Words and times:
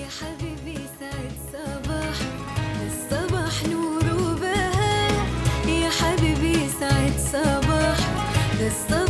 يا 0.00 0.08
الصباح 2.86 3.62
يا 5.68 5.90
حبيبي 5.90 6.68
سعد 6.80 7.12
صباح 7.32 7.98
الصباح 8.60 9.01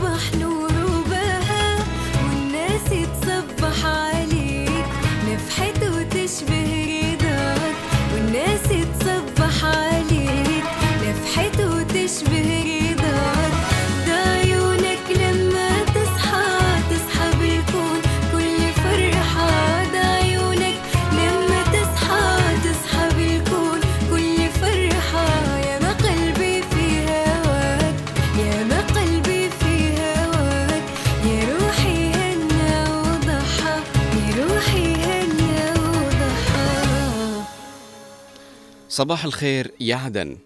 صباح 38.92 39.24
الخير 39.24 39.70
يا 39.80 39.96
عدن. 39.96 40.36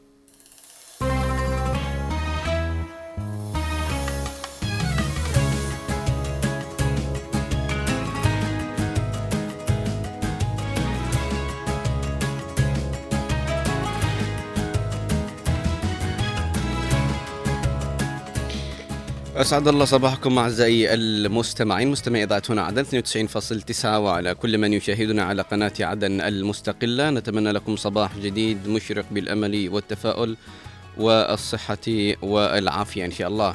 أسعد 19.47 19.69
الله 19.69 19.85
صباحكم 19.85 20.39
أعزائي 20.39 20.95
المستمعين. 20.95 21.89
مستمعي 21.89 22.25
إذاعة 22.25 22.43
هنا 22.51 22.63
عدن 22.63 22.85
92.9 22.85 23.85
وعلى 23.85 24.35
كل 24.35 24.59
من 24.59 24.73
يشاهدنا 24.73 25.23
على 25.23 25.43
قناة 25.43 25.73
عدن 25.81 26.21
المستقلة. 26.21 27.11
نتمنى 27.11 27.53
لكم 27.53 27.77
صباح 27.77 28.19
جديد 28.19 28.69
مشرق 28.69 29.05
بالأمل 29.11 29.69
والتفاؤل 29.69 30.37
والصحة 30.99 31.87
والعافية 32.23 33.05
إن 33.05 33.11
شاء 33.11 33.29
الله. 33.29 33.55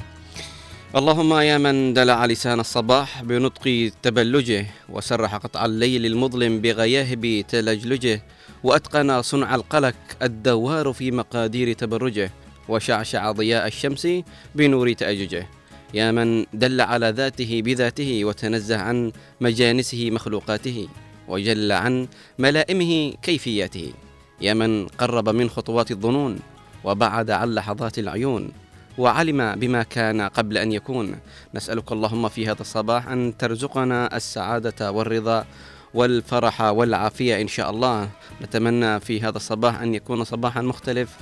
اللهم 0.95 1.33
يا 1.33 1.57
من 1.57 1.93
دلع 1.93 2.25
لسان 2.25 2.59
الصباح 2.59 3.23
بنطق 3.23 3.91
تبلجه 4.01 4.65
وسرح 4.89 5.35
قطع 5.35 5.65
الليل 5.65 6.05
المظلم 6.05 6.61
بغياهب 6.61 7.45
تلجلجه 7.47 8.21
وأتقن 8.63 9.21
صنع 9.21 9.55
القلق 9.55 9.95
الدوار 10.21 10.93
في 10.93 11.11
مقادير 11.11 11.73
تبرجه 11.73 12.31
وشعشع 12.69 13.31
ضياء 13.31 13.67
الشمس 13.67 14.07
بنور 14.55 14.93
تأججه. 14.93 15.60
يا 15.93 16.11
من 16.11 16.45
دل 16.53 16.81
على 16.81 17.09
ذاته 17.09 17.61
بذاته 17.65 18.25
وتنزه 18.25 18.77
عن 18.77 19.11
مجانسه 19.41 20.11
مخلوقاته 20.11 20.87
وجل 21.27 21.71
عن 21.71 22.07
ملائمه 22.39 23.13
كيفياته. 23.21 23.93
يا 24.41 24.53
من 24.53 24.87
قرب 24.87 25.29
من 25.29 25.49
خطوات 25.49 25.91
الظنون 25.91 26.39
وبعد 26.83 27.31
عن 27.31 27.55
لحظات 27.55 27.99
العيون 27.99 28.51
وعلم 28.97 29.55
بما 29.55 29.83
كان 29.83 30.21
قبل 30.21 30.57
أن 30.57 30.71
يكون. 30.71 31.15
نسألك 31.55 31.91
اللهم 31.91 32.29
في 32.29 32.47
هذا 32.47 32.61
الصباح 32.61 33.07
أن 33.07 33.37
ترزقنا 33.37 34.15
السعادة 34.15 34.91
والرضا 34.91 35.45
والفرح 35.93 36.61
والعافية 36.61 37.41
إن 37.41 37.47
شاء 37.47 37.69
الله. 37.69 38.09
نتمنى 38.41 38.99
في 38.99 39.21
هذا 39.21 39.37
الصباح 39.37 39.81
أن 39.81 39.95
يكون 39.95 40.23
صباحا 40.23 40.61
مختلف. 40.61 41.17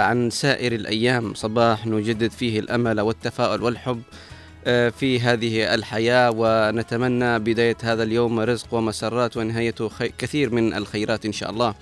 عن 0.00 0.30
سائر 0.30 0.72
الأيام. 0.72 1.34
صباح 1.34 1.86
نجدد 1.86 2.30
فيه 2.30 2.60
الأمل 2.60 3.00
والتفاؤل 3.00 3.62
والحب 3.62 4.02
آه، 4.68 4.88
في 4.88 5.20
هذه 5.20 5.74
الحياة 5.74 6.30
ونتمنى 6.36 7.38
بداية 7.38 7.76
هذا 7.82 8.02
اليوم 8.02 8.40
رزق 8.40 8.74
ومسرات 8.74 9.36
ونهايته 9.36 9.90
كثير 10.18 10.50
من 10.50 10.74
الخيرات 10.74 11.26
إن 11.26 11.32
شاء 11.32 11.50
الله. 11.50 11.74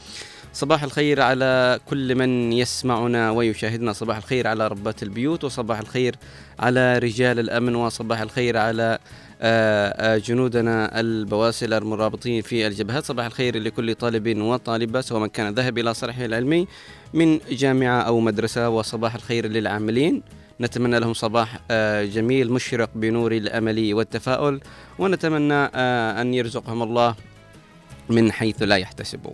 صباح 0.52 0.82
الخير 0.82 1.20
على 1.20 1.80
كل 1.86 2.14
من 2.14 2.52
يسمعنا 2.52 3.30
ويشاهدنا. 3.30 3.92
صباح 3.92 4.16
الخير 4.16 4.46
على 4.46 4.68
ربات 4.68 5.02
البيوت 5.02 5.44
وصباح 5.44 5.78
الخير 5.78 6.16
على 6.58 6.98
رجال 6.98 7.38
الأمن 7.38 7.74
وصباح 7.74 8.20
الخير 8.20 8.56
على 8.56 8.98
آه، 9.42 10.14
آه، 10.14 10.18
جنودنا 10.18 11.00
البواسل 11.00 11.72
المرابطين 11.72 12.42
في 12.42 12.66
الجبهات. 12.66 13.04
صباح 13.04 13.26
الخير 13.26 13.58
لكل 13.58 13.94
طالب 13.94 14.38
وطالبة 14.38 15.00
سواء 15.00 15.26
كان 15.26 15.54
ذهب 15.54 15.78
إلى 15.78 15.94
صرحه 15.94 16.24
العلمي 16.24 16.66
من 17.14 17.40
جامعة 17.50 18.00
أو 18.00 18.20
مدرسة 18.20 18.68
وصباح 18.68 19.14
الخير 19.14 19.46
للعاملين. 19.46 20.22
نتمنى 20.60 20.98
لهم 20.98 21.14
صباح 21.14 21.58
آه، 21.70 22.04
جميل 22.04 22.52
مشرق 22.52 22.90
بنور 22.94 23.32
الأمل 23.32 23.94
والتفاؤل 23.94 24.60
ونتمنى 24.98 25.70
آه، 25.74 26.20
أن 26.20 26.34
يرزقهم 26.34 26.82
الله 26.82 27.14
من 28.08 28.32
حيث 28.32 28.62
لا 28.62 28.76
يحتسبوا. 28.76 29.32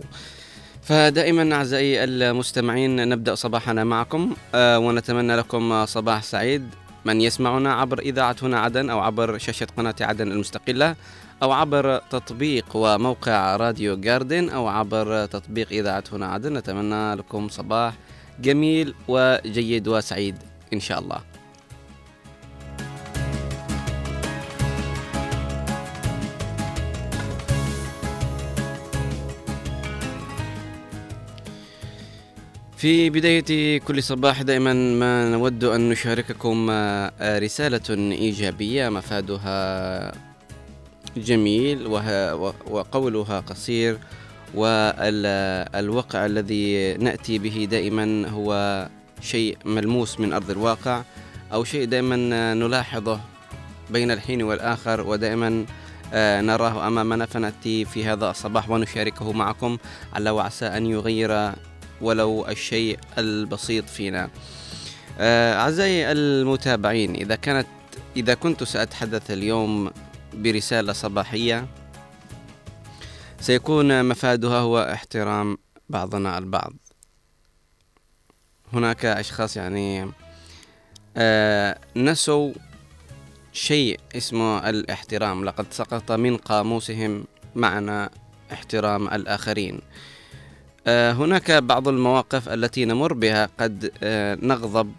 فدائما 0.81 1.55
أعزائي 1.55 2.03
المستمعين 2.03 3.09
نبدأ 3.09 3.35
صباحنا 3.35 3.83
معكم 3.83 4.35
آه، 4.55 4.79
ونتمنى 4.79 5.35
لكم 5.35 5.85
صباح 5.85 6.23
سعيد. 6.23 6.63
من 7.05 7.21
يسمعنا 7.21 7.73
عبر 7.73 7.99
إذاعة 7.99 8.35
هنا 8.41 8.59
عدن 8.59 8.89
أو 8.89 8.99
عبر 8.99 9.37
شاشة 9.37 9.67
قناة 9.77 9.95
عدن 10.01 10.31
المستقلة 10.31 10.95
أو 11.43 11.51
عبر 11.51 11.97
تطبيق 11.97 12.65
وموقع 12.75 13.55
راديو 13.55 13.97
جاردن 13.97 14.49
أو 14.49 14.67
عبر 14.67 15.25
تطبيق 15.25 15.67
إذاعة 15.71 16.03
هنا 16.11 16.25
عدن. 16.25 16.53
نتمنى 16.53 17.15
لكم 17.15 17.49
صباح 17.49 17.93
جميل 18.39 18.93
وجيد 19.07 19.87
وسعيد 19.87 20.35
إن 20.73 20.79
شاء 20.79 20.99
الله. 20.99 21.21
في 32.77 33.09
بداية 33.09 33.79
كل 33.79 34.03
صباح 34.03 34.41
دائما 34.41 34.73
ما 34.73 35.29
نود 35.29 35.63
أن 35.63 35.89
نشارككم 35.89 36.67
آه، 36.71 37.39
رسالة 37.39 37.89
إيجابية 38.11 38.89
مفادها 38.89 40.30
جميل 41.17 41.87
وقولها 42.67 43.39
قصير 43.39 43.97
والواقع 44.55 46.25
الذي 46.25 46.93
نأتي 46.93 47.39
به 47.39 47.67
دائما 47.71 48.29
هو 48.29 48.87
شيء 49.21 49.57
ملموس 49.65 50.19
من 50.19 50.33
أرض 50.33 50.51
الواقع 50.51 51.03
أو 51.53 51.63
شيء 51.63 51.85
دائما 51.85 52.15
نلاحظه 52.53 53.19
بين 53.89 54.11
الحين 54.11 54.43
والآخر 54.43 55.07
ودائما 55.07 55.65
آه، 56.13 56.41
نراه 56.41 56.87
أمامنا. 56.87 57.25
فنأتي 57.25 57.85
في 57.85 58.05
هذا 58.05 58.29
الصباح 58.29 58.69
ونشاركه 58.69 59.31
معكم. 59.31 59.77
على 60.13 60.29
وعسى 60.29 60.65
أن 60.65 60.85
يغير 60.85 61.51
ولو 62.01 62.47
الشيء 62.47 62.99
البسيط 63.17 63.89
فينا. 63.89 64.29
آه، 65.19 65.53
أعزائي 65.53 66.11
المتابعين 66.11 67.15
إذا 67.15 67.35
كانت 67.35 67.67
إذا 68.17 68.33
كنت 68.33 68.63
سأتحدث 68.63 69.31
اليوم 69.31 69.91
برسالة 70.33 70.93
صباحية. 70.93 71.67
سيكون 73.39 74.05
مفادها 74.05 74.59
هو 74.59 74.79
احترام 74.79 75.57
بعضنا 75.89 76.37
البعض. 76.37 76.73
هناك 78.73 79.05
أشخاص 79.05 79.57
يعني 79.57 80.11
آه، 81.17 81.77
نسوا 81.95 82.53
شيء 83.53 83.99
اسمه 84.17 84.69
الاحترام. 84.69 85.45
لقد 85.45 85.65
سقط 85.71 86.11
من 86.11 86.37
قاموسهم 86.37 87.23
معنى 87.55 88.09
احترام 88.53 89.07
الآخرين. 89.07 89.81
آه، 90.87 91.11
هناك 91.11 91.51
بعض 91.51 91.87
المواقف 91.87 92.49
التي 92.49 92.85
نمر 92.85 93.13
بها 93.13 93.49
قد 93.59 93.91
آه، 94.03 94.37
نغضب 94.41 94.93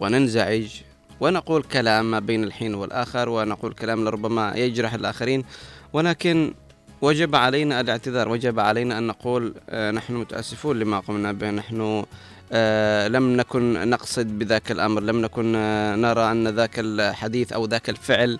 وننزعج. 0.00 0.85
ونقول 1.20 1.62
كلام 1.62 2.10
ما 2.10 2.18
بين 2.18 2.44
الحين 2.44 2.74
والآخر 2.74 3.28
ونقول 3.28 3.72
كلام 3.72 4.04
لربما 4.04 4.54
يجرح 4.56 4.94
الآخرين. 4.94 5.44
ولكن 5.92 6.54
وجب 7.02 7.34
علينا 7.34 7.80
الاعتذار 7.80 8.28
وجب 8.28 8.60
علينا 8.60 8.98
أن 8.98 9.06
نقول 9.06 9.54
آه، 9.70 9.90
نحن 9.90 10.14
متأسفون 10.14 10.78
لما 10.78 11.00
قمنا 11.00 11.32
به. 11.32 11.50
نحن 11.50 12.04
آه، 12.52 13.08
لم 13.08 13.36
نكن 13.36 13.90
نقصد 13.90 14.38
بذاك 14.38 14.70
الأمر 14.70 15.02
لم 15.02 15.20
نكن 15.20 15.52
آه، 15.56 15.96
نرى 15.96 16.30
أن 16.30 16.48
ذاك 16.48 16.78
الحديث 16.78 17.52
أو 17.52 17.64
ذاك 17.64 17.90
الفعل 17.90 18.38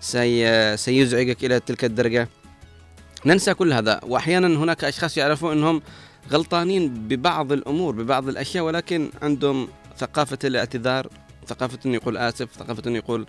سي 0.00 0.76
سيزعجك 0.76 1.44
إلى 1.44 1.60
تلك 1.60 1.84
الدرجة. 1.84 2.28
ننسى 3.26 3.54
كل 3.54 3.72
هذا. 3.72 4.00
وأحيانا 4.02 4.46
هناك 4.46 4.84
أشخاص 4.84 5.16
يعرفون 5.16 5.52
أنهم 5.52 5.82
غلطانين 6.32 6.88
ببعض 7.08 7.52
الأمور 7.52 7.94
ببعض 7.94 8.28
الأشياء 8.28 8.64
ولكن 8.64 9.10
عندهم 9.22 9.68
ثقافة 9.98 10.38
الاعتذار 10.44 11.06
ثقافة 11.46 11.78
أنه 11.86 11.94
يقول 11.94 12.16
آسف 12.16 12.48
ثقافة 12.58 12.82
أنه 12.86 12.96
يقول 12.96 13.26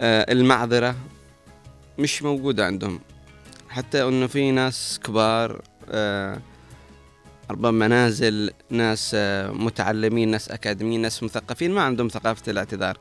آه، 0.00 0.32
المعذرة 0.32 0.96
مش 1.98 2.22
موجودة 2.22 2.66
عندهم. 2.66 3.00
حتى 3.68 4.08
إنه 4.08 4.26
في 4.26 4.50
ناس 4.50 5.00
كبار 5.04 5.62
آه، 5.90 6.40
ربما 7.50 7.70
منازل 7.70 8.50
ناس 8.70 9.12
آه، 9.14 9.50
متعلمين 9.50 10.28
ناس 10.28 10.50
أكاديميين 10.50 11.00
ناس 11.02 11.22
مثقفين 11.22 11.70
ما 11.70 11.82
عندهم 11.82 12.08
ثقافة 12.08 12.52
الاعتذار. 12.52 12.98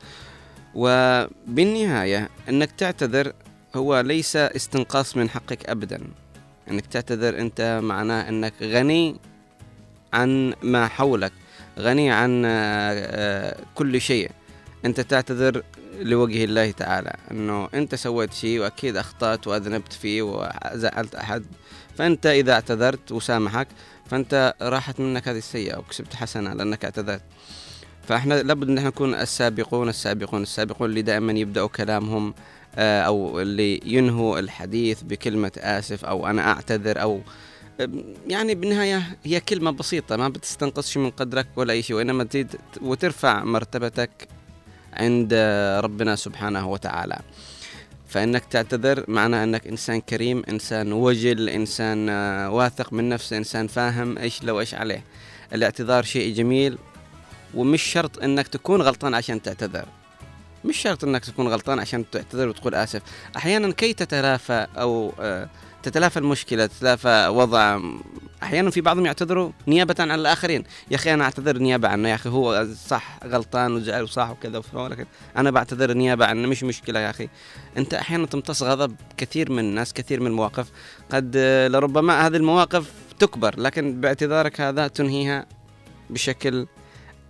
وبالنهاية 0.75 2.29
إنك 2.49 2.71
تعتذر 2.71 3.33
هو 3.75 3.99
ليس 3.99 4.35
استنقاص 4.35 5.17
من 5.17 5.29
حقك 5.29 5.69
ابدا. 5.69 6.01
إنك 6.71 6.85
تعتذر 6.85 7.39
أنت 7.39 7.79
معناه 7.83 8.29
إنك 8.29 8.53
غني 8.61 9.15
عن 10.13 10.53
ما 10.63 10.87
حولك 10.87 11.31
غني 11.79 12.11
عن 12.11 12.45
آه، 12.45 12.49
آه، 12.51 13.57
كل 13.75 14.01
شيء. 14.01 14.31
أنت 14.87 15.01
تعتذر 15.01 15.63
لوجه 15.99 16.43
الله 16.43 16.71
تعالى 16.71 17.15
إنه 17.31 17.69
أنت 17.73 17.95
سويت 17.95 18.33
شيء 18.33 18.59
وأكيد 18.59 18.97
أخطأت 18.97 19.47
وأذنبت 19.47 19.93
فيه 19.93 20.21
وزعلت 20.21 21.15
أحد. 21.15 21.45
فأنت 21.97 22.25
إذا 22.25 22.53
اعتذرت 22.53 23.11
وسامحك 23.11 23.67
فأنت 24.05 24.53
راحت 24.61 24.99
منك 24.99 25.27
هذه 25.27 25.37
السيئة 25.37 25.77
وكسبت 25.77 26.13
حسنة 26.13 26.53
لأنك 26.53 26.85
اعتذرت. 26.85 27.21
فإحنا 28.07 28.33
لابد 28.43 28.69
أن 28.69 28.77
إحنا 28.77 28.89
نكون 28.89 29.13
السابقون 29.13 29.89
السابقون 29.89 30.41
السابقون 30.41 30.89
اللي 30.89 31.01
دائما 31.01 31.33
يبدأوا 31.33 31.67
كلامهم 31.67 32.33
آه، 32.75 33.01
أو 33.01 33.41
اللي 33.41 33.81
ينهوا 33.85 34.39
الحديث 34.39 35.01
بكلمة 35.01 35.51
آسف 35.57 36.05
أو 36.05 36.27
أنا 36.27 36.47
أعتذر 36.47 37.01
أو 37.01 37.21
يعني 38.27 38.55
بالنهاية 38.55 39.17
هي 39.23 39.39
كلمة 39.39 39.71
بسيطة 39.71 40.15
ما 40.15 40.29
بتستنقص 40.29 40.89
شيء 40.89 41.01
من 41.03 41.09
قدرك 41.09 41.47
ولا 41.55 41.73
أي 41.73 41.81
شيء 41.81 41.95
وإنما 41.95 42.23
تزيد 42.23 42.55
وترفع 42.81 43.43
مرتبتك 43.43 44.27
عند 44.97 45.33
ربنا 45.83 46.15
سبحانه 46.15 46.67
وتعالى. 46.67 47.19
فإنك 48.07 48.45
تعتذر 48.45 49.03
معناه 49.07 49.43
أنك 49.43 49.67
إنسان 49.67 50.01
كريم 50.01 50.43
إنسان 50.49 50.93
وجل 50.93 51.49
إنسان 51.49 52.09
آه، 52.09 52.49
واثق 52.49 52.93
من 52.93 53.09
نفسه 53.09 53.37
إنسان 53.37 53.67
فاهم 53.67 54.17
إيش 54.17 54.43
لو 54.43 54.59
إيش 54.59 54.73
عليه. 54.73 55.03
الاعتذار 55.53 56.03
شيء 56.03 56.33
جميل 56.33 56.77
ومش 57.53 57.81
شرط 57.81 58.23
أنك 58.23 58.47
تكون 58.47 58.81
غلطان 58.81 59.13
عشان 59.13 59.41
تعتذر. 59.41 59.85
مش 60.65 60.77
شرط 60.77 61.03
أنك 61.03 61.25
تكون 61.25 61.47
غلطان 61.47 61.79
عشان 61.79 62.09
تعتذر 62.11 62.47
وتقول 62.47 62.75
آسف. 62.75 63.01
أحيانا 63.37 63.71
كي 63.71 63.93
تتلافى 63.93 64.67
أو 64.77 65.13
آه 65.19 65.49
تتلافى 65.87 66.19
المشكلة 66.19 66.65
تتلافى 66.65 67.27
وضع. 67.27 67.79
أحيانا 68.43 68.69
في 68.69 68.81
بعضهم 68.81 69.05
يعتذروا 69.05 69.51
نيابة 69.67 69.95
عن 69.99 70.11
الآخرين. 70.11 70.63
يا 70.91 70.95
أخي 70.95 71.13
أنا 71.13 71.23
أعتذر 71.23 71.57
نيابة 71.57 71.87
عنه 71.87 72.09
يا 72.09 72.15
أخي 72.15 72.29
هو 72.29 72.67
صح 72.87 73.19
غلطان 73.25 73.71
وزعل 73.71 74.03
وصح 74.03 74.29
وكذا 74.29 74.61
أنا 75.37 75.51
بعتذر 75.51 75.93
نيابة 75.93 76.25
عنه 76.25 76.47
مش 76.47 76.63
مشكلة 76.63 76.99
يا 76.99 77.09
أخي. 77.09 77.29
أنت 77.77 77.93
أحيانا 77.93 78.25
تمتص 78.25 78.63
غضب 78.63 78.95
كثير 79.17 79.51
من 79.51 79.59
الناس 79.59 79.93
كثير 79.93 80.19
من 80.19 80.27
المواقف. 80.27 80.67
قد 81.11 81.37
لربما 81.71 82.27
هذه 82.27 82.35
المواقف 82.35 82.91
تكبر 83.19 83.59
لكن 83.59 84.01
باعتذارك 84.01 84.61
هذا 84.61 84.87
تنهيها 84.87 85.45
بشكل 86.09 86.67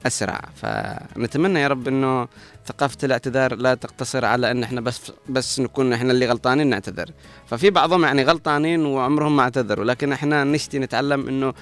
أسرع. 0.05 0.41
فنتمنى 0.55 1.59
يا 1.59 1.67
رب 1.67 1.87
إنه 1.87 2.27
ثقافة 2.65 2.97
الاعتذار 3.03 3.55
لا 3.55 3.73
تقتصر 3.73 4.25
على 4.25 4.51
إن 4.51 4.63
إحنا 4.63 4.81
بس 4.81 5.11
بس 5.29 5.59
نكون 5.59 5.93
إحنا 5.93 6.11
اللي 6.11 6.27
غلطانين 6.27 6.67
نعتذر. 6.67 7.09
ففي 7.47 7.69
بعضهم 7.69 8.03
يعني 8.03 8.23
غلطانين 8.23 8.85
وعمرهم 8.85 9.35
ما 9.35 9.43
اعتذروا 9.43 9.85
لكن 9.85 10.11
إحنا 10.11 10.43
نشتي 10.43 10.79
نتعلم 10.79 11.27
إنه 11.27 11.53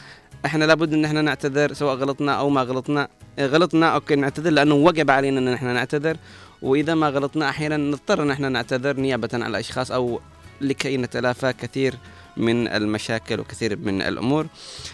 إحنا 0.45 0.65
لابد 0.65 0.93
إن 0.93 1.05
إحنا 1.05 1.21
نعتذر 1.21 1.73
سواء 1.73 1.95
غلطنا 1.95 2.33
أو 2.33 2.49
ما 2.49 2.61
غلطنا. 2.61 3.07
غلطنا 3.39 3.87
أوكي 3.95 4.15
نعتذر 4.15 4.49
لأنه 4.49 4.75
وجب 4.75 5.11
علينا 5.11 5.39
إن 5.39 5.47
إحنا 5.47 5.73
نعتذر. 5.73 6.17
وإذا 6.61 6.95
ما 6.95 7.09
غلطنا 7.09 7.49
أحيانا 7.49 7.77
نضطر 7.77 8.23
إن 8.23 8.31
إحنا 8.31 8.49
نعتذر 8.49 8.97
نيابة 8.97 9.29
عن 9.33 9.43
الأشخاص 9.43 9.91
أو 9.91 10.19
لكي 10.61 10.97
نتلافى 10.97 11.53
كثير 11.53 11.95
من 12.37 12.67
المشاكل 12.67 13.39
وكثير 13.39 13.77
من 13.77 14.01
الأمور. 14.01 14.47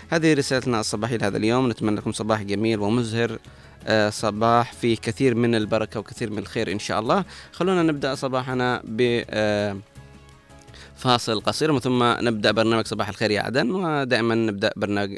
هذه 0.10 0.34
رسالتنا 0.34 0.80
الصباحية 0.80 1.18
لهذا 1.18 1.38
اليوم. 1.38 1.70
نتمنى 1.70 1.96
لكم 1.96 2.12
صباح 2.12 2.42
جميل 2.42 2.80
ومزهر 2.80 3.40
آه، 3.88 4.10
صباح 4.10 4.74
في 4.74 4.96
كثير 4.96 5.36
من 5.36 5.56
البركة 5.56 6.00
وكثير 6.00 6.30
من 6.30 6.38
الخير 6.38 6.72
إن 6.72 6.80
شاء 6.80 7.00
الله. 7.00 7.26
خلونا 7.52 7.84
نبدأ 7.84 8.16
صباحنا 8.16 8.82
ب 8.84 9.24
آه، 9.30 9.78
فاصل 10.96 11.42
قصير 11.42 11.80
ثم 11.80 12.04
نبدأ 12.04 12.52
برنامج 12.52 12.88
صباح 12.88 13.10
الخير 13.10 13.32
يا 13.32 13.42
عدن 13.42 13.72
ودائما 13.72 14.36
نبدأ 14.36 14.72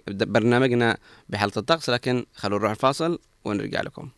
برنامجنا 0.08 0.98
بحاله 1.30 1.52
الطقس 1.58 1.90
لكن 1.90 2.26
خلونا 2.36 2.60
نروح 2.60 2.72
الفاصل 2.72 3.20
ونرجع 3.46 3.82
لكم. 3.82 4.10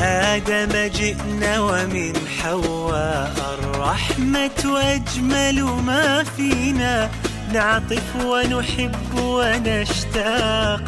آدم 0.00 0.88
جئنا 0.94 1.60
ومن 1.60 2.12
حواء. 2.42 3.58
الرحمة 3.58 4.80
أجمل 4.80 5.62
ما 5.62 6.24
فينا. 6.36 7.10
نعطف 7.52 8.16
ونحب 8.24 9.18
ونشتاق. 9.18 10.80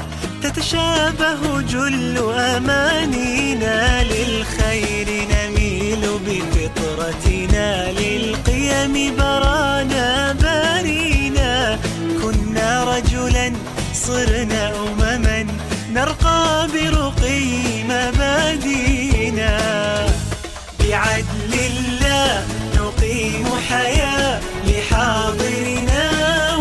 تتشابه 0.42 1.60
جل 1.60 2.18
أمانينا. 2.38 4.02
للخير 4.02 5.08
نميل 5.08 6.00
بفطرتنا. 6.26 7.92
للقيم 7.92 9.16
برانا 9.16 10.32
بارينا. 10.32 11.78
كنا 12.22 12.84
رجلا 12.84 13.52
صرنا 13.94 14.72
أمما 14.76 15.21
نرقى 15.94 16.68
برقي 16.72 17.84
مبادينا 17.84 19.52
بعدل 20.80 21.52
الله 21.52 22.44
نقيم 22.76 23.46
حياة 23.68 24.40
لحاضرنا 24.66 26.04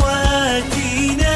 واتينا. 0.03 1.35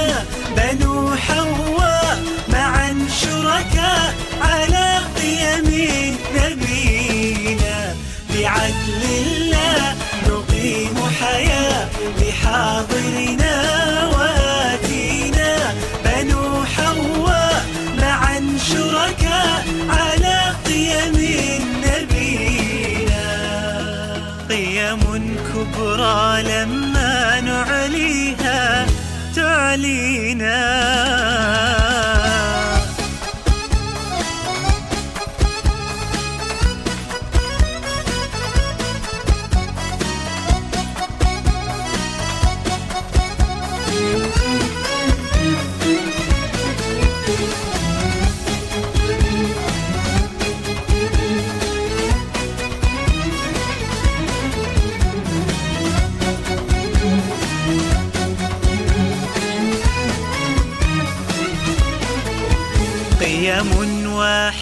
بنو 0.58 1.16
حواء 1.16 2.18
معا 2.50 3.08
شركاء 3.22 4.14
على 4.42 4.88
قيم 5.18 5.68
نبينا. 6.36 7.78
بعدل 8.34 9.04
الله 9.26 9.96
نقيم 10.28 10.98
حياة 11.22 11.88
لحاضرنا 12.20 13.45
لما 26.42 27.42
نعليها 27.42 28.86
تعلينا. 29.36 30.56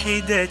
واحدة 0.03 0.45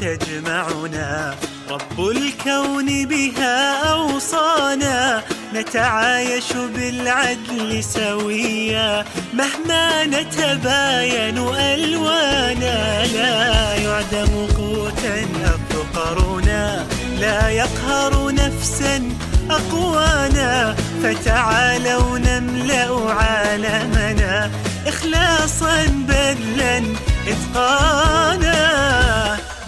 تجمعنا. 0.00 1.34
رب 1.70 2.00
الكون 2.00 3.06
بها 3.06 3.82
أوصانا. 3.92 5.22
نتعايش 5.54 6.52
بالعدل 6.74 7.84
سويا. 7.84 9.04
مهما 9.34 10.04
نتباين 10.04 11.38
ألوانا. 11.38 13.06
لا 13.06 13.74
يعدم 13.74 14.46
قوتا 14.56 15.26
أفقرنا 15.44 16.86
لا 17.20 17.48
يقهر 17.48 18.34
نفسا 18.34 19.08
أقوانا. 19.50 20.76
فتعالوا 21.02 22.18
نملأ 22.18 23.12
عالمنا. 23.12 24.50
إخلاصا 24.86 25.86
بذلا 25.86 26.82
إتقانا 27.28 28.58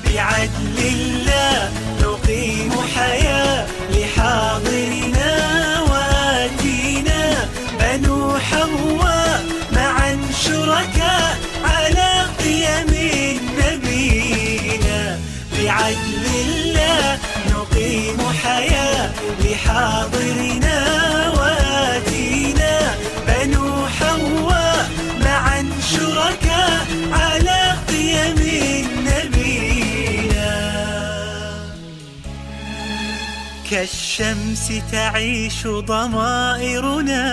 بعدل 0.04 0.78
الله. 0.78 1.89
كالشمس 33.80 34.72
تعيش 34.92 35.66
ضمائرنا 35.66 37.24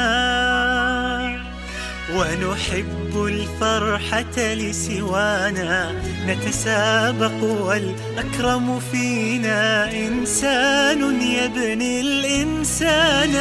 ونحب 2.15 3.13
الفرحة 3.15 4.37
لسوانا 4.37 5.91
نتسابق 6.27 7.43
والأكرم 7.43 8.79
فينا. 8.91 9.91
إنسان 9.91 11.21
يبني 11.21 12.01
الإنسان. 12.01 13.33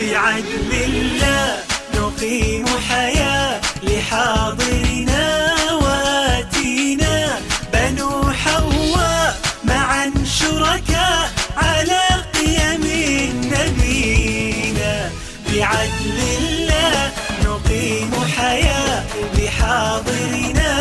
بعدل 0.00 0.70
الله 0.72 1.56
نقيم 1.94 2.66
حياة 2.88 3.60
لحاضرنا 3.82 5.54
وآتينا. 5.82 7.40
بنو 7.72 8.30
حواء 8.32 9.38
معا 9.64 10.12
شركاء. 10.24 11.27
بعدل 15.68 16.20
الله 16.38 17.12
نقيم 17.44 18.12
حياة 18.36 19.04
لحاضرنا 19.38 20.72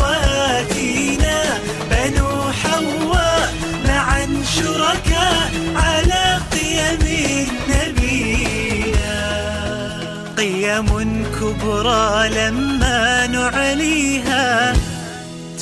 وآتينا 0.00 1.38
بنو 1.90 2.30
حواء 2.62 3.54
معا 3.88 4.26
شركاء 4.56 5.50
على 5.76 6.38
قيم 6.52 7.02
نبينا. 7.70 9.18
قيم 10.36 10.88
كبرى 11.40 12.28
لما 12.28 13.26
نعليها 13.26 14.72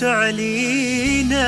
تعلينا. 0.00 1.46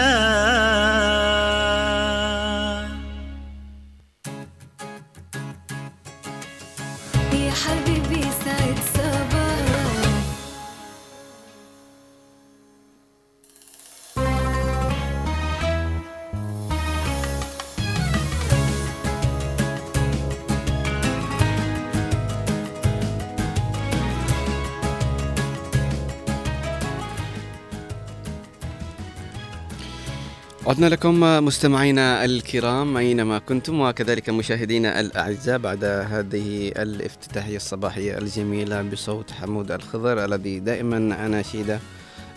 عدنا 30.69 30.87
لكم 30.87 31.21
مستمعينا 31.21 32.25
الكرام 32.25 32.97
أينما 32.97 33.39
كنتم 33.39 33.81
وكذلك 33.81 34.31
مشاهدينا 34.31 35.01
الأعزاء 35.01 35.59
بعد 35.59 35.85
هذه 35.85 36.69
الافتتاحية 36.69 37.57
الصباحية 37.57 38.19
الجميلة 38.19 38.83
بصوت 38.83 39.31
حمود 39.31 39.73
الخضر 39.73 40.25
الذي 40.25 40.59
دائما 40.59 40.97
أناشيده 41.27 41.81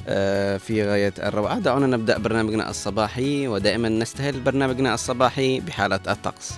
آه، 0.07 0.57
في 0.57 0.83
غاية 0.83 1.13
الروعة. 1.19 1.59
دعونا 1.59 1.87
نبدأ 1.87 2.17
برنامجنا 2.17 2.69
الصباحي 2.69 3.47
ودائما 3.47 3.89
نستهل 3.89 4.39
برنامجنا 4.39 4.93
الصباحي 4.93 5.59
بحالة 5.59 5.99
الطقس. 6.07 6.51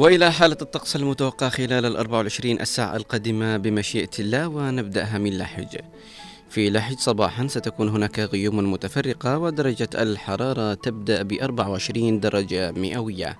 وإلى 0.00 0.32
حالة 0.32 0.56
الطقس 0.62 0.96
المتوقع 0.96 1.48
خلال 1.48 1.86
ال 1.86 1.96
24 1.96 2.60
الساعة 2.60 2.96
القادمة 2.96 3.56
بمشيئة 3.56 4.10
الله 4.18 4.48
ونبدأها 4.48 5.18
من 5.18 5.38
لحج. 5.38 5.76
في 6.50 6.70
لحج 6.70 6.98
صباحا 6.98 7.46
ستكون 7.46 7.88
هناك 7.88 8.20
غيوم 8.20 8.72
متفرقة 8.72 9.38
ودرجة 9.38 9.88
الحرارة 9.94 10.74
تبدأ 10.74 11.22
ب 11.22 11.32
24 11.32 12.20
درجة 12.20 12.72
مئوية 12.72 13.38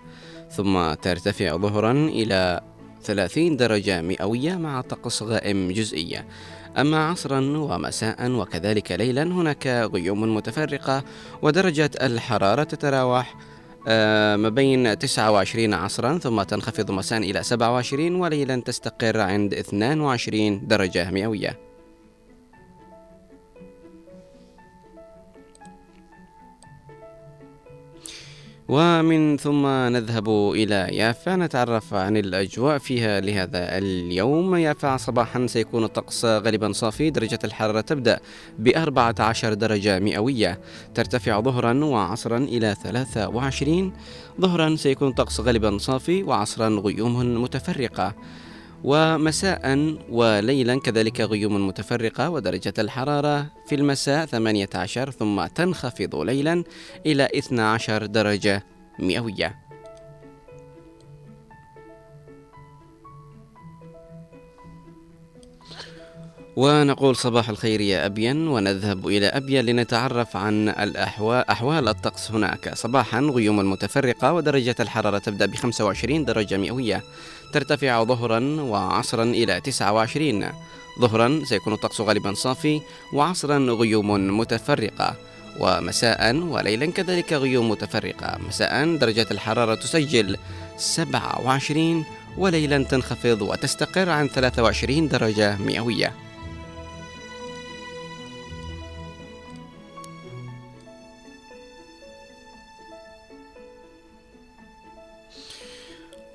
ثم 0.50 0.94
ترتفع 0.94 1.56
ظهرا 1.56 1.92
إلى 1.92 2.60
30 3.02 3.56
درجة 3.56 4.02
مئوية 4.02 4.56
مع 4.56 4.80
طقس 4.80 5.22
غائم 5.22 5.72
جزئية 5.72 6.26
أما 6.78 7.08
عصرا 7.08 7.40
ومساء 7.40 8.30
وكذلك 8.30 8.92
ليلا 8.92 9.22
هناك 9.22 9.66
غيوم 9.66 10.34
متفرقة 10.34 11.04
ودرجة 11.42 11.90
الحرارة 12.02 12.62
تتراوح 12.62 13.49
ما 13.86 14.48
بين 14.48 14.98
29 14.98 15.74
عصرا 15.74 16.18
ثم 16.18 16.42
تنخفض 16.42 16.90
مساء 16.90 17.18
إلى 17.18 17.42
27 17.42 18.14
وليلا 18.14 18.56
تستقر 18.60 19.20
عند 19.20 19.54
22 19.54 20.66
درجة 20.66 21.10
مئوية. 21.10 21.69
ومن 28.70 29.36
ثم 29.36 29.66
نذهب 29.66 30.28
إلى 30.54 30.88
يافا 30.96 31.36
نتعرف 31.36 31.94
عن 31.94 32.16
الأجواء 32.16 32.78
فيها 32.78 33.20
لهذا 33.20 33.78
اليوم. 33.78 34.54
يافا 34.54 34.96
صباحا 34.96 35.46
سيكون 35.46 35.84
الطقس 35.84 36.24
غالبا 36.24 36.72
صافي 36.72 37.10
درجة 37.10 37.38
الحرارة 37.44 37.80
تبدأ 37.80 38.20
ب 38.58 38.68
14 38.68 39.54
درجة 39.54 39.98
مئوية. 39.98 40.60
ترتفع 40.94 41.40
ظهرا 41.40 41.84
وعصرا 41.84 42.38
إلى 42.38 42.76
23 42.82 43.92
ظهرا 44.40 44.76
سيكون 44.76 45.08
الطقس 45.08 45.40
غالبا 45.40 45.78
صافي 45.78 46.22
وعصرا 46.22 46.68
غيوم 46.68 47.42
متفرقة. 47.42 48.14
ومساء 48.84 49.96
وليلا 50.10 50.80
كذلك 50.80 51.20
غيوم 51.20 51.68
متفرقة 51.68 52.30
ودرجة 52.30 52.74
الحرارة 52.78 53.46
في 53.66 53.74
المساء 53.74 54.26
18 54.26 55.10
ثم 55.10 55.46
تنخفض 55.46 56.16
ليلا 56.16 56.64
إلى 57.06 57.28
12 57.34 58.06
درجة 58.06 58.62
مئوية. 58.98 59.70
ونقول 66.56 67.16
صباح 67.16 67.48
الخير 67.48 67.80
يا 67.80 68.06
أبين 68.06 68.48
ونذهب 68.48 69.08
إلى 69.08 69.26
أبين 69.26 69.64
لنتعرف 69.64 70.36
عن 70.36 70.68
الأحوال 70.68 71.48
أحوال 71.50 71.88
الطقس 71.88 72.30
هناك. 72.30 72.74
صباحا 72.74 73.20
غيوم 73.20 73.70
متفرقة 73.70 74.32
ودرجة 74.32 74.74
الحرارة 74.80 75.18
تبدأ 75.18 75.46
ب 75.46 75.54
25 75.54 76.24
درجة 76.24 76.56
مئوية. 76.56 77.02
ترتفع 77.52 78.04
ظهرا 78.04 78.40
وعصرا 78.60 79.24
إلى 79.24 79.60
29 79.60 80.52
ظهرا 81.00 81.42
سيكون 81.44 81.72
الطقس 81.72 82.00
غالبا 82.00 82.34
صافي 82.34 82.80
وعصرا 83.12 83.58
غيوم 83.58 84.38
متفرقة. 84.38 85.14
ومساء 85.60 86.36
وليلا 86.36 86.86
كذلك 86.86 87.32
غيوم 87.32 87.68
متفرقة. 87.70 88.38
مساء 88.48 88.96
درجة 88.96 89.26
الحرارة 89.30 89.74
تسجل 89.74 90.36
27 90.76 92.04
وليلا 92.38 92.84
تنخفض 92.84 93.42
وتستقر 93.42 94.08
عن 94.10 94.28
23 94.28 95.08
درجة 95.08 95.56
مئوية. 95.56 96.29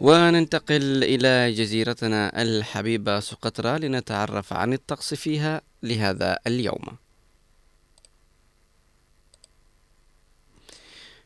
وننتقل 0.02 1.04
إلى 1.04 1.52
جزيرتنا 1.52 2.42
الحبيبة 2.42 3.20
سقطرى 3.20 3.80
لنتعرف 3.80 4.54
عن 4.54 4.74
الطقس 4.74 5.14
فيها 5.14 5.62
لهذا 5.84 6.38
اليوم. 6.48 7.05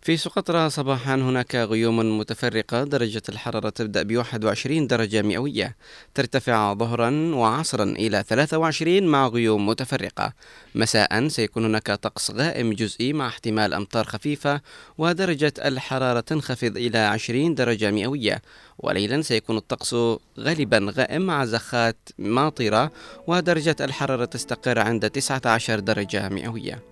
في 0.01 0.17
سقطرى 0.17 0.69
صباحا 0.69 1.15
هناك 1.15 1.55
غيوم 1.55 2.19
متفرقة 2.19 2.83
درجة 2.83 3.21
الحرارة 3.29 3.69
تبدأ 3.69 4.03
ب 4.03 4.15
21 4.15 4.87
درجة 4.87 5.21
مئوية. 5.21 5.75
ترتفع 6.15 6.73
ظهرا 6.73 7.35
وعصرا 7.35 7.83
إلى 7.83 8.23
23 8.27 9.03
مع 9.03 9.27
غيوم 9.27 9.67
متفرقة. 9.67 10.33
مساء 10.75 11.27
سيكون 11.27 11.65
هناك 11.65 11.91
طقس 11.91 12.31
غائم 12.31 12.73
جزئي 12.73 13.13
مع 13.13 13.27
احتمال 13.27 13.73
أمطار 13.73 14.05
خفيفة 14.05 14.61
ودرجة 14.97 15.53
الحرارة 15.65 16.19
تنخفض 16.19 16.77
إلى 16.77 16.97
20 16.97 17.55
درجة 17.55 17.91
مئوية. 17.91 18.41
وليلا 18.77 19.21
سيكون 19.21 19.57
الطقس 19.57 19.95
غالبا 20.39 20.93
غائم 20.97 21.21
مع 21.21 21.45
زخات 21.45 22.09
ماطرة 22.17 22.91
ودرجة 23.27 23.75
الحرارة 23.81 24.25
تستقر 24.25 24.79
عند 24.79 25.09
19 25.09 25.79
درجة 25.79 26.29
مئوية. 26.29 26.88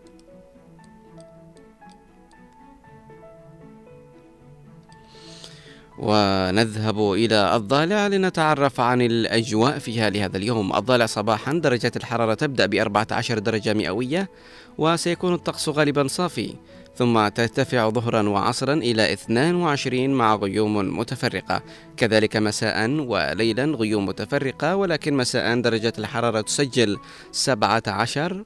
ونذهب 5.97 7.13
إلى 7.13 7.55
الضالع 7.55 8.07
لنتعرف 8.07 8.79
عن 8.79 9.01
الأجواء 9.01 9.79
فيها 9.79 10.09
لهذا 10.09 10.37
اليوم. 10.37 10.75
الضالع 10.75 11.05
صباحا 11.05 11.53
درجة 11.53 11.91
الحرارة 11.95 12.33
تبدأ 12.33 12.65
ب 12.65 12.73
14 12.73 13.39
درجة 13.39 13.73
مئوية 13.73 14.29
وسيكون 14.77 15.33
الطقس 15.33 15.69
غالبا 15.69 16.07
صافي 16.07 16.53
ثم 16.95 17.27
ترتفع 17.27 17.89
ظهرا 17.89 18.29
وعصرا 18.29 18.73
إلى 18.73 19.13
22 19.13 20.09
مع 20.09 20.35
غيوم 20.35 20.99
متفرقة. 20.99 21.63
كذلك 21.97 22.37
مساء 22.37 22.89
وليلا 22.89 23.65
غيوم 23.65 24.05
متفرقة 24.05 24.75
ولكن 24.75 25.13
مساء 25.13 25.61
درجة 25.61 25.93
الحرارة 25.97 26.41
تسجل 26.41 26.97
17 27.31 28.43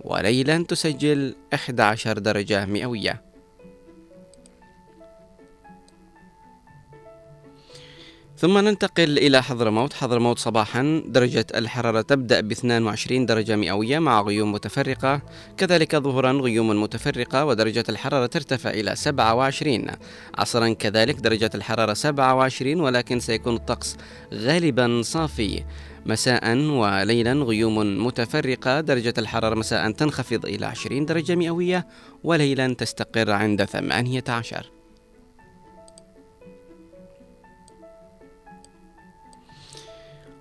وليلا 0.00 0.64
تسجل 0.64 1.34
11 1.54 2.18
درجة 2.18 2.66
مئوية. 2.66 3.27
ثم 8.38 8.58
ننتقل 8.58 9.18
إلى 9.18 9.42
حضرموت. 9.42 9.92
حضرموت 9.92 10.38
صباحا 10.38 11.02
درجة 11.06 11.46
الحرارة 11.54 12.00
تبدأ 12.00 12.40
ب 12.40 12.50
22 12.50 13.26
درجة 13.26 13.56
مئوية 13.56 13.98
مع 13.98 14.20
غيوم 14.20 14.52
متفرقة. 14.52 15.20
كذلك 15.56 15.96
ظهرا 15.96 16.32
غيوم 16.32 16.82
متفرقة 16.82 17.44
ودرجة 17.44 17.84
الحرارة 17.88 18.26
ترتفع 18.26 18.70
إلى 18.70 18.96
27 18.96 19.86
عصرا 20.38 20.68
كذلك 20.72 21.14
درجة 21.14 21.50
الحرارة 21.54 21.94
27 21.94 22.80
ولكن 22.80 23.20
سيكون 23.20 23.54
الطقس 23.54 23.96
غالبا 24.34 25.02
صافي. 25.02 25.64
مساء 26.06 26.56
وليلا 26.56 27.32
غيوم 27.32 28.06
متفرقة 28.06 28.80
درجة 28.80 29.14
الحرارة 29.18 29.54
مساء 29.54 29.90
تنخفض 29.90 30.46
إلى 30.46 30.66
20 30.66 31.06
درجة 31.06 31.34
مئوية 31.34 31.86
وليلا 32.24 32.74
تستقر 32.74 33.30
عند 33.30 33.64
18 33.64 34.77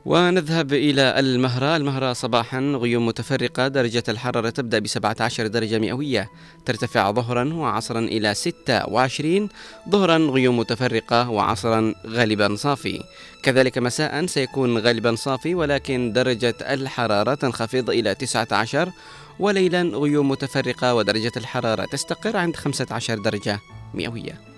ونذهب 0.08 0.74
إلى 0.74 1.20
المهرة. 1.20 1.76
المهرة 1.76 2.14
صباحا 2.14 2.60
غيوم 2.60 3.06
متفرقة. 3.06 3.68
درجة 3.68 4.04
الحرارة 4.10 4.50
تبدأ 4.50 4.80
ب 4.80 4.88
17 4.88 5.48
درجة 5.48 5.80
مئوية. 5.80 6.30
ترتفع 6.66 7.12
ظهرا 7.12 7.54
وعصرا 7.54 8.00
إلى 8.00 8.34
26 8.34 9.50
ظهرا 9.90 10.18
غيوم 10.18 10.60
متفرقة 10.60 11.30
وعصرا 11.30 11.94
غالبا 12.08 12.56
صافي. 12.56 13.04
كذلك 13.44 13.78
مساء 13.78 14.26
سيكون 14.26 14.78
غالبا 14.78 15.16
صافي 15.16 15.56
ولكن 15.56 16.14
درجة 16.14 16.56
الحرارة 16.62 17.34
تنخفض 17.34 17.90
إلى 17.90 18.16
19 18.16 18.92
وليلا 19.40 19.82
غيوم 19.82 20.30
متفرقة 20.30 20.96
ودرجة 20.96 21.32
الحرارة 21.38 21.86
تستقر 21.86 22.38
عند 22.38 22.56
15 22.56 23.18
درجة 23.20 23.60
مئوية. 23.94 24.57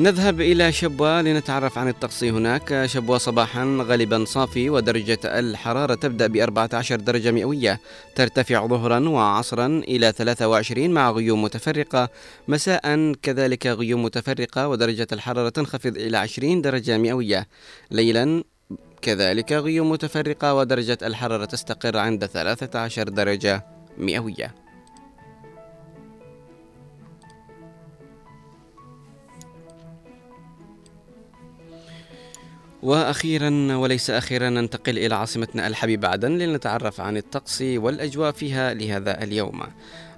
نذهب 0.00 0.40
إلى 0.40 0.72
شبوة 0.72 1.22
لنتعرف 1.22 1.78
عن 1.78 1.88
الطقس 1.88 2.24
هناك. 2.24 2.86
شبوة 2.86 3.18
صباحا 3.18 3.78
غالبا 3.80 4.24
صافي 4.24 4.70
ودرجة 4.70 5.18
الحرارة 5.24 5.94
تبدأ 5.94 6.26
ب 6.26 6.36
14 6.36 6.96
درجة 6.96 7.30
مئوية. 7.30 7.80
ترتفع 8.14 8.66
ظهرا 8.66 9.08
وعصرا 9.08 9.66
إلى 9.66 10.12
23 10.12 10.90
مع 10.90 11.10
غيوم 11.10 11.42
متفرقة. 11.42 12.08
مساء 12.48 13.12
كذلك 13.22 13.66
غيوم 13.66 14.02
متفرقة 14.02 14.68
ودرجة 14.68 15.06
الحرارة 15.12 15.48
تنخفض 15.48 15.96
إلى 15.96 16.16
20 16.16 16.62
درجة 16.62 16.98
مئوية. 16.98 17.48
ليلا 17.90 18.44
كذلك 19.02 19.52
غيوم 19.52 19.90
متفرقة 19.90 20.54
ودرجة 20.54 20.98
الحرارة 21.02 21.44
تستقر 21.44 21.96
عند 21.96 22.26
13 22.26 23.08
درجة 23.08 23.66
مئوية. 23.98 24.67
وأخيرا 32.82 33.76
وليس 33.76 34.10
أخيرا 34.10 34.48
ننتقل 34.50 34.98
إلى 34.98 35.14
عاصمتنا 35.14 35.66
الحبيبة 35.66 36.08
عدن 36.08 36.38
لنتعرف 36.38 37.00
عن 37.00 37.16
الطقس 37.16 37.62
والأجواء 37.62 38.32
فيها 38.32 38.74
لهذا 38.74 39.22
اليوم. 39.22 39.62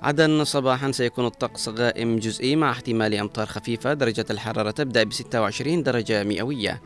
عدن 0.03 0.44
صباحا 0.44 0.90
سيكون 0.90 1.27
الطقس 1.27 1.68
غائم 1.68 2.18
جزئي 2.18 2.57
مع 2.57 2.70
احتمال 2.70 3.14
أمطار 3.14 3.46
خفيفة، 3.46 3.92
درجة 3.94 4.27
الحرارة 4.31 4.70
تبدأ 4.70 5.03
ب 5.03 5.12
26 5.12 5.83
درجة 5.83 6.25
مئوية. 6.25 6.81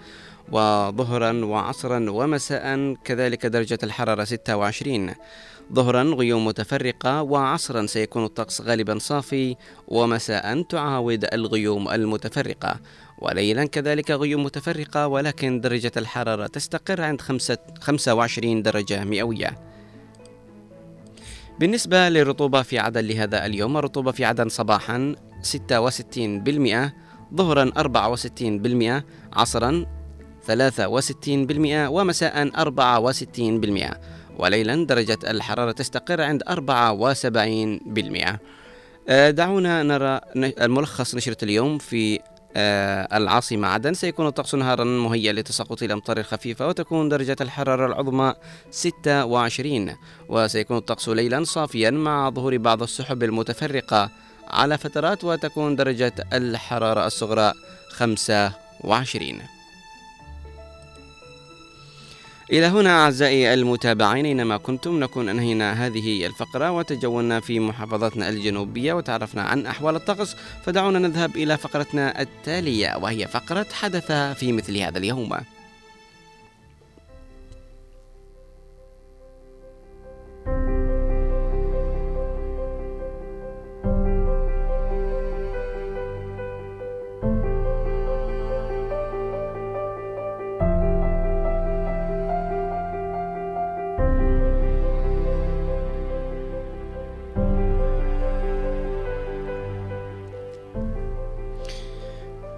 وظهرا 0.52 1.44
وعصرا 1.44 2.10
ومساء 2.10 2.94
كذلك 3.04 3.46
درجة 3.46 3.78
الحرارة 3.82 4.24
26 4.24 5.14
ظهرا 5.72 6.02
غيوم 6.02 6.46
متفرقة 6.46 7.22
وعصرا 7.22 7.86
سيكون 7.86 8.24
الطقس 8.24 8.60
غالبا 8.60 8.98
صافي 8.98 9.56
ومساء 9.88 10.62
تعاود 10.62 11.24
الغيوم 11.32 11.88
المتفرقة 11.88 12.80
وليلا 13.18 13.64
كذلك 13.64 14.10
غيوم 14.10 14.44
متفرقة 14.44 15.06
ولكن 15.06 15.60
درجة 15.60 15.92
الحرارة 15.96 16.46
تستقر 16.46 17.00
عند 17.00 17.20
25 17.80 18.62
درجة 18.62 19.04
مئوية. 19.04 19.58
بالنسبة 21.60 22.08
للرطوبة 22.08 22.62
في 22.62 22.78
عدن 22.78 23.00
لهذا 23.00 23.46
اليوم 23.46 23.76
الرطوبة 23.76 24.12
في 24.12 24.24
عدن 24.24 24.48
صباحا 24.48 25.14
66% 25.42 26.90
ظهرا 27.34 27.70
64% 27.78 29.02
عصرا 29.32 29.86
63% 30.46 30.50
ومساء 31.70 32.48
64% 32.48 33.96
وليلا 34.38 34.86
درجة 34.86 35.18
الحرارة 35.24 35.72
تستقر 35.72 36.20
عند 36.20 36.42
74% 36.42 38.38
آه، 39.08 39.30
دعونا 39.30 39.82
نرى 39.82 40.20
الملخص 40.36 41.14
نشرة 41.14 41.36
اليوم 41.44 41.78
في 41.78 42.20
العاصمة 42.56 43.68
عدن. 43.68 43.94
سيكون 43.94 44.26
الطقس 44.26 44.54
نهارا 44.54 44.84
مهيئ 44.84 45.32
لتساقط 45.32 45.82
الأمطار 45.82 46.18
الخفيفة 46.18 46.68
وتكون 46.68 47.08
درجة 47.08 47.36
الحرارة 47.40 47.86
العظمى 47.86 48.34
26 48.70 49.96
وسيكون 50.28 50.76
الطقس 50.76 51.08
ليلا 51.08 51.44
صافيا 51.44 51.90
مع 51.90 52.30
ظهور 52.30 52.56
بعض 52.56 52.82
السحب 52.82 53.22
المتفرقة 53.22 54.10
على 54.48 54.78
فترات 54.78 55.24
وتكون 55.24 55.76
درجة 55.76 56.14
الحرارة 56.32 57.06
الصغرى 57.06 57.52
25 57.90 59.53
إلى 62.54 62.66
هنا 62.66 62.90
أعزائي 63.04 63.54
المتابعين 63.54 64.26
أينما 64.26 64.56
كنتم 64.56 65.00
نكون 65.00 65.28
أنهينا 65.28 65.86
هذه 65.86 66.26
الفقرة 66.26 66.70
وتجولنا 66.70 67.40
في 67.40 67.60
محافظتنا 67.60 68.28
الجنوبية 68.28 68.92
وتعرفنا 68.92 69.42
عن 69.42 69.66
أحوال 69.66 69.96
الطقس. 69.96 70.36
فدعونا 70.66 70.98
نذهب 70.98 71.36
إلى 71.36 71.56
فقرتنا 71.56 72.20
التالية 72.20 72.96
وهي 72.96 73.28
فقرة 73.28 73.66
حدث 73.72 74.12
في 74.12 74.52
مثل 74.52 74.76
هذا 74.76 74.98
اليوم. 74.98 75.30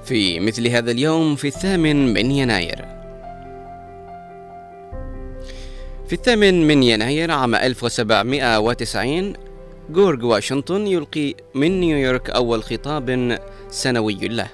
في 0.07 0.41
مثل 0.41 0.69
هذا 0.69 0.91
اليوم 0.91 1.37
في 1.37 1.49
الثامن 1.49 2.15
من 2.15 2.31
يناير. 2.31 2.85
في 6.07 6.13
الثامن 6.13 6.67
من 6.67 6.83
يناير 6.83 7.31
عام 7.31 7.55
1790 7.55 9.33
جورج 9.91 10.25
واشنطن 10.25 10.87
يلقي 10.87 11.35
من 11.55 11.81
نيويورك 11.81 12.31
أول 12.31 12.63
خطاب 12.63 13.39
سنوي 13.71 14.15
له. 14.15 14.49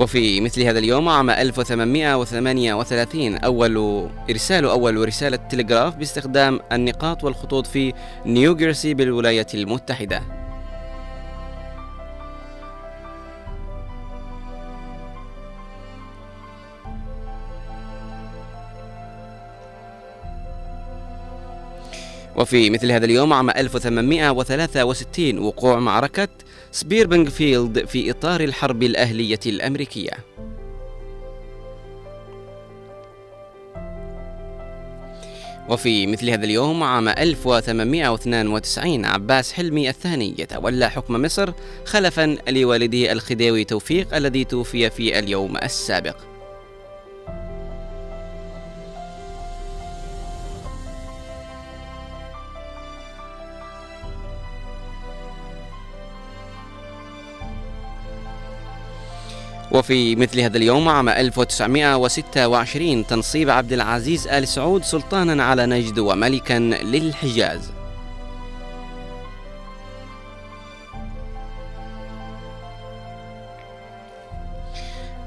وفي 0.00 0.40
مثل 0.40 0.62
هذا 0.62 0.78
اليوم 0.78 1.08
عام 1.08 1.30
1838 1.30 3.36
أول 3.36 4.08
إرسال 4.30 4.64
أول 4.64 5.08
رسالة 5.08 5.36
تلغراف 5.36 5.96
باستخدام 5.96 6.60
النقاط 6.72 7.24
والخطوط 7.24 7.66
في 7.66 7.92
نيوجيرسي 8.26 8.94
بالولايات 8.94 9.54
المتحدة. 9.54 10.37
وفي 22.38 22.70
مثل 22.70 22.92
هذا 22.92 23.04
اليوم 23.04 23.32
عام 23.32 23.50
1863 23.50 25.38
وقوع 25.38 25.78
معركة 25.78 26.28
سبرينغ 26.72 27.30
فيلد 27.30 27.86
في 27.86 28.10
إطار 28.10 28.40
الحرب 28.40 28.82
الأهلية 28.82 29.40
الأمريكية. 29.46 30.10
وفي 35.68 36.06
مثل 36.06 36.30
هذا 36.30 36.44
اليوم 36.44 36.82
عام 36.82 37.08
1892 37.08 39.04
عباس 39.04 39.52
حلمي 39.52 39.88
الثاني 39.88 40.34
يتولى 40.38 40.90
حكم 40.90 41.22
مصر 41.22 41.52
خلفا 41.84 42.36
لوالده 42.48 43.12
الخديوي 43.12 43.64
توفيق 43.64 44.14
الذي 44.14 44.44
توفي 44.44 44.90
في 44.90 45.18
اليوم 45.18 45.56
السابق. 45.56 46.27
وفي 59.72 60.16
مثل 60.16 60.40
هذا 60.40 60.56
اليوم 60.56 60.88
عام 60.88 61.08
1926 61.08 63.06
تنصيب 63.06 63.50
عبد 63.50 63.72
العزيز 63.72 64.28
آل 64.28 64.48
سعود 64.48 64.84
سلطانا 64.84 65.44
على 65.44 65.66
نجد 65.66 65.98
وملكا 65.98 66.58
للحجاز. 66.58 67.70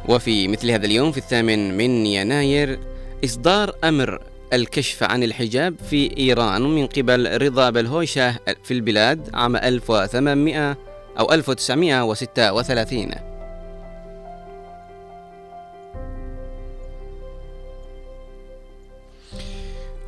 وفي 0.09 0.47
مثل 0.47 0.71
هذا 0.71 0.85
اليوم 0.85 1.11
في 1.11 1.17
الثامن 1.17 1.77
من 1.77 2.05
يناير 2.05 2.79
إصدار 3.25 3.75
أمر 3.83 4.21
الكشف 4.53 5.03
عن 5.03 5.23
الحجاب 5.23 5.75
في 5.89 6.17
إيران 6.17 6.61
من 6.61 6.87
قبل 6.87 7.41
رضا 7.41 7.69
بلهوشة 7.69 8.35
في 8.63 8.71
البلاد 8.73 9.29
عام 9.33 9.55
1800 9.55 10.77
أو 11.19 11.33
1936 11.33 13.30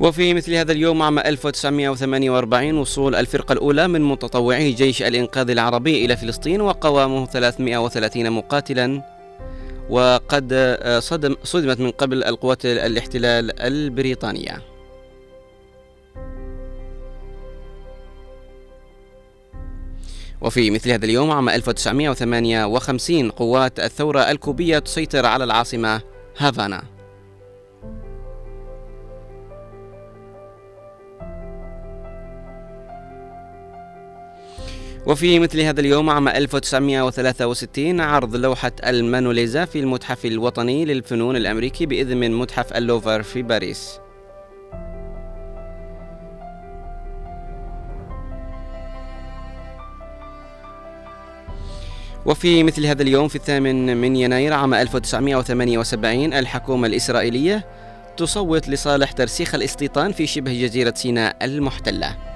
وفي 0.00 0.34
مثل 0.34 0.54
هذا 0.54 0.72
اليوم 0.72 1.02
عام 1.02 1.18
1948 1.18 2.78
وصول 2.78 3.14
الفرقة 3.14 3.52
الأولى 3.52 3.88
من 3.88 4.02
متطوعي 4.02 4.72
جيش 4.72 5.02
الإنقاذ 5.02 5.50
العربي 5.50 6.04
إلى 6.04 6.16
فلسطين 6.16 6.60
وقوامه 6.60 7.26
330 7.26 8.30
مقاتلا. 8.30 9.02
وقد 9.90 10.48
آه، 10.52 10.98
صدم 11.00 11.36
صدمت 11.42 11.80
من 11.80 11.90
قبل 11.90 12.24
القوات 12.24 12.66
الاحتلال 12.66 13.60
البريطانية. 13.60 14.62
وفي 20.40 20.70
مثل 20.70 20.90
هذا 20.90 21.04
اليوم 21.04 21.30
عام 21.30 21.48
1958 21.48 23.30
قوات 23.30 23.80
الثورة 23.80 24.20
الكوبية 24.20 24.78
تسيطر 24.78 25.26
على 25.26 25.44
العاصمة 25.44 26.00
هافانا. 26.38 26.93
وفي 35.06 35.38
مثل 35.38 35.60
هذا 35.60 35.80
اليوم 35.80 36.10
عام 36.10 36.28
1963 36.28 38.00
عرض 38.00 38.36
لوحة 38.36 38.72
المانوليزا 38.86 39.64
في 39.64 39.78
المتحف 39.80 40.24
الوطني 40.26 40.84
للفنون 40.84 41.36
الأمريكي 41.36 41.86
بإذن 41.86 42.16
من 42.16 42.34
متحف 42.34 42.72
اللوفر 42.72 43.22
في 43.22 43.42
باريس. 43.42 43.98
وفي 52.26 52.62
مثل 52.62 52.86
هذا 52.86 53.02
اليوم 53.02 53.28
في 53.28 53.36
الثامن 53.36 53.96
من 53.96 54.16
يناير 54.16 54.52
عام 54.52 54.74
1978 54.74 56.32
الحكومة 56.34 56.86
الإسرائيلية 56.86 57.66
تصوت 58.16 58.68
لصالح 58.68 59.12
ترسيخ 59.12 59.54
الاستيطان 59.54 60.12
في 60.12 60.26
شبه 60.26 60.52
جزيرة 60.52 60.94
سيناء 60.96 61.36
المحتلة. 61.42 62.33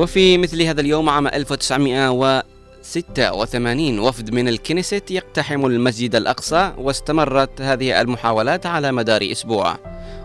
وفي 0.00 0.38
مثل 0.38 0.62
هذا 0.62 0.80
اليوم 0.80 1.08
عام 1.08 1.26
1986 1.26 3.98
وفد 3.98 4.34
من 4.34 4.48
الكنيست 4.48 5.10
يقتحم 5.10 5.66
المسجد 5.66 6.14
الأقصى 6.14 6.72
واستمرت 6.78 7.60
هذه 7.60 8.00
المحاولات 8.00 8.66
على 8.66 8.92
مدار 8.92 9.28
أسبوع. 9.32 9.76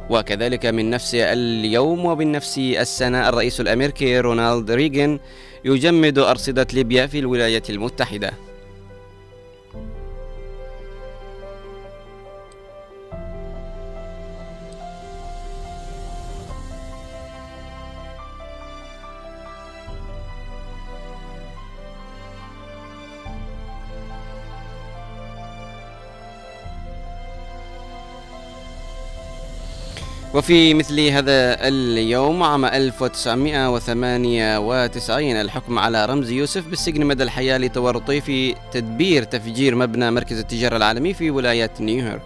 وكذلك 0.09 0.65
من 0.65 0.89
نفس 0.89 1.15
اليوم 1.15 2.05
وبنفس 2.05 2.57
السنة 2.57 3.29
الرئيس 3.29 3.61
الأمريكي 3.61 4.19
رونالد 4.19 4.71
ريغن 4.71 5.19
يجمد 5.65 6.19
أرصدة 6.19 6.67
ليبيا 6.73 7.07
في 7.07 7.19
الولايات 7.19 7.69
المتحدة. 7.69 8.33
وفي 30.35 30.73
مثل 30.73 30.99
هذا 30.99 31.67
اليوم 31.67 32.43
عام 32.43 32.65
1998 32.65 35.35
الحكم 35.35 35.79
على 35.79 36.05
رمز 36.05 36.29
يوسف 36.29 36.67
بالسجن 36.67 37.05
مدى 37.05 37.23
الحياة 37.23 37.57
لتورطه 37.57 38.19
في 38.19 38.55
تدبير 38.71 39.23
تفجير 39.23 39.75
مبنى 39.75 40.11
مركز 40.11 40.39
التجارة 40.39 40.77
العالمي 40.77 41.13
في 41.13 41.31
ولاية 41.31 41.71
نيويورك. 41.79 42.21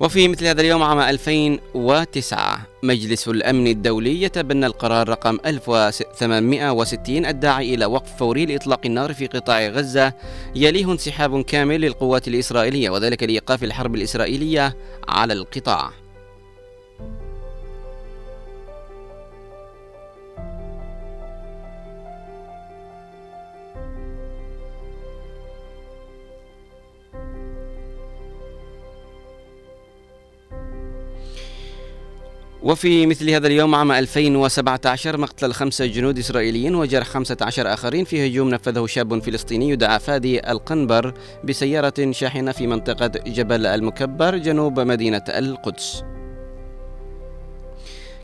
وفي 0.00 0.28
مثل 0.28 0.46
هذا 0.46 0.60
اليوم 0.60 0.82
عام 0.82 0.98
2009 0.98 2.71
مجلس 2.84 3.28
الأمن 3.28 3.66
الدولي 3.66 4.22
يتبنى 4.22 4.66
القرار 4.66 5.08
رقم 5.08 5.38
1860 5.46 7.26
الداعي 7.26 7.74
إلى 7.74 7.86
وقف 7.86 8.16
فوري 8.16 8.46
لإطلاق 8.46 8.80
النار 8.86 9.14
في 9.14 9.26
قطاع 9.26 9.68
غزة 9.68 10.12
يليه 10.54 10.92
انسحاب 10.92 11.44
كامل 11.44 11.80
للقوات 11.80 12.28
الإسرائيلية 12.28 12.90
وذلك 12.90 13.22
لإيقاف 13.22 13.64
الحرب 13.64 13.94
الإسرائيلية 13.94 14.76
على 15.08 15.32
القطاع. 15.32 16.01
وفي 32.62 33.06
مثل 33.06 33.30
هذا 33.30 33.46
اليوم 33.46 33.74
عام 33.74 33.92
2017 33.92 35.16
مقتل 35.16 35.52
خمسة 35.52 35.86
جنود 35.86 36.18
إسرائيليين 36.18 36.74
وجرح 36.74 37.06
15 37.06 37.72
آخرين 37.72 38.04
في 38.04 38.26
هجوم 38.26 38.48
نفذه 38.48 38.86
شاب 38.86 39.22
فلسطيني 39.22 39.68
يدعى 39.68 39.98
فادي 39.98 40.50
القنبر 40.50 41.14
بسيارة 41.44 42.10
شاحنة 42.10 42.52
في 42.52 42.66
منطقة 42.66 43.12
جبل 43.26 43.66
المكبر 43.66 44.36
جنوب 44.36 44.80
مدينة 44.80 45.24
القدس. 45.28 46.04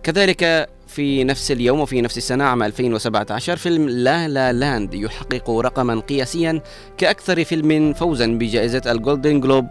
كذلك 0.03 0.69
في 0.89 1.25
نفس 1.25 1.51
اليوم 1.51 1.81
وفي 1.81 2.01
نفس 2.01 2.19
السنة 2.19 2.45
عام 2.45 2.63
2017 2.63 3.57
فيلم 3.57 3.89
لا 3.89 4.29
لا 4.29 4.53
لاند 4.53 4.95
يحقق 4.95 5.51
رقما 5.51 6.01
قياسيا 6.01 6.63
كأكثر 6.99 7.45
فيلم 7.45 7.93
فوزا 7.93 8.27
بجائزة 8.27 8.83
الجولدن 8.87 9.41
جلوب 9.41 9.67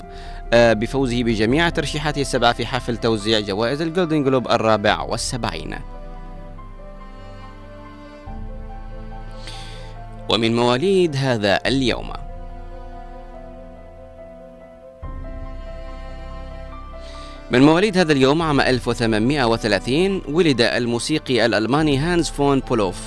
آه، 0.54 0.74
بفوزه 0.74 1.24
بجميع 1.24 1.70
ترشيحاته 1.70 2.22
السبعة 2.22 2.54
في 2.54 2.66
حفل 2.66 2.98
توزيع 2.98 3.40
جوائز 3.40 3.82
الجولدن 3.82 4.24
جلوب 4.24 4.48
الرابع 4.48 5.02
والسبعين. 5.02 5.76
ومن 10.30 10.56
مواليد 10.56 11.16
هذا 11.16 11.60
اليوم. 11.66 12.14
من 17.52 17.62
مواليد 17.62 17.98
هذا 17.98 18.12
اليوم 18.12 18.42
عام 18.42 18.62
1830 18.62 20.22
ولد 20.30 20.62
الموسيقي 20.62 21.46
الألماني 21.46 21.98
هانز 21.98 22.30
فون 22.30 22.60
بولوف. 22.60 23.02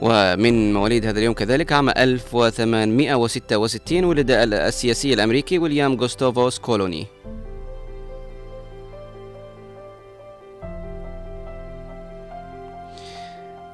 ومن 0.00 0.72
مواليد 0.72 1.06
هذا 1.06 1.18
اليوم 1.18 1.34
كذلك 1.34 1.72
عام 1.72 1.88
1866 1.88 4.04
ولد 4.04 4.30
السياسي 4.30 5.14
الأمريكي 5.14 5.58
ويليام 5.58 6.00
غوستوفوس 6.00 6.58
كولوني. 6.58 7.06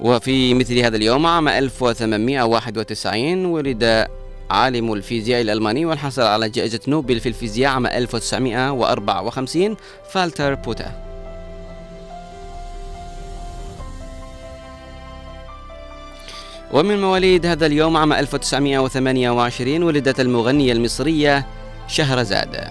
وفي 0.01 0.53
مثل 0.53 0.77
هذا 0.77 0.97
اليوم 0.97 1.25
عام 1.25 1.47
1891 1.47 3.45
ولد 3.45 4.07
عالم 4.49 4.93
الفيزياء 4.93 5.41
الألماني 5.41 5.85
والحصل 5.85 6.21
على 6.21 6.49
جائزة 6.49 6.79
نوبل 6.87 7.19
في 7.19 7.29
الفيزياء 7.29 7.71
عام 7.71 7.87
1954 7.87 9.77
فالتر 10.11 10.55
بوتا. 10.55 11.06
ومن 16.73 17.01
مواليد 17.01 17.45
هذا 17.45 17.65
اليوم 17.65 17.97
عام 17.97 18.13
1928 18.13 19.83
ولدت 19.83 20.19
المغنية 20.19 20.73
المصرية 20.73 21.45
شهرزاد. 21.87 22.63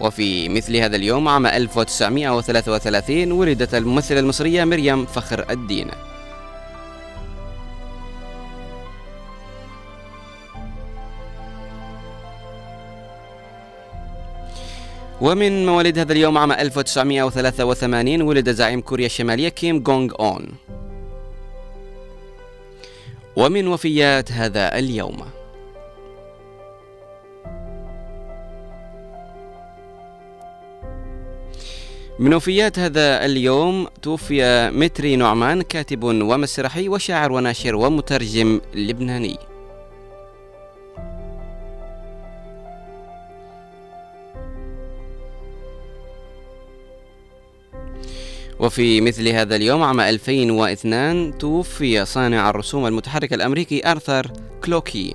وفي 0.00 0.48
مثل 0.48 0.76
هذا 0.76 0.96
اليوم 0.96 1.28
عام 1.28 1.46
1933 1.46 3.32
ولدت 3.32 3.74
الممثلة 3.74 4.20
المصرية 4.20 4.64
مريم 4.64 5.06
فخر 5.06 5.44
الدين. 5.50 5.90
ومن 15.20 15.66
مواليد 15.66 15.98
هذا 15.98 16.12
اليوم 16.12 16.38
عام 16.38 16.52
1983 16.52 18.22
ولد 18.22 18.50
زعيم 18.50 18.80
كوريا 18.80 19.06
الشمالية 19.06 19.48
كيم 19.48 19.78
جونغ 19.78 20.12
أون. 20.20 20.48
ومن 23.36 23.68
وفيات 23.68 24.32
هذا 24.32 24.78
اليوم. 24.78 25.24
من 32.18 32.34
وفيات 32.34 32.78
هذا 32.78 33.24
اليوم 33.24 33.86
توفي 34.02 34.70
متري 34.70 35.16
نعمان 35.16 35.62
كاتب 35.62 36.04
ومسرحي 36.04 36.88
وشاعر 36.88 37.32
وناشر 37.32 37.76
ومترجم 37.76 38.60
لبناني. 38.74 39.38
وفي 48.64 49.00
مثل 49.00 49.28
هذا 49.28 49.56
اليوم 49.56 49.82
عام 49.82 50.00
2002 50.00 51.38
توفي 51.38 52.04
صانع 52.04 52.50
الرسوم 52.50 52.86
المتحركة 52.86 53.34
الأمريكي 53.34 53.90
آرثر 53.90 54.30
كلوكي. 54.64 55.14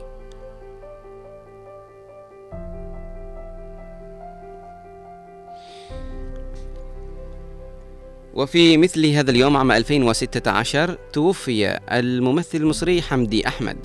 وفي 8.34 8.78
مثل 8.78 9.06
هذا 9.06 9.32
اليوم 9.32 9.58
عام 9.58 9.72
2016 9.72 10.98
توفي 11.14 11.80
الممثل 11.92 12.58
المصري 12.58 13.02
حمدي 13.02 13.48
أحمد. 13.48 13.78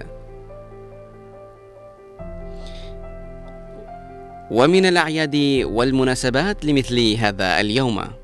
ومن 4.50 4.87
الأعياد 4.87 5.37
والمناسبات 5.64 6.64
لمثل 6.64 7.16
هذا 7.18 7.61
اليوم. 7.61 8.23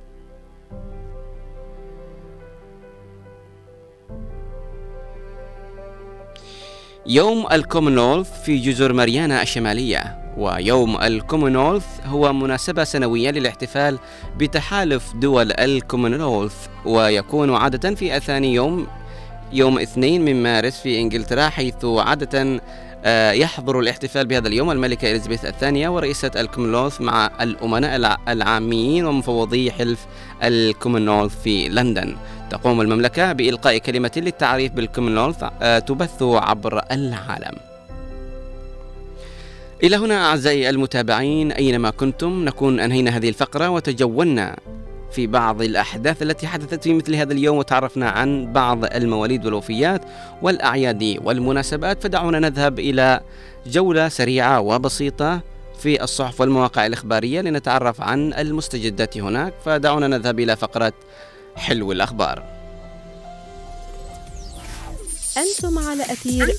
يوم 7.11 7.47
الكومنولث 7.53 8.43
في 8.43 8.59
جزر 8.59 8.93
ماريانا 8.93 9.43
الشمالية 9.43 10.19
ويوم 10.37 10.97
الكومنولث 10.97 11.85
هو 12.07 12.33
مناسبة 12.33 12.85
سنوية 12.85 13.31
للاحتفال 13.31 13.99
بتحالف 14.37 15.13
دول 15.15 15.53
الكومنولث 15.53 16.55
ويكون 16.87 17.55
عادة 17.55 17.95
في 17.95 18.21
ثاني 18.21 18.55
يوم 18.55 18.87
يوم 19.53 19.79
اثنين 19.79 20.25
من 20.25 20.43
مارس 20.43 20.81
في 20.81 21.01
إنجلترا 21.01 21.49
حيث 21.49 21.85
عادة 21.85 22.61
يحضر 23.33 23.81
الاحتفال 23.81 24.27
بهذا 24.27 24.49
اليوم 24.49 24.71
الملكة 24.71 25.11
إليزابيث 25.11 25.45
الثانية 25.45 25.89
ورئيسة 25.89 26.31
الكومنولث 26.37 27.01
مع 27.01 27.31
الأمناء 27.41 28.19
العامين 28.29 29.05
ومفوضي 29.05 29.71
حلف 29.71 30.07
الكومنولث 30.43 31.43
في 31.43 31.69
لندن. 31.69 32.17
تقوم 32.51 32.81
الملكة 32.81 33.33
بإلقاء 33.33 33.79
كلمة 33.79 34.13
للتعريف 34.17 34.73
بالكومنولث 34.73 35.45
آه، 35.63 35.79
تبث 35.79 36.23
عبر 36.23 36.83
العالم. 36.93 37.57
إلى 39.83 39.97
هنا 39.97 40.27
أعزائي 40.27 40.71
المتابعين 40.71 41.53
أينما 41.53 41.91
كنتم 41.91 42.45
نكون 42.45 42.81
أنهينا 42.81 43.11
هذه 43.17 43.29
الفقرة 43.29 43.69
وتجولنا 43.69 44.57
في 45.13 45.27
بعض 45.27 45.63
الأحداث 45.63 46.23
التي 46.23 46.47
حدثت 46.47 46.85
في 46.85 46.95
مثل 46.95 47.15
هذا 47.15 47.33
اليوم 47.33 47.59
وتعرفنا 47.59 48.11
عن 48.11 48.53
بعض 48.53 48.85
المواليد 48.85 49.45
والوفيات 49.45 50.03
والأعياد 50.43 51.19
والمناسبات. 51.23 52.03
فدعونا 52.03 52.39
نذهب 52.39 52.79
إلى 52.79 53.21
جولة 53.67 54.09
سريعة 54.09 54.61
وبسيطة 54.61 55.41
في 55.81 56.03
الصحف 56.03 56.41
والمواقع 56.41 56.87
الإخبارية 56.87 57.41
لنتعرف 57.41 58.01
عن 58.01 58.35
المستجدات 58.35 59.19
هناك. 59.19 59.55
فدعونا 59.65 60.09
نذهب 60.09 60.41
إلى 60.41 60.57
فقرة 60.57 60.93
حلو 61.57 61.93
الأخبار. 61.93 62.61
أنتم 65.37 65.79
على 65.79 66.03
أثير 66.03 66.57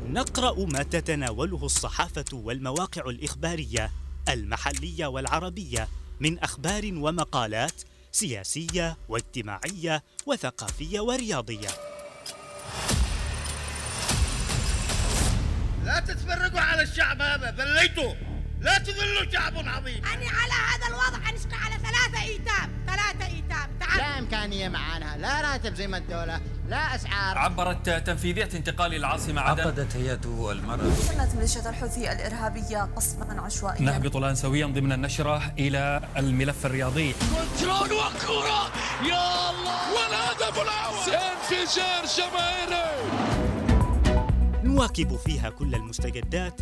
نقرأ 0.08 0.66
ما 0.66 0.84
تتناوله 0.84 1.66
الصحافة 1.66 2.26
والمواقع 2.34 3.10
الإخبارية 3.10 3.92
المحلية 4.30 5.06
والعربية 5.06 5.88
من 6.20 6.40
أخبار 6.40 6.92
ومقالات 6.94 7.82
سياسية 8.12 8.98
واجتماعية 9.10 10.04
وثقافية 10.26 11.00
ورياضية. 11.00 11.70
لا 15.84 16.00
تتفرقوا 16.00 16.60
على 16.60 16.82
الشعب 16.82 17.22
هذا 17.22 17.52
ذليتوا 17.52 18.27
لا 18.62 18.78
تذلوا 18.78 19.32
شعب 19.32 19.54
عظيم. 19.58 20.02
أنا 20.06 20.30
على 20.30 20.54
هذا 20.54 20.88
الوضع 20.88 21.26
حنشقى 21.26 21.58
على 21.64 21.76
ثلاثة 21.76 22.24
إيتام. 22.24 22.70
ثلاثة 22.88 23.26
إيتام. 23.26 23.70
تعال. 23.80 23.98
لا 23.98 24.20
إمكانية 24.20 24.70
معانا. 24.70 25.18
لا 25.18 25.42
راتب 25.42 25.76
زي 25.76 25.88
ما 25.88 25.98
الدولة. 25.98 26.42
لا 26.70 26.96
أسعار. 26.96 27.38
عبرت 27.38 27.90
تنفيذية 27.90 28.50
انتقال 28.54 28.96
العاصمة 28.96 29.42
عدن. 29.42 29.62
عقدت 29.62 29.96
هيئة 29.96 30.52
المرأة. 30.52 30.92
كانت 31.10 31.36
ميليشيا 31.36 31.70
الحوثي 31.70 32.12
الإرهابية 32.12 32.90
قصفا 32.96 33.42
عشوائيا. 33.42 33.82
نهبط 33.82 34.16
الآن 34.16 34.36
سويا 34.36 34.66
ضمن 34.66 34.92
النشرة 34.92 35.54
إلى 35.60 36.10
الملف 36.18 36.66
الرياضي. 36.66 37.14
كنترول 37.14 37.92
وكرة 37.94 38.72
يا 39.04 39.50
الله. 39.50 39.94
والهدف 39.94 40.62
الأول. 40.62 41.14
انفجار 41.14 42.06
جماهيري 42.18 42.58
نواكب 44.64 45.16
فيها 45.16 45.50
كل 45.50 45.76
المستجدات 45.76 46.62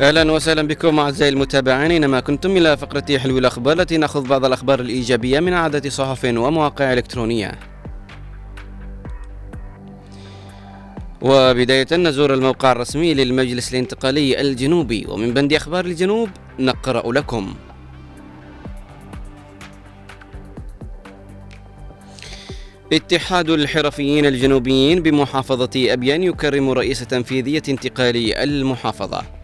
أهلا 0.00 0.32
وسهلا 0.32 0.62
بكم 0.62 0.98
أعزائي 0.98 1.32
المتابعين. 1.32 1.90
اينما 1.90 2.20
كنتم 2.20 2.56
إلى 2.56 2.76
فقرة 2.76 3.18
حلو 3.18 3.38
الأخبار 3.38 3.80
التي 3.80 3.96
نأخذ 3.96 4.28
بعض 4.28 4.44
الأخبار 4.44 4.80
الإيجابية 4.80 5.40
من 5.40 5.52
عدد 5.52 5.88
صحف 5.88 6.24
ومواقع 6.24 6.92
إلكترونية. 6.92 7.52
وبداية 11.22 11.86
نزور 11.92 12.34
الموقع 12.34 12.72
الرسمي 12.72 13.14
للمجلس 13.14 13.72
الانتقالي 13.72 14.40
الجنوبي 14.40 15.06
ومن 15.08 15.34
بند 15.34 15.52
أخبار 15.52 15.84
الجنوب 15.84 16.28
نقرأ 16.58 17.12
لكم. 17.12 17.54
اتحاد 22.92 23.50
الحرفيين 23.50 24.26
الجنوبيين 24.26 25.02
بمحافظة 25.02 25.70
أبيان 25.76 26.22
يكرم 26.22 26.70
رئيس 26.70 27.00
تنفيذية 27.00 27.62
انتقالي 27.68 28.42
المحافظة. 28.42 29.35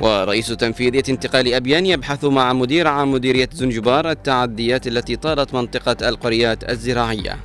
ورئيس 0.00 0.46
تنفيذية 0.46 1.02
انتقال 1.08 1.54
أبيان 1.54 1.86
يبحث 1.86 2.24
مع 2.24 2.52
مدير 2.52 2.88
عام 2.88 3.12
مديرية 3.12 3.48
زنجبار 3.52 4.10
التعديات 4.10 4.86
التي 4.86 5.16
طالت 5.16 5.54
منطقة 5.54 6.08
القريات 6.08 6.70
الزراعية. 6.70 7.38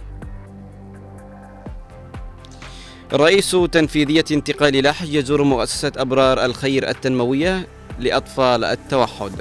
رئيس 3.14 3.58
تنفيذية 3.72 4.26
انتقال 4.32 4.84
لحج 4.84 5.14
يزور 5.14 5.44
مؤسسة 5.44 5.92
أبرار 5.98 6.46
الخير 6.46 6.90
التنموية 6.90 7.68
لأطفال 8.00 8.64
التوحد. 8.64 9.32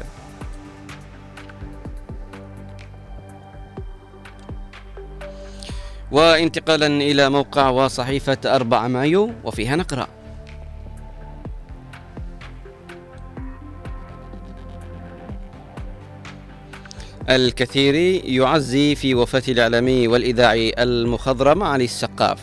وانتقالا 6.13 6.87
إلى 6.87 7.31
موقع 7.31 7.69
وصحيفة 7.69 8.39
4 8.47 8.89
مايو 8.89 9.31
وفيها 9.45 9.77
نقرأ. 9.77 10.22
الكثير 17.31 17.95
يعزي 18.25 18.95
في 18.95 19.15
وفاة 19.15 19.43
الإعلامي 19.49 20.09
والإذاعي 20.09 20.75
المخضرم 20.79 21.63
علي 21.63 21.85
السقاف. 21.85 22.39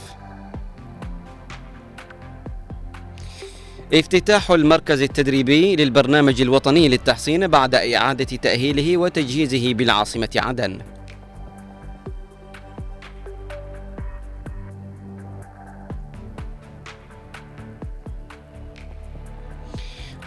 افتتاح 3.94 4.52
المركز 4.52 5.02
التدريبي 5.02 5.76
للبرنامج 5.76 6.42
الوطني 6.42 6.90
للتحصين 6.90 7.48
بعد 7.48 7.76
إعادة 7.76 8.38
تأهيله 8.38 8.98
وتجهيزه 8.98 9.74
بالعاصمة 9.74 10.30
عدن. 10.36 10.80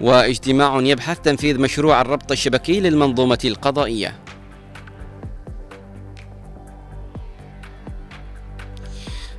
واجتماع 0.00 0.80
يبحث 0.80 1.20
تنفيذ 1.20 1.60
مشروع 1.60 2.00
الربط 2.00 2.32
الشبكي 2.32 2.80
للمنظومة 2.80 3.38
القضائية. 3.44 4.14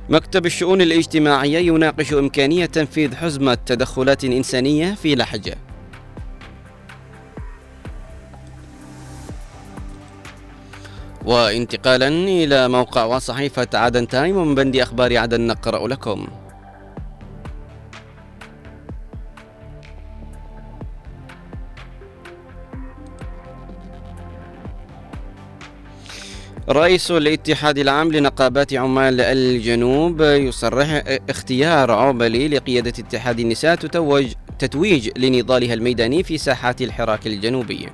مكتب 0.08 0.46
الشؤون 0.46 0.80
الاجتماعية 0.80 1.58
يناقش 1.58 2.12
إمكانية 2.12 2.66
تنفيذ 2.66 3.14
حزمة 3.14 3.58
تدخلات 3.66 4.24
إنسانية 4.24 4.94
في 4.94 5.14
لحجة. 5.14 5.56
وانتقالا 11.24 12.08
إلى 12.08 12.68
موقع 12.68 13.04
وصحيفة 13.04 13.68
عدن 13.74 14.08
تايم 14.08 14.36
ومن 14.36 14.54
بند 14.54 14.76
أخبار 14.76 15.16
عدن 15.18 15.46
نقرأ 15.46 15.88
لكم. 15.88 16.43
رئيس 26.68 27.10
الاتحاد 27.10 27.78
العام 27.78 28.12
لنقابات 28.12 28.74
عمال 28.74 29.20
الجنوب 29.20 30.20
يصرح 30.20 31.02
اختيار 31.30 31.90
عوبلي 31.90 32.48
لقيادة 32.48 32.90
اتحاد 32.98 33.40
النساء 33.40 33.74
تتوج 33.74 34.26
تتويج 34.58 35.10
لنضالها 35.18 35.74
الميداني 35.74 36.22
في 36.22 36.38
ساحات 36.38 36.82
الحراك 36.82 37.26
الجنوبي. 37.26 37.88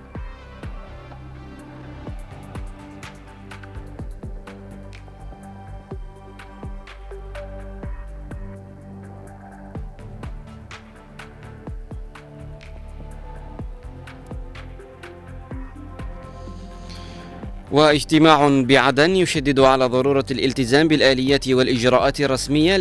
واجتماع 17.71 18.63
بعدن 18.63 19.17
يشدد 19.17 19.61
على 19.61 19.87
ضرورة 19.87 20.25
الالتزام 20.31 20.89
بالآليات 20.89 21.49
والإجراءات 21.49 22.21
الرسمية 22.21 22.77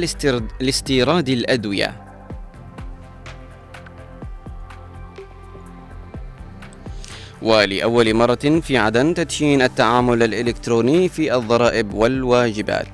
لاستيراد 0.61 1.29
الأدوية. 1.29 1.95
ولأول 7.41 8.13
مرة 8.13 8.59
في 8.61 8.77
عدن 8.77 9.13
تدشين 9.13 9.61
التعامل 9.61 10.23
الإلكتروني 10.23 11.09
في 11.09 11.35
الضرائب 11.35 11.93
والواجبات. 11.93 12.87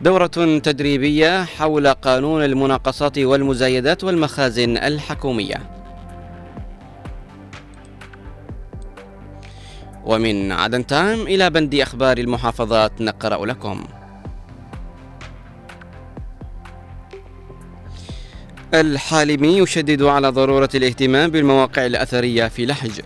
دورة 0.00 0.58
تدريبية 0.62 1.44
حول 1.44 1.88
قانون 1.88 2.44
المناقصات 2.44 3.18
والمزايدات 3.18 4.04
والمخازن 4.04 4.76
الحكومية. 4.76 5.81
ومن 10.04 10.52
عدن 10.52 10.86
تايم 10.86 11.22
إلى 11.22 11.50
بند 11.50 11.74
أخبار 11.74 12.18
المحافظات 12.18 12.92
نقرأ 13.00 13.46
لكم. 13.46 13.84
الحالمي 18.74 19.58
يشدد 19.58 20.02
على 20.02 20.28
ضرورة 20.28 20.68
الاهتمام 20.74 21.30
بالمواقع 21.30 21.86
الأثرية 21.86 22.48
في 22.48 22.66
لحج. 22.66 23.00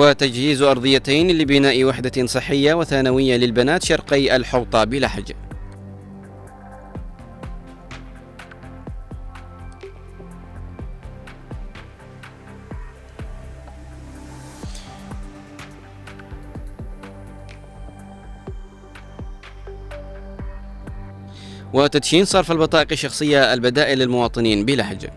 وتجهيز 0.00 0.62
أرضيتين 0.62 1.30
لبناء 1.30 1.84
وحدة 1.84 2.26
صحية 2.26 2.74
وثانوية 2.74 3.36
للبنات 3.36 3.84
شرقي 3.84 4.36
الحوطة 4.36 4.84
بلحج 4.84 5.32
وتدشين 21.72 22.24
صرف 22.24 22.52
البطائق 22.52 22.88
الشخصية 22.92 23.54
البدائل 23.54 23.98
للمواطنين 23.98 24.64
بلهج 24.64 25.10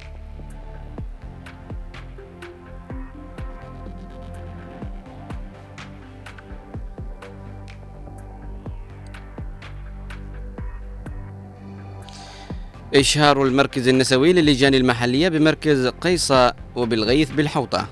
إشهار 12.95 13.43
المركز 13.43 13.87
النسوي 13.87 14.33
للجان 14.33 14.73
المحلية 14.73 15.29
بمركز 15.29 15.87
قيصة 15.87 16.53
وبالغيث 16.75 17.31
بالحوطة. 17.31 17.87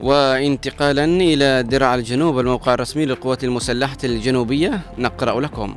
وانتقالا 0.00 1.04
إلى 1.04 1.62
درع 1.62 1.94
الجنوب 1.94 2.38
الموقع 2.38 2.74
الرسمي 2.74 3.06
للقوات 3.06 3.44
المسلحة 3.44 3.98
الجنوبية 4.04 4.80
نقرأ 4.98 5.40
لكم. 5.40 5.74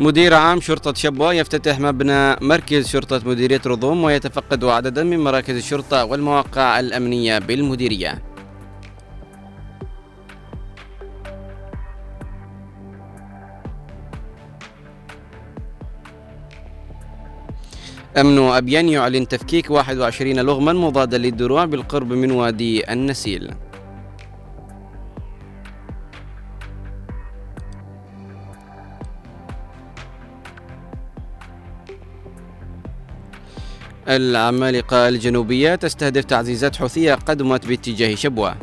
مدير 0.00 0.34
عام 0.34 0.60
شرطة 0.60 0.94
شبوة 0.94 1.34
يفتتح 1.34 1.78
مبنى 1.80 2.36
مركز 2.40 2.88
شرطة 2.88 3.20
مديرية 3.28 3.60
رضوم 3.66 4.04
ويتفقد 4.04 4.64
عددا 4.64 5.02
من 5.02 5.18
مراكز 5.18 5.56
الشرطة 5.56 6.04
والمواقع 6.04 6.80
الأمنية 6.80 7.38
بالمديرية. 7.38 8.22
أمن 18.16 18.38
أبيان 18.38 18.88
يعلن 18.88 19.28
تفكيك 19.28 19.70
21 19.70 20.40
لغما 20.40 20.72
مضادا 20.72 21.18
للدروع 21.18 21.64
بالقرب 21.64 22.12
من 22.12 22.30
وادي 22.30 22.92
النسيل. 22.92 23.50
العمالقة 34.08 35.08
الجنوبية 35.08 35.74
تستهدف 35.74 36.24
تعزيزات 36.24 36.76
حوثية 36.76 37.14
قدمت 37.14 37.66
باتجاه 37.66 38.14
شبوة 38.14 38.56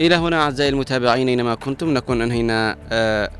إلى 0.00 0.14
هنا 0.14 0.42
أعزائي 0.42 0.70
المتابعين 0.70 1.28
أينما 1.28 1.54
كنتم 1.54 1.94
نكون 1.94 2.22
أنهينا 2.22 2.76
آه،. 2.92 3.30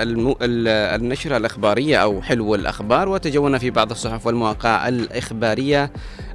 النشرة 0.00 1.36
الإخبارية 1.36 1.96
أو 1.96 2.22
حلو 2.22 2.54
الأخبار 2.54 3.08
وتجولنا 3.08 3.58
في 3.58 3.70
بعض 3.70 3.90
الصحف 3.90 4.26
والمواقع 4.26 4.88
الإخبارية. 4.88 5.92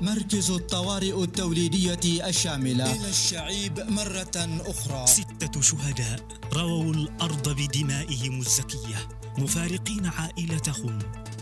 مركز 0.00 0.50
الطوارئ 0.50 1.22
التوليدية 1.24 2.26
الشاملة. 2.26 2.92
إلى 2.92 3.08
الشعيب 3.08 3.78
مرة 3.78 4.60
أخرى. 4.66 5.06
ستة 5.06 5.60
شهداء 5.60 6.20
رووا 6.52 6.94
الأرض 6.94 7.48
بدمائهم 7.48 8.40
الزكية. 8.40 9.08
مفارقين 9.38 10.06
عائلتهم 10.06 10.98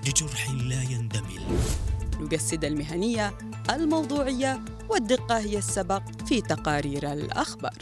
لجرح 0.06 0.50
لا 0.50 0.82
يندمل. 0.82 1.40
نجسد 2.20 2.64
المهنية 2.64 3.38
الموضوعية 3.70 4.64
والدقة 4.88 5.38
هي 5.38 5.58
السبق 5.58 6.02
في 6.26 6.40
تقارير 6.40 7.12
الأخبار. 7.12 7.78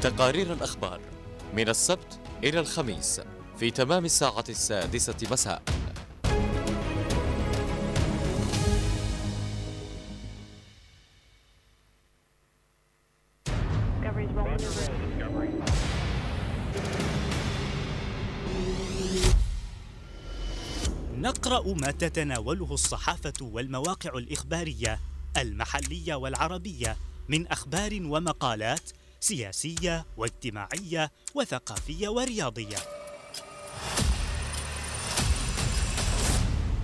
تقارير 0.00 0.52
الأخبار 0.52 1.00
من 1.54 1.68
السبت 1.68 2.18
إلى 2.44 2.60
الخميس 2.60 3.20
في 3.58 3.70
تمام 3.70 4.04
الساعة 4.04 4.44
السادسة 4.48 5.16
مساء. 5.30 5.62
نقرأ 21.44 21.74
ما 21.74 21.90
تتناوله 21.90 22.74
الصحافة 22.74 23.32
والمواقع 23.40 24.18
الإخبارية 24.18 25.00
المحلية 25.36 26.14
والعربية 26.14 26.96
من 27.28 27.46
أخبار 27.46 27.98
ومقالات 28.02 28.90
سياسية 29.20 30.04
واجتماعية 30.16 31.10
وثقافية 31.34 32.08
ورياضية. 32.08 32.76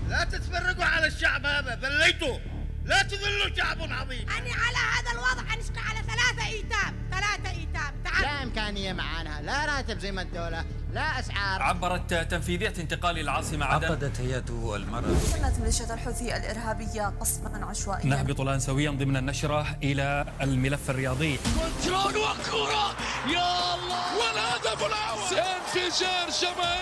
لا 0.09 0.25
تتفرقوا 0.25 0.85
على 0.85 1.07
الشعب 1.07 1.47
هذا 1.47 1.81
ذليتوا 1.83 2.39
لا 2.85 3.03
تذلوا 3.03 3.57
شعب 3.57 3.79
عظيم. 3.81 4.27
أنا 4.29 4.55
على 4.55 4.81
هذا 4.95 5.13
الوضع 5.13 5.55
أنشقى 5.55 5.81
على 5.81 5.99
ثلاثة 6.03 6.47
إيتام. 6.47 6.95
ثلاثة 7.11 7.51
إيتام. 7.51 7.95
تعال. 8.05 8.23
لا 8.23 8.43
إمكانية 8.43 8.93
معانا. 8.93 9.43
لا 9.43 9.67
راتب 9.67 9.99
زي 9.99 10.13
ما 10.13 10.23
الدولة. 10.23 10.65
لا 10.93 11.19
أسعار. 11.21 11.63
عبرت 11.63 12.15
تنفيذية 12.15 12.75
انتقال 12.79 13.19
العاصمة 13.19 13.67
عدن. 13.67 13.87
عقدت 13.87 14.21
هيئة 14.21 14.77
المرأة. 14.77 15.19
شنت 15.33 15.59
ميليشيا 15.59 15.95
الحوثي 15.95 16.37
الإرهابية 16.37 17.13
قصفا 17.21 17.65
عشوائيا. 17.65 18.07
نهبط 18.07 18.41
الآن 18.41 18.61
سويا 18.61 18.91
ضمن 18.91 19.17
النشرة 19.17 19.79
إلى 19.83 20.33
الملف 20.41 20.91
الرياضي. 20.91 21.37
كنترول 21.37 22.17
وكرة! 22.17 22.97
يا 23.27 23.75
الله! 23.75 24.17
والهدف 24.19 24.87
الأول! 24.87 25.39
انفجار 25.39 26.31
جماهيري 26.43 26.81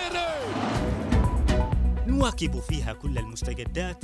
نواكب 2.07 2.59
فيها 2.59 2.93
كل 2.93 3.17
المستجدات 3.17 4.03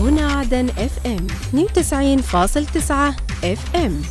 هنا 0.00 0.32
عدن 0.32 0.68
اف 0.68 1.06
ام 1.06 1.26
92.9 1.52 2.90
اف 3.44 3.76
ام 3.76 4.02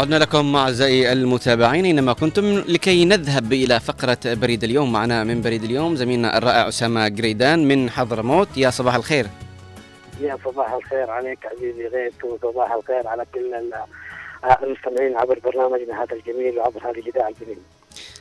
عدنا 0.00 0.16
لكم 0.16 0.56
أعزائي 0.56 1.12
المتابعين 1.12 1.84
أينما 1.84 2.12
كنتم 2.12 2.44
لكي 2.68 3.04
نذهب 3.04 3.52
إلى 3.52 3.80
فقرة 3.80 4.18
بريد 4.24 4.64
اليوم. 4.64 4.92
معنا 4.92 5.24
من 5.24 5.42
بريد 5.42 5.64
اليوم 5.64 5.96
زميلنا 5.96 6.38
الرائع 6.38 6.68
أسامة 6.68 7.08
جريدان 7.08 7.68
من 7.68 7.90
حضرموت. 7.90 8.48
يا 8.56 8.70
صباح 8.70 8.94
الخير. 8.94 9.26
يا 10.20 10.38
صباح 10.44 10.72
الخير 10.72 11.10
عليك 11.10 11.38
عزيزي 11.46 11.86
غيث 11.86 12.24
وصباح 12.24 12.72
الخير 12.72 13.06
على 13.08 13.24
كل 13.34 13.54
ال- 13.54 13.72
المستمعين 14.62 15.16
عبر 15.16 15.38
برنامجنا 15.44 16.02
هذا 16.02 16.16
الجميل 16.16 16.58
وعبر 16.58 16.80
هذه 16.90 16.98
الإذاعة 16.98 17.28
الجميلة. 17.28 17.60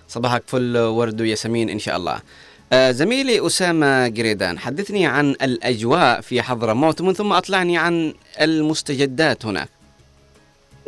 صباحك 0.07 0.43
فل 0.47 0.77
ورد 0.77 1.21
وياسمين 1.21 1.69
إن 1.69 1.79
شاء 1.79 1.97
الله. 1.97 2.19
آه، 2.73 2.91
زميلي 2.91 3.47
أسامة 3.47 4.07
جريدان 4.07 4.59
حدثني 4.59 5.05
عن 5.07 5.29
الأجواء 5.29 6.21
في 6.21 6.41
حضرموت 6.41 7.01
ومن 7.01 7.13
ثم 7.13 7.33
أطلعني 7.33 7.77
عن 7.77 8.13
المستجدات 8.41 9.45
هناك. 9.45 9.69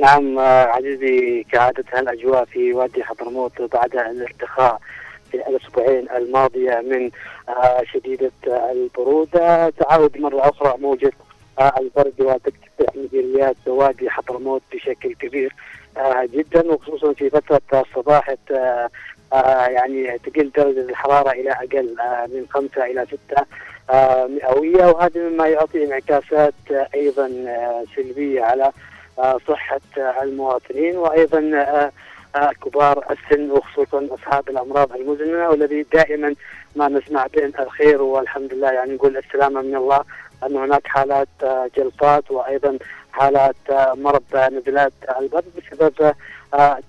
نعم 0.02 0.40
آه، 0.40 0.66
عزيزي 0.66 1.46
كعادتها 1.52 2.00
الأجواء 2.00 2.46
في 2.46 2.74
وادي 2.74 3.04
حضرموت 3.04 3.62
بعد 3.62 3.96
الارتخاء 3.96 4.80
في 5.32 5.38
الأسبوعين 5.38 6.08
الماضية 6.10 6.82
من 6.82 7.12
آه، 7.50 7.84
شديدة 7.94 8.32
البرودة؟ 8.48 9.70
تعود 9.70 10.18
مرة 10.18 10.50
أخرى 10.50 10.78
موجة 10.78 11.12
آه، 11.60 11.74
البرد 11.80 12.22
وتكتسح 12.22 12.96
مديريات 12.96 13.56
وادي 13.68 14.10
حضرموت 14.10 14.62
بشكل 14.74 15.14
كبير 15.14 15.56
جدا 16.34 16.72
وخصوصا 16.72 17.14
في 17.14 17.30
فترة 17.30 17.62
الصباح 17.74 18.36
يعني 19.68 20.18
تقل 20.18 20.52
درجة 20.56 20.82
الحرارة 20.82 21.32
إلى 21.32 21.52
أقل 21.52 21.96
من 22.34 22.46
خمسة 22.50 22.86
إلى 22.86 23.06
ستة 23.06 23.46
مئوية 24.28 24.86
وهذا 24.86 25.30
مما 25.30 25.48
يعطي 25.48 25.86
انعكاسات 25.86 26.54
أيضا 26.96 27.26
آه، 27.48 27.84
سلبية 27.96 28.44
على 28.44 28.72
آه، 29.20 29.38
صحة 29.48 29.82
آه، 29.98 30.24
المواطنين 30.24 30.98
وأيضا 30.98 31.52
آه، 32.36 32.52
كبار 32.66 33.06
السن 33.12 33.52
وخصوصا 33.52 34.08
أصحاب 34.12 34.50
الأمراض 34.50 34.94
المزمنة 34.94 35.50
والذي 35.50 35.86
دائما 35.94 36.36
ما 36.76 36.88
نسمع 36.88 37.28
بين 37.28 37.52
الخير 37.60 38.02
والحمد 38.02 38.54
لله. 38.54 38.72
يعني 38.72 38.94
نقول 38.94 39.18
السلامة 39.18 39.62
من 39.62 39.76
الله 39.76 40.04
أن 40.44 40.56
هناك 40.56 40.88
حالات 40.88 41.28
جلطات 41.78 42.32
وأيضا 42.32 42.78
حالات 43.12 43.56
مرض 43.94 44.24
نزلات 44.36 44.94
البرد 45.20 45.46
بسبب 45.58 46.14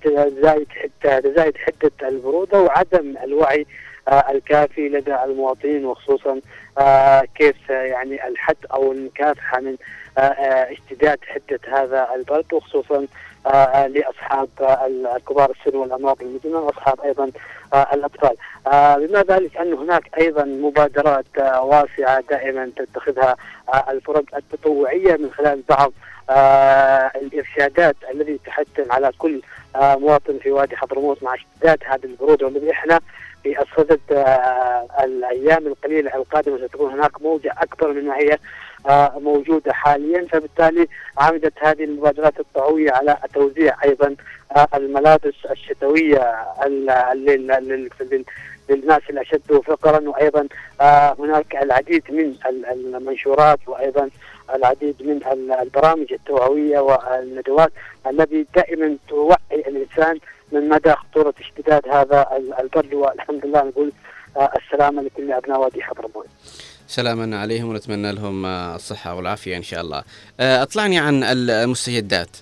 تزايد 0.02 0.66
تزايد 1.02 1.56
حدة 1.56 2.08
البرودة 2.08 2.60
وعدم 2.60 3.14
الوعي 3.24 3.66
الكافي 4.08 4.88
لدى 4.88 5.14
المواطنين 5.24 5.84
وخصوصا 5.84 6.40
كيف 7.34 7.70
يعني 7.70 8.28
الحد 8.28 8.56
أو 8.72 8.92
المكافحه 8.92 9.60
من 9.60 9.76
آه، 10.18 10.20
آه، 10.20 10.72
اشتداد 10.72 11.18
حدة 11.26 11.60
هذا 11.68 12.08
البرد 12.14 12.52
وخصوصا 12.52 13.06
آه، 13.46 13.86
لأصحاب 13.86 14.48
الكبار 14.60 15.50
السن 15.50 15.76
والأمراض 15.76 16.22
المزمنة 16.22 16.58
وأصحاب 16.58 17.00
أيضا 17.00 17.30
الأطفال. 17.92 18.36
بما 18.96 19.22
ذلك 19.22 19.56
أن 19.56 19.72
هناك 19.72 20.18
أيضا 20.18 20.44
مبادرات 20.44 21.24
واسعة 21.38 22.20
دائما 22.30 22.70
تتخذها 22.76 23.36
الفرق 23.88 24.24
التطوعية 24.36 25.16
من 25.16 25.30
خلال 25.30 25.62
بعض 25.68 25.92
الإرشادات 27.16 27.96
الذي 28.10 28.40
تحتم 28.46 28.92
على 28.92 29.10
كل 29.18 29.42
مواطن 29.76 30.38
في 30.38 30.50
وادي 30.50 30.76
حضرموت 30.76 31.22
مع 31.22 31.34
اشتداد 31.34 31.78
هذه 31.86 32.04
البروده 32.04 32.46
والذي 32.46 32.70
إحنا 32.70 33.00
في 33.42 33.62
الصدد 33.62 34.00
الأيام 35.04 35.66
القليلة 35.66 36.14
القادمة 36.14 36.66
ستكون 36.66 36.92
هناك 36.92 37.22
موجة 37.22 37.54
أكبر 37.58 37.92
مما 37.92 38.16
هي 38.16 38.38
موجودة 39.18 39.72
حاليا 39.72 40.26
فبالتالي 40.30 40.88
عمدت 41.18 41.52
هذه 41.62 41.84
المبادرات 41.84 42.40
التطوعيه 42.40 42.90
على 42.92 43.16
توزيع 43.34 43.76
أيضا 43.84 44.16
آه، 44.56 44.68
الملابس 44.74 45.34
الشتوية 45.50 46.34
ال- 46.66 47.16
لل- 47.24 47.46
لل- 47.46 47.90
لل- 48.00 48.24
للناس 48.70 49.00
الأشد 49.10 49.60
فقرا 49.66 50.08
وأيضا 50.08 50.48
آه، 50.80 51.16
هناك 51.18 51.56
العديد 51.56 52.02
من 52.10 52.34
ال- 52.46 52.66
المنشورات 52.66 53.58
وأيضا 53.66 54.10
العديد 54.54 54.94
من 55.02 55.20
ال- 55.32 55.52
البرامج 55.52 56.12
التوعوية 56.12 56.78
والندوات 56.78 57.72
الذي 58.06 58.46
دائما 58.54 58.96
توعي 59.08 59.36
الإنسان 59.52 60.18
من 60.52 60.68
مدى 60.68 60.92
خطورة 60.92 61.34
اشتداد 61.40 61.88
هذا 61.88 62.26
ال- 62.36 62.54
البرد 62.60 62.94
والحمد 62.94 63.46
لله 63.46 63.62
نقول 63.62 63.92
آه، 64.36 64.52
السلامة 64.56 65.02
لكل 65.02 65.32
أبناء 65.32 65.60
وادي 65.60 65.82
حضرموت. 65.82 66.26
سلاما 66.96 67.40
عليهم 67.40 67.68
ونتمنى 67.68 68.12
لهم 68.12 68.46
آه، 68.46 68.74
الصحة 68.76 69.14
والعافية 69.14 69.56
إن 69.56 69.62
شاء 69.62 69.80
الله. 69.80 70.02
آه، 70.40 70.62
أطلعني 70.62 70.98
عن 70.98 71.22
المستجدات. 71.24 72.36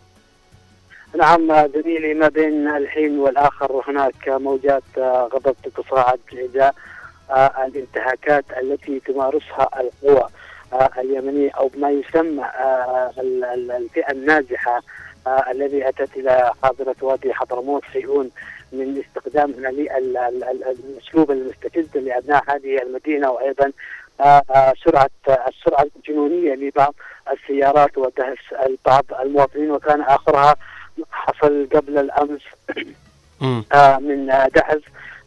نعم 1.19 1.69
زميلي 1.75 2.15
ما 2.15 2.29
بين 2.29 2.69
الحين 2.69 3.19
والآخر 3.19 3.83
هناك 3.89 4.29
موجات 4.29 4.83
آه، 4.99 5.29
غضب 5.35 5.57
تتصاعد 5.65 6.19
بإزاء 6.33 6.75
آه، 7.31 7.53
الانتهاكات 7.67 8.45
التي 8.63 9.01
تمارسها 9.01 9.69
القوى 9.81 10.29
اليمنيه 10.99 11.51
أو 11.51 11.71
ما 11.79 11.91
يسمى 11.91 12.45
ال- 13.19 13.45
ال- 13.45 13.71
الفئة 13.71 14.11
النازحه 14.13 14.83
آه، 15.27 15.45
الذي 15.51 15.89
أتت 15.89 16.17
إلى 16.17 16.53
حاضرة 16.63 16.97
وادي 17.03 17.35
حضرموت 17.35 17.83
سيئون 17.93 18.31
من 18.73 19.03
استخدامها 19.09 19.71
للاسلوب 19.71 21.31
المستفز 21.31 21.97
لأبناء 21.97 22.45
هذه 22.49 22.83
المدينة 22.83 23.31
وأيضا 23.31 23.73
سرعة 24.85 25.11
السرعة 25.49 25.87
الجنونية 25.97 26.55
لبعض 26.55 26.95
السيارات 27.33 27.99
ودهس 27.99 28.39
بعض 28.87 29.05
المواطنين 29.21 29.71
وكان 29.71 30.01
آخرها 30.01 30.57
حصل 31.11 31.69
قبل 31.75 31.99
الأمس 31.99 32.43
آه، 33.73 33.99
من 33.99 34.31
آه، 34.31 34.49
دهس 34.49 34.81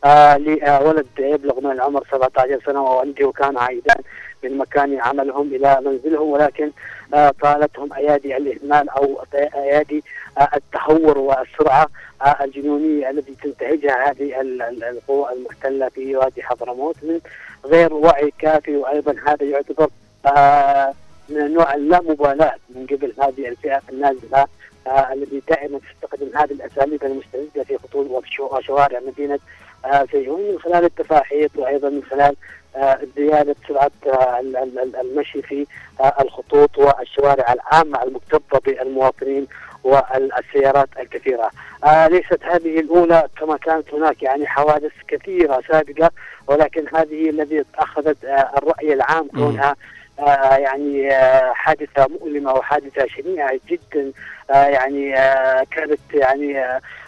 آه، 0.06 0.38
لولد 0.38 1.08
يبلغ 1.20 1.60
من 1.60 1.72
العمر 1.72 2.04
17 2.12 2.60
سنة 2.66 2.84
ووالده 2.84 3.32
كان 3.32 3.58
عائدان 3.58 4.04
من 4.44 4.58
مكان 4.58 5.00
عملهم 5.00 5.48
إلى 5.48 5.82
منزلهم 5.86 6.30
ولكن 6.30 6.72
آه، 7.14 7.34
طالتهم 7.42 7.94
أيادي 7.94 8.38
الإهمال 8.38 8.90
أو 8.90 9.24
أيادي 9.56 10.04
آه، 10.38 10.50
التهور 10.56 11.18
والسرعة 11.18 11.88
آه، 12.22 12.44
الجنونية 12.44 13.10
التي 13.10 13.36
تنتهجها 13.44 14.12
هذه 14.12 14.42
ال- 14.42 14.62
ال- 14.62 14.84
القوى 14.84 15.34
المحتلة 15.34 15.90
في 15.90 16.16
وادي 16.16 16.44
حضرموت 16.44 16.96
من 17.04 17.20
غير 17.66 17.94
وعي 17.94 18.34
كافي 18.40 18.76
وأيضا 18.76 19.16
هذا 19.28 19.46
يعتبر 19.46 19.90
آه، 20.26 20.94
من 21.30 21.54
نوع 21.54 21.74
اللامبالاة 21.76 22.56
من 22.70 22.86
قبل 22.86 23.14
هذه 23.22 23.48
الفئة 23.48 23.82
النازلة 23.90 24.46
آه، 24.88 25.14
التي 25.14 25.42
دائما 25.50 25.80
تستخدم 25.80 26.28
هذه 26.38 26.52
الأساليب 26.52 27.04
المستفزه 27.04 27.64
في 27.64 27.78
خطوط 27.78 28.08
وشو- 28.10 28.56
وشوارع 28.58 29.00
مدينة 29.00 29.40
آه، 29.86 30.06
سيئون 30.12 30.52
من 30.52 30.60
خلال 30.60 30.84
التفاحيط 30.86 31.52
وأيضا 31.58 31.90
من 31.90 32.04
خلال 32.04 32.36
آه، 32.76 33.00
زيادة 33.16 33.56
سرعة 33.68 33.92
آه، 34.08 34.40
ال- 34.40 34.58
ال- 34.58 34.80
ال- 34.80 34.96
المشي 34.96 35.42
في 35.42 35.66
آه، 36.00 36.14
الخطوط 36.22 36.78
والشوارع 36.78 37.54
العامة 37.54 38.04
المكتظة 38.04 38.60
بالمواطنين 38.66 39.48
والسيارات 39.84 40.90
الكثيرة. 41.00 41.50
آه، 41.84 42.08
ليست 42.08 42.40
هذه 42.44 42.80
الأولى 42.80 43.28
كما 43.40 43.58
كانت 43.58 43.94
هناك 43.94 44.24
يعني 44.24 44.48
حوادث 44.48 44.92
كثيرة 45.08 45.62
سابقة 45.72 46.12
ولكن 46.48 46.86
هذه 46.96 47.30
الذي 47.30 47.66
أخذت 47.80 48.26
آه، 48.26 48.52
الرأي 48.58 48.94
العام 48.94 49.28
كونها 49.28 49.76
آه، 50.20 50.56
يعني 50.58 51.12
آه، 51.12 51.54
حادثة 51.54 52.08
مؤلمة 52.08 52.54
وحادثة 52.54 53.08
شنيعة 53.08 53.60
جدا 53.70 54.12
آه، 54.52 54.66
يعني 54.68 55.18
آه، 55.20 55.66
كانت 55.72 56.00
يعني 56.14 56.64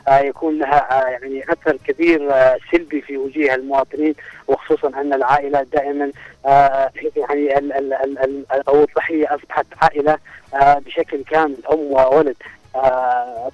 يكون 0.10 0.60
لها 0.60 1.02
آه، 1.06 1.08
يعني 1.10 1.44
أثر 1.44 1.78
كبير 1.88 2.34
آه، 2.34 2.58
سلبي 2.72 3.02
في 3.02 3.18
وجيه 3.18 3.56
المواطنين 3.56 4.16
وخصوصا 4.48 4.88
أن 4.88 5.14
العائلة 5.14 5.64
دائما 5.74 6.12
آه، 6.46 6.92
يعني 7.16 7.58
ال- 7.58 7.74
ال- 7.74 7.94
ال- 7.94 8.20
ال- 8.20 8.46
أو 8.68 8.84
الضحية 8.84 9.36
أصبحت 9.36 9.66
عائلة 9.82 10.18
آه، 10.54 10.80
بشكل 10.80 11.24
كامل 11.24 11.58
أم 11.72 11.80
وولد 11.80 12.36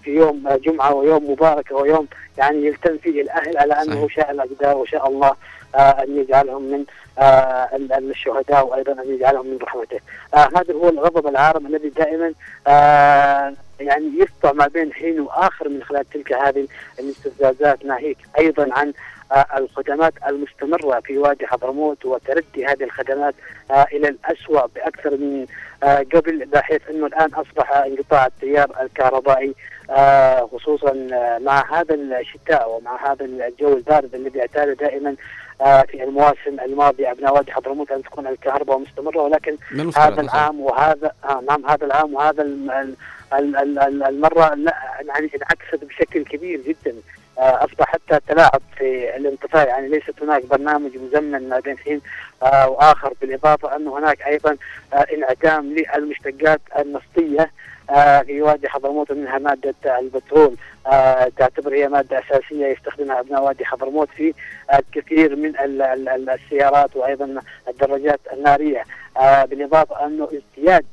في 0.03 0.11
يوم 0.15 0.49
جمعة 0.49 0.93
ويوم 0.93 1.31
مبارك 1.31 1.71
ويوم 1.71 2.07
يعني 2.37 2.65
يلتم 2.65 2.97
فيه 2.97 3.21
الأهل 3.21 3.57
على 3.57 3.73
أنه 3.73 4.07
شاء 4.07 4.31
الاقدار 4.31 4.77
وشاء 4.77 5.07
الله 5.07 5.35
آه، 5.75 5.77
أن 6.03 6.17
يجعلهم 6.17 6.61
من 6.63 6.85
آه، 7.19 7.69
ال- 7.75 7.93
ال- 7.93 8.09
الشهداء 8.09 8.67
وأيضا 8.67 8.91
أن 8.91 9.13
يجعلهم 9.13 9.47
من 9.47 9.57
رحمته. 9.61 9.99
آه، 10.33 10.49
هذا 10.57 10.73
هو 10.73 10.89
الغضب 10.89 11.27
العارم 11.27 11.65
الذي 11.67 11.89
دائما 11.89 12.33
آه، 12.67 13.53
يعني 13.79 14.05
يسطع 14.19 14.51
ما 14.51 14.67
بين 14.67 14.93
حين 14.93 15.19
وآخر 15.19 15.69
من 15.69 15.83
خلال 15.83 16.09
تلك 16.09 16.33
هذه 16.33 16.67
الاستفزازات 16.99 17.85
ناهيك 17.85 18.17
أيضا 18.39 18.67
عن 18.71 18.93
آه، 19.31 19.45
الخدمات 19.57 20.13
المستمرة 20.27 20.99
في 20.99 21.17
وادي 21.17 21.47
حضرموت 21.47 22.05
وتردي 22.05 22.65
هذه 22.65 22.83
الخدمات 22.83 23.35
آه، 23.71 23.85
إلى 23.93 24.07
الاسوء 24.07 24.65
بأكثر 24.75 25.11
من 25.11 25.41
آه، 25.41 25.47
قبل 25.83 26.45
بحيث 26.45 26.81
إنه 26.89 27.05
الآن 27.05 27.33
أصبح 27.33 27.71
انقطاع 27.77 28.25
التيار 28.25 28.71
الكهربائي 28.81 29.55
آه، 29.89 30.49
خصوصا 30.53 31.07
آه، 31.13 31.37
مع 31.39 31.79
هذا 31.79 31.93
الشتاء 31.95 32.69
ومع 32.71 33.11
هذا 33.11 33.25
الجو 33.25 33.73
البارد 33.77 34.15
الذي 34.15 34.41
اعتاد 34.41 34.77
دائما 34.77 35.15
آه، 35.61 35.81
في 35.81 36.03
المواسم 36.03 36.59
الماضية 36.65 37.11
أبناء 37.11 37.33
وادي 37.35 37.51
حضرموت 37.51 37.91
أن 37.91 38.03
تكون 38.03 38.27
الكهرباء 38.27 38.77
مستمرة 38.77 39.21
ولكن 39.21 39.57
هذا 39.97 40.21
العام 40.21 40.59
وهذا 40.59 41.11
آه 41.25 41.41
نعم 41.47 41.65
هذا 41.65 41.85
العام 41.85 42.13
وهذا 42.13 42.41
الم- 42.43 42.71
ال- 42.71 42.95
ال- 43.33 43.57
ال- 43.57 43.79
ال- 43.79 44.03
المرة 44.03 44.53
لا 44.55 44.75
يعني 45.07 45.31
انعكست 45.35 45.85
بشكل 45.85 46.23
كبير 46.25 46.61
جدا. 46.61 46.91
آه، 46.95 47.20
اصبح 47.41 47.85
حتى 47.85 48.19
تلاعب 48.27 48.61
في 48.77 49.15
الانطفاء 49.15 49.67
يعني 49.67 49.87
ليست 49.87 50.21
هناك 50.21 50.45
برنامج 50.45 50.97
مزمن 50.97 51.49
ما 51.49 51.59
بين 51.59 51.77
حين 51.77 52.01
آه، 52.43 52.69
وآخر. 52.69 53.13
بالإضافة 53.21 53.75
أن 53.75 53.87
هناك 53.87 54.21
أيضا 54.21 54.57
آه، 54.93 55.05
انعدام 55.13 55.75
للمشتقات 55.95 56.61
النفطية 56.79 57.51
آه، 57.89 58.19
في 58.21 58.41
وادي 58.41 58.69
حضرموت 58.69 59.11
منها 59.11 59.37
مادة 59.37 59.99
البترول. 59.99 60.55
آه، 60.87 61.31
تعتبر 61.37 61.73
هي 61.73 61.87
مادة 61.87 62.19
أساسية 62.19 62.65
يستخدمها 62.67 63.19
أبناء 63.19 63.43
وادي 63.43 63.65
حضرموت 63.65 64.09
في 64.09 64.33
الكثير 64.79 65.35
من 65.35 65.49
ال- 65.59 65.81
ال- 65.81 66.09
ال- 66.09 66.29
السيارات 66.29 66.95
وأيضا 66.95 67.41
الدراجات 67.67 68.19
النارية. 68.33 68.83
آه، 69.17 69.45
بالإضافة 69.45 70.05
انه 70.05 70.23
ازدياد 70.33 70.85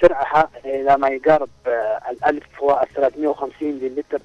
سرعها 0.00 0.50
إلى 0.64 0.96
ما 0.96 1.08
يقارب 1.08 1.48
آه، 1.66 2.00
ال 2.10 2.24
1350 2.24 3.78
للتر 3.78 4.16
آه، 4.18 4.20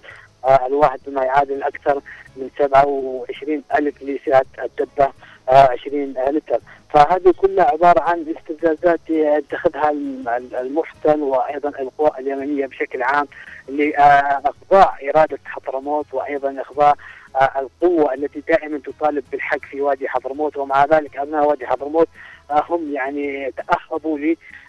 الواحد 0.46 1.00
بما 1.08 1.24
يعادل 1.24 1.64
أكثر 1.64 2.02
من 2.38 2.50
27 2.60 3.64
ألف 3.76 4.04
لسعة 4.04 4.46
الدبة 4.64 5.12
آه، 5.50 5.70
20 5.72 6.14
لتر. 6.30 6.60
فهذه 6.94 7.34
كلها 7.38 7.66
عبارة 7.66 8.02
عن 8.02 8.36
استفزازات 8.38 9.00
يتخذها 9.10 9.90
الم- 9.90 10.50
المحتل 10.60 11.22
وأيضا 11.22 11.70
القوى 11.70 12.12
اليمنية 12.20 12.66
بشكل 12.66 13.04
عام 13.04 13.28
لأخضاع 13.70 14.98
إرادة 15.10 15.40
حضرموت 15.46 16.06
وأيضا 16.14 16.62
إخضاع 16.62 16.94
آه، 17.36 17.52
القوة 17.60 18.14
التي 18.14 18.40
دائما 18.48 18.78
تطالب 18.86 19.24
بالحق 19.32 19.60
في 19.60 19.82
وادي 19.82 20.10
حضرموت. 20.10 20.58
ومع 20.58 20.86
ذلك 20.86 21.18
أبناء 21.18 21.46
وادي 21.48 21.68
حضرموت 21.68 22.08
آه، 22.52 22.64
هم 22.70 22.94
يعني 22.94 23.52
تأهبوا 23.52 24.20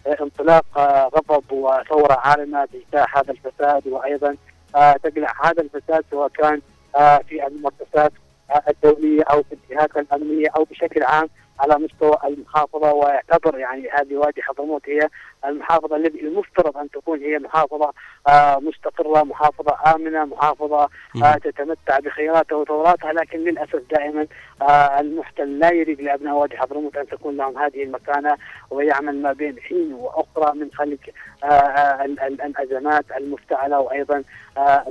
لانطلاق 0.06 0.64
آه، 0.78 1.10
غضب 1.14 1.52
وثورة 1.52 2.12
عارمه 2.14 2.68
باجتاح 2.72 3.18
هذا 3.18 3.30
الفساد 3.32 3.86
وأيضا 3.86 4.28
آه، 4.28 4.36
تقلع 4.72 5.32
هذا 5.44 5.62
الفساد 5.62 6.04
سواء 6.10 6.28
كان 6.28 6.60
آه، 6.96 7.18
في 7.18 7.46
المؤسسات 7.46 8.12
آه، 8.50 8.62
الدولية 8.68 9.22
أو 9.22 9.42
في 9.42 9.54
الجهات 9.54 9.96
الأمنية 9.96 10.48
أو 10.56 10.64
بشكل 10.64 11.02
عام 11.02 11.28
على 11.60 11.78
مستوى 11.78 12.16
المحافظة 12.24 12.92
ويعتبر 12.92 13.58
يعني 13.58 13.88
هذه 13.90 14.16
وادي 14.16 14.42
حضرموت 14.42 14.88
هي 14.88 15.08
المحافظة 15.44 15.96
التي 15.96 16.20
المفترض 16.20 16.76
أن 16.76 16.90
تكون 16.90 17.20
هي 17.20 17.38
محافظة 17.38 17.92
آه، 18.28 18.58
مستقرة، 18.58 19.22
محافظة 19.22 19.76
آمنة، 19.94 20.24
محافظة 20.24 20.88
آه، 21.24 21.34
تتمتع 21.44 21.98
بخيراتها 21.98 22.56
وثوراتها 22.56 23.12
لكن 23.12 23.38
للأسف 23.38 23.82
دائما 23.90 24.26
آه، 24.62 25.00
المحتل 25.00 25.58
لا 25.58 25.72
يريد 25.72 26.00
لأبناء 26.00 26.34
وادي 26.34 26.56
حضرموت 26.56 26.96
أن 26.96 27.06
تكون 27.06 27.36
لهم 27.36 27.58
هذه 27.58 27.82
المكانة 27.82 28.36
ويعمل 28.70 29.22
ما 29.22 29.32
بين 29.32 29.60
حين 29.60 29.92
وأخرى 29.92 30.58
من 30.58 30.70
خلق 30.74 30.98
ال- 31.44 32.20
ال- 32.20 32.40
الأزمات 32.42 33.04
المفتعلة 33.16 33.80
وأيضا 33.80 34.22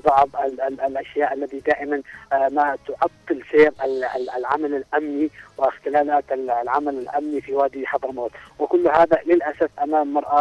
بعض 0.05 0.29
ال- 0.45 0.61
ال- 0.61 0.81
الأشياء 0.81 1.33
التي 1.33 1.59
دائما 1.59 2.01
ما 2.31 2.77
تعطل 2.87 3.43
سير 3.51 3.71
ال- 3.83 4.03
ال- 4.03 4.29
العمل 4.37 4.75
الأمني 4.75 5.29
واختلالات 5.57 6.31
ال- 6.31 6.49
العمل 6.51 6.97
الأمني 6.97 7.41
في 7.41 7.53
وادي 7.53 7.87
حضرموت. 7.87 8.31
وكل 8.59 8.87
هذا 8.87 9.21
للأسف 9.25 9.69
أمام 9.83 10.13
مرأة 10.13 10.38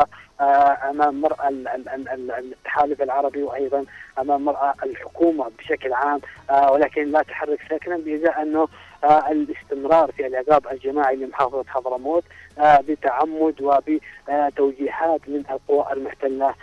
أمام 0.91 1.21
ال- 2.09 2.31
التحالف 2.31 3.03
العربي 3.03 3.43
وأيضا 3.43 3.85
أمام 4.19 4.45
مرأى 4.45 4.73
الحكومة 4.85 5.51
بشكل 5.59 5.93
عام 5.93 6.21
آه، 6.51 6.73
ولكن 6.73 7.11
لا 7.11 7.23
تحرك 7.23 7.59
ساكنا 7.71 7.97
بإزاء 7.97 8.43
أنه 8.43 8.69
آه، 9.05 9.31
الاستمرار 9.31 10.13
في 10.13 10.27
العقاب 10.27 10.67
الجماعي 10.73 11.17
لمحافظة 11.17 11.65
حضرموت 11.69 12.25
آه، 12.59 12.81
بتعمد 12.89 13.55
وبتوجيهات 13.63 15.21
من 15.29 15.43
القوى 15.51 15.93
المحتلة 15.93 16.55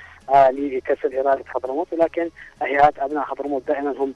لكسر 0.50 1.20
إرادة 1.22 1.44
حضرموت. 1.48 1.94
ولكن 1.94 2.30
هيئات 2.62 3.00
أبناء 3.00 3.24
حضرموت 3.24 3.68
دائما 3.68 3.92
هم 3.98 4.14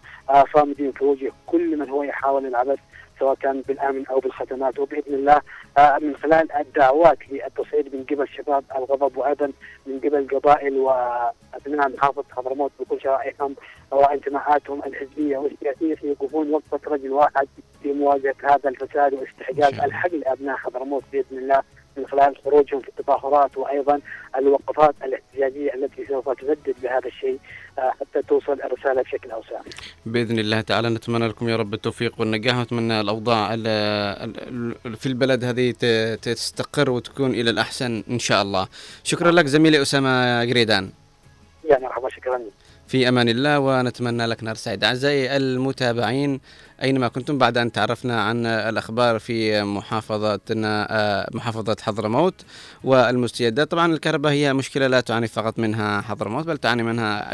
صامدين 0.54 0.92
في 0.92 1.04
وجه 1.06 1.32
كل 1.46 1.78
من 1.78 1.90
هو 1.90 2.04
يحاول 2.04 2.46
العبث 2.46 2.80
سواء 3.20 3.36
كان 3.36 3.62
بالأمن 3.62 4.06
أو 4.08 4.20
بالخدمات. 4.20 4.80
وبإذن 4.80 5.14
الله 5.14 5.42
آه، 5.78 5.98
من 6.02 6.16
خلال 6.16 6.52
الدعوات 6.52 7.18
للتصعيد 7.32 7.96
من 7.96 8.04
قبل 8.04 8.28
شباب 8.28 8.64
الغضب 8.76 9.18
وأيضا 9.18 9.52
من 9.88 10.00
قبل 10.00 10.28
قبائل 10.28 10.78
وأبناء 10.78 11.90
محافظة 11.90 12.24
حضرموت 12.32 12.72
بكل 12.80 13.02
شرائحهم 13.02 13.56
وانتماءاتهم 13.92 14.82
الحزبية 14.86 15.38
والسياسية 15.38 15.96
سيوقفون 15.96 16.50
وقفة 16.54 16.80
رجل 16.88 17.12
واحد 17.12 17.48
في 17.84 17.94
مواجهة 17.94 18.36
هذا 18.44 18.70
الفساد 18.70 19.14
واستحقاق 19.14 19.84
الحق 19.84 20.14
لأبناء 20.14 20.56
حضرموت 20.58 21.04
بإذن 21.12 21.38
الله. 21.38 21.62
من 22.00 22.08
خلال 22.08 22.36
خروجهم 22.46 22.80
في 22.80 22.88
التظاهرات 22.90 23.58
وأيضا 23.58 24.00
الوقفات 24.38 24.96
الاحتجاجية 25.04 25.74
التي 25.74 26.06
سوف 26.06 26.30
تجدد 26.30 26.76
بهذا 26.84 27.08
الشيء 27.08 27.40
آه، 27.80 27.92
حتى 28.02 28.22
توصل 28.28 28.54
الرسالة 28.54 29.02
بشكل 29.02 29.32
أوسع. 29.32 29.60
بإذن 30.06 30.40
الله 30.40 30.62
تعالى 30.62 30.90
نتمنى 30.90 31.28
لكم 31.28 31.50
يا 31.50 31.56
رب 31.56 31.74
التوفيق 31.74 32.14
والنجاح 32.20 32.58
ونتمنى 32.58 33.02
الأوضاع 33.02 33.54
ال- 33.54 33.68
ال- 33.68 34.76
ال- 34.86 34.96
في 34.98 35.06
البلد 35.06 35.44
هذه 35.44 35.72
تستقر 36.22 36.90
وتكون 36.90 37.32
إلى 37.32 37.50
الأحسن 37.50 38.04
إن 38.10 38.20
شاء 38.20 38.42
الله. 38.42 38.68
شكرا 39.04 39.32
لك 39.32 39.46
زميلي 39.46 39.82
أسامة 39.82 40.42
قريدان. 40.42 40.90
يا 41.72 41.80
مرحبا 41.80 42.10
شكرا. 42.10 42.42
في 42.90 43.08
أمان 43.10 43.30
الله 43.30 43.60
ونتمنى 43.60 44.26
لك 44.26 44.44
نهار 44.44 44.56
سعيد. 44.56 44.84
أعزائي 44.84 45.38
المتابعين 45.38 46.40
أينما 46.84 47.08
كنتم 47.08 47.38
بعد 47.38 47.58
أن 47.58 47.72
تعرفنا 47.72 48.22
عن 48.22 48.46
الأخبار 48.46 49.20
في 49.20 49.64
محافظتنا 49.64 50.88
آه، 50.92 51.30
محافظة 51.34 51.76
حضرموت 51.82 52.34
والمستجدات. 52.84 53.72
طبعا 53.72 53.94
الكهرباء 53.94 54.32
هي 54.32 54.54
مشكلة 54.54 54.88
لا 54.88 55.02
تعاني 55.02 55.28
فقط 55.28 55.60
منها 55.60 56.02
حضرموت 56.02 56.46
بل 56.46 56.58
تعاني 56.58 56.84
منها 56.84 57.34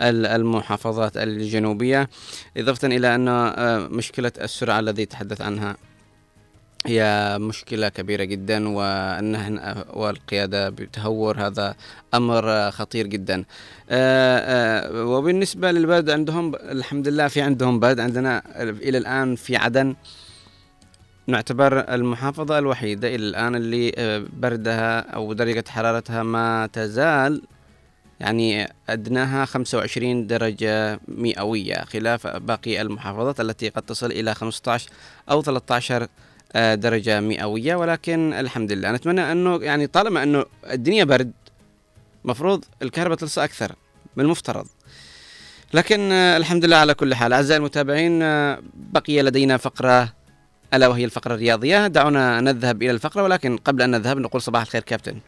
ال- 0.00 0.26
المحافظات 0.26 1.16
الجنوبية. 1.16 2.08
إضافة 2.56 2.88
إلى 2.88 3.14
انه 3.14 3.48
آه، 3.48 3.78
مشكلة 3.78 4.32
السرعة 4.40 4.80
الذي 4.80 5.06
تحدث 5.06 5.40
عنها 5.40 5.76
هي 6.86 7.36
مشكلة 7.40 7.88
كبيرة 7.88 8.24
جدا 8.24 8.68
والنهن 8.68 9.84
والقيادة 9.92 10.68
بتهور. 10.68 11.46
هذا 11.46 11.74
أمر 12.14 12.70
خطير 12.70 13.06
جدا. 13.06 13.44
آه، 13.90 14.38
آه، 14.38 15.04
وبالنسبة 15.04 15.70
للبلد 15.70 16.10
عندهم 16.10 16.54
الحمد 16.54 17.08
لله 17.08 17.28
في 17.28 17.40
عندهم 17.40 17.80
بلد. 17.80 18.00
عندنا 18.00 18.42
إلى 18.62 18.98
الآن 18.98 19.36
في 19.36 19.56
عدن 19.56 19.96
نعتبر 21.26 21.94
المحافظة 21.94 22.58
الوحيدة. 22.58 23.08
إلى 23.08 23.28
الآن 23.28 23.54
اللي 23.54 23.92
آه، 23.98 24.24
بردها 24.32 25.00
أو 25.00 25.32
درجة 25.32 25.64
حرارتها 25.68 26.22
ما 26.22 26.66
تزال 26.72 27.42
يعني 28.20 28.72
أدناها 28.88 29.44
25 29.44 30.26
درجة 30.26 31.00
مئوية 31.08 31.84
خلاف 31.84 32.26
باقي 32.26 32.80
المحافظات 32.80 33.40
التي 33.40 33.68
قد 33.68 33.82
تصل 33.82 34.12
إلى 34.12 34.34
15 34.34 34.90
أو 35.30 35.42
13 35.42 36.08
آه، 36.56 36.74
درجة 36.74 37.20
مئوية 37.20 37.74
ولكن 37.74 38.32
الحمد 38.32 38.72
لله 38.72 38.92
نتمنى 38.92 39.32
أنه 39.32 39.56
يعني 39.62 39.86
طالما 39.86 40.22
أنه 40.22 40.44
الدنيا 40.70 41.04
برد 41.04 41.32
مفروض 42.24 42.64
الكهرباء 42.82 43.16
تلصق 43.18 43.42
أكثر 43.42 43.72
من 44.16 44.24
المفترض. 44.24 44.66
لكن 45.74 46.12
آه، 46.12 46.36
الحمد 46.36 46.64
لله 46.64 46.76
على 46.76 46.94
كل 46.94 47.14
حال. 47.14 47.32
أعزائي 47.32 47.58
المتابعين 47.58 48.22
آه، 48.22 48.58
بقي 48.74 49.22
لدينا 49.22 49.56
فقرة 49.56 50.12
ألا 50.74 50.88
وهي 50.88 51.04
الفقرة 51.04 51.34
الرياضية. 51.34 51.86
دعونا 51.86 52.40
نذهب 52.40 52.82
إلى 52.82 52.90
الفقرة 52.90 53.22
ولكن 53.22 53.56
قبل 53.56 53.82
أن 53.82 53.90
نذهب 53.90 54.18
نقول 54.18 54.42
صباح 54.42 54.62
الخير 54.62 54.82
كابتن. 54.82 55.18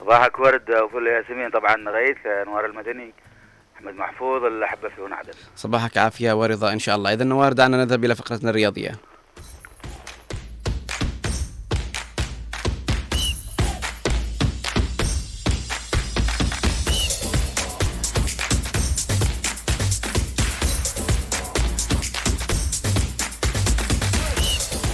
صباحك 0.00 0.38
ورد 0.38 0.70
وفل 0.70 1.06
ياسمين. 1.06 1.50
طبعا 1.50 1.74
غيث 1.74 2.18
نوار 2.46 2.66
المدني 2.66 3.12
أحمد 3.76 3.94
محفوظ 3.94 4.44
الاحبه 4.44 4.88
في 4.88 5.14
عدن 5.14 5.32
صباحك 5.56 5.98
عافية 5.98 6.32
ورضا 6.32 6.72
إن 6.72 6.78
شاء 6.78 6.96
الله. 6.96 7.12
إذا 7.12 7.24
نوار 7.24 7.52
دعنا 7.52 7.84
نذهب 7.84 8.04
إلى 8.04 8.14
فقرتنا 8.14 8.50
الرياضية. 8.50 9.07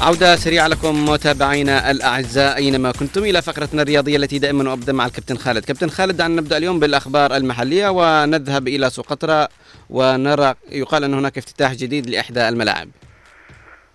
عودة 0.04 0.36
سريعة 0.36 0.68
لكم 0.68 1.08
متابعينا 1.08 1.90
الأعزاء. 1.90 2.56
أينما 2.56 2.92
كنتم 2.92 3.24
إلى 3.24 3.42
فقرتنا 3.42 3.82
الرياضية 3.82 4.16
التي 4.16 4.38
دائما 4.38 4.72
أبدأ 4.72 4.92
مع 4.92 5.06
الكابتن 5.06 5.36
خالد. 5.36 5.64
كابتن 5.64 5.88
خالد 5.88 6.16
دعنا 6.16 6.40
نبدأ 6.40 6.56
اليوم 6.56 6.80
بالأخبار 6.80 7.36
المحلية 7.36 7.88
ونذهب 7.88 8.68
إلى 8.68 8.90
سقطرى 8.90 9.48
ونرى 9.90 10.54
يقال 10.68 11.04
أن 11.04 11.14
هناك 11.14 11.38
افتتاح 11.38 11.72
جديد 11.72 12.10
لإحدى 12.10 12.48
الملاعب. 12.48 12.88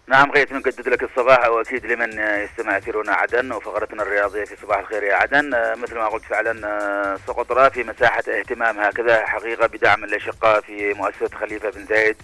نعم 0.08 0.32
غيث 0.32 0.52
نجدد 0.52 0.88
لك 0.88 1.04
الصباح 1.04 1.48
وأكيد 1.48 1.86
لمن 1.86 2.10
يستمع 2.20 2.78
يثيرون 2.78 3.10
عدن 3.10 3.52
وفقرتنا 3.52 4.04
الرياضية 4.04 4.46
في 4.46 4.56
صباح 4.62 4.80
الخير 4.80 5.04
يا 5.04 5.16
عدن. 5.16 5.50
مثل 5.82 5.96
ما 5.96 6.08
قلت 6.08 6.24
فعلا 6.24 7.18
سقطرى 7.28 7.70
في 7.70 7.84
مساحة 7.84 8.24
اهتمام 8.40 8.80
هكذا 8.80 9.26
حقيقة 9.26 9.68
بدعم 9.68 10.04
الأشقاء 10.04 10.62
في 10.62 10.94
مؤسسة 10.94 11.38
خليفة 11.40 11.70
بن 11.70 11.86
زايد. 11.90 12.16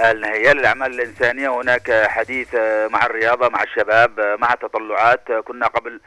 النهائية 0.00 0.52
للأعمال 0.52 1.00
الإنسانية. 1.00 1.48
هناك 1.60 2.06
حديث 2.08 2.54
مع 2.90 3.06
الرياضة 3.06 3.48
مع 3.48 3.62
الشباب 3.62 4.36
مع 4.40 4.52
التطلعات. 4.52 5.30
آه، 5.30 5.40
كنا 5.40 5.66
قبل 5.66 6.00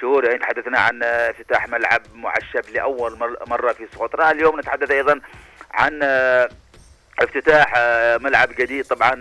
شهور 0.00 0.24
يعني 0.24 0.38
تحدثنا 0.38 0.78
عن 0.78 1.02
افتتاح 1.02 1.68
ملعب 1.68 2.02
معشب 2.14 2.64
لأول 2.74 3.18
مر- 3.18 3.38
مرة 3.46 3.72
في 3.72 3.86
سقطرى 3.94 4.30
اليوم 4.30 4.60
نتحدث 4.60 4.90
أيضا 4.90 5.20
عن 5.72 6.00
افتتاح 7.20 7.72
ملعب 8.20 8.48
جديد 8.58 8.84
طبعا 8.84 9.14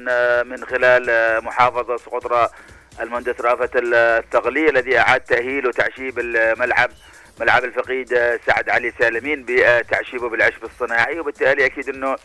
من 0.44 0.66
خلال 0.66 1.06
محافظة 1.46 1.98
سقطرى 1.98 2.50
المهندس 3.02 3.42
رافت 3.42 3.70
الثغلي 3.76 4.70
الذي 4.70 4.98
أعاد 5.00 5.22
تأهيل 5.22 5.68
وتعشيب 5.68 6.20
الملعب. 6.20 6.90
ملعب 7.42 7.64
الفقيد 7.64 8.08
سعد 8.48 8.70
علي 8.70 8.94
سالمين 9.00 9.46
بتعشيبه 9.48 10.30
بالعشب 10.30 10.64
الصناعي 10.64 11.20
وبالتالي 11.20 11.66
أكيد 11.66 11.90
أنه 11.90 12.16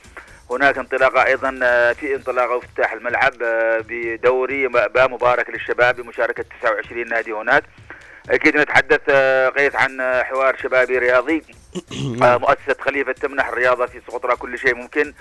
هناك 0.51 0.79
انطلاقة 0.79 1.27
أيضا 1.27 1.61
آه، 1.63 1.93
في 1.93 2.15
انطلاقة 2.15 2.55
وافتتاح 2.57 2.93
الملعب 2.93 3.33
آه، 3.43 3.85
بدوري 3.89 4.69
مبارك 4.97 5.51
للشباب 5.51 5.97
بمشاركة 5.97 6.45
29 6.61 7.09
نادي 7.09 7.33
هناك. 7.33 7.65
أكيد 8.31 8.57
نتحدث 8.57 9.01
آه، 9.09 9.49
قيس 9.49 9.77
عن 9.77 10.23
حوار 10.25 10.57
شبابي 10.57 10.99
رياضي. 10.99 11.43
مؤسسة 12.43 12.77
خليفة 12.81 13.13
تمنح 13.13 13.49
الرياضة 13.49 13.87
في 13.87 14.01
سقطرى 14.09 14.37
كل 14.37 14.59
شيء 14.59 14.75
ممكن. 14.75 15.15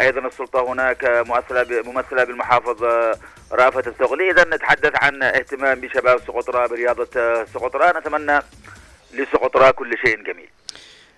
أيضا 0.00 0.20
السلطة 0.26 0.72
هناك 0.72 1.04
ممثله 1.04 1.62
ب- 1.62 1.86
ممثلة 1.86 2.24
بالمحافظ 2.24 2.84
رافت 3.52 3.86
الثغلي. 3.88 4.30
اذا 4.30 4.44
نتحدث 4.44 4.92
عن 5.02 5.22
اهتمام 5.22 5.80
بشباب 5.80 6.18
سقطرى 6.26 6.68
برياضة 6.68 7.08
آه، 7.16 7.46
سقطرى 7.54 7.92
نتمنى 7.98 8.40
لسقطرى 9.14 9.72
كل 9.72 9.98
شيء 9.98 10.16
جميل. 10.22 10.48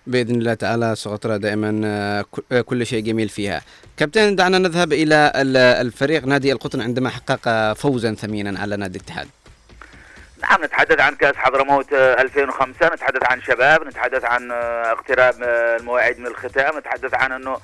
بإذن 0.07 0.35
الله 0.35 0.55
تعالى 0.55 0.95
سقطرى 0.97 1.39
دائما 1.39 1.81
آه، 1.85 2.25
آه، 2.53 2.61
كل 2.61 2.87
شيء 2.87 3.05
جميل 3.05 3.29
فيها. 3.29 3.63
كابتن 3.97 4.37
دعنا 4.37 4.59
نذهب 4.59 4.93
إلى 4.93 5.33
ال- 5.37 5.57
الفريق 5.57 6.25
نادي 6.25 6.53
القطن 6.53 6.81
عندما 6.81 7.11
حقق 7.11 7.73
فوزا 7.73 8.15
ثمينا 8.15 8.61
على 8.61 8.77
نادي 8.77 8.99
الاتحاد. 8.99 9.29
نعم 10.43 10.65
نتحدث 10.65 11.01
عن 11.01 11.15
كأس 11.15 11.37
حضرموت 11.37 11.93
آه، 11.93 12.23
2005 12.23 12.95
نتحدث 12.95 13.23
عن 13.31 13.43
شباب 13.43 13.87
نتحدث 13.87 14.25
عن 14.25 14.51
آه، 14.51 14.93
اقتراب 14.93 15.35
آه، 15.43 15.77
المواعيد 15.77 16.19
من 16.21 16.27
الختام 16.27 16.79
نتحدث 16.79 17.15
عن 17.15 17.33
أنه 17.33 17.57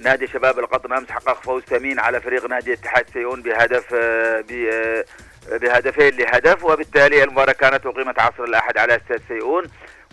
نادي 0.00 0.26
شباب 0.26 0.58
القطن 0.58 0.92
أمس 0.92 1.10
حقق 1.10 1.42
فوز 1.42 1.62
ثمين 1.62 1.98
على 1.98 2.20
فريق 2.20 2.46
نادي 2.46 2.72
اتحاد 2.72 3.04
سيئون 3.12 3.42
بهدف 3.42 3.94
آه، 3.94 4.44
آه، 4.72 5.04
بهدفين 5.56 6.16
لهدف 6.16 6.64
وبالتالي 6.64 7.24
المباراة 7.24 7.52
كانت 7.52 7.86
أقيمت 7.86 8.18
عصر 8.18 8.44
الأحد 8.44 8.78
على 8.78 8.96
أستاد 8.96 9.20
سيئون 9.28 9.64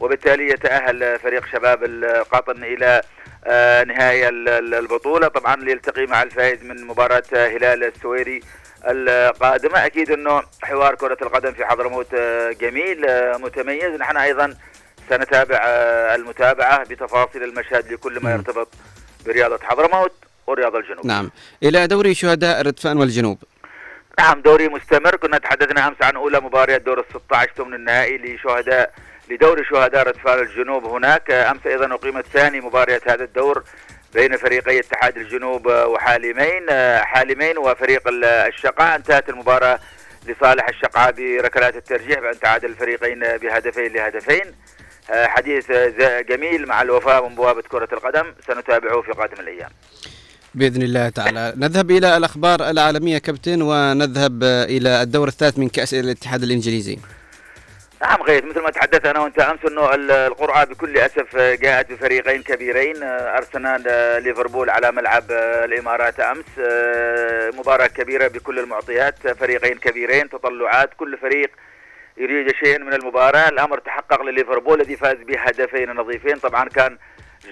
وبالتالي 0.02 0.50
يتأهل 0.50 1.20
فريق 1.20 1.46
شباب 1.52 1.84
القطن 1.84 2.64
إلى 2.64 3.02
آه، 3.46 3.84
نهاية 3.84 4.30
ال- 4.30 4.50
ال- 4.50 4.74
البطولة. 4.74 5.28
طبعا 5.28 5.56
ليلتقي 5.56 6.06
مع 6.06 6.24
الفائز 6.24 6.64
من 6.64 6.88
مباراة 6.88 7.24
هلال 7.34 7.84
السويري 7.84 8.42
القادمة. 8.88 9.86
أكيد 9.86 10.12
أنه 10.12 10.42
حوار 10.64 10.96
كرة 10.96 11.18
القدم 11.22 11.52
في 11.54 11.66
حضرموت 11.66 12.14
آه، 12.14 12.52
جميل 12.52 13.06
آه، 13.06 13.38
متميز. 13.38 14.00
نحن 14.00 14.18
أيضا 14.18 14.54
سنتابع 15.10 15.58
المتابعة 16.16 16.84
بتفاصيل 16.84 17.44
المشهد 17.44 17.92
لكل 17.94 18.20
ما 18.24 18.32
يرتبط 18.32 18.68
برياضة 19.26 19.60
حضرموت 19.64 20.12
ورياضة 20.48 20.80
الجنوب. 20.80 21.06
نعم. 21.06 21.32
إلى 21.64 21.88
دوري 21.88 22.14
شهداء 22.14 22.62
ردفان 22.62 22.98
والجنوب. 22.98 23.38
نعم 24.20 24.42
دوري 24.42 24.68
مستمر. 24.70 25.16
كنا 25.16 25.38
تحدثنا 25.38 25.88
أمس 25.88 25.98
عن 26.02 26.16
أولى 26.16 26.40
مباريات 26.40 26.82
دور 26.82 27.00
ال 27.00 27.06
16 27.10 27.52
ثمن 27.58 27.74
النهائي 27.74 28.18
لشهداء 28.18 28.94
لدوري 29.32 29.64
شهداء 29.66 30.08
ردفان 30.08 30.40
الجنوب 30.40 30.86
هناك. 30.86 31.32
أمس 31.32 31.68
أيضا 31.68 31.94
أقيمت 31.94 32.26
ثاني 32.34 32.62
مباريات 32.62 33.10
هذا 33.10 33.24
الدور 33.24 33.64
بين 34.14 34.38
فريقي 34.38 34.80
اتحاد 34.80 35.18
الجنوب 35.18 35.66
وحالمين. 35.66 36.66
حالمين 37.00 37.58
وفريق 37.58 38.08
ال- 38.08 38.26
الشقاء. 38.26 38.96
انتهت 38.96 39.30
المباراة 39.30 39.80
لصالح 40.28 40.68
الشقاء 40.68 41.12
بركلات 41.12 41.76
الترجيح 41.76 42.20
بأن 42.20 42.40
تعادل 42.40 42.70
الفريقين 42.70 43.20
بهدفين 43.20 43.94
لهدفين. 43.94 44.46
حديث 45.12 45.72
جميل 46.30 46.68
مع 46.68 46.82
الوفاء 46.82 47.30
من 47.30 47.36
بوابة 47.36 47.62
كرة 47.62 47.90
القدم. 47.94 48.34
سنتابعه 48.48 49.02
في 49.02 49.12
قادم 49.12 49.40
الأيام. 49.40 49.70
بإذن 50.56 50.82
الله 50.82 51.10
تعالى. 51.10 51.54
نذهب 51.58 51.92
إلى 51.92 52.18
الأخبار 52.18 52.70
العالمية 52.70 53.18
كابتن 53.18 53.62
ونذهب 53.62 54.44
إلى 54.44 55.02
الدور 55.02 55.28
الثالث 55.28 55.60
من 55.60 55.70
كأس 55.70 55.94
الاتحاد 55.94 56.44
الإنجليزي. 56.44 56.98
نعم 58.02 58.22
غيث 58.22 58.44
مثل 58.44 58.60
ما 58.62 58.70
تحدث 58.70 59.06
أنا 59.06 59.20
وأنت 59.20 59.40
أمس 59.40 59.60
إنه 59.66 59.94
ال- 59.94 60.12
القرعه 60.12 60.66
بكل 60.66 60.98
أسف 60.98 61.36
آه، 61.36 61.56
جاءت 61.56 61.92
بفريقين 61.92 62.44
كبيرين 62.44 63.04
آه، 63.04 63.38
أرسنال 63.38 63.84
آه، 63.88 64.20
ليفربول 64.20 64.70
على 64.70 64.92
ملعب 64.92 65.24
الإمارات 65.66 66.20
أمس 66.20 66.46
مباراة 67.58 67.88
كبيرة 67.88 68.28
بكل 68.28 68.60
المعطيات 68.60 69.28
فريقين 69.28 69.78
كبيرين 69.78 70.30
تطلعات 70.30 70.90
كل 70.98 71.18
فريق 71.18 71.52
يريد 72.18 72.52
شيئا 72.56 72.78
من 72.78 72.94
المباراة 72.94 73.50
الأمر 73.50 73.80
تحقق 73.80 74.22
لليفربول 74.22 74.82
الذي 74.82 74.96
فاز 74.98 75.18
بهدفين 75.18 75.92
نظيفين 75.92 76.36
طبعا 76.36 76.70
كان 76.70 76.98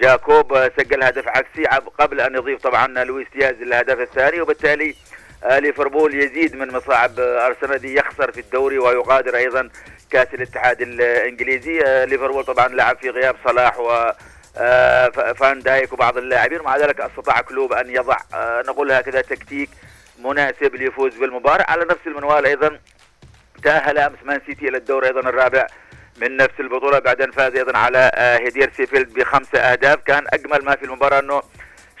جاكوب 0.02 0.68
سجل 0.78 1.02
هدف 1.02 1.28
عكسي 1.28 1.64
قبل 1.98 2.20
أن 2.20 2.34
يضيف 2.34 2.60
طبعا 2.62 3.04
لويس 3.04 3.26
دياز 3.34 3.54
الهدف 3.62 4.00
الثاني 4.00 4.40
وبالتالي 4.40 4.94
ليفربول 5.50 6.14
يزيد 6.14 6.56
من 6.56 6.72
مصاعب 6.72 7.20
أرسنال 7.20 7.96
يخسر 7.98 8.32
في 8.32 8.40
الدوري 8.40 8.78
ويغادر 8.78 9.36
أيضا 9.36 9.68
كأس 10.10 10.28
الاتحاد 10.34 10.80
الإنجليزي. 10.80 11.80
آه، 11.86 12.04
ليفربول 12.04 12.44
طبعا 12.44 12.68
لعب 12.68 12.96
في 12.98 13.10
غياب 13.10 13.36
صلاح 13.44 13.78
و 13.80 14.12
آه، 14.56 15.08
فان 15.32 15.58
دايك 15.60 15.92
وبعض 15.92 16.16
اللاعبين 16.18 16.60
ومع 16.60 16.76
ذلك 16.76 17.00
أستطاع 17.00 17.40
كلوب 17.40 17.72
أن 17.72 17.90
يضع 17.90 18.16
آه، 18.34 18.62
نقول 18.68 18.92
هكذا 18.92 19.20
تكتيك 19.20 19.70
مناسب 20.18 20.74
ليفوز 20.74 21.14
بالمباراة. 21.14 21.64
على 21.68 21.84
نفس 21.84 22.00
المنوال 22.06 22.46
أيضا 22.46 22.78
تأهل 23.64 23.98
أمس 23.98 24.18
مان 24.24 24.40
سيتي 24.46 24.68
إلى 24.68 24.78
الدور 24.78 25.04
أيضا 25.04 25.20
الرابع 25.20 25.66
من 26.20 26.36
نفس 26.36 26.60
البطولة 26.60 26.98
بعد 26.98 27.22
ان 27.22 27.30
فاز 27.30 27.54
أيضا 27.56 27.78
على 27.78 28.10
هيدرسفيلد 28.16 29.12
بخمسة 29.14 29.58
أهداف. 29.58 29.98
كان 30.06 30.24
أجمل 30.32 30.64
ما 30.64 30.76
في 30.76 30.84
المباراة 30.84 31.18
أنه 31.20 31.42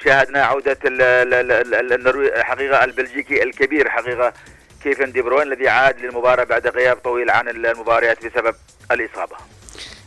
شاهدنا 0.04 0.44
عودة 0.44 0.78
ال- 0.84 1.02
ال- 1.02 1.34
ال- 1.52 1.74
ال- 1.74 1.92
النروي 1.92 2.44
حقيقة 2.44 2.84
البلجيكي 2.84 3.42
الكبير 3.42 3.88
حقيقة 3.88 4.32
كيفن 4.82 5.12
دي 5.12 5.22
بروين 5.22 5.52
الذي 5.52 5.68
عاد 5.68 6.00
للمباراة 6.00 6.44
بعد 6.44 6.66
غياب 6.66 6.96
طويل 6.96 7.30
عن 7.30 7.48
المباريات 7.48 8.26
بسبب 8.26 8.54
الإصابة؟ 8.92 9.36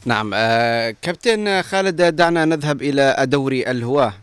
نعم 0.06 0.32
آه، 0.34 0.96
كابتن 1.02 1.62
خالد 1.62 2.02
دعنا 2.16 2.46
نذهب 2.46 2.82
إلى 2.82 3.16
دوري 3.20 3.72
الهواة. 3.72 4.14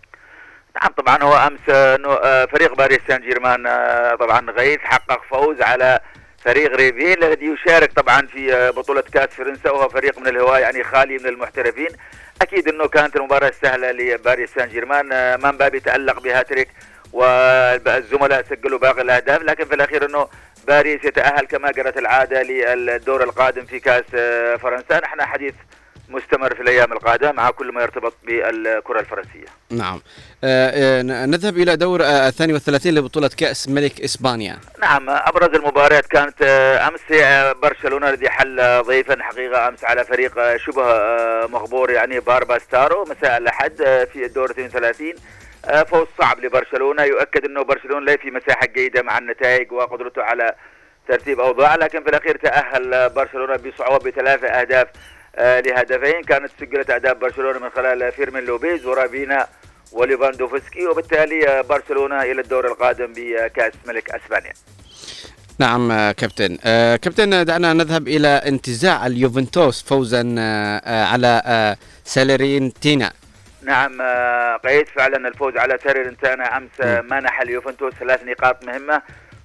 نعم 0.82 0.92
طبعا 0.96 1.22
هو 1.22 1.36
أمس 1.46 1.60
آه، 1.68 2.46
فريق 2.46 2.74
باريس 2.74 2.98
سان 3.08 3.20
جيرمان 3.20 3.66
آه، 3.66 4.14
طبعا 4.14 4.50
غيث 4.50 4.80
حقق 4.80 5.20
فوز 5.30 5.60
على 5.62 6.00
فريق 6.44 6.76
ريفيل 6.76 7.24
الذي 7.24 7.46
يشارك 7.46 7.92
طبعا 7.92 8.26
في 8.26 8.54
آه، 8.54 8.70
بطولة 8.70 9.00
كأس 9.00 9.28
فرنسا 9.28 9.70
وهو 9.70 9.88
فريق 9.88 10.18
من 10.18 10.28
الهواة 10.28 10.58
يعني 10.58 10.84
خالي 10.84 11.18
من 11.18 11.26
المحترفين. 11.26 11.88
أكيد 12.42 12.68
إنه 12.68 12.88
كانت 12.88 13.16
المباراة 13.16 13.52
سهلة 13.62 13.90
لباريس 13.90 14.50
سان 14.54 14.68
جيرمان 14.68 15.06
من 15.44 15.50
باب 15.58 15.78
تالق 15.78 16.20
بهاتريك 16.20 16.68
والزملاء 17.12 18.44
سجلوا 18.50 18.78
باقي 18.78 19.02
الأهداف 19.02 19.42
لكن 19.42 19.64
في 19.64 19.74
الأخير 19.74 20.06
إنه 20.06 20.28
باريس 20.68 21.04
يتأهل 21.04 21.46
كما 21.46 21.70
جرت 21.72 21.96
العادة 21.98 22.42
للدور 22.42 23.22
القادم 23.22 23.64
في 23.64 23.80
كأس 23.80 24.04
آه، 24.14 24.56
فرنسا. 24.56 25.00
نحن 25.00 25.22
حديث 25.22 25.54
مستمر 26.08 26.54
في 26.54 26.62
الأيام 26.62 26.92
القادمة 26.92 27.32
مع 27.32 27.50
كل 27.50 27.72
ما 27.72 27.82
يرتبط 27.82 28.14
بالكرة 28.26 29.00
الفرنسية. 29.00 29.46
نعم. 29.70 30.00
آه، 30.44 31.00
آه، 31.00 31.02
نذهب 31.26 31.56
إلى 31.56 31.76
دور 31.76 32.02
آه، 32.02 32.28
الثاني 32.28 32.52
والثلاثين 32.52 32.94
لبطولة 32.94 33.30
كأس 33.36 33.68
ملك 33.68 34.00
إسبانيا. 34.00 34.58
نعم 34.82 35.10
أبرز 35.10 35.54
المباريات 35.54 36.06
كانت 36.06 36.42
آه، 36.42 36.88
أمس 36.88 37.00
آه، 37.22 37.52
برشلونة 37.52 38.08
الذي 38.08 38.30
حل 38.30 38.82
ضيفا 38.82 39.22
حقيقة 39.22 39.68
أمس 39.68 39.84
على 39.84 40.04
فريق 40.04 40.56
شبه 40.56 40.84
مغبور 41.46 41.90
يعني 41.90 42.20
باربا 42.20 42.58
ستارو 42.58 43.04
مساء 43.04 43.36
الأحد 43.36 43.72
في 44.12 44.24
الدور 44.24 44.50
32 44.50 45.08
آه، 45.08 45.14
فوز 45.86 46.06
صعب 46.18 46.40
لبرشلونة. 46.40 47.02
يؤكد 47.02 47.44
إنه 47.44 47.62
برشلونة 47.64 48.06
لا 48.06 48.16
في 48.16 48.30
مساحة 48.30 48.66
جيدة 48.66 49.02
مع 49.02 49.18
النتائج 49.18 49.72
وقدرته 49.72 50.22
على 50.22 50.54
ترتيب 51.08 51.40
أوضاع 51.40 51.74
لكن 51.74 52.02
في 52.02 52.08
الأخير 52.08 52.36
تأهل 52.36 52.94
آه، 52.94 53.06
برشلونة 53.08 53.56
بصعوبة 53.56 54.10
بثلاثه 54.10 54.46
أهداف 54.48 54.88
آه، 55.36 55.60
لهدفين. 55.60 56.22
كانت 56.22 56.50
سجلت 56.60 56.90
أهداف 56.90 57.16
برشلونة 57.16 57.58
من 57.58 57.70
خلال 57.70 58.12
فيرمين 58.12 58.44
لوبيز 58.44 58.86
ورافينيا 58.86 59.46
وليفاندوفسكي 59.92 60.86
وبالتالي 60.86 61.48
آه، 61.48 61.60
برشلونة 61.60 62.22
إلى 62.22 62.40
الدور 62.40 62.66
القادم 62.66 63.12
بكأس 63.16 63.72
ملك 63.86 64.10
أسبانيا. 64.10 64.52
نعم 65.58 65.90
آه، 65.92 66.12
كابتن. 66.12 66.58
آه، 66.64 66.96
كابتن 66.96 67.44
دعنا 67.44 67.72
نذهب 67.72 68.08
إلى 68.08 68.28
انتزاع 68.28 69.06
اليوفنتوس 69.06 69.82
فوزا 69.82 70.34
آه، 70.38 70.78
آه، 70.84 71.04
على 71.04 71.42
آه، 71.46 71.76
ساليرنيتانا 72.04 73.12
نعم 73.62 73.98
آه، 74.00 74.56
قيد 74.56 74.88
فعلا 74.88 75.28
الفوز 75.28 75.56
على 75.56 75.78
ساليرنيتانا 75.82 76.56
أمس 76.56 76.80
آه، 76.80 77.00
منح 77.00 77.40
اليوفنتوس 77.40 77.94
ثلاث 77.94 78.24
نقاط 78.24 78.64
مهمة. 78.64 79.02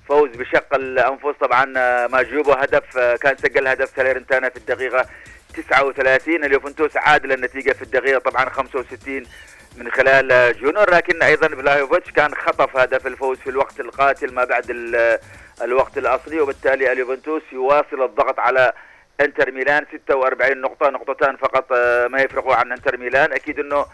فوز 0.07 0.29
بشق 0.29 0.75
الأنفس 0.75 1.35
طبعا 1.41 1.73
آه، 1.77 2.07
ماجوبو 2.07 2.51
هدف 2.51 2.97
كان 2.97 3.37
سجل 3.37 3.67
هدف 3.67 3.89
ساليرنيتانا 3.95 4.49
في 4.49 4.57
الدقيقة 4.57 5.05
39 5.55 6.43
اليوفنتوس 6.43 6.97
عادل 6.97 7.31
النتيجه 7.31 7.71
في 7.73 7.81
الدقيقة 7.81 8.19
طبعا 8.19 8.49
65 8.49 9.23
من 9.77 9.91
خلال 9.91 10.55
جونيور 10.61 10.91
لكن 10.95 11.21
أيضا 11.23 11.47
فلايوفيتش 11.47 12.11
كان 12.11 12.35
خطف 12.35 12.77
هدف 12.77 13.07
الفوز 13.07 13.37
في 13.37 13.49
الوقت 13.49 13.79
القاتل 13.79 14.33
ما 14.33 14.43
بعد 14.43 14.65
ال- 14.69 15.19
الوقت 15.61 15.97
الأصلي. 15.97 16.39
وبالتالي 16.39 16.91
اليوفنتوس 16.91 17.41
يواصل 17.51 18.03
الضغط 18.03 18.39
على 18.39 18.73
إنتر 19.21 19.51
ميلان 19.51 19.85
46 20.07 20.61
نقطة 20.61 20.89
نقطتان 20.89 21.35
فقط 21.37 21.71
ما 22.11 22.21
يفرقوا 22.21 22.55
عن 22.55 22.71
إنتر 22.71 22.97
ميلان. 22.97 23.33
أكيد 23.33 23.59
إنه 23.59 23.85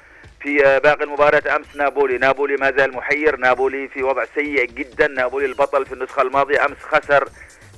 في 0.44 0.80
باقي 0.84 1.04
المباراة 1.04 1.56
أمس 1.56 1.76
نابولي. 1.76 2.18
نابولي 2.18 2.56
ما 2.56 2.72
زال 2.72 2.96
محير. 2.96 3.38
نابولي 3.38 3.88
في 3.88 4.04
وضع 4.04 4.26
سيء 4.36 4.66
جدا. 4.66 5.08
نابولي 5.08 5.46
البطل 5.46 5.86
في 5.86 5.94
النسخة 5.94 6.22
الماضية 6.22 6.66
أمس 6.66 6.78
خسر 6.82 7.30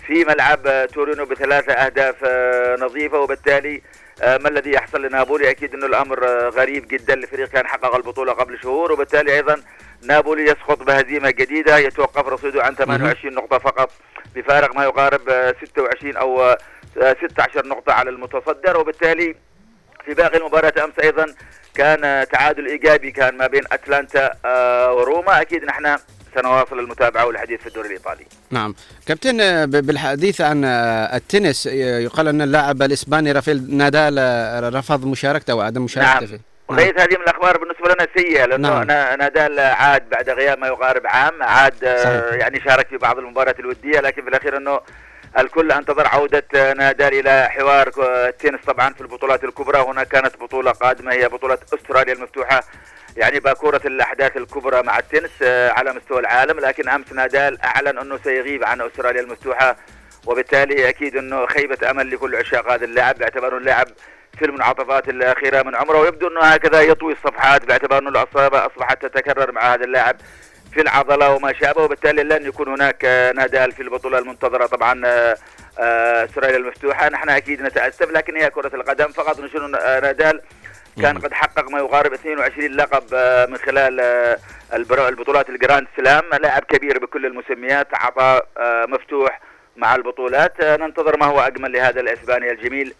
في 0.07 0.25
ملعب 0.25 0.87
تورينو 0.93 1.25
بثلاثة 1.25 1.73
أهداف 1.73 2.15
آه، 2.25 2.75
نظيفة. 2.75 3.19
وبالتالي 3.19 3.81
آه، 4.21 4.37
ما 4.37 4.49
الذي 4.49 4.71
يحصل 4.71 5.01
لنابولي؟ 5.05 5.49
أكيد 5.49 5.73
انه 5.73 5.85
الأمر 5.85 6.27
آه، 6.27 6.49
غريب 6.49 6.87
جدا. 6.87 7.15
لفريق 7.15 7.47
كان 7.49 7.67
حقق 7.67 7.95
البطولة 7.95 8.33
قبل 8.33 8.59
شهور. 8.63 8.91
وبالتالي 8.91 9.33
أيضا 9.33 9.61
نابولي 10.03 10.43
يسقط 10.43 10.83
بهزيمة 10.83 11.31
جديدة. 11.31 11.77
يتوقف 11.77 12.27
رصيده 12.27 12.63
عن 12.63 12.75
28 12.75 13.33
نقطة 13.33 13.57
فقط 13.57 13.91
بفارق 14.35 14.75
ما 14.75 14.83
يقارب 14.83 15.29
آه، 15.29 15.55
26 15.65 16.15
أو 16.17 16.41
آه، 16.43 16.57
16 16.95 17.65
نقطة 17.67 17.93
على 17.93 18.09
المتصدر. 18.09 18.77
وبالتالي 18.79 19.35
في 20.05 20.13
باقي 20.13 20.37
المباراة 20.37 20.73
أمس 20.83 20.99
أيضا 21.03 21.25
كان 21.75 22.27
تعادل 22.31 22.67
إيجابي 22.67 23.11
كان 23.11 23.37
ما 23.37 23.47
بين 23.47 23.61
أتلانتا 23.71 24.31
آه، 24.45 24.93
وروما 24.93 25.41
أكيد 25.41 25.63
نحن 25.65 25.97
سنواصل 26.35 26.79
المتابعة 26.79 27.25
والحديث 27.25 27.59
في 27.61 27.67
الدوري 27.67 27.87
الإيطالي 27.87 28.25
نعم 28.51 28.75
كابتن 29.07 29.41
آه، 29.41 29.65
بالحديث 29.65 30.41
عن 30.41 30.65
آه، 30.65 31.15
التنس 31.15 31.65
يقال 31.65 32.27
أن 32.27 32.41
اللاعب 32.41 32.81
الإسباني 32.81 33.31
رافيل 33.31 33.77
نادال 33.77 34.73
رفض 34.75 35.05
مشاركته 35.05 35.55
وعدم 35.55 35.81
مشاركته 35.83 36.13
نعم. 36.19 36.25
فيه 36.27 36.39
وليس 36.67 36.93
هذه 36.99 37.15
من 37.17 37.21
الأخبار 37.23 37.57
بالنسبة 37.57 37.93
لنا 37.93 38.07
سيئة 38.17 38.45
لأنه 38.45 38.69
نعم. 38.69 38.83
نا- 38.83 39.15
نادال 39.15 39.59
عاد 39.59 40.09
بعد 40.09 40.29
غياب 40.29 40.57
ما 40.59 40.67
يقارب 40.67 41.01
عام 41.07 41.43
عاد 41.43 41.73
صحيح. 42.03 42.41
يعني 42.41 42.61
شارك 42.65 42.87
في 42.87 42.97
بعض 42.97 43.17
المباريات 43.17 43.59
الودية 43.59 43.99
لكن 43.99 44.21
في 44.21 44.29
الأخير 44.29 44.57
أنه 44.57 44.79
الكل 45.37 45.71
انتظر 45.71 46.07
عودة 46.07 46.73
نادال 46.73 47.13
إلى 47.13 47.49
حوار 47.49 47.91
التنس 47.99 48.59
طبعا 48.67 48.93
في 48.93 49.01
البطولات 49.01 49.43
الكبرى. 49.43 49.79
هنا 49.79 50.03
كانت 50.03 50.37
بطولة 50.37 50.71
قادمة 50.71 51.11
هي 51.11 51.27
بطولة 51.27 51.57
أستراليا 51.73 52.13
المفتوحة 52.13 52.63
يعني 53.17 53.39
باكورة 53.39 53.81
الأحداث 53.85 54.37
الكبرى 54.37 54.83
مع 54.83 54.99
التنس 54.99 55.31
آه، 55.41 55.71
على 55.71 55.93
مستوى 55.93 56.19
العالم. 56.19 56.59
لكن 56.59 56.89
أمس 56.89 57.13
نادال 57.13 57.61
أعلن 57.61 57.97
أنه 57.97 58.19
سيغيب 58.23 58.63
عن 58.63 58.81
أستراليا 58.81 59.21
المفتوحة 59.21 59.75
وبالتالي 60.25 60.89
أكيد 60.89 61.15
أنه 61.15 61.45
خيبة 61.45 61.91
أمل 61.91 62.11
لكل 62.11 62.35
عشاق 62.35 62.71
هذا 62.71 62.85
اللاعب 62.85 63.17
باعتباره 63.17 63.57
اللاعب 63.57 63.87
في 64.39 64.45
المنعطفات 64.45 65.09
الأخيرة 65.09 65.63
من 65.63 65.75
عمره. 65.75 65.99
ويبدو 65.99 66.27
أنه 66.27 66.41
هكذا 66.41 66.81
يطوي 66.81 67.13
الصفحات 67.13 67.65
باعتبار 67.65 67.99
أنه 67.99 68.09
الإصابة 68.09 68.65
أصبحت 68.65 69.05
تتكرر 69.05 69.51
مع 69.51 69.73
هذا 69.73 69.83
اللاعب. 69.83 70.15
في 70.73 70.81
العضلة 70.81 71.35
وما 71.35 71.53
شابه 71.53 71.83
وبالتالي 71.83 72.23
لن 72.23 72.45
يكون 72.45 72.67
هناك 72.67 73.05
نادال 73.35 73.71
في 73.71 73.81
البطولة 73.83 74.19
المنتظرة 74.19 74.65
طبعا 74.65 75.01
آه، 75.05 75.37
آه، 75.79 76.25
استراليا 76.25 76.57
المفتوحة. 76.57 77.09
نحن 77.09 77.29
أكيد 77.29 77.61
نتأسف 77.61 78.11
لكن 78.11 78.35
هي 78.35 78.49
كرة 78.49 78.75
القدم 78.75 79.07
فقط 79.07 79.39
نشير 79.39 79.65
آه، 79.65 79.99
نادال 79.99 80.41
كان 81.01 81.17
قد 81.17 81.33
حقق 81.33 81.69
ما 81.69 81.79
يقارب 81.79 82.13
22 82.13 82.71
لقب 82.71 83.03
من 83.49 83.57
خلال 83.57 83.99
البطولات 84.73 85.49
الجراند 85.49 85.87
سلام. 85.97 86.23
لاعب 86.41 86.63
كبير 86.63 86.99
بكل 86.99 87.25
المسميات 87.25 87.87
عطاء 87.93 88.47
مفتوح 88.87 89.41
مع 89.75 89.95
البطولات. 89.95 90.61
ننتظر 90.61 91.17
ما 91.17 91.25
هو 91.25 91.39
أجمل 91.39 91.71
لهذا 91.71 92.01
الإسباني 92.01 92.51
الجميل. 92.51 92.93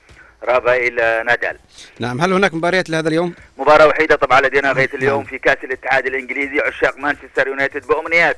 رافائيل 0.44 0.96
نادال. 0.96 1.58
نعم 2.00 2.22
هل 2.22 2.34
هناك 2.34 2.54
مباريات 2.54 2.90
لهذا 2.90 3.08
اليوم؟ 3.08 3.34
مباراة 3.58 3.88
وحيدة 3.88 4.16
طبعا 4.16 4.42
لدينا 4.42 4.72
غاية 4.72 4.90
اليوم 4.94 5.24
في 5.24 5.38
كأس 5.38 5.58
الاتحاد 5.64 6.06
الإنجليزي. 6.06 6.60
عشاق 6.60 6.98
مانشستر 6.98 7.48
يونايتد 7.48 7.88
بأمنيات 7.88 8.38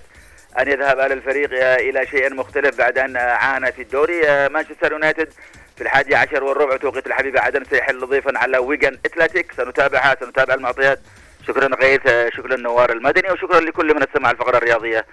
أن 0.59 0.67
يذهب 0.67 0.99
على 0.99 1.13
الفريق 1.13 1.49
آه، 1.53 1.75
إلى 1.75 2.07
شيء 2.07 2.33
مختلف 2.33 2.77
بعد 2.77 2.97
أن 2.97 3.17
عانى 3.17 3.71
في 3.71 3.81
الدوري. 3.81 4.29
آه، 4.29 4.47
مانشستر 4.47 4.91
يونايتد 4.91 5.29
في 5.75 5.81
الحادي 5.81 6.15
عشر 6.15 6.43
والربع 6.43 6.77
توقيت 6.77 7.07
الحبيبة 7.07 7.39
عدن 7.41 7.63
سيحل 7.69 8.07
ضيفا 8.07 8.37
على 8.37 8.57
ويجن 8.57 8.97
اتلتيك 9.05 9.51
سنتابعها 9.57 10.17
سنتابع 10.19 10.53
المعطيات. 10.53 10.99
شكرا 11.47 11.75
غيث 11.75 12.01
آه، 12.07 12.29
شكرا 12.29 12.57
نوار 12.57 12.91
المدني 12.91 13.31
وشكرا 13.31 13.59
لكل 13.59 13.95
من 13.95 14.03
استمع 14.03 14.31
الفقرة 14.31 14.57
الرياضية 14.57 15.05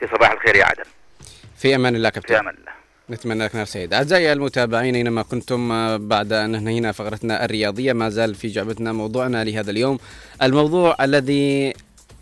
في 0.00 0.06
صباح 0.06 0.30
الخير 0.32 0.56
يا 0.56 0.64
عدن. 0.64 0.84
في 1.58 1.74
أمان 1.74 1.96
الله 1.96 2.10
كابتن. 2.10 2.34
في 2.34 2.40
أمان 2.40 2.54
الله. 2.58 2.85
نتمنى 3.10 3.44
لك 3.44 3.54
نهار 3.54 3.66
سعيد. 3.66 3.94
أعزائي 3.94 4.32
المتابعين 4.32 4.94
أينما 4.94 5.22
كنتم 5.22 5.72
آه، 5.72 5.96
بعد 5.96 6.32
أن 6.32 6.54
انهينا 6.54 6.92
فقرتنا 6.92 7.44
الرياضية 7.44 7.92
ما 7.92 8.08
زال 8.10 8.34
في 8.34 8.48
جعبتنا 8.48 8.92
موضوعنا 8.92 9.44
لهذا 9.44 9.70
اليوم. 9.70 9.98
الموضوع 10.42 10.96
الذي 11.04 11.72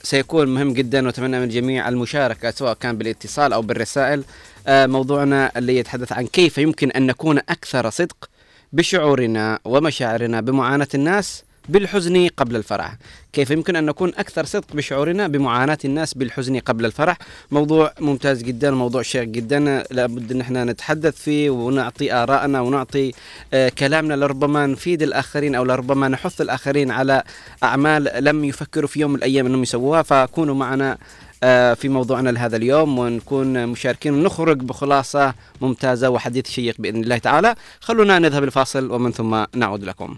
سيكون 0.02 0.54
مهم 0.54 0.72
جدا 0.72 1.06
وأتمنى 1.06 1.38
من 1.38 1.44
الجميع 1.44 1.88
المشاركة 1.88 2.50
سواء 2.50 2.74
كان 2.74 2.98
بالاتصال 2.98 3.52
أو 3.52 3.62
بالرسائل 3.62 4.24
آه، 4.66 4.86
موضوعنا 4.86 5.52
اللي 5.56 5.76
يتحدث 5.76 6.12
عن 6.12 6.26
كيف 6.26 6.58
يمكن 6.58 6.90
أن 6.90 7.06
نكون 7.06 7.38
أكثر 7.38 7.90
صدق 7.90 8.30
بشعورنا 8.72 9.58
ومشاعرنا 9.64 10.40
بمعاناة 10.40 10.88
الناس 10.94 11.44
بالحزن 11.68 12.28
قبل 12.28 12.56
الفرح. 12.56 12.96
كيف 13.32 13.50
يمكن 13.50 13.76
أن 13.76 13.86
نكون 13.86 14.08
أكثر 14.08 14.44
صدق 14.44 14.74
بشعورنا 14.74 15.26
بمعاناة 15.26 15.78
الناس 15.84 16.14
بالحزن 16.14 16.58
قبل 16.58 16.84
الفرح؟ 16.84 17.18
موضوع 17.50 17.92
ممتاز 18.00 18.42
جدا 18.42 18.70
موضوع 18.70 19.02
شيق 19.02 19.22
جدا. 19.22 19.84
لابد 19.90 20.32
أن 20.32 20.40
إحنا 20.40 20.64
نتحدث 20.64 21.16
فيه 21.16 21.50
ونعطي 21.50 22.12
آراءنا 22.12 22.60
ونعطي 22.60 23.12
آه 23.54 23.68
كلامنا 23.68 24.14
لربما 24.14 24.66
نفيد 24.66 25.02
الآخرين 25.02 25.54
أو 25.54 25.64
لربما 25.64 26.08
نحث 26.08 26.40
الآخرين 26.40 26.90
على 26.90 27.22
أعمال 27.62 28.24
لم 28.24 28.44
يفكروا 28.44 28.88
في 28.88 29.00
يوم 29.00 29.10
من 29.10 29.16
الأيام 29.16 29.46
أنهم 29.46 29.62
يسووها. 29.62 30.02
فكونوا 30.02 30.54
معنا 30.54 30.98
آه، 31.42 31.74
في 31.74 31.88
موضوعنا 31.88 32.30
لهذا 32.30 32.56
اليوم 32.56 32.98
ونكون 32.98 33.66
مشاركين 33.66 34.14
ونخرج 34.14 34.58
بخلاصة 34.58 35.34
ممتازة 35.60 36.10
وحديث 36.10 36.50
شيق 36.50 36.74
بإذن 36.78 37.02
الله 37.02 37.18
تعالى. 37.18 37.54
خلونا 37.80 38.18
نذهب 38.18 38.44
الفاصل 38.44 38.90
ومن 38.90 39.12
ثم 39.12 39.44
نعود 39.54 39.84
لكم. 39.84 40.16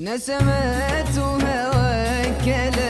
نسمات 0.00 1.18
هواك 1.18 2.46
لها 2.48 2.89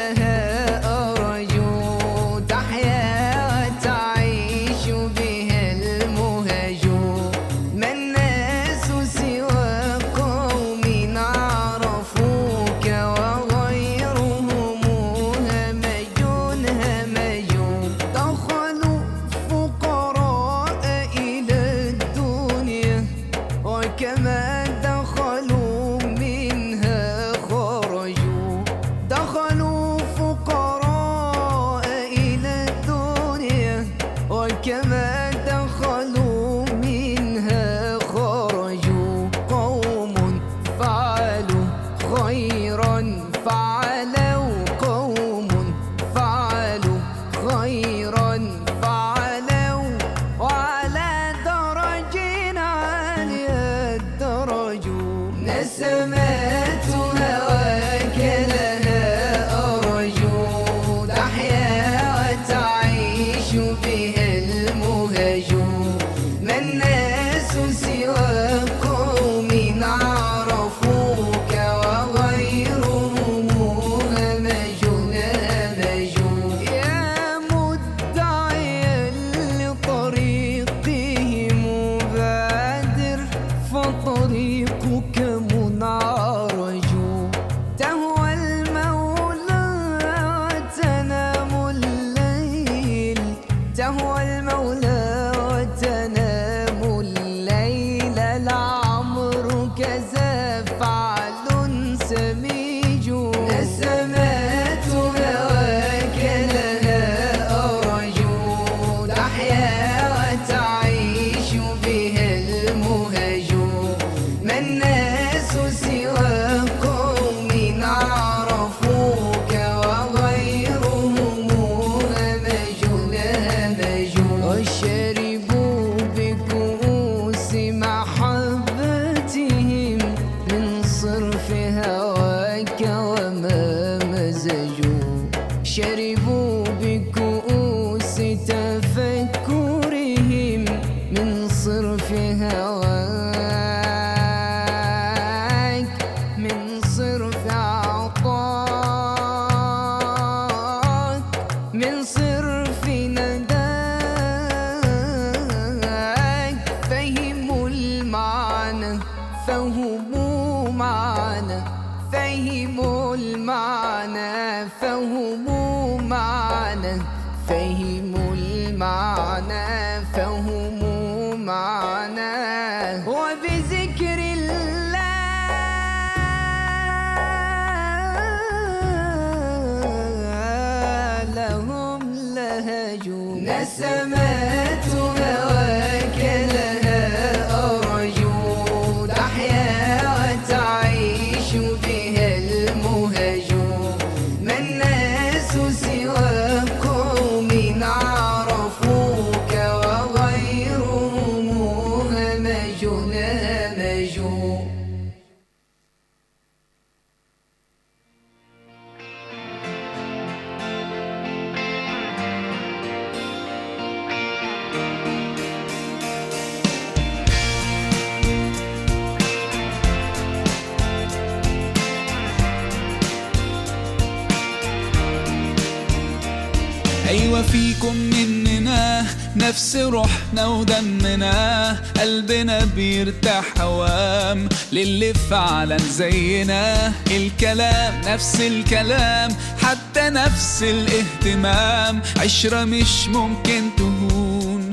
للي 234.72 235.14
فعلا 235.14 235.76
زينا 235.76 236.92
الكلام 237.10 238.00
نفس 238.06 238.40
الكلام 238.40 239.30
حتى 239.62 240.00
نفس 240.10 240.62
الاهتمام. 240.62 242.02
عشرة 242.16 242.64
مش 242.64 243.08
ممكن 243.08 243.62
تهون. 243.78 244.70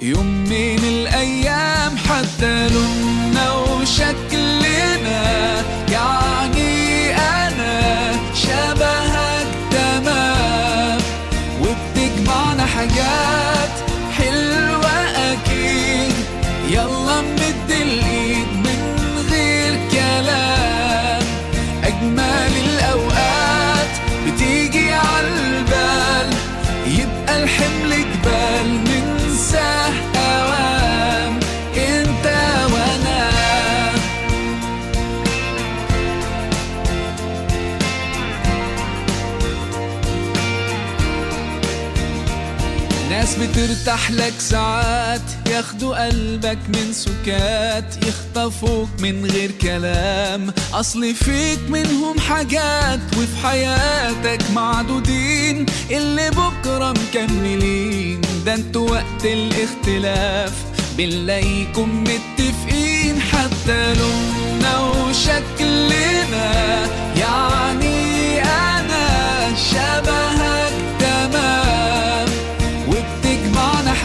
يوم 0.00 0.26
من 0.26 0.84
الأيام 0.84 1.96
حتى 1.96 2.68
لوننا 2.68 3.52
وشكلنا 3.52 4.27
ناس 43.68 43.76
بترتاح 43.76 44.10
لك 44.10 44.34
ساعات 44.38 45.20
ياخدوا 45.50 46.06
قلبك 46.06 46.58
من 46.68 46.92
سكات 46.92 48.06
يخطفوك 48.06 48.88
من 49.00 49.26
غير 49.26 49.50
كلام. 49.50 50.52
أصل 50.72 51.14
فيك 51.14 51.58
منهم 51.68 52.20
حاجات 52.20 53.00
وفي 53.16 53.36
حياتك 53.46 54.50
معدودين. 54.54 55.66
اللي 55.90 56.30
بكرة 56.30 56.92
مكملين 56.92 58.20
ده 58.46 58.54
أنتوا 58.54 58.90
وقت 58.90 59.24
الاختلاف. 59.24 60.52
بنلاقيكم 60.98 62.04
متفقين 62.04 63.20
حتى 63.20 63.94
لوننا 63.94 64.78
وشكلنا. 64.78 66.52
يعني 67.16 68.42
أنا 68.42 69.54
شبهك 69.70 70.37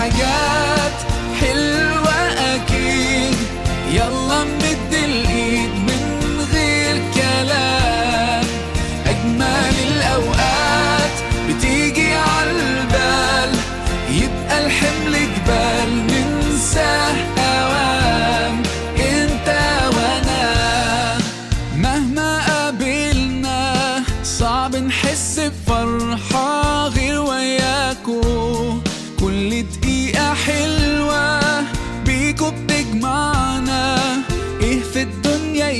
حاجات 0.03 0.97
حلوة 1.39 2.13
أكيد. 2.55 3.35
يلا. 3.91 4.22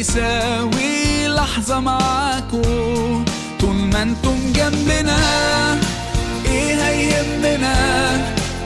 يساوي 0.04 1.28
لحظة 1.28 1.80
معاكو. 1.80 2.62
طول 3.60 3.76
ما 3.76 4.02
أنتم 4.02 4.38
جنبنا 4.56 5.20
إيه 6.46 6.84
هيهمنا؟ 6.84 7.76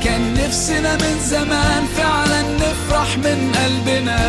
كان 0.03 0.33
نفسنا 0.33 0.95
من 0.95 1.19
زمان 1.25 1.83
فعلا 1.97 2.41
نفرح 2.41 3.17
من 3.17 3.51
قلبنا. 3.55 4.19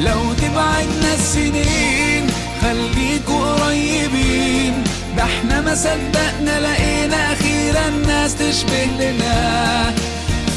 لو 0.00 0.32
تبعدنا 0.32 1.14
السنين 1.14 2.26
خليكوا 2.62 3.52
قريبين. 3.52 4.84
ده 5.16 5.22
إحنا 5.24 5.60
ما 5.60 5.74
صدقنا 5.74 6.60
لقينا 6.60 7.32
أخيرا 7.32 7.90
ناس 8.06 8.34
تشبه 8.34 8.84
لنا. 8.84 9.94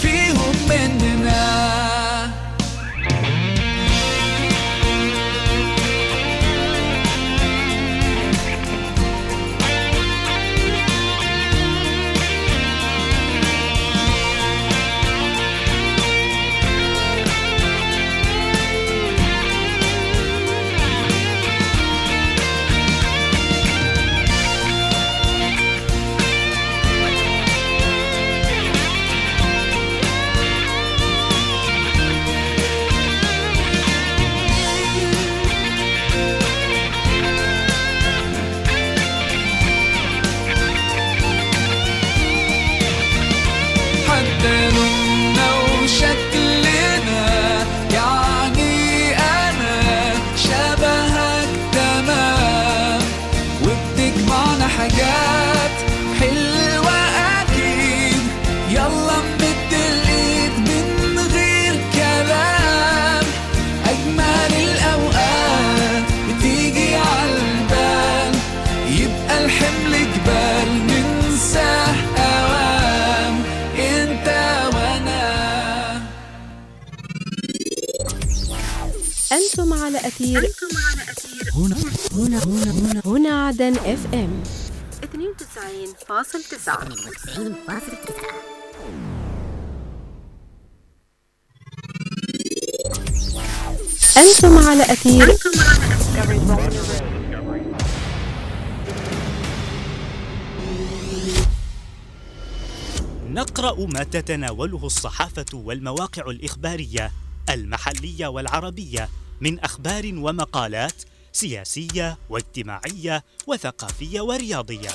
فيهم 0.02 0.56
مننا 0.70 1.03
هنا 82.34 82.44
هنا 82.46 82.72
هنا 82.76 83.02
هنا 83.06 83.48
عدن 83.48 83.76
اف 83.76 84.14
ام 84.14 84.44
92.9 85.04 86.74
أنتم 94.18 94.58
على 94.58 94.84
أثير. 94.84 95.38
نقرأ 103.30 103.86
ما 103.86 104.04
تتناوله 104.04 104.86
الصحافة 104.86 105.46
والمواقع 105.54 106.30
الإخبارية 106.30 107.12
المحلية 107.50 108.28
والعربية 108.28 109.10
من 109.42 109.60
أخبار 109.60 110.12
ومقالات 110.16 111.04
سياسية 111.34 112.18
واجتماعية 112.30 113.24
وثقافية 113.48 114.22
ورياضية. 114.22 114.90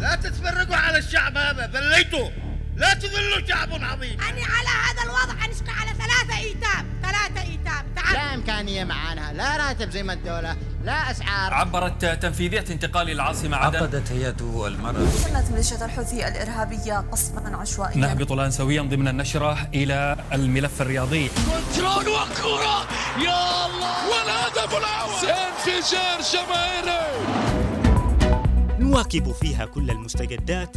لا 0.00 0.14
تتفرقوا 0.14 0.76
على 0.76 0.98
الشعب 0.98 1.36
هذا 1.36 1.66
ذليتوا 1.66 2.47
لا 2.78 2.94
تذلوا 2.94 3.46
شعب 3.48 3.68
عظيم. 3.72 4.20
أني 4.20 4.44
على 4.44 4.68
هذا 4.68 5.02
الوضع 5.04 5.44
أنشقى 5.44 5.72
على 5.80 5.90
ثلاثة 5.90 6.38
إيتام. 6.38 6.86
ثلاثة 7.02 7.40
إيتام. 7.50 7.86
تعال. 7.96 8.12
لا 8.14 8.34
إمكانية 8.34 8.84
معانا. 8.84 9.32
لا 9.32 9.56
راتب 9.56 9.90
زي 9.90 10.02
ما 10.02 10.12
الدولة. 10.12 10.56
لا 10.84 11.10
أسعار. 11.10 11.54
عبرت 11.54 12.04
تنفيذية 12.04 12.64
انتقال 12.70 13.10
العاصمة 13.10 13.56
عدن. 13.56 13.76
عقدت 13.78 14.12
هيئة 14.12 14.66
المرأة. 14.66 15.06
شنت 15.24 15.50
ميليشيا 15.50 15.84
الحوثي 15.84 16.28
الإرهابية 16.28 17.04
قصفا 17.12 17.56
عشوائيا. 17.56 17.96
نهبط 17.96 18.32
الآن 18.32 18.50
سويا 18.50 18.82
ضمن 18.82 19.08
النشرة 19.08 19.68
إلى 19.74 20.16
الملف 20.32 20.82
الرياضي. 20.82 21.28
كنترول 21.28 22.08
وكرة 22.08 22.88
يا 23.24 23.66
الله! 23.66 24.08
والهدف 24.10 24.74
الأول! 24.78 25.30
انفجار 25.30 26.20
جماهيري! 26.32 27.08
نواكب 28.78 29.32
فيها 29.32 29.64
كل 29.66 29.90
المستجدات 29.90 30.76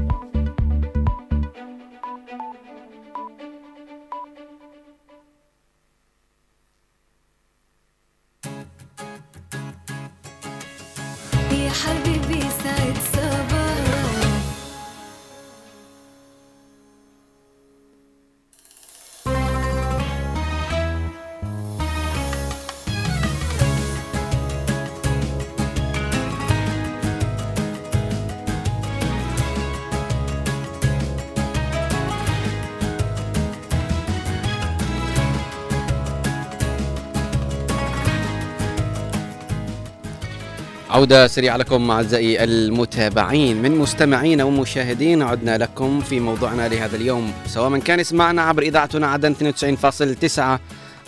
عودة 41.01 41.27
سريعة 41.27 41.57
لكم 41.57 41.91
أعزائي 41.91 42.43
المتابعين. 42.43 43.61
من 43.61 43.77
مستمعين 43.77 44.41
ومشاهدين 44.41 45.21
عدنا 45.21 45.57
لكم 45.57 46.01
في 46.01 46.19
موضوعنا 46.19 46.67
لهذا 46.67 46.95
اليوم. 46.95 47.33
سواء 47.47 47.69
من 47.69 47.81
كان 47.81 47.99
يسمعنا 47.99 48.41
عبر 48.41 48.61
إذاعتنا 48.61 49.07
عدن 49.07 49.35
92.9 49.35 50.59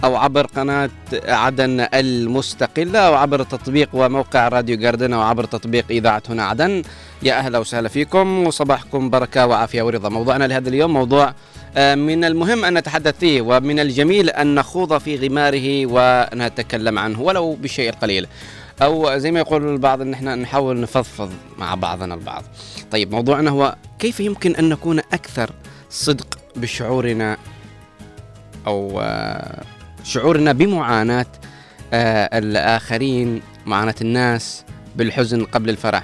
أو 0.03 0.15
عبر 0.15 0.45
قناة 0.45 0.89
عدن 1.27 1.87
المستقلة 1.93 2.99
أو 2.99 3.13
عبر 3.13 3.43
تطبيق 3.43 3.89
وموقع 3.93 4.47
راديو 4.47 4.77
جاردن 4.77 5.13
أو 5.13 5.21
عبر 5.21 5.43
تطبيق 5.43 5.85
إذاعة 5.89 6.23
هنا 6.29 6.43
عدن. 6.43 6.81
يا 7.23 7.33
أهلا 7.33 7.59
وسهلا 7.59 7.89
فيكم 7.89 8.47
وصباحكم 8.47 9.09
بركة 9.09 9.45
وعافية 9.47 9.81
ورضا. 9.81 10.09
موضوعنا 10.09 10.43
لهذا 10.43 10.69
اليوم 10.69 10.93
موضوع 10.93 11.33
آه، 11.77 11.95
من 11.95 12.23
المهم 12.23 12.65
أن 12.65 12.77
نتحدث 12.77 13.19
فيه 13.19 13.41
ومن 13.41 13.79
الجميل 13.79 14.29
أن 14.29 14.55
نخوض 14.55 14.97
في 14.97 15.27
غماره 15.27 15.85
ونتكلم 15.85 16.99
عنه 16.99 17.21
ولو 17.21 17.53
بالشيء 17.53 17.89
القليل 17.89 18.27
أو 18.81 19.17
زي 19.17 19.31
ما 19.31 19.39
يقول 19.39 19.73
البعض 19.73 20.01
إن 20.01 20.13
إحنا 20.13 20.35
نحاول 20.35 20.79
نفضفض 20.81 21.31
مع 21.57 21.75
بعضنا 21.75 22.13
البعض. 22.15 22.43
طيب 22.91 23.11
موضوعنا 23.11 23.49
هو 23.49 23.75
كيف 23.99 24.19
يمكن 24.19 24.55
أن 24.55 24.69
نكون 24.69 24.99
أكثر 24.99 25.51
صدق 25.89 26.37
بشعورنا 26.55 27.37
أو 28.67 29.01
آه، 29.01 29.63
شعورنا 30.03 30.53
بمعاناة 30.53 31.25
آه، 31.93 32.37
الآخرين، 32.37 33.41
معاناة 33.65 33.95
الناس 34.01 34.63
بالحزن 34.95 35.45
قبل 35.45 35.69
الفرح. 35.69 36.03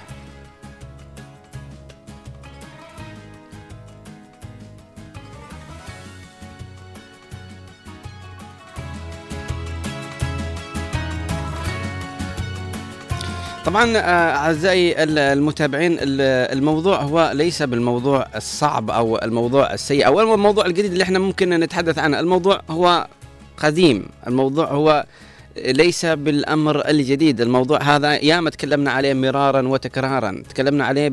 طبعا 13.69 13.97
آه، 13.97 13.99
أعزائي 14.35 15.03
ال- 15.03 15.19
المتابعين 15.19 15.93
ال- 15.93 16.55
الموضوع 16.57 17.01
هو 17.01 17.31
ليس 17.33 17.61
بالموضوع 17.63 18.27
الصعب 18.35 18.91
أو 18.91 19.17
الموضوع 19.17 19.73
السيء 19.73 20.05
أو 20.07 20.33
الموضوع 20.33 20.65
الجديد 20.65 20.91
اللي 20.91 21.03
إحنا 21.03 21.19
ممكن 21.19 21.49
نتحدث 21.49 21.99
عنه. 21.99 22.19
الموضوع 22.19 22.61
هو 22.69 23.07
قديم. 23.57 24.05
الموضوع 24.27 24.65
هو 24.71 25.05
ليس 25.57 26.05
بالأمر 26.05 26.87
الجديد. 26.89 27.41
الموضوع 27.41 27.81
هذا 27.83 28.23
ياما 28.23 28.49
تكلمنا 28.49 28.91
عليه 28.91 29.13
مرارا 29.13 29.67
وتكرارا 29.67 30.43
تكلمنا 30.49 30.85
عليه 30.85 31.09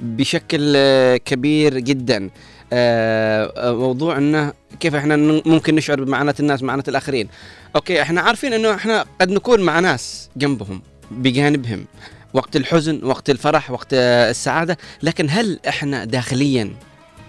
بشكل 0.00 0.72
آه، 0.76 1.16
كبير 1.16 1.78
جدا. 1.78 2.30
آه، 2.72 3.72
موضوع 3.72 4.18
إنه 4.18 4.52
كيف 4.80 4.94
إحنا 4.94 5.16
ممكن 5.46 5.74
نشعر 5.74 6.04
بمعاناة 6.04 6.34
الناس 6.40 6.62
معاناة 6.62 6.84
الآخرين. 6.88 7.28
أوكي 7.76 8.02
إحنا 8.02 8.20
عارفين 8.20 8.52
إنه 8.52 8.74
إحنا 8.74 9.04
قد 9.20 9.30
نكون 9.30 9.60
مع 9.60 9.80
ناس 9.80 10.30
جنبهم. 10.36 10.82
بجانبهم 11.18 11.86
وقت 12.34 12.56
الحزن 12.56 13.00
وقت 13.04 13.30
الفرح 13.30 13.70
وقت 13.70 13.88
السعادة. 13.92 14.78
لكن 15.02 15.26
هل 15.30 15.58
إحنا 15.68 16.04
داخليا 16.04 16.70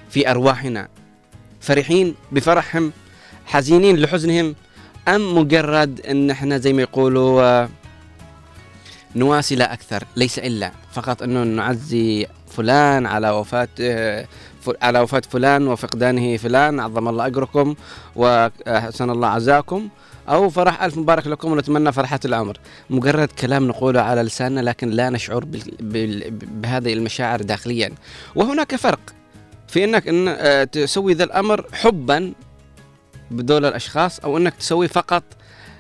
في 0.10 0.32
أرواحنا 0.32 0.88
فرحين 1.62 2.16
بفرحهم 2.32 2.92
حزينين 3.46 3.98
لحزنهم 3.98 4.56
أم 5.08 5.38
مجرد 5.38 6.02
إن 6.06 6.30
إحنا 6.32 6.58
زي 6.58 6.74
ما 6.74 6.82
يقولوا 6.82 7.42
آه، 7.44 7.70
نواسي 9.16 9.56
لا 9.56 9.74
أكثر 9.74 10.04
ليس 10.16 10.40
إلا 10.40 10.72
فقط 10.94 11.24
إنه 11.24 11.44
نعزي 11.44 12.28
فلان 12.58 13.06
على 13.06 13.30
وفاة 13.30 13.68
آه، 13.82 14.28
على 14.82 15.00
وفاة 15.00 15.22
فلان 15.30 15.68
وفقدانه 15.68 16.38
فلان 16.38 16.80
عظم 16.80 17.08
الله 17.08 17.26
أجركم 17.26 17.76
واحسن 18.16 19.10
الله 19.10 19.28
عزاكم 19.28 19.90
أو 20.30 20.50
فرح 20.50 20.84
ألف 20.84 20.98
مبارك 20.98 21.28
لكم 21.28 21.52
ونتمنى 21.52 21.92
فرحة 21.92 22.20
العمر. 22.26 22.58
مجرد 22.90 23.28
كلام 23.28 23.68
نقوله 23.68 24.02
على 24.02 24.22
لساننا 24.22 24.60
لكن 24.60 24.90
لا 24.90 25.10
نشعر. 25.10 25.46
بهذه 26.42 26.94
المشاعر 26.94 27.42
داخليا. 27.42 27.92
وهناك 28.36 28.76
فرق 28.76 29.00
في 29.68 29.84
إنك 29.84 30.08
ان 30.08 30.28
آه، 30.28 30.64
تسوي 30.64 31.14
ذا 31.14 31.24
الأمر 31.24 31.66
حبا 31.74 32.34
بدول 33.32 33.66
الأشخاص 33.66 34.20
أو 34.20 34.38
إنك 34.38 34.54
تسوي 34.56 34.88
فقط 34.88 35.24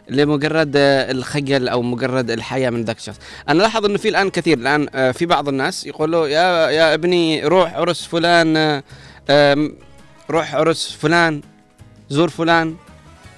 لمجرد 0.09 0.73
آه، 0.75 1.11
الخجل 1.11 1.67
أو 1.67 1.81
مجرد 1.81 2.31
الحياة 2.31 2.69
من 2.69 2.83
ذاك 2.83 2.97
الشخص. 2.97 3.19
أنا 3.49 3.61
لاحظ 3.61 3.85
إنه 3.85 3.97
في 3.97 4.09
الآن 4.09 4.29
كثير 4.29 4.57
الآن 4.57 4.87
آه، 4.95 5.11
في 5.11 5.25
بعض 5.25 5.47
الناس 5.47 5.85
يقولوا 5.85 6.27
يا 6.27 6.69
يا 6.69 6.93
ابني 6.93 7.43
روح 7.45 7.73
عرس 7.73 8.05
فلان 8.05 8.81
روح 10.29 10.55
عرس 10.55 10.97
فلان 11.01 11.41
زور 12.09 12.29
فلان. 12.29 12.75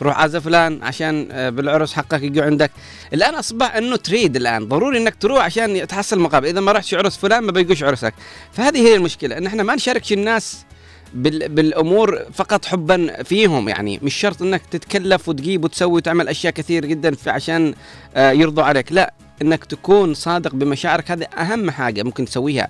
روح 0.06 0.19
عزا 0.19 0.40
فلان 0.40 0.84
عشان 0.84 1.27
آه، 1.32 1.49
بالعرس 1.49 1.94
حقك 1.94 2.23
يجي 2.23 2.41
عندك. 2.41 2.72
الآن 3.14 3.36
أصبح 3.36 3.76
إنه 3.76 3.95
تريد 3.95 4.36
الآن 4.36 4.68
ضروري 4.68 4.98
إنك 4.98 5.15
تروح 5.15 5.45
عشان 5.45 5.88
تحصل 5.88 6.19
مقابل 6.19 6.48
إذا 6.48 6.60
ما 6.60 6.72
رحتش 6.72 6.94
عرس 6.94 7.18
فلان 7.18 7.44
ما 7.44 7.52
بيجوش 7.52 7.84
عرسك. 7.84 8.14
فهذه 8.52 8.77
هي 8.77 8.95
المشكلة 8.95 9.38
إن 9.38 9.45
إحنا 9.45 9.64
ما 9.64 9.76
نشاركش 9.76 10.14
الناس 10.14 10.65
بال 11.14 11.49
بالأمور 11.49 12.19
فقط 12.34 12.65
حبا 12.65 13.23
فيهم 13.23 13.69
يعني. 13.69 13.99
مش 14.03 14.14
شرط 14.14 14.41
إنك 14.41 14.61
تتكلف 14.72 15.30
وتجيب 15.30 15.64
وتسوي 15.64 15.91
وتعمل 15.91 16.27
أشياء 16.30 16.53
كثير 16.53 16.86
جدا 16.86 17.15
عشان 17.27 17.73
آه، 18.15 18.32
يرضوا 18.32 18.64
عليك. 18.64 18.91
لا 18.91 19.14
إنك 19.41 19.65
تكون 19.65 20.14
صادق 20.14 20.56
بمشاعرك 20.56 21.11
هذه 21.11 21.23
أهم 21.23 21.72
حاجة 21.72 22.03
ممكن 22.03 22.26
تسويها. 22.26 22.68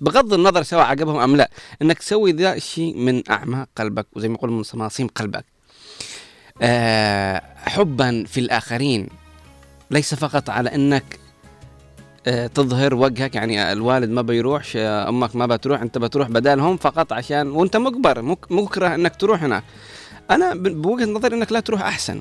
بغض 0.00 0.34
النظر 0.34 0.62
سواء 0.62 0.84
عجبهم 0.84 1.20
أم 1.20 1.36
لا 1.36 1.50
إنك 1.82 1.98
تسوي 1.98 2.32
ذا 2.32 2.54
الشيء 2.54 2.96
من 2.96 3.22
اعماق 3.30 3.68
قلبك 3.76 4.06
وزي 4.12 4.28
ما 4.28 4.34
يقول 4.34 4.50
من 4.50 4.62
صماصيم 4.62 5.08
قلبك. 5.08 5.53
حبا 7.56 8.24
في 8.28 8.40
الآخرين. 8.40 9.08
ليس 9.90 10.14
فقط 10.14 10.50
على 10.50 10.74
أنك 10.74 11.04
آه، 12.26 12.46
تظهر 12.46 12.94
وجهك 12.94 13.34
يعني 13.34 13.72
الوالد 13.72 14.10
ما 14.10 14.22
بيروحش 14.22 14.76
آه، 14.76 15.08
أمك 15.08 15.36
ما 15.36 15.46
بتروح 15.46 15.82
أنت 15.82 15.98
بتروح 15.98 16.28
بدالهم 16.28 16.76
فقط 16.76 17.12
عشان 17.12 17.50
وأنت 17.50 17.76
مجبر 17.76 18.22
مك- 18.22 18.52
مكره 18.52 18.94
أنك 18.94 19.16
تروح 19.16 19.42
هناك 19.42 19.62
أنا 20.30 20.54
بوجهة 20.54 21.04
نظري 21.04 21.36
أنك 21.36 21.52
لا 21.52 21.60
تروح 21.60 21.82
أحسن. 21.82 22.20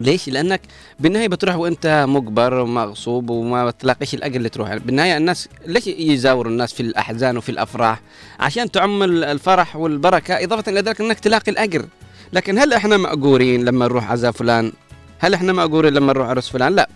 ليش؟ 0.00 0.28
لأنك 0.28 0.60
بالنهاية 1.00 1.28
بتروح 1.28 1.56
وأنت 1.56 2.04
مجبر 2.08 2.54
ومغصوب 2.54 3.30
وما 3.30 3.66
بتلاقيش 3.66 4.14
الاجر 4.14 4.36
اللي 4.36 4.48
تروح. 4.48 4.74
بالنهاية 4.76 5.16
الناس 5.16 5.48
ليش 5.66 5.86
يزاوروا 5.86 6.52
الناس 6.52 6.72
في 6.72 6.80
الأحزان 6.80 7.36
وفي 7.36 7.48
الأفراح؟ 7.48 8.00
عشان 8.40 8.70
تعم 8.70 9.02
ال- 9.02 9.24
الفرح 9.24 9.76
والبركة 9.76 10.44
إضافة 10.44 10.72
إلى 10.72 10.80
ذلك 10.80 11.00
أنك 11.00 11.20
تلاقي 11.20 11.52
الأجر. 11.52 11.84
لكن 12.32 12.58
هل 12.58 12.72
إحنا 12.72 12.96
مأجورين 12.96 13.64
لما 13.64 13.84
نروح 13.84 14.10
عزاء 14.10 14.32
فلان؟ 14.32 14.72
هل 15.18 15.34
إحنا 15.34 15.52
مأجورين 15.52 15.92
لما 15.94 16.12
نروح 16.12 16.28
عرس 16.28 16.48
فلان؟ 16.48 16.74
لا 16.74 16.88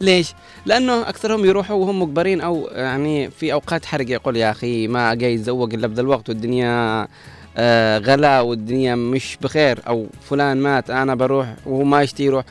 ليش؟ 0.00 0.34
لأنه 0.66 1.08
أكثرهم 1.08 1.44
يروحوا 1.44 1.76
وهم 1.76 2.02
مجبرين 2.02 2.40
أو 2.40 2.68
يعني 2.72 3.30
في 3.30 3.52
أوقات 3.52 3.84
حرج 3.84 4.10
يقول 4.10 4.36
يا 4.36 4.50
أخي 4.50 4.86
ما 4.88 5.14
جاي 5.14 5.34
يتزوج 5.34 5.74
إلا 5.74 5.86
بذا 5.86 6.00
الوقت 6.00 6.28
والدنيا 6.28 7.08
آه 7.56 7.98
غلا 7.98 8.40
والدنيا 8.40 8.94
مش 8.94 9.38
بخير 9.42 9.78
أو 9.86 10.06
فلان 10.22 10.56
مات 10.56 10.90
أنا 10.90 11.14
بروح 11.14 11.54
وهو 11.66 11.84
ما 11.84 12.02
يشتي 12.02 12.24
يروح 12.24 12.44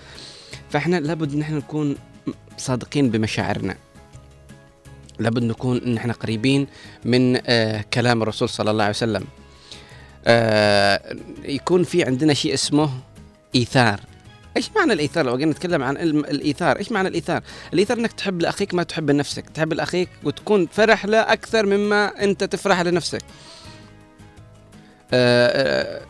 فإحنا 0.70 1.00
لابد 1.00 1.34
إن 1.34 1.42
إحنا 1.42 1.58
نكون 1.58 1.96
صادقين 2.58 3.10
بمشاعرنا 3.10 3.76
لابد 5.20 5.44
نكون 5.44 5.78
إن 5.86 5.98
إحنا 5.98 6.14
قريبين 6.14 6.68
من 7.06 7.40
آه 7.48 7.86
كلام 7.94 8.22
الرسول 8.22 8.50
صلى 8.50 8.72
الله 8.72 8.84
عليه 8.84 8.94
وسلم 8.96 9.24
آه 10.28 11.16
يكون 11.44 11.84
في 11.84 12.04
عندنا 12.04 12.34
شيء 12.34 12.54
اسمه 12.54 12.90
إيثار. 13.56 14.00
إيش 14.58 14.70
معنى 14.76 14.94
الإيثار؟ 14.94 15.26
لو 15.26 15.32
قلنا 15.32 15.46
نتكلم 15.46 15.84
عن 15.84 15.98
الإيثار 15.98 16.78
إيش 16.78 16.92
معنى 16.92 17.08
الإيثار؟ 17.08 17.42
الإيثار 17.74 17.98
إنك 17.98 18.12
تحب 18.12 18.42
لأخيك 18.42 18.74
ما 18.74 18.84
تحب 18.84 19.10
لنفسك. 19.12 19.50
تحب 19.50 19.74
لأخيك 19.74 20.10
وتكون 20.24 20.68
فرح 20.72 21.06
له 21.06 21.18
أكثر 21.20 21.66
مما 21.66 22.24
أنت 22.24 22.44
تفرح 22.44 22.82
لنفسك. 22.82 23.22
آه، 25.14 25.48
آه، 25.48 26.02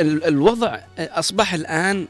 ال- 0.00 0.24
الوضع 0.24 0.78
أصبح 0.98 1.54
الآن 1.54 2.06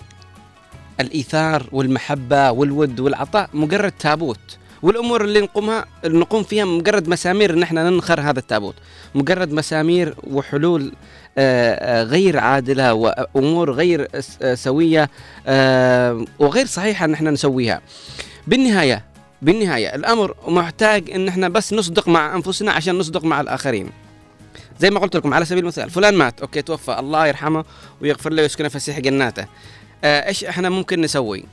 الإيثار 1.01 1.67
والمحبة 1.73 2.51
والود 2.51 3.01
والعطاء 3.01 3.51
مجرد 3.55 3.93
تابوت. 3.93 4.59
والأمور 4.83 5.25
اللي 5.25 5.41
نقومها 5.41 5.85
نقوم 6.05 6.43
فيها 6.43 6.65
مجرد 6.65 7.09
مسامير 7.09 7.53
إن 7.53 7.63
إحنا 7.63 7.91
ننخر 7.91 8.21
هذا 8.21 8.39
التابوت. 8.39 8.75
مجرد 9.15 9.53
مسامير 9.53 10.15
وحلول 10.31 10.93
آه، 11.39 12.01
آه، 12.01 12.03
غير 12.03 12.39
عادلة 12.39 12.95
وأمور 12.95 13.73
غير 13.73 14.09
آه، 14.43 14.55
سوية 14.55 15.11
وغير 16.39 16.67
صحيحة 16.67 17.05
إن 17.05 17.13
إحنا 17.13 17.31
نسويها. 17.31 17.81
بالنهاية 18.47 19.05
بالنهاية 19.43 19.95
الأمر 19.95 20.35
محتاج 20.49 21.11
إن 21.11 21.29
إحنا 21.29 21.49
بس 21.49 21.73
نصدق 21.73 22.09
مع 22.09 22.35
أنفسنا 22.35 22.73
عشان 22.73 22.99
نصدق 22.99 23.25
مع 23.25 23.41
الآخرين. 23.41 23.91
زي 24.81 24.91
ما 24.91 25.01
قلت 25.01 25.17
لكم 25.17 25.35
على 25.35 25.45
سبيل 25.45 25.63
المثال 25.63 25.91
فلان 25.91 26.15
مات 26.15 26.41
أوكي 26.41 26.63
توفى 26.63 26.99
الله 26.99 27.27
يرحمه 27.27 27.65
ويغفر 28.03 28.33
له 28.33 28.43
ويسكنه 28.43 28.69
فسيح 28.69 28.99
جناته. 28.99 29.47
إيش 30.05 30.45
إحنا 30.45 30.69
ممكن 30.71 31.01
نسوي؟ 31.01 31.45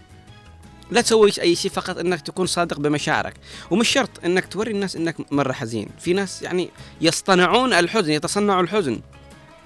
لا 0.92 1.02
تسويش 1.02 1.40
أي 1.40 1.56
شيء 1.56 1.72
فقط 1.72 1.98
إنك 1.98 2.22
تكون 2.22 2.46
صادق 2.46 2.80
بمشاعرك. 2.80 3.34
ومش 3.72 3.90
شرط 3.90 4.10
إنك 4.26 4.46
توري 4.46 4.72
الناس 4.72 4.96
إنك 4.96 5.16
مرة 5.32 5.54
حزين. 5.54 5.90
في 6.00 6.14
ناس 6.14 6.42
يعني 6.42 6.70
يصطنعون 7.02 7.74
الحزن 7.74 8.12
يتصنعوا 8.12 8.62
الحزن. 8.62 9.02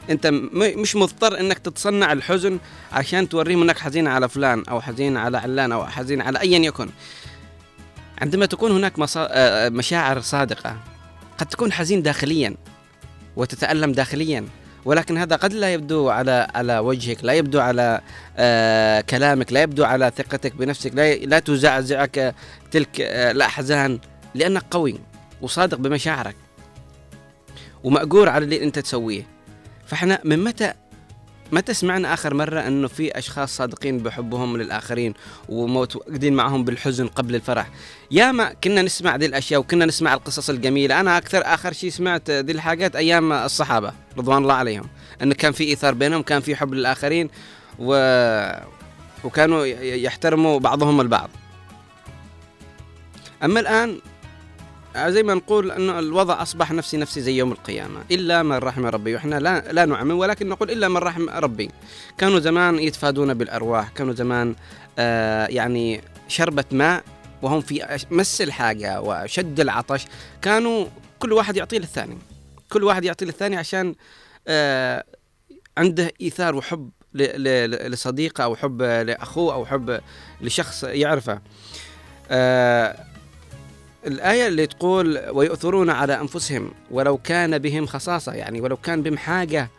أنت 0.09 0.27
مش 0.53 0.95
مضطر 0.95 1.39
إنك 1.39 1.57
تتصنع 1.57 2.11
الحزن 2.11 2.59
عشان 2.91 3.29
توريهم 3.29 3.61
إنك 3.61 3.79
حزين 3.79 4.07
على 4.07 4.29
فلان 4.29 4.63
أو 4.69 4.81
حزين 4.81 5.17
على 5.17 5.37
علان 5.37 5.71
أو 5.71 5.85
حزين 5.85 6.21
على 6.21 6.41
ايا 6.41 6.59
يكن. 6.59 6.89
عندما 8.21 8.45
تكون 8.45 8.71
هناك. 8.71 8.93
آه، 9.17 9.69
مشاعر 9.69 10.21
صادقة 10.21 10.77
قد 11.37 11.45
تكون 11.45 11.71
حزين 11.71 12.01
داخليا 12.01 12.55
وتتألم 13.35 13.91
داخليا. 13.91 14.45
ولكن 14.85 15.17
هذا 15.17 15.35
قد 15.35 15.53
لا 15.53 15.73
يبدو 15.73 16.09
على 16.09 16.47
على 16.55 16.79
وجهك 16.79 17.23
لا 17.23 17.33
يبدو 17.33 17.59
على 17.59 18.01
آه 18.37 19.01
كلامك 19.01 19.53
لا 19.53 19.61
يبدو 19.61 19.83
على 19.83 20.11
ثقتك 20.17 20.55
بنفسك 20.55 20.95
لا 20.95 21.15
لا 21.15 21.39
تزعزعك 21.39 22.35
تلك 22.71 23.01
آه 23.01 23.31
الأحزان 23.31 23.99
لأنك 24.35 24.63
قوي 24.71 24.99
وصادق 25.41 25.77
بمشاعرك 25.77 26.35
ومأجور 27.83 28.29
على 28.29 28.45
اللي 28.45 28.63
أنت 28.63 28.79
تسويه. 28.79 29.27
فإحنا 29.87 30.19
من 30.23 30.43
متى 30.43 30.73
متى 31.51 31.73
سمعنا 31.73 32.13
آخر 32.13 32.33
مرة 32.33 32.59
أنه 32.67 32.87
في 32.87 33.17
أشخاص 33.17 33.57
صادقين 33.57 33.97
بحبهم 33.97 34.57
للآخرين 34.57 35.13
ومتواجدين 35.49 36.33
معهم 36.33 36.63
بالحزن 36.63 37.07
قبل 37.07 37.35
الفرح؟ 37.35 37.69
ياما 38.11 38.53
كنا 38.63 38.81
نسمع 38.81 39.15
ذي 39.15 39.25
الأشياء 39.25 39.59
وكنا 39.59 39.85
نسمع 39.85 40.13
القصص 40.13 40.49
الجميلة. 40.49 40.99
أنا 40.99 41.17
أكثر 41.17 41.41
آخر 41.45 41.73
شيء 41.73 41.89
سمعت 41.89 42.29
ذي 42.29 42.51
الحاجات 42.51 42.95
أيام 42.95 43.33
الصحابة 43.33 43.93
رضوان 44.17 44.37
الله 44.37 44.53
عليهم. 44.53 44.89
أنه 45.21 45.35
كان 45.35 45.51
في 45.51 45.63
إيثار 45.63 45.93
بينهم 45.93 46.21
كان 46.21 46.41
في 46.41 46.55
حب 46.55 46.73
للآخرين 46.73 47.29
و... 47.79 47.93
وكانوا 49.23 49.65
يحترموا 49.65 50.59
بعضهم 50.59 51.01
البعض. 51.01 51.29
أما 53.43 53.59
الآن 53.59 53.99
زي 54.97 55.23
ما 55.23 55.33
نقول 55.33 55.71
إنه 55.71 55.99
الوضع 55.99 56.41
أصبح 56.41 56.71
نفسي 56.71 56.97
نفسي 56.97 57.21
زي 57.21 57.37
يوم 57.37 57.51
القيامة. 57.51 57.99
إلا 58.11 58.43
من 58.43 58.55
رحم 58.55 58.85
ربي 58.85 59.13
وإحنا 59.15 59.39
لا 59.39 59.71
لا 59.71 59.85
نعمم 59.85 60.11
ولكن 60.11 60.49
نقول 60.49 60.71
إلا 60.71 60.87
من 60.87 60.97
رحم 60.97 61.29
ربي. 61.29 61.71
كانوا 62.17 62.39
زمان 62.39 62.79
يتفادون 62.79 63.33
بالأرواح 63.33 63.89
كانوا 63.89 64.13
زمان 64.13 64.55
آه 64.99 65.47
يعني 65.47 66.01
شربة 66.27 66.65
ماء 66.71 67.03
وهم 67.41 67.61
في 67.61 67.99
مس 68.11 68.41
الحاجة 68.41 69.01
وشد 69.01 69.59
العطش 69.59 70.05
كانوا 70.41 70.85
كل 71.19 71.33
واحد 71.33 71.57
يعطيه 71.57 71.77
للثاني. 71.77 72.17
كل 72.69 72.83
واحد 72.83 73.05
يعطيه 73.05 73.25
للثاني 73.25 73.57
عشان 73.57 73.95
آه 74.47 75.03
عنده 75.77 76.11
إيثار 76.21 76.55
وحب 76.55 76.89
لصديقه 77.13 78.43
أو 78.43 78.55
حب 78.55 78.81
لأخوه 78.81 79.53
أو 79.53 79.65
حب 79.65 79.99
لشخص 80.41 80.83
يعرفه. 80.83 81.41
آه 82.31 82.95
الآية 84.07 84.47
اللي 84.47 84.67
تقول 84.67 85.29
ويؤثرون 85.29 85.89
على 85.89 86.21
أنفسهم 86.21 86.71
ولو 86.91 87.17
كان 87.17 87.57
بهم 87.57 87.85
خصاصة 87.85 88.33
يعني 88.33 88.61
ولو 88.61 88.77
كان 88.77 89.01
بهم 89.01 89.17
حاجة 89.17 89.69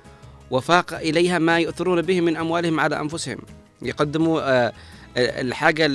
وفاق 0.50 0.94
إليها 0.94 1.38
ما 1.38 1.58
يؤثرون 1.58 2.02
به 2.02 2.20
من 2.20 2.36
أموالهم 2.36 2.80
على 2.80 3.00
أنفسهم. 3.00 3.38
يقدموا 3.82 4.40
آه، 4.40 4.72
الحاجة 5.16 5.86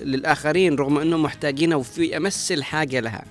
للآخرين 0.00 0.74
رغم 0.74 0.98
أنهم 0.98 1.22
محتاجين 1.22 1.74
وفي 1.74 2.16
أمس 2.16 2.52
الحاجة 2.52 3.00
لها. 3.00 3.22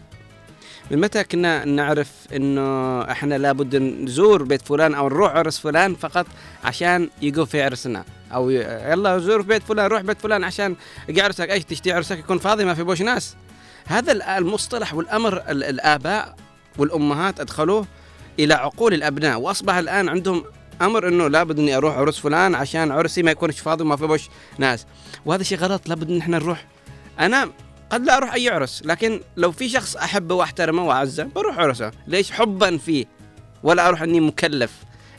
من 0.91 0.99
متى 0.99 1.23
كنا 1.23 1.65
نعرف 1.65 2.11
إنه 2.35 3.01
إحنا 3.01 3.37
لابد 3.37 3.75
نزور 3.75 4.43
بيت 4.43 4.61
فلان 4.61 4.93
أو 4.93 5.07
نروح 5.09 5.31
عرس 5.35 5.59
فلان 5.59 5.95
فقط 5.95 6.25
عشان 6.63 7.09
يقو 7.21 7.45
في 7.45 7.61
عرسنا؟ 7.61 8.03
ي- 8.33 8.91
يلا 8.91 9.17
زور 9.17 9.41
بيت 9.41 9.63
فلان 9.63 9.85
روح 9.85 10.01
بيت 10.01 10.21
فلان 10.21 10.43
عشان 10.43 10.75
عرسك. 11.17 11.49
إيش 11.49 11.63
تشتي 11.63 11.91
عرسك؟ 11.91 12.17
يكون 12.19 12.37
فاضي 12.37 12.65
ما 12.65 12.73
في 12.73 12.83
بوش 12.83 13.01
ناس. 13.01 13.35
هذا 13.85 14.11
ال- 14.11 14.21
المصطلح 14.21 14.93
والأمر 14.93 15.37
ال- 15.49 15.63
الآباء 15.63 16.35
والأمهات 16.77 17.39
أدخلوه 17.39 17.87
إلى 18.39 18.53
عقول 18.53 18.93
الأبناء 18.93 19.39
وأصبح 19.39 19.75
الآن 19.75 20.09
عندهم 20.09 20.43
أمر 20.81 21.07
إنه 21.07 21.27
لابد 21.27 21.59
إني 21.59 21.77
أروح 21.77 21.97
عرس 21.97 22.19
فلان 22.19 22.55
عشان 22.55 22.91
عرسي 22.91 23.23
ما 23.23 23.31
يكونش 23.31 23.59
فاضي 23.59 23.83
وما 23.83 23.95
في 23.95 24.07
بوش 24.07 24.29
ناس. 24.57 24.85
وهذا 25.25 25.43
شيء 25.43 25.57
غلط 25.57 25.89
لابد 25.89 26.11
إن 26.11 26.17
إحنا 26.17 26.37
نروح. 26.37 26.65
أنا 27.19 27.51
قد 27.89 28.05
لا 28.05 28.17
أروح 28.17 28.33
أي 28.33 28.49
عرس 28.49 28.81
لكن 28.85 29.21
لو 29.37 29.51
في 29.51 29.69
شخص 29.69 29.95
أحبه 29.95 30.35
وأحترمه 30.35 30.87
وأعزه 30.87 31.23
بروح 31.23 31.59
عرسه. 31.59 31.91
ليش؟ 32.07 32.31
حبا 32.31 32.77
فيه. 32.77 33.05
ولا 33.63 33.87
أروح 33.87 34.01
إني 34.01 34.19
مكلف. 34.19 34.71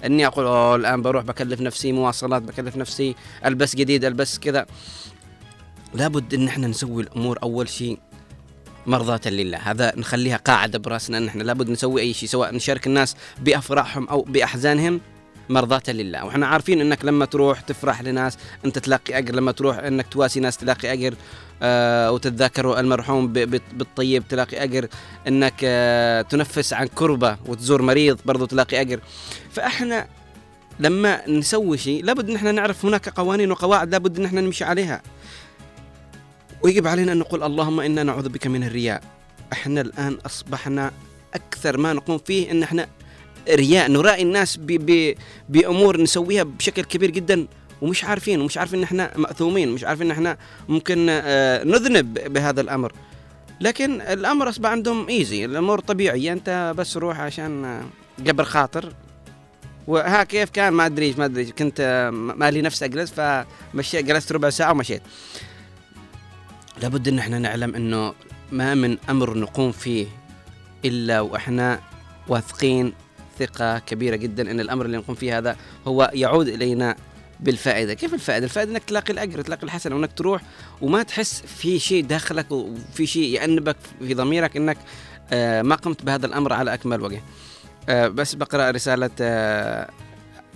إني 0.04 0.26
أقول 0.26 0.44
أوه 0.44 0.76
الآن 0.76 1.02
بروح 1.02 1.24
بكلف 1.24 1.60
نفسي 1.60 1.92
مواصلات 1.92 2.42
بكلف 2.42 2.76
نفسي 2.76 3.14
ألبس 3.46 3.76
جديد 3.76 4.04
ألبس 4.04 4.38
كذا. 4.38 4.66
لابد 5.94 6.34
إن 6.34 6.48
إحنا 6.48 6.66
نسوي 6.66 7.02
الأمور 7.02 7.38
أول 7.42 7.68
شيء 7.68 7.98
مرضاة 8.86 9.20
لله. 9.26 9.58
هذا 9.58 9.92
نخليها 9.96 10.36
قاعدة 10.36 10.78
براسنا 10.78 11.18
إن 11.18 11.28
إحنا 11.28 11.42
لابد 11.42 11.70
نسوي 11.70 12.00
أي 12.00 12.12
شيء 12.12 12.28
سواء 12.28 12.54
نشارك 12.54 12.86
الناس 12.86 13.16
بأفراحهم 13.40 14.08
أو 14.08 14.22
بأحزانهم. 14.22 15.00
مرضاة 15.48 15.82
لله. 15.88 16.24
وإحنا 16.24 16.46
عارفين 16.46 16.80
إنك 16.80 17.04
لما 17.04 17.24
تروح 17.24 17.60
تفرح 17.60 18.02
لناس 18.02 18.38
أنت 18.64 18.78
تلاقي 18.78 19.18
أجر. 19.18 19.34
لما 19.34 19.52
تروح 19.52 19.78
إنك 19.78 20.06
تواسي 20.08 20.40
ناس 20.40 20.56
تلاقي 20.56 20.92
أجر 20.92 21.14
آه 21.62 22.12
وتتذاكر 22.12 22.80
المرحوم 22.80 23.32
بالطيب. 23.32 24.28
تلاقي 24.28 24.62
أجر 24.62 24.88
إنك 25.28 25.54
آه 25.64 26.22
تنفس 26.22 26.72
عن 26.72 26.86
كربة 26.86 27.36
وتزور 27.46 27.82
مريض 27.82 28.18
برضو 28.24 28.46
تلاقي 28.46 28.80
أجر. 28.80 29.00
فإحنا 29.50 30.06
لما 30.80 31.30
نسوي 31.30 31.78
شيء 31.78 32.04
لابد 32.04 32.30
إن 32.30 32.36
إحنا 32.36 32.52
نعرف 32.52 32.84
هناك 32.84 33.08
قوانين 33.08 33.50
وقواعد 33.50 33.90
لابد 33.90 34.18
إن 34.18 34.24
إحنا 34.24 34.40
نمشي 34.40 34.64
عليها. 34.64 35.02
ويجب 36.62 36.86
علينا 36.86 37.12
أن 37.12 37.18
نقول 37.18 37.42
اللهم 37.42 37.80
إنا 37.80 38.02
نعوذ 38.02 38.28
بك 38.28 38.46
من 38.46 38.64
الرياء. 38.64 39.02
إحنا 39.52 39.80
الآن 39.80 40.18
أصبحنا 40.26 40.92
أكثر 41.34 41.76
ما 41.76 41.92
نقوم 41.92 42.18
فيه 42.18 42.50
إن 42.50 42.62
إحنا 42.62 42.88
رياء 43.48 43.90
نرائي 43.90 44.22
الناس 44.22 44.56
ب 44.56 44.66
ب 44.66 45.14
بأمور 45.48 46.00
نسويها 46.00 46.42
بشكل 46.42 46.84
كبير 46.84 47.10
جدا 47.10 47.46
ومش 47.82 48.04
عارفين 48.04 48.40
ومش 48.40 48.58
عارفين 48.58 48.78
إن 48.78 48.84
إحنا 48.84 49.12
مأثومين 49.16 49.68
مش 49.68 49.84
عارفين 49.84 50.06
إن 50.06 50.12
إحنا 50.12 50.36
ممكن 50.68 51.06
آه، 51.10 51.64
نذنب 51.64 52.32
بهذا 52.32 52.60
الأمر. 52.60 52.92
لكن 53.60 54.00
الأمر 54.00 54.48
أصبح 54.48 54.70
عندهم 54.70 55.08
ايزي 55.08 55.44
الأمور 55.44 55.80
طبيعية 55.80 56.32
أنت 56.32 56.74
بس 56.76 56.96
روح 56.96 57.20
عشان 57.20 57.64
آه، 57.64 57.82
جبر 58.18 58.44
خاطر. 58.44 58.92
وها 59.86 60.24
كيف 60.24 60.50
كان؟ 60.50 60.72
ما 60.72 60.86
أدري 60.86 61.14
ما 61.18 61.24
أدري 61.24 61.44
كنت 61.44 61.80
آه، 61.80 62.10
مالي 62.10 62.62
نفسي 62.62 62.84
أجلس 62.84 63.10
فمشي 63.10 64.02
جلست 64.02 64.32
ربع 64.32 64.50
ساعة 64.50 64.70
ومشيت. 64.72 65.02
لابد 66.82 67.08
إن 67.08 67.18
إحنا 67.18 67.38
نعلم 67.38 67.74
إنه 67.74 68.14
ما 68.52 68.74
من 68.74 68.96
أمر 69.10 69.38
نقوم 69.38 69.72
فيه 69.72 70.06
إلا 70.84 71.20
وإحنا 71.20 71.80
واثقين 72.28 72.92
ثقة 73.38 73.78
كبيرة 73.78 74.16
جدا 74.16 74.50
إن 74.50 74.60
الأمر 74.60 74.86
اللي 74.86 74.96
نقوم 74.96 75.14
فيه 75.14 75.38
هذا 75.38 75.56
هو 75.86 76.10
يعود 76.14 76.48
إلينا 76.48 76.96
بالفائدة، 77.40 77.94
كيف 77.94 78.14
الفائدة؟ 78.14 78.44
الفائدة 78.44 78.72
إنك 78.72 78.84
تلاقي 78.84 79.12
الأجر، 79.12 79.40
تلاقي 79.40 79.62
الحسنة 79.62 79.96
وإنك 79.96 80.12
تروح 80.12 80.42
وما 80.80 81.02
تحس 81.02 81.40
في 81.40 81.78
شيء 81.78 82.04
داخلك 82.04 82.52
وفي 82.52 83.06
شيء 83.06 83.34
يأنبك 83.34 83.76
في 83.98 84.14
ضميرك 84.14 84.56
إنك 84.56 84.78
آه، 85.32 85.62
ما 85.62 85.74
قمت 85.74 86.02
بهذا 86.02 86.26
الأمر 86.26 86.52
على 86.52 86.74
أكمل 86.74 87.02
وجه. 87.02 87.22
آه، 87.88 88.08
بس 88.08 88.34
بقرأ 88.34 88.70
رسالة 88.70 89.10
آه، 89.20 89.88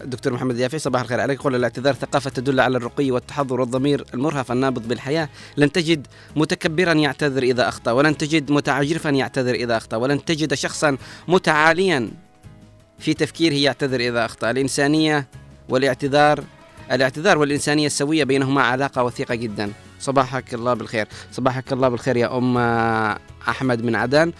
دكتور 0.05 0.33
محمد 0.33 0.59
يافعي 0.59 0.79
صباح 0.79 1.01
الخير 1.01 1.21
عليك 1.21 1.41
يقول 1.41 1.55
الاعتذار 1.55 1.95
ثقافة 1.95 2.31
تدل 2.31 2.61
على 2.61 2.77
الرقي 2.77 3.11
والتحضر 3.11 3.61
والضمير 3.61 4.05
المرهف 4.15 4.53
النابض 4.53 4.89
بالحياة 4.89 5.29
لن 5.57 5.73
تجد 5.73 6.07
متكبرا 6.37 6.93
يعتذر 6.93 7.43
إذا 7.43 7.69
أخطأ 7.69 7.93
ولن 7.93 8.17
تجد 8.17 8.51
متعجرفا 8.51 9.09
يعتذر 9.09 9.55
إذا 9.55 9.77
أخطأ 9.77 9.97
ولن 9.97 10.25
تجد 10.25 10.55
شخصا 10.55 10.97
متعاليا 11.29 12.11
في 13.03 13.15
تفكيره 13.15 13.55
يعتذر 13.55 14.01
إذا 14.01 14.25
أخطأ. 14.25 14.51
الإنسانية 14.51 15.27
والاعتذار 15.69 16.45
الاعتذار 16.93 17.39
والإنسانية 17.39 17.87
السوية 17.87 18.25
بينهما 18.25 18.63
علاقة 18.63 19.03
وثيقة 19.03 19.35
جدا. 19.35 19.73
صباحك 20.01 20.55
الله 20.55 20.75
بالخير. 20.75 21.09
صباحك 21.33 21.73
الله 21.73 21.89
بالخير 21.89 22.17
يا 22.17 22.39
أم 22.39 22.59
أحمد 23.49 23.85
من 23.85 23.95
عدن 23.95 24.33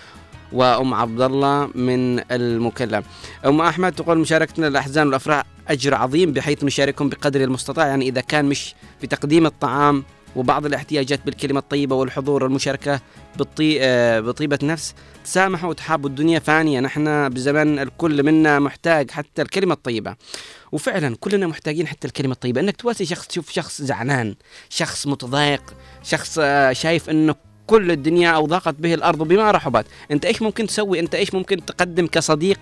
وأم 0.53 0.95
عبد 0.95 1.21
الله 1.21 1.71
من 1.75 2.33
المكلم 2.33 3.03
أم 3.47 3.61
أحمد 3.61 3.93
تقول 3.93 4.19
مشاركتنا 4.19 4.69
الأحزان 4.69 5.07
والأفراح 5.07 5.45
أجر 5.69 5.95
عظيم 5.95 6.33
بحيث 6.33 6.65
نشاركهم 6.65 7.09
بقدر 7.09 7.41
المستطاع 7.41 7.87
يعني 7.87 8.09
إذا 8.09 8.21
كان 8.21 8.45
مش 8.45 8.75
بتقديم 9.03 9.47
الطعام 9.47 10.05
وبعض 10.37 10.67
الاحتياجات 10.67 11.21
بالكلمة 11.27 11.61
الطيبة 11.61 11.97
والحضور 11.97 12.45
والمشاركة 12.45 13.01
بالطي... 13.37 13.79
آه، 13.81 14.21
بطيبة 14.21 14.59
نفس. 14.63 14.95
تسامحوا 15.25 15.71
وتحابوا 15.71 16.11
الدنيا 16.11 16.39
فانية. 16.39 16.81
نحن 16.81 17.29
بزمن 17.29 17.79
الكل 17.79 18.23
منا 18.23 18.59
محتاج 18.59 19.11
حتى 19.11 19.43
الكلمة 19.43 19.75
الطيبة. 19.75 20.17
وفعلا 20.73 21.17
كلنا 21.21 21.47
محتاجين 21.47 21.87
حتى 21.87 22.07
الكلمة 22.07 22.33
الطيبة. 22.33 22.61
إنك 22.61 22.77
تواسي 22.77 23.05
شخص 23.05 23.27
تشوف 23.27 23.51
شخص 23.51 23.83
زعلان 23.83 24.35
شخص 24.69 25.07
متضايق 25.07 25.75
شخص 26.03 26.39
آه، 26.43 26.73
شايف 26.73 27.11
انه 27.11 27.35
كل 27.67 27.91
الدنيا 27.91 28.31
أو 28.31 28.47
ضاقت 28.47 28.75
به 28.75 28.95
الأرض 28.95 29.23
بما 29.23 29.51
رحبت 29.51 29.87
أنت 30.11 30.25
إيش 30.25 30.43
ممكن 30.43 30.67
تسوي؟ 30.67 31.01
أنت 31.01 31.15
إيش 31.15 31.35
ممكن 31.35 31.65
تقدم 31.65 32.07
كصديق 32.07 32.59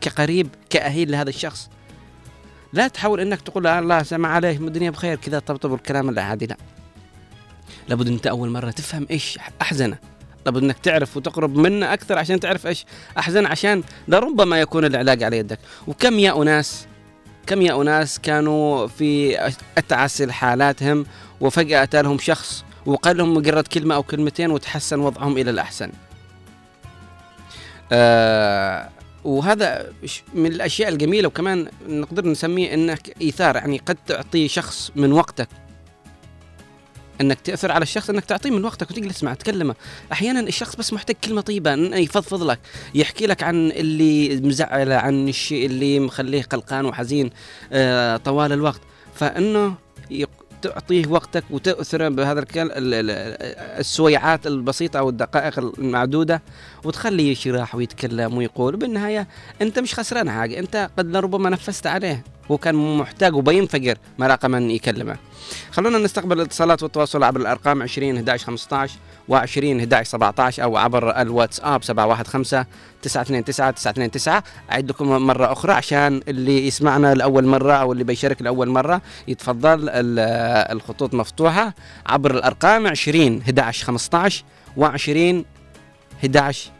كقريب 0.00 0.48
كأهيل 0.70 1.10
لهذا 1.10 1.28
الشخص؟ 1.28 1.70
لا 2.72 2.88
تحاول 2.88 3.20
إنك 3.20 3.40
تقول 3.40 3.64
له 3.64 3.78
الله 3.78 4.02
سمع 4.02 4.28
عليه 4.28 4.56
الدنيا 4.56 4.90
بخير 4.90 5.16
كذا 5.16 5.38
طبطب 5.38 5.74
الكلام 5.74 6.08
العادي 6.08 6.46
لا. 6.46 6.56
لابد 7.88 8.08
أنت 8.08 8.26
أول 8.26 8.50
مرة 8.50 8.70
تفهم 8.70 9.06
إيش 9.10 9.38
أحزنه. 9.62 9.98
لابد 10.46 10.62
أنك 10.62 10.78
تعرف 10.78 11.16
وتقرب 11.16 11.56
منه 11.56 11.92
أكثر 11.92 12.18
عشان 12.18 12.40
تعرف 12.40 12.66
إيش 12.66 12.84
أحزن 13.18 13.46
عشان 13.46 13.82
لربما 14.08 14.60
يكون 14.60 14.84
العلاج 14.84 15.22
على 15.22 15.38
يدك. 15.38 15.58
وكم 15.86 16.18
يا 16.18 16.42
أناس 16.42 16.86
كم 17.46 17.62
يا 17.62 17.82
أناس 17.82 18.18
كانوا 18.18 18.86
في 18.86 19.38
أتعس 19.78 20.22
حالاتهم 20.22 21.06
وفجأة 21.40 21.82
أتى 21.82 22.02
لهم 22.02 22.18
شخص 22.18 22.64
وقال 22.86 23.16
لهم 23.16 23.34
مجرد 23.34 23.66
كلمة 23.66 23.94
أو 23.94 24.02
كلمتين 24.02 24.50
وتحسن 24.50 25.00
وضعهم 25.00 25.38
إلى 25.38 25.50
الأحسن. 25.50 25.90
آه 27.92 28.88
وهذا 29.24 29.92
من 30.34 30.46
الأشياء 30.46 30.88
الجميلة. 30.88 31.28
وكمان 31.28 31.68
نقدر 31.88 32.26
نسميه 32.26 32.74
انك 32.74 33.16
إيثار 33.20 33.56
يعني 33.56 33.78
قد 33.78 33.96
تعطي 34.06 34.48
شخص 34.48 34.92
من 34.96 35.12
وقتك. 35.12 35.48
إنك 37.20 37.40
تأثر 37.40 37.72
على 37.72 37.82
الشخص 37.82 38.10
إنك 38.10 38.24
تعطيه 38.24 38.50
من 38.50 38.64
وقتك 38.64 38.90
وتجلس 38.90 39.24
معه 39.24 39.34
تكلمه. 39.34 39.74
أحيانا 40.12 40.40
الشخص 40.40 40.76
بس 40.76 40.92
محتاج 40.92 41.16
كلمة 41.24 41.40
طيبة 41.40 41.74
يفضفض 41.74 42.42
لك 42.42 42.58
يحكي 42.94 43.26
لك 43.26 43.42
عن 43.42 43.70
اللي 43.70 44.36
مزعله 44.40 44.94
عن 44.94 45.28
الشيء 45.28 45.66
اللي 45.66 46.00
مخليه 46.00 46.42
قلقان 46.42 46.84
وحزين 46.84 47.30
آه 47.72 48.16
طوال 48.16 48.52
الوقت. 48.52 48.80
فإنه 49.14 49.74
تعطيه 50.62 51.06
وقتك 51.06 51.44
وتأثر 51.50 52.08
بهذا 52.08 52.40
السويعات 53.78 54.46
البسيطة 54.46 54.98
أو 54.98 55.08
الدقائق 55.08 55.58
المعدودة 55.58 56.42
وتخليه 56.84 57.32
يشرح 57.32 57.74
ويتكلم 57.74 58.36
ويقول. 58.36 58.76
بالنهاية 58.76 59.28
أنت 59.62 59.78
مش 59.78 59.94
خسران 59.94 60.30
حاجة 60.30 60.58
أنت 60.58 60.90
قد 60.98 61.16
لربما 61.16 61.50
نفست 61.50 61.86
عليه 61.86 62.24
هو 62.50 62.58
كان 62.58 62.96
محتاج 62.98 63.34
وبينفجر 63.34 63.98
ما 64.18 64.38
من 64.44 64.70
يكلمه. 64.70 65.16
خلونا 65.72 65.98
نستقبل 65.98 66.36
الاتصالات 66.36 66.82
والتواصل 66.82 67.22
عبر 67.22 67.40
الأرقام 67.40 67.82
20 67.82 68.16
11 68.16 68.46
15 68.46 68.94
و20 69.30 69.64
11 69.64 70.04
17 70.04 70.62
أو 70.62 70.76
عبر 70.76 71.20
الواتساب 71.20 71.84
715 71.84 72.64
929 73.02 73.74
929 73.74 74.40
اعيد 74.72 74.88
لكم 74.90 75.08
مرة 75.08 75.52
أخرى 75.52 75.72
عشان 75.72 76.20
اللي 76.28 76.66
يسمعنا 76.66 77.14
لأول 77.14 77.46
مرة 77.46 77.72
أو 77.72 77.92
اللي 77.92 78.04
بيشارك 78.04 78.42
لأول 78.42 78.68
مرة 78.68 79.02
يتفضل 79.28 79.88
ال- 79.88 80.72
الخطوط 80.76 81.14
مفتوحة 81.14 81.74
عبر 82.06 82.30
الأرقام 82.30 82.86
20 82.86 83.40
11 83.40 83.84
15 83.86 84.44
و20 84.78 85.44
11 86.24 86.70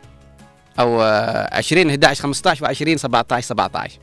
أو 0.81 1.03
آه، 1.03 1.57
20 1.57 1.91
11 1.91 2.23
15 2.23 2.67
و20 2.67 2.97
17 2.97 3.41
17 3.47 3.99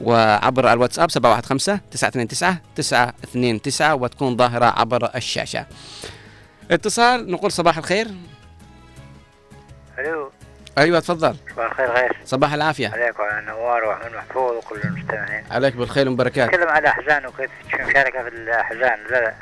وعبر 0.00 0.72
الواتساب 0.72 1.10
715 1.10 1.80
929 1.90 2.56
929 2.74 3.92
وتكون 4.02 4.36
ظاهرة 4.36 4.64
عبر 4.66 5.10
الشاشة. 5.16 5.66
اتصال 6.70 7.30
نقول 7.30 7.52
صباح 7.52 7.78
الخير. 7.78 8.06
ألو. 9.98 10.32
أيوة 10.78 11.00
تفضل. 11.00 11.36
صباح 11.54 11.70
الخير 11.70 11.90
غير. 11.90 12.16
صباح 12.24 12.52
العافية. 12.52 12.88
عليك 12.88 13.18
وعلى 13.18 13.46
نوار 13.46 13.84
وعمل 13.84 14.16
محفوظ 14.16 14.56
وكل 14.56 14.80
المستمعين. 14.84 15.44
عليك 15.50 15.76
بالخير 15.76 16.08
والبركات 16.08 16.48
تكلم 16.48 16.68
على 16.68 16.78
الأحزان 16.78 17.26
وكيف 17.26 17.50
المشاركه 17.74 18.22
في 18.22 18.28
الأحزان 18.28 18.98
لا 19.10 19.20
لا. 19.20 19.34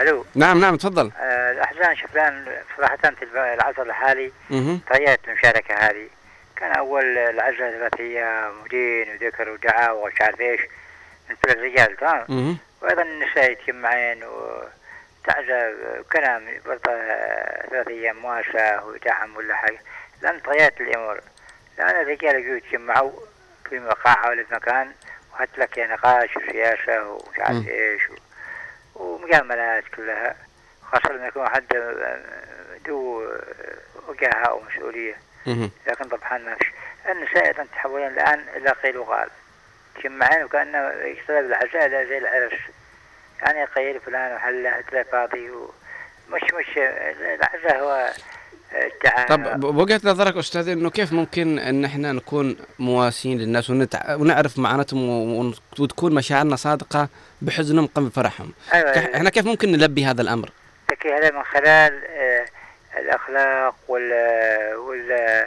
ألو. 0.00 0.24
نعم 0.34 0.60
نعم 0.60 0.76
تفضل. 0.76 1.10
آه 1.20 1.52
الأحزان 1.52 1.96
شفلان 1.96 2.44
صراحة 2.76 2.96
في 2.96 3.54
العصر 3.54 3.82
الحالي. 3.82 4.32
طيات 4.90 5.20
المشاركه 5.28 5.74
هذه. 5.74 6.08
كان 6.56 6.72
أول 6.72 7.18
العزله 7.18 7.70
ثلاث 7.70 8.00
أيام 8.00 8.52
ودين 8.64 9.10
وذكر 9.10 9.50
ودعاء 9.50 9.96
ومش 9.96 10.20
عارف 10.20 10.40
إيش. 10.40 10.60
من 11.30 11.36
كل 11.44 11.50
الرجال 11.50 11.96
تمام. 11.96 12.58
وأيضا 12.82 13.02
النساء 13.02 13.52
يتجمعين 13.52 14.22
وتعزى 15.28 15.74
كلام 16.12 16.46
برضه 16.66 16.80
ثلاث 17.70 17.88
أيام 17.88 18.16
مواساة 18.16 18.86
ودعم 18.86 19.36
ولا 19.36 19.54
حاجة. 19.54 19.78
لأن 20.22 20.40
طيات 20.40 20.80
الأمور. 20.80 21.20
لأن 21.78 22.00
الرجال 22.00 22.34
يجوا 22.36 22.56
يتجمعوا 22.56 23.12
في 23.68 23.78
مقاعة 23.78 24.28
ولا 24.28 24.44
في 24.44 24.54
مكان 24.54 24.92
وحط 25.34 25.48
لك 25.58 25.78
نقاش 25.78 26.36
وسياسة 26.36 27.02
ومش 27.10 27.38
عارف 27.38 28.10
و- 28.94 29.02
ومجاملات 29.14 29.84
كلها. 29.96 30.36
خاصة 30.82 31.12
لما 31.12 31.26
يكون 31.26 31.48
حد 31.48 31.76
ذو 32.86 33.28
وجاهة 34.08 34.44
أو 34.48 34.62
مسؤولية. 34.62 35.14
مهم. 35.46 35.70
لكن 35.86 36.04
طبعا 36.04 36.38
ما 36.38 36.54
فيش. 36.54 36.68
النساء 37.08 37.46
أيضا 37.46 37.66
تحولن 37.72 38.06
الآن 38.06 38.44
إلى 38.56 38.70
قيل 38.70 38.96
وقال. 38.98 39.28
تجمعين 39.94 40.44
وكأنه 40.44 40.90
يشتغل 40.92 41.42
بالعزاء 41.42 41.88
لا 41.88 42.04
زي 42.04 42.18
العرس 42.18 42.52
يعني 43.42 43.64
قيل 43.64 44.00
فلان 44.00 44.32
وحله 44.36 44.80
تلاقي 44.90 45.04
فاضي 45.04 45.50
ومش 45.50 46.42
مش 46.42 46.78
العزاء 46.78 47.80
هو 47.80 48.10
الدعاء 48.74 49.28
طب 49.28 49.60
بوجهة 49.60 50.00
نظرك 50.04 50.36
أستاذ 50.36 50.68
إنه 50.68 50.90
كيف 50.90 51.12
ممكن 51.12 51.58
إن 51.58 51.84
إحنا 51.84 52.12
نكون 52.12 52.56
مواسين 52.78 53.38
للناس 53.38 53.70
ونتع... 53.70 54.14
ونعرف 54.14 54.58
معاناتهم 54.58 55.08
و... 55.08 55.40
ون- 55.40 55.54
وتكون 55.78 56.14
مشاعرنا 56.14 56.56
صادقة 56.56 57.08
بحزنهم 57.42 57.86
قبل 57.86 58.10
فرحهم؟ 58.10 58.52
أيوة. 58.74 58.92
كح- 58.92 59.14
إحنا 59.14 59.30
كيف 59.30 59.46
ممكن 59.46 59.72
نلبي 59.72 60.04
هذا 60.04 60.22
الأمر؟ 60.22 60.50
تكي 60.88 61.12
هذا 61.14 61.30
من 61.30 61.42
خلال 61.42 62.00
آه، 62.06 62.46
الأخلاق 62.98 63.74
وال 63.88 64.12
وال 64.76 65.46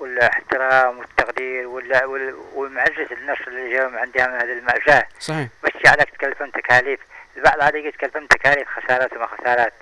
والاحترام 0.00 0.98
والتقدير 0.98 1.66
وال- 1.66 2.04
وال- 2.04 2.34
ومعزة 2.54 3.06
الناس 3.20 3.38
اللي 3.48 3.72
جاوا 3.72 3.90
من 3.90 3.96
عندها 3.98 4.26
من 4.26 4.34
هذه 4.34 4.58
المأساة 4.58 5.04
صحيح. 5.20 5.48
مش 5.80 5.90
عليك 5.90 6.10
تكلفهم 6.10 6.50
تكاليف 6.50 7.00
البعض 7.36 7.60
عاد 7.62 7.74
يجي 7.74 7.90
تكلفهم 7.90 8.26
تكاليف 8.26 8.68
خسارات 8.68 9.12
وما 9.12 9.26
خسارات. 9.26 9.72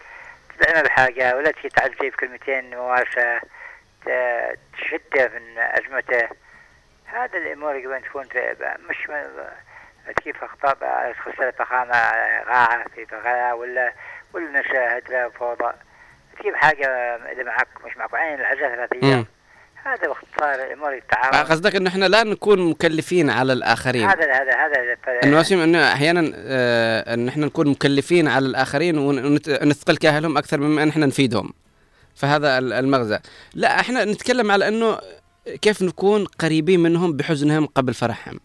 تدعمه 0.59 0.83
بحاجة 0.83 1.37
ولا 1.37 1.51
تجي 1.51 1.69
تعزيه 1.69 2.11
بكلمتين 2.11 2.77
مواساة 2.77 3.41
تشده 4.79 5.29
من 5.29 5.59
أزمته 5.59 6.29
هذا 7.07 7.39
الأمور 7.39 7.77
أن 7.97 8.03
تكون 8.03 8.29
مش 8.89 9.09
كيف 10.25 10.45
أخطاء 10.45 11.13
خسارة 11.13 11.51
فخامة 11.51 11.95
غاعة 12.49 12.85
في 12.95 13.05
بغاء 13.05 13.57
ولا 13.57 13.93
ولا 14.33 14.61
نشاهد 14.61 15.33
فوضى. 15.39 15.73
تجيب 16.39 16.55
حاجة 16.57 16.87
إذا 17.33 17.43
معك 17.43 17.69
مش 17.85 17.97
معك 17.97 18.15
عين 18.15 18.41
العزاء 18.41 18.75
ثلاث 18.77 18.93
مم. 18.93 19.09
أيام 19.11 19.27
هذا 19.89 20.09
باختصار 20.09 20.89
آه، 20.89 20.99
التعاون 20.99 21.47
قصدك 21.47 21.77
إنه 21.77 21.91
إحنا 21.91 22.05
لا 22.05 22.25
نكون 22.25 22.71
مكلفين 22.71 23.31
على 23.31 23.53
الآخرين. 23.53 24.09
هذا 24.09 24.33
هذا 24.33 24.53
هذا 24.53 25.25
إنه 25.25 25.39
وسيم 25.39 25.61
إنه 25.61 25.93
أحيانا 25.93 26.33
آه 26.37 27.15
ان 27.15 27.29
إحنا 27.29 27.47
نكون 27.47 27.69
مكلفين 27.69 28.29
على 28.29 28.47
الآخرين 28.47 28.99
ونثقل 28.99 29.97
كاهلهم 29.97 30.39
أكثر 30.39 30.61
مما 30.61 30.83
إن 30.83 30.89
إحنا 30.89 31.07
نفيدهم. 31.07 31.53
فهذا 32.15 32.59
ال- 32.59 32.73
المغزى. 32.73 33.19
لا 33.55 33.81
إحنا 33.81 34.05
نتكلم 34.05 34.51
على 34.51 34.69
إنه 34.69 34.99
كيف 35.63 35.83
نكون 35.83 36.25
قريبين 36.25 36.81
منهم 36.81 37.13
بحزنهم 37.13 37.67
قبل 37.67 37.95
فرحهم. 37.95 38.41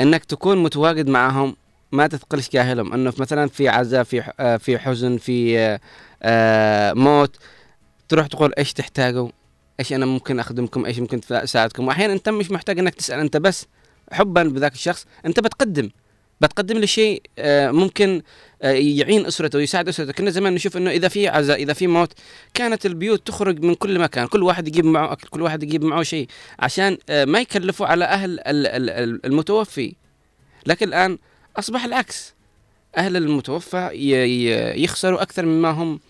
إنك 0.00 0.24
تكون 0.24 0.62
متواجد 0.62 1.08
معهم 1.08 1.56
ما 1.92 2.06
تثقلش 2.06 2.48
كاهلهم. 2.48 2.92
إنه 2.92 3.12
مثلا 3.18 3.48
في 3.48 3.68
عزاء 3.68 4.02
في 4.02 4.32
آه، 4.40 4.56
في 4.56 4.78
حزن 4.78 5.16
في 5.16 5.58
آه، 5.58 5.80
آه، 6.22 6.92
موت 6.92 7.36
تروح 8.08 8.26
تقول 8.26 8.52
إيش 8.58 8.72
تحتاجوا 8.72 9.28
إيش 9.80 9.92
أنا 9.92 10.06
ممكن 10.06 10.40
أخدمكم؟ 10.40 10.86
إيش 10.86 10.98
ممكن 10.98 11.20
أساعدكم؟ 11.30 11.86
واحيانا 11.86 12.12
أنت 12.12 12.28
مش 12.28 12.50
محتاج 12.50 12.78
إنك 12.78 12.94
تسأل 12.94 13.20
أنت 13.20 13.36
بس 13.36 13.66
حبا 14.12 14.42
بذاك 14.42 14.72
الشخص. 14.72 15.06
أنت 15.26 15.40
بتقدم 15.40 15.90
بتقدم 16.40 16.78
له 16.78 16.86
شيء 16.86 17.22
آه، 17.38 17.70
ممكن 17.70 18.22
آه، 18.62 18.70
يعين 18.72 19.26
أسرته 19.26 19.58
ويساعد 19.58 19.88
أسرته. 19.88 20.12
كنا 20.12 20.30
زمان 20.30 20.54
نشوف 20.54 20.76
إنه 20.76 20.90
إذا 20.90 21.08
في 21.08 21.28
عزاء 21.28 21.62
إذا 21.62 21.72
في 21.72 21.86
موت 21.86 22.12
كانت 22.54 22.86
البيوت 22.86 23.26
تخرج 23.26 23.64
من 23.64 23.74
كل 23.74 23.98
مكان. 23.98 24.26
كل 24.26 24.42
واحد 24.42 24.68
يجيب 24.68 24.84
معه 24.84 25.12
أكل 25.12 25.28
كل 25.28 25.42
واحد 25.42 25.62
يجيب 25.62 25.84
معه 25.84 26.02
شيء 26.02 26.28
عشان 26.58 26.98
آه، 27.10 27.24
ما 27.24 27.40
يكلفوا 27.40 27.86
على 27.86 28.04
أهل 28.04 28.30
ال- 28.40 28.66
ال- 28.66 28.90
ال- 28.90 29.26
المتوفي. 29.26 29.94
لكن 30.66 30.88
الآن 30.88 31.18
أصبح 31.56 31.84
العكس. 31.84 32.34
أهل 32.96 33.16
المتوفى 33.16 33.90
يخسروا 34.82 35.22
أكثر 35.22 35.46
مما 35.46 35.70
هم. 35.70 36.00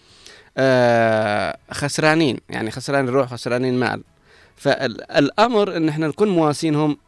خسرانين. 1.71 2.39
يعني 2.51 2.71
خسران 2.71 3.09
الروح 3.09 3.33
خسرانين 3.33 3.81
مال. 3.81 4.03
فالأمر 4.57 5.77
إن 5.77 5.89
إحنا 5.89 6.09
نكون 6.09 6.29
مواسينهم 6.29 6.99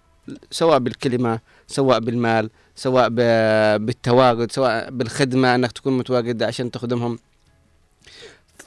سواء 0.51 0.79
بالكلمة 0.79 1.41
سواء 1.67 2.01
بالمال 2.01 2.51
سواء 2.77 3.09
بالتواجد 3.79 4.53
سواء 4.53 4.91
بالخدمة 4.91 5.55
إنك 5.55 5.73
تكون 5.73 5.99
متواجد 5.99 6.43
عشان 6.43 6.71
تخدمهم. 6.71 7.19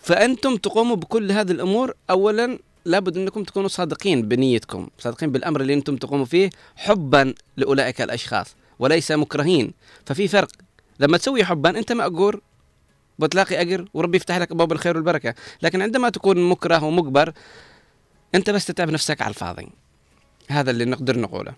فأنتم 0.02 0.56
تقوموا 0.56 0.96
بكل 0.96 1.32
هذه 1.32 1.52
الأمور. 1.52 1.94
اولا 2.10 2.60
لابد 2.86 3.18
إنكم 3.18 3.44
تكونوا 3.44 3.70
صادقين 3.70 4.28
بنيتكم 4.28 4.88
صادقين 5.00 5.32
بالأمر 5.32 5.62
اللي 5.62 5.74
أنتم 5.74 5.96
تقوموا 5.96 6.26
فيه 6.26 6.50
حبا 6.76 7.34
لأولئك 7.58 8.02
الأشخاص 8.02 8.56
وليس 8.80 9.12
مكرهين. 9.12 9.74
ففي 10.06 10.28
فرق. 10.28 10.50
لما 11.00 11.18
تسوي 11.18 11.46
حبا 11.46 11.70
أنت 11.70 11.92
مأجور. 11.92 12.42
وتلاقي 13.20 13.62
أجر 13.62 13.86
وربي 13.94 14.18
يفتح 14.18 14.38
لك 14.38 14.52
أبواب 14.52 14.72
الخير 14.72 14.96
والبركة. 14.96 15.34
لكن 15.62 15.82
عندما 15.82 16.10
تكون 16.10 16.50
مكره 16.50 16.84
ومجبر 16.84 17.34
أنت 18.36 18.50
بس 18.50 18.66
تتعب 18.66 18.90
نفسك 18.90 19.22
على 19.22 19.30
الفاضي. 19.30 19.68
هذا 20.50 20.72
اللي 20.72 20.86
نقدر 20.86 21.20
نقوله. 21.20 21.54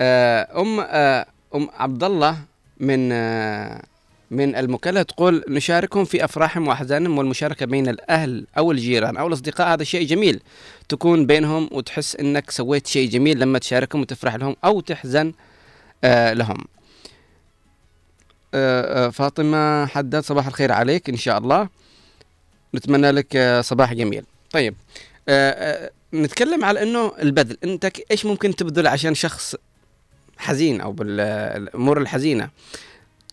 آه، 0.00 0.60
أم 0.60 0.80
آه، 0.80 1.26
أم 1.54 1.68
عبد 1.74 2.04
الله 2.04 2.38
من 2.80 3.12
آه، 3.12 3.82
من 4.30 4.56
المكلا 4.56 5.02
تقول 5.02 5.44
نشاركهم 5.48 6.04
في 6.04 6.24
أفراحهم 6.24 6.68
وأحزانهم 6.68 7.18
والمشاركة 7.18 7.66
بين 7.66 7.88
الأهل 7.88 8.46
أو 8.58 8.72
الجيران 8.72 9.16
أو 9.16 9.26
الأصدقاء. 9.26 9.68
هذا 9.68 9.84
شيء 9.84 10.06
جميل. 10.06 10.42
تكون 10.88 11.26
بينهم 11.26 11.68
وتحس 11.72 12.16
إنك 12.16 12.50
سويت 12.50 12.86
شيء 12.86 13.08
جميل 13.08 13.40
لما 13.40 13.58
تشاركهم 13.58 14.00
وتفرح 14.00 14.34
لهم 14.34 14.56
أو 14.64 14.80
تحزن 14.80 15.32
لهم. 16.32 16.64
آه، 18.56 19.06
آه، 19.06 19.10
فاطمة 19.10 19.86
حداد 19.86 20.24
صباح 20.24 20.46
الخير 20.46 20.72
عليك 20.72 21.08
إن 21.08 21.16
شاء 21.16 21.38
الله. 21.38 21.68
نتمنى 22.74 23.10
لك 23.10 23.36
آه، 23.36 23.60
صباح 23.60 23.92
جميل. 23.92 24.24
طيب 24.50 24.74
نتكلم 26.14 26.64
على 26.64 26.82
إنه 26.82 27.12
البذل. 27.22 27.56
أنت 27.64 27.86
ك- 27.86 28.06
إيش 28.10 28.26
ممكن 28.26 28.56
تبذل 28.56 28.86
عشان 28.86 29.14
شخص 29.14 29.54
حزين 30.38 30.80
أو 30.80 30.92
بالامور 30.92 31.98
الحزينة؟ 32.00 32.50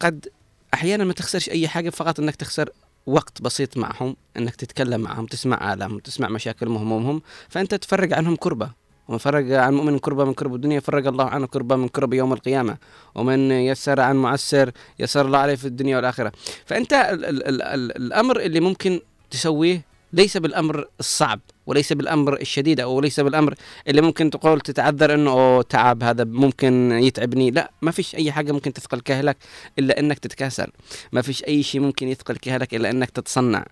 قد 0.01 0.27
أحيانا 0.73 1.03
ما 1.03 1.13
تخسرش 1.13 1.49
أي 1.49 1.67
حاجة 1.67 1.89
فقط 1.89 2.19
إنك 2.19 2.35
تخسر 2.35 2.69
وقت 3.05 3.41
بسيط 3.41 3.77
معهم 3.77 4.15
إنك 4.37 4.55
تتكلم 4.55 5.01
معهم 5.01 5.25
تسمع 5.25 5.73
آلامهم 5.73 5.99
تسمع 5.99 6.29
مشاكلهم 6.29 6.75
وهمومهم 6.75 7.21
فأنت 7.49 7.75
تفرج 7.75 8.13
عنهم 8.13 8.35
كربة. 8.35 8.71
ومن 9.07 9.17
فرج 9.17 9.51
عن 9.51 9.73
مؤمن 9.73 9.99
كربة 9.99 10.25
من 10.25 10.33
كرب 10.33 10.55
الدنيا 10.55 10.79
فرج 10.79 11.07
الله 11.07 11.25
عنه 11.25 11.47
كربة 11.47 11.75
من 11.75 11.87
كرب 11.87 12.13
يوم 12.13 12.33
القيامة. 12.33 12.77
ومن 13.15 13.51
يسر 13.51 13.99
عن 13.99 14.15
معسر 14.15 14.71
يسر 14.99 15.25
الله 15.25 15.37
عليه 15.37 15.55
في 15.55 15.65
الدنيا 15.65 15.95
والآخرة. 15.95 16.31
فأنت 16.65 16.93
ال 16.93 17.25
ال 17.25 17.47
ال 17.47 17.61
ال 17.61 17.97
الأمر 17.97 18.39
اللي 18.39 18.59
ممكن 18.59 19.01
تسويه 19.31 19.93
ليس 20.13 20.37
بالأمر 20.37 20.87
الصعب 20.99 21.39
وليس 21.65 21.93
بالأمر 21.93 22.41
الشديد 22.41 22.79
أو 22.79 23.01
ليس 23.01 23.19
بالأمر 23.19 23.53
اللي 23.87 24.01
ممكن 24.01 24.29
تقول 24.29 24.61
تتعذر 24.61 25.13
أنه 25.13 25.31
أوه 25.31 25.61
تعب 25.61 26.03
هذا 26.03 26.23
ممكن 26.23 26.91
يتعبني. 26.91 27.51
لا 27.51 27.71
ما 27.81 27.91
فيش 27.91 28.15
أي 28.15 28.31
حاجة 28.31 28.51
ممكن 28.51 28.73
تثقل 28.73 28.99
كاهلك 28.99 29.37
إلا 29.79 29.99
أنك 29.99 30.19
تتكاسل. 30.19 30.67
ما 31.11 31.21
فيش 31.21 31.43
أي 31.43 31.63
شيء 31.63 31.81
ممكن 31.81 32.07
يثقل 32.07 32.35
كاهلك 32.35 32.75
إلا 32.75 32.89
أنك 32.89 33.09
تتصنع. 33.09 33.65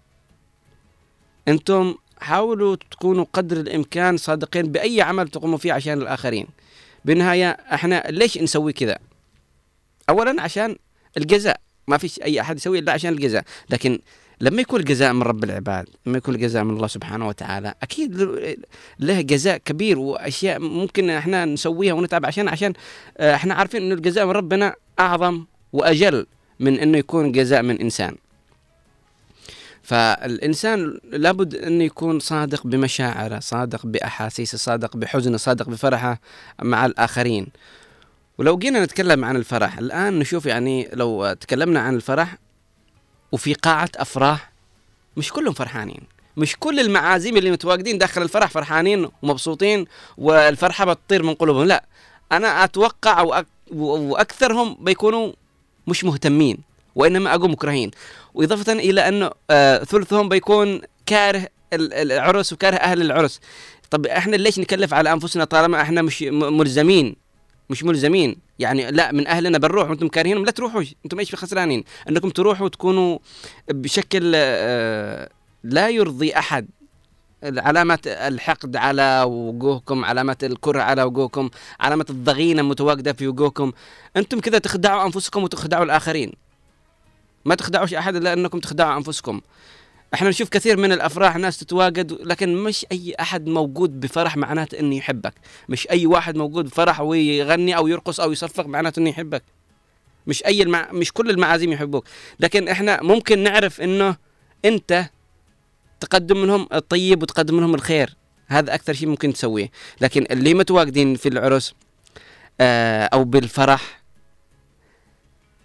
أنتم 1.47 1.95
حاولوا 2.21 2.75
تكونوا 2.91 3.25
قدر 3.33 3.57
الإمكان 3.57 4.17
صادقين 4.17 4.71
بأي 4.71 5.01
عمل 5.01 5.27
تقوموا 5.27 5.57
فيه 5.57 5.73
عشان 5.73 6.01
الآخرين. 6.01 6.47
بالنهاية 7.05 7.49
إحنا 7.49 8.03
ليش 8.09 8.37
نسوي 8.37 8.73
كذا؟ 8.73 8.97
أولا 10.09 10.41
عشان 10.41 10.75
الجزاء. 11.17 11.59
ما 11.87 11.97
فيش 11.97 12.19
أي 12.21 12.41
أحد 12.41 12.57
يسوي 12.57 12.79
إلا 12.79 12.91
عشان 12.91 13.13
الجزاء. 13.13 13.43
لكن 13.69 13.99
لما 14.41 14.61
يكون 14.61 14.79
الجزاء 14.79 15.13
من 15.13 15.21
رب 15.23 15.43
العباد 15.43 15.85
لما 16.05 16.17
يكون 16.17 16.35
الجزاء 16.35 16.63
من 16.63 16.75
الله 16.75 16.87
سبحانه 16.87 17.27
وتعالى 17.27 17.73
أكيد 17.83 18.21
له 18.99 19.21
جزاء 19.21 19.57
كبير 19.57 19.99
وأشياء 19.99 20.59
ممكن 20.59 21.09
إحنا 21.09 21.45
نسويها 21.45 21.93
ونتعب 21.93 22.25
عشان 22.25 22.47
عشان 22.47 22.73
آه، 23.17 23.35
إحنا 23.35 23.53
عارفين 23.53 23.81
أنه 23.81 23.93
الجزاء 23.95 24.25
من 24.25 24.31
ربنا 24.31 24.75
أعظم 24.99 25.45
وأجل 25.73 26.25
من 26.59 26.79
أنه 26.79 26.97
يكون 26.97 27.31
جزاء 27.31 27.61
من 27.61 27.81
إنسان. 27.81 28.15
فالإنسان 29.83 30.99
لابد 31.11 31.55
أنه 31.55 31.83
يكون 31.83 32.19
صادق 32.19 32.67
بمشاعره 32.67 33.39
صادق 33.39 33.85
بأحاسيسه 33.85 34.57
صادق 34.57 34.97
بحزنه 34.97 35.37
صادق 35.37 35.69
بفرحه 35.69 36.19
مع 36.61 36.85
الآخرين. 36.85 37.47
ولو 38.37 38.57
جينا 38.57 38.83
نتكلم 38.83 39.25
عن 39.25 39.35
الفرح 39.35 39.77
الآن 39.77 40.19
نشوف 40.19 40.45
يعني 40.45 40.89
لو 40.93 41.33
تكلمنا 41.33 41.79
عن 41.79 41.95
الفرح 41.95 42.37
وفي 43.31 43.53
قاعة 43.53 43.89
أفراح 43.95 44.51
مش 45.17 45.31
كلهم 45.31 45.53
فرحانين. 45.53 46.01
مش 46.37 46.55
كل 46.59 46.79
المعازيم 46.79 47.37
اللي 47.37 47.51
متواجدين 47.51 47.97
داخل 47.97 48.21
الفرح 48.21 48.49
فرحانين 48.49 49.07
ومبسوطين 49.21 49.85
والفرحة 50.17 50.85
بتطير 50.85 51.23
من 51.23 51.33
قلوبهم 51.33 51.63
لا. 51.67 51.83
أنا 52.31 52.63
أتوقع 52.63 53.25
وأك- 53.25 53.73
وأكثرهم 53.75 54.77
بيكونوا 54.79 55.31
مش 55.87 56.03
مهتمين. 56.03 56.57
وإنما 56.95 57.35
أقوم 57.35 57.51
مكرهين 57.51 57.91
وإضافة 58.33 58.73
إلى 58.73 59.07
أنه 59.07 59.31
آه 59.49 59.83
ثلثهم 59.83 60.29
بيكون 60.29 60.81
كاره 61.05 61.47
ال- 61.73 61.93
العرس 61.93 62.53
وكاره 62.53 62.75
أهل 62.75 63.01
العرس. 63.01 63.39
طب 63.89 64.05
إحنا 64.05 64.35
ليش 64.35 64.59
نكلف 64.59 64.93
على 64.93 65.13
أنفسنا 65.13 65.43
طالما 65.43 65.81
إحنا 65.81 66.01
مش 66.01 66.21
ملزمين؟ 66.31 67.15
مش 67.69 67.83
ملزمين. 67.83 68.37
يعني 68.59 68.91
لا 68.91 69.11
من 69.11 69.27
أهلنا 69.27 69.57
بنروح 69.57 69.89
وأنتم 69.89 70.07
كارهينهم. 70.07 70.45
لا 70.45 70.51
تروحوا 70.51 70.83
أنتم 71.05 71.19
إيش 71.19 71.35
خسرانين؟ 71.35 71.83
إنكم 72.09 72.29
تروحوا 72.29 72.65
وتكونوا 72.65 73.19
بشكل 73.69 74.31
آه، 74.35 75.29
لا 75.63 75.89
يرضي 75.89 76.33
أحد. 76.37 76.67
علامة 77.43 77.99
الحقد 78.07 78.75
على 78.75 79.23
وجوهكم 79.27 80.05
علامة 80.05 80.37
الكره 80.43 80.81
على 80.81 81.03
وجوهكم 81.03 81.49
علامة 81.79 82.05
الضغينة 82.09 82.61
متواجدة 82.61 83.13
في 83.13 83.27
وجوهكم. 83.27 83.71
أنتم 84.17 84.39
كذا 84.39 84.57
تخدعوا 84.57 85.05
أنفسكم 85.05 85.43
وتخدعوا 85.43 85.83
الآخرين. 85.83 86.31
ما 87.45 87.55
تخدعوش 87.55 87.93
أحد 87.93 88.15
إلا 88.15 88.33
أنكم 88.33 88.59
تخدعوا 88.59 88.97
أنفسكم. 88.97 89.41
إحنا 90.13 90.29
نشوف 90.29 90.49
كثير 90.49 90.77
من 90.77 90.91
الأفراح 90.91 91.37
ناس 91.37 91.57
تتواجد 91.57 92.11
لكن 92.11 92.55
مش 92.55 92.85
أي 92.91 93.15
أحد 93.19 93.47
موجود 93.47 93.99
بفرح 93.99 94.37
معناته 94.37 94.79
إنه 94.79 94.95
يحبك. 94.95 95.33
مش 95.69 95.89
أي 95.89 96.05
واحد 96.05 96.35
موجود 96.35 96.65
بفرح 96.65 97.01
ويغني 97.01 97.77
أو 97.77 97.87
يرقص 97.87 98.19
أو 98.19 98.31
يصفق 98.31 98.65
معناته 98.65 98.99
إنه 98.99 99.09
يحبك. 99.09 99.43
مش 100.27 100.45
أي 100.45 100.63
المع... 100.63 100.91
مش 100.91 101.13
كل 101.13 101.29
المعازيم 101.29 101.71
يحبوك. 101.71 102.07
لكن 102.39 102.67
إحنا 102.67 103.03
ممكن 103.03 103.39
نعرف 103.39 103.81
إنه 103.81 104.15
أنت 104.65 105.05
تقدم 105.99 106.45
لهم 106.45 106.67
الطيب 106.73 107.21
وتقدم 107.21 107.59
لهم 107.59 107.75
الخير. 107.75 108.15
هذا 108.47 108.73
أكثر 108.73 108.93
شيء 108.93 109.07
ممكن 109.07 109.33
تسويه. 109.33 109.71
لكن 110.01 110.25
اللي 110.31 110.53
متواجدين 110.53 111.15
في 111.15 111.29
العرس 111.29 111.73
آه 112.61 113.05
أو 113.05 113.23
بالفرح 113.23 114.00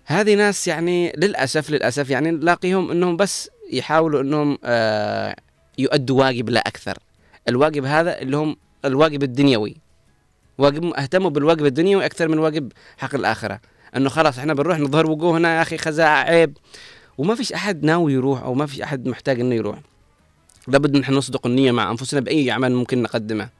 هذه 0.09 0.35
ناس 0.35 0.69
يعني 0.69 1.13
للاسف 1.17 1.71
للأسف 1.71 2.11
يعني 2.11 2.31
نلاقيهم 2.31 2.91
إنهم 2.91 3.17
بس 3.17 3.51
يحاولوا 3.73 4.23
إنهم 4.23 4.59
آه 4.65 5.37
يؤدوا 5.79 6.21
واجب 6.21 6.51
لا 6.51 6.61
أكثر. 6.61 6.99
الواجب 7.49 7.85
هذا 7.85 8.19
اللي 8.19 8.37
هم 8.37 8.57
الواجب 8.85 9.23
الدنيوي. 9.23 9.77
واجب 10.59 10.85
اهتموا 10.85 11.31
بالواجب 11.31 11.67
الدنيوي 11.67 12.07
أكثر 12.07 12.29
من 12.29 12.39
واجب 12.39 12.73
حق 12.99 13.15
الآخرة. 13.15 13.61
إنه 13.97 14.09
خلاص 14.09 14.39
إحنا 14.39 14.55
بنروح 14.55 14.79
نظهر 14.79 15.11
وجوهنا 15.11 15.57
يا 15.57 15.63
أخي 15.63 15.79
خزاعه 15.79 16.23
عيب. 16.23 16.59
وما 17.19 17.35
فيش 17.35 17.53
أحد 17.53 17.85
ناوي 17.85 18.13
يروح 18.13 18.43
أو 18.43 18.55
ما 18.55 18.67
فيش 18.67 18.81
أحد 18.81 19.09
محتاج 19.09 19.41
إنه 19.41 19.55
يروح. 19.55 19.79
لابد 20.69 20.97
نحن 20.97 21.13
نصدق 21.15 21.47
النية 21.47 21.73
مع 21.73 21.91
أنفسنا 21.91 22.21
بأي 22.21 22.51
أعمال 22.51 22.75
ممكن 22.75 23.03
نقدمها. 23.03 23.51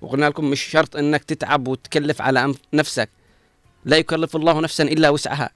وقلنا 0.00 0.26
لكم 0.26 0.44
مش 0.44 0.62
شرط 0.62 0.96
إنك 0.96 1.24
تتعب 1.24 1.68
وتكلف 1.68 2.22
على 2.22 2.54
نفسك. 2.72 3.08
لا 3.84 3.96
يكلف 3.96 4.36
الله 4.36 4.60
نفسا 4.60 4.84
إلا 4.84 5.08
وسعها. 5.08 5.50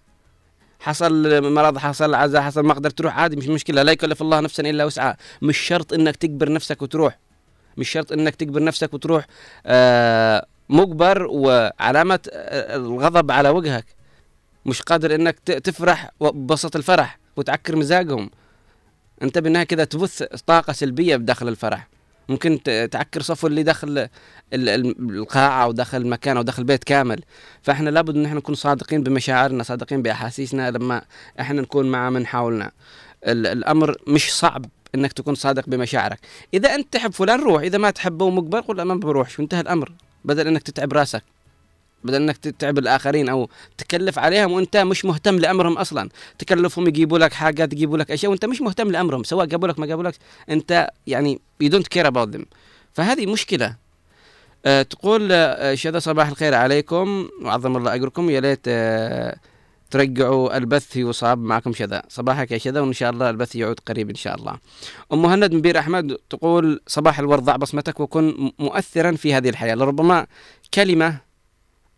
حصل 0.81 1.43
مرض 1.53 1.79
حصل 1.79 2.15
عزاء 2.15 2.43
حصل 2.43 2.61
ما 2.67 2.75
قدرت 2.75 2.99
تروح 2.99 3.19
عادي 3.19 3.37
مش 3.37 3.49
مشكلة 3.49 3.83
لا 3.83 3.93
يكلف 3.93 4.23
الله 4.23 4.41
نفسا 4.41 4.63
إلا 4.71 4.85
وسعها. 4.85 5.17
مش 5.43 5.59
شرط 5.59 5.93
إنك 5.93 6.17
تجبر 6.17 6.53
نفسك 6.53 6.83
وتروح. 6.83 7.19
مش 7.77 7.89
شرط 7.91 8.13
إنك 8.13 8.35
تجبر 8.35 8.63
نفسك 8.65 8.95
وتروح 8.95 9.27
آه 9.67 10.47
مجبر 10.69 11.27
وعلامة 11.31 12.21
آه، 12.33 12.77
الغضب 12.77 13.31
على 13.31 13.49
وجهك. 13.49 13.87
مش 14.67 14.83
قادر 14.83 15.15
إنك 15.15 15.39
تفرح 15.39 16.11
ببسط 16.21 16.77
الفرح 16.77 17.19
وتعكر 17.37 17.77
مزاجهم. 17.77 18.31
أنت 19.23 19.39
بالنهاية 19.39 19.67
كده 19.67 19.85
تبث 19.85 20.23
طاقة 20.23 20.73
سلبية 20.73 21.17
بداخل 21.17 21.49
الفرح. 21.49 21.89
ممكن 22.29 22.61
تعكر 22.91 23.23
صفو 23.23 23.47
اللي 23.47 23.63
داخل 23.63 23.89
ال- 23.89 24.09
ال- 24.53 25.17
القاعة 25.19 25.65
أو 25.65 25.73
داخل 25.73 25.99
المكان 25.99 26.37
أو 26.37 26.43
داخل 26.43 26.63
البيت 26.63 26.85
كامل. 26.85 27.21
فإحنا 27.63 27.91
لابد 27.91 28.17
إن 28.17 28.25
إحنا 28.25 28.39
نكون 28.39 28.55
صادقين 28.55 29.03
بمشاعرنا 29.03 29.63
صادقين 29.63 30.03
بأحاسيسنا 30.03 30.71
لما 30.71 31.03
إحنا 31.41 31.63
نكون 31.63 31.91
مع 31.91 32.11
من 32.11 32.27
حولنا. 32.27 32.71
ال- 33.27 33.47
الأمر 33.47 33.97
مش 34.07 34.35
صعب 34.35 34.67
إنك 34.95 35.13
تكون 35.13 35.35
صادق 35.35 35.69
بمشاعرك. 35.69 36.19
إذا 36.55 36.75
أنت 36.75 36.93
تحب 36.93 37.13
فلان 37.13 37.41
روح 37.41 37.63
إذا 37.63 37.79
ما 37.79 37.91
تحبه 37.91 38.25
ومجبر 38.25 38.61
قل 38.61 38.83
ما 38.83 38.95
بروحش 38.95 39.39
وانتهى 39.39 39.61
الأمر 39.61 39.93
بدل 40.25 40.47
إنك 40.47 40.63
تتعب 40.63 40.93
راسك. 40.93 41.23
بدل 42.07 42.23
إنك 42.23 42.37
تتعب 42.37 42.79
الآخرين 42.79 43.29
أو 43.29 43.49
تكلف 43.79 44.19
عليهم 44.19 44.53
وأنت 44.53 44.77
مش 44.77 45.05
مهتم 45.05 45.39
لأمرهم 45.39 45.79
أصلا. 45.79 46.09
تكلفهم 46.39 46.87
يجيبوا 46.87 47.19
لك 47.19 47.33
حاجات 47.33 47.73
يجيبوا 47.73 47.99
لك 47.99 48.11
أشياء 48.11 48.31
وأنت 48.31 48.45
مش 48.45 48.61
مهتم 48.61 48.91
لأمرهم 48.91 49.25
سواء 49.25 49.47
جابوا 49.47 49.69
لك 49.69 49.79
ما 49.79 49.87
جابوا 49.87 50.05
لك 50.05 50.15
أنت 50.51 50.91
يعني 51.07 51.41
you 51.65 51.67
don't 51.67 51.99
care 51.99 52.07
about 52.07 52.37
them. 52.37 52.45
فهذه 52.93 53.27
مشكلة. 53.27 53.77
أه 54.67 54.83
تقول 54.83 55.29
أه 55.33 55.75
شذا 55.75 55.99
صباح 55.99 56.29
الخير 56.29 56.55
عليكم. 56.55 57.29
وعظم 57.43 57.77
الله 57.77 57.95
أجركم. 57.95 58.31
يا 58.31 58.41
ليت 58.41 58.61
أه 58.69 59.37
ترجعوا 59.91 60.57
البث 60.57 60.97
يصاب 60.97 61.39
معكم 61.39 61.73
شذا 61.73 62.03
صباحك 62.09 62.51
يا 62.51 62.59
شذا 62.59 62.81
وإن 62.81 62.93
شاء 62.93 63.11
الله 63.11 63.31
البث 63.31 63.57
يعود 63.57 63.81
قريب 63.81 64.11
إن 64.11 64.15
شاء 64.15 64.35
الله. 64.35 64.59
أم 65.13 65.23
مهند 65.23 65.55
من 65.55 65.61
بير 65.61 65.79
أحمد 65.79 66.17
تقول 66.31 66.81
صباح 66.87 67.19
الورد 67.19 67.43
ضع 67.43 67.57
بصمتك 67.57 68.01
وكن 68.01 68.53
مؤثرا 68.59 69.13
في 69.13 69.35
هذه 69.35 69.49
الحياة. 69.49 69.75
لربما 69.75 70.27
كلمة 70.75 71.26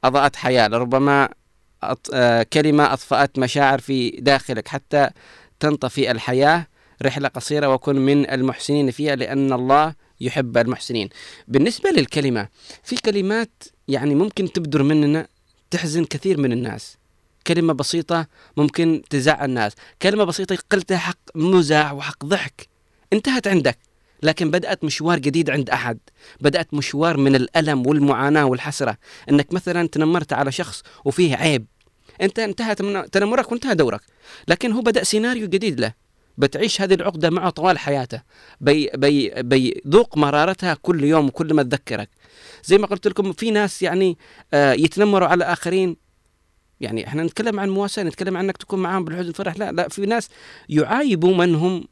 أضاءت 0.05 0.37
حياة 0.37 0.69
لربما. 0.69 1.29
آه 2.13 2.43
كلمة 2.43 2.93
أطفأت 2.93 3.39
مشاعر 3.39 3.79
في 3.79 4.11
داخلك 4.11 4.69
حتى 4.69 5.11
تنطفي 5.61 6.11
الحياة 6.11 6.67
رحلة 7.03 7.29
قصيرة 7.29 7.69
وكن 7.69 7.97
من 7.97 8.31
المحسنين 8.31 8.91
فيها 8.91 9.17
لأن 9.17 9.53
الله 9.53 9.95
يحب 10.21 10.59
المحسنين. 10.59 11.09
بالنسبة 11.49 11.91
للكلمة 11.91 12.49
في 12.83 12.97
كلمات 12.97 13.65
يعني 13.89 14.15
ممكن 14.15 14.53
تبدر 14.53 14.83
مننا 14.83 15.27
تحزن 15.71 16.05
كثير 16.05 16.41
من 16.41 16.53
الناس. 16.53 16.97
كلمة 17.47 17.73
بسيطة 17.73 18.27
ممكن 18.57 19.03
تزعل 19.11 19.45
الناس. 19.45 19.73
كلمة 20.03 20.25
بسيطة 20.25 20.59
قلتها 20.71 20.99
حق 20.99 21.19
مزاح 21.35 21.93
وحق 21.93 22.25
ضحك 22.25 22.69
انتهت 23.13 23.47
عندك. 23.47 23.79
لكن 24.23 24.51
بدأت 24.51 24.85
مشوار 24.85 25.19
جديد 25.19 25.51
عند 25.51 25.71
أحد. 25.71 25.99
بدأت 26.41 26.75
مشوار 26.75 27.17
من 27.17 27.35
الألم 27.35 27.87
والمعاناة 27.87 28.45
والحسرة. 28.45 28.97
أنك 29.31 29.53
مثلا 29.53 29.89
تنمرت 29.89 30.33
على 30.33 30.53
شخص 30.53 30.83
وفيه 31.05 31.37
عيب. 31.37 31.67
أنت 32.21 32.39
انتهت 32.39 32.83
من 32.83 33.11
تنمرك 33.11 33.53
وانتهى 33.53 33.75
دورك. 33.75 34.01
لكن 34.49 34.73
هو 34.73 34.81
بدأ 34.81 35.05
سيناريو 35.05 35.49
جديد 35.49 35.81
له. 35.81 35.93
بتعيش 36.39 36.81
هذه 36.81 36.95
العقدة 36.95 37.31
معه 37.31 37.51
طوال 37.51 37.79
حياته. 37.79 38.23
بي 38.61 38.91
بي 38.95 39.43
بيذوق 39.43 40.17
مرارتها 40.17 40.75
كل 40.75 41.05
يوم 41.05 41.27
وكل 41.27 41.55
ما 41.55 41.63
تذكرك. 41.63 42.09
زي 42.65 42.79
ما 42.79 42.87
قلت 42.87 43.09
لكم 43.09 43.33
في 43.33 43.51
ناس 43.51 43.83
يعني 43.83 44.19
آه 44.55 44.73
يتنمروا 44.73 45.29
على 45.29 45.45
آخرين. 45.45 45.97
يعني 46.81 47.07
إحنا 47.07 47.23
نتكلم 47.23 47.61
عن 47.61 47.69
مواساة 47.69 48.03
نتكلم 48.03 48.37
عن 48.37 48.45
إنك 48.45 48.57
تكون 48.57 48.79
معاهم 48.79 49.05
بالحزن 49.05 49.27
والفرح. 49.27 49.57
لا 49.57 49.73
لا 49.73 49.89
في 49.89 50.07
ناس 50.07 50.29
يعايبوا 50.69 51.35
من 51.37 51.55
هم 51.55 51.85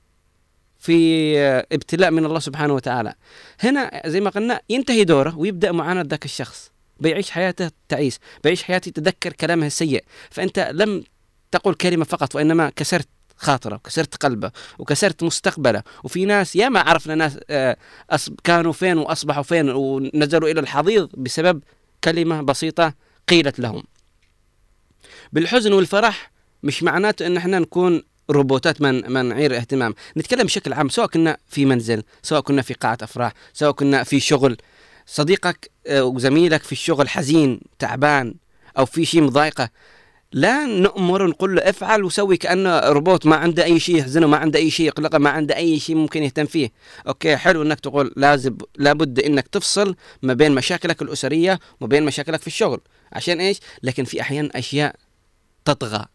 في 0.87 1.39
ابتلاء 1.73 2.11
من 2.11 2.25
الله 2.25 2.39
سبحانه 2.39 2.75
وتعالى. 2.75 3.15
هنا 3.61 4.03
زي 4.07 4.21
ما 4.21 4.31
قلنا 4.31 4.61
ينتهي 4.69 5.05
دوره 5.05 5.39
ويبدأ 5.39 5.73
معاناة 5.73 6.03
ذاك 6.03 6.25
الشخص. 6.25 6.71
بيعيش 7.01 7.31
حياته 7.31 7.71
تعيس 7.89 8.19
بيعيش 8.45 8.63
حياته 8.63 8.89
يتذكر 8.89 9.33
كلامه 9.33 9.67
السيء. 9.67 10.05
فأنت 10.31 10.71
لم 10.73 11.05
تقل 11.51 11.75
كلمة 11.75 12.05
فقط 12.05 12.35
وإنما 12.35 12.71
كسرت 12.77 13.09
خاطرة 13.37 13.75
وكسرت 13.75 14.17
قلبه 14.17 14.51
وكسرت 14.79 15.23
مستقبله. 15.23 15.83
وفي 16.05 16.25
ناس 16.25 16.57
ياما 16.57 16.81
عرفنا 16.81 17.15
ناس 17.15 17.39
كانوا 18.45 18.73
فين 18.73 18.99
وأصبحوا 18.99 19.43
فين 19.43 19.71
ونزلوا 19.71 20.49
إلى 20.49 20.61
الحضيض 20.61 21.11
بسبب 21.17 21.63
كلمة 22.05 22.43
بسيطة 22.43 22.95
قيلت 23.29 23.59
لهم. 23.59 23.83
بالحزن 25.33 25.73
والفرح 25.73 26.31
مش 26.63 26.83
معناته 26.83 27.27
إن 27.27 27.37
إحنا 27.37 27.59
نكون 27.59 28.03
روبوتات 28.31 28.81
من 28.81 29.13
منعير 29.13 29.57
اهتمام. 29.57 29.95
نتكلم 30.17 30.47
بشكل 30.47 30.73
عام 30.73 30.89
سواء 30.89 31.07
كنا 31.07 31.37
في 31.49 31.65
منزل 31.65 32.03
سواء 32.23 32.41
كنا 32.41 32.63
في 32.63 32.75
قاعة 32.75 32.99
أفراح 33.03 33.33
سواء 33.53 33.73
كنا 33.73 34.03
في 34.03 34.21
شغل. 34.21 34.57
صديقك 35.07 35.71
وزميلك 35.91 36.63
في 36.63 36.73
الشغل 36.73 37.09
حزين 37.09 37.61
تعبان 37.79 38.35
أو 38.79 38.87
في 38.87 39.05
شيء 39.05 39.23
مضايقه 39.23 39.71
لا 40.33 40.67
نأمر 40.67 41.27
نقول 41.27 41.57
له 41.57 41.63
افعل 41.63 42.05
وسوي 42.05 42.37
كأنه 42.37 42.79
روبوت 42.79 43.27
ما 43.27 43.37
عنده 43.37 43.65
أي 43.65 43.81
شيء 43.81 43.97
يحزنه 43.97 44.27
ما 44.27 44.37
عنده 44.37 44.59
أي 44.59 44.71
شيء 44.71 44.87
يقلقه 44.87 45.19
ما 45.19 45.31
عنده 45.31 45.57
أي 45.57 45.79
شيء 45.79 45.97
ممكن 45.97 46.23
يهتم 46.23 46.47
فيه. 46.47 46.73
أوكي 47.09 47.37
حلو 47.37 47.63
أنك 47.63 47.81
تقول 47.81 48.13
لازم 48.17 48.57
لابد 48.77 49.21
أنك 49.21 49.49
تفصل 49.49 49.97
ما 50.23 50.35
بين 50.35 50.53
مشاكلك 50.53 51.03
الأسرية 51.03 51.61
وما 51.81 51.89
بين 51.89 52.05
مشاكلك 52.05 52.41
في 52.41 52.47
الشغل. 52.47 52.81
عشان 53.13 53.41
إيش؟ 53.41 53.61
لكن 53.83 54.05
في 54.05 54.21
أحيان 54.21 54.51
أشياء 54.55 54.95
تطغى. 55.65 56.07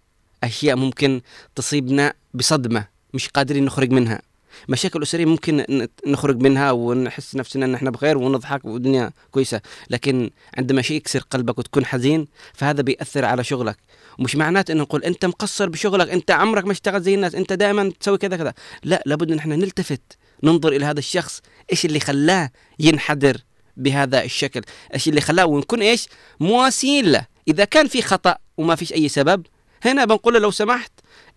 أشياء 0.43 0.75
ممكن 0.75 1.21
تصيبنا 1.55 2.13
بصدمة 2.33 2.87
مش 3.13 3.29
قادرين 3.29 3.65
نخرج 3.65 3.91
منها. 3.91 4.21
مشاكل 4.69 5.01
أسرية 5.01 5.25
ممكن 5.25 5.87
نخرج 6.07 6.41
منها 6.43 6.71
ونحس 6.71 7.35
نفسنا 7.35 7.65
إن 7.65 7.73
إحنا 7.73 7.89
بخير 7.89 8.17
ونضحك 8.17 8.65
والدنيا 8.65 9.11
كويسة. 9.31 9.61
لكن 9.89 10.29
عندما 10.57 10.81
شيء 10.81 10.97
يكسر 10.97 11.19
قلبك 11.19 11.59
وتكون 11.59 11.85
حزين 11.85 12.27
فهذا 12.53 12.81
بيأثر 12.81 13.25
على 13.25 13.43
شغلك. 13.43 13.77
ومش 14.19 14.35
معناته 14.35 14.71
ان 14.71 14.77
نقول 14.77 15.03
أنت 15.03 15.25
مقصر 15.25 15.69
بشغلك 15.69 16.09
أنت 16.09 16.31
عمرك 16.31 16.65
ما 16.65 16.71
اشتغلت 16.71 17.03
زي 17.03 17.15
الناس 17.15 17.35
أنت 17.35 17.53
دائما 17.53 17.91
تسوي 17.99 18.17
كذا 18.17 18.37
كذا. 18.37 18.53
لا 18.83 19.03
لابد 19.05 19.31
إن 19.31 19.37
إحنا 19.37 19.55
نلتفت 19.55 20.01
ننظر 20.43 20.71
إلى 20.71 20.85
هذا 20.85 20.99
الشخص 20.99 21.41
إيش 21.71 21.85
اللي 21.85 21.99
خلاه 21.99 22.49
ينحدر 22.79 23.37
بهذا 23.77 24.23
الشكل؟ 24.23 24.61
إيش 24.93 25.07
اللي 25.07 25.21
خلاه؟ 25.21 25.45
ونكون 25.45 25.81
إيش؟ 25.81 26.07
مواسين 26.39 27.05
له. 27.05 27.25
إذا 27.47 27.65
كان 27.65 27.87
في 27.87 28.01
خطأ 28.01 28.35
وما 28.57 28.75
فيش 28.75 28.93
أي 28.93 29.09
سبب 29.09 29.45
هنا 29.83 30.05
بنقول 30.05 30.33
له 30.33 30.39
لو 30.39 30.51
سمحت 30.51 30.91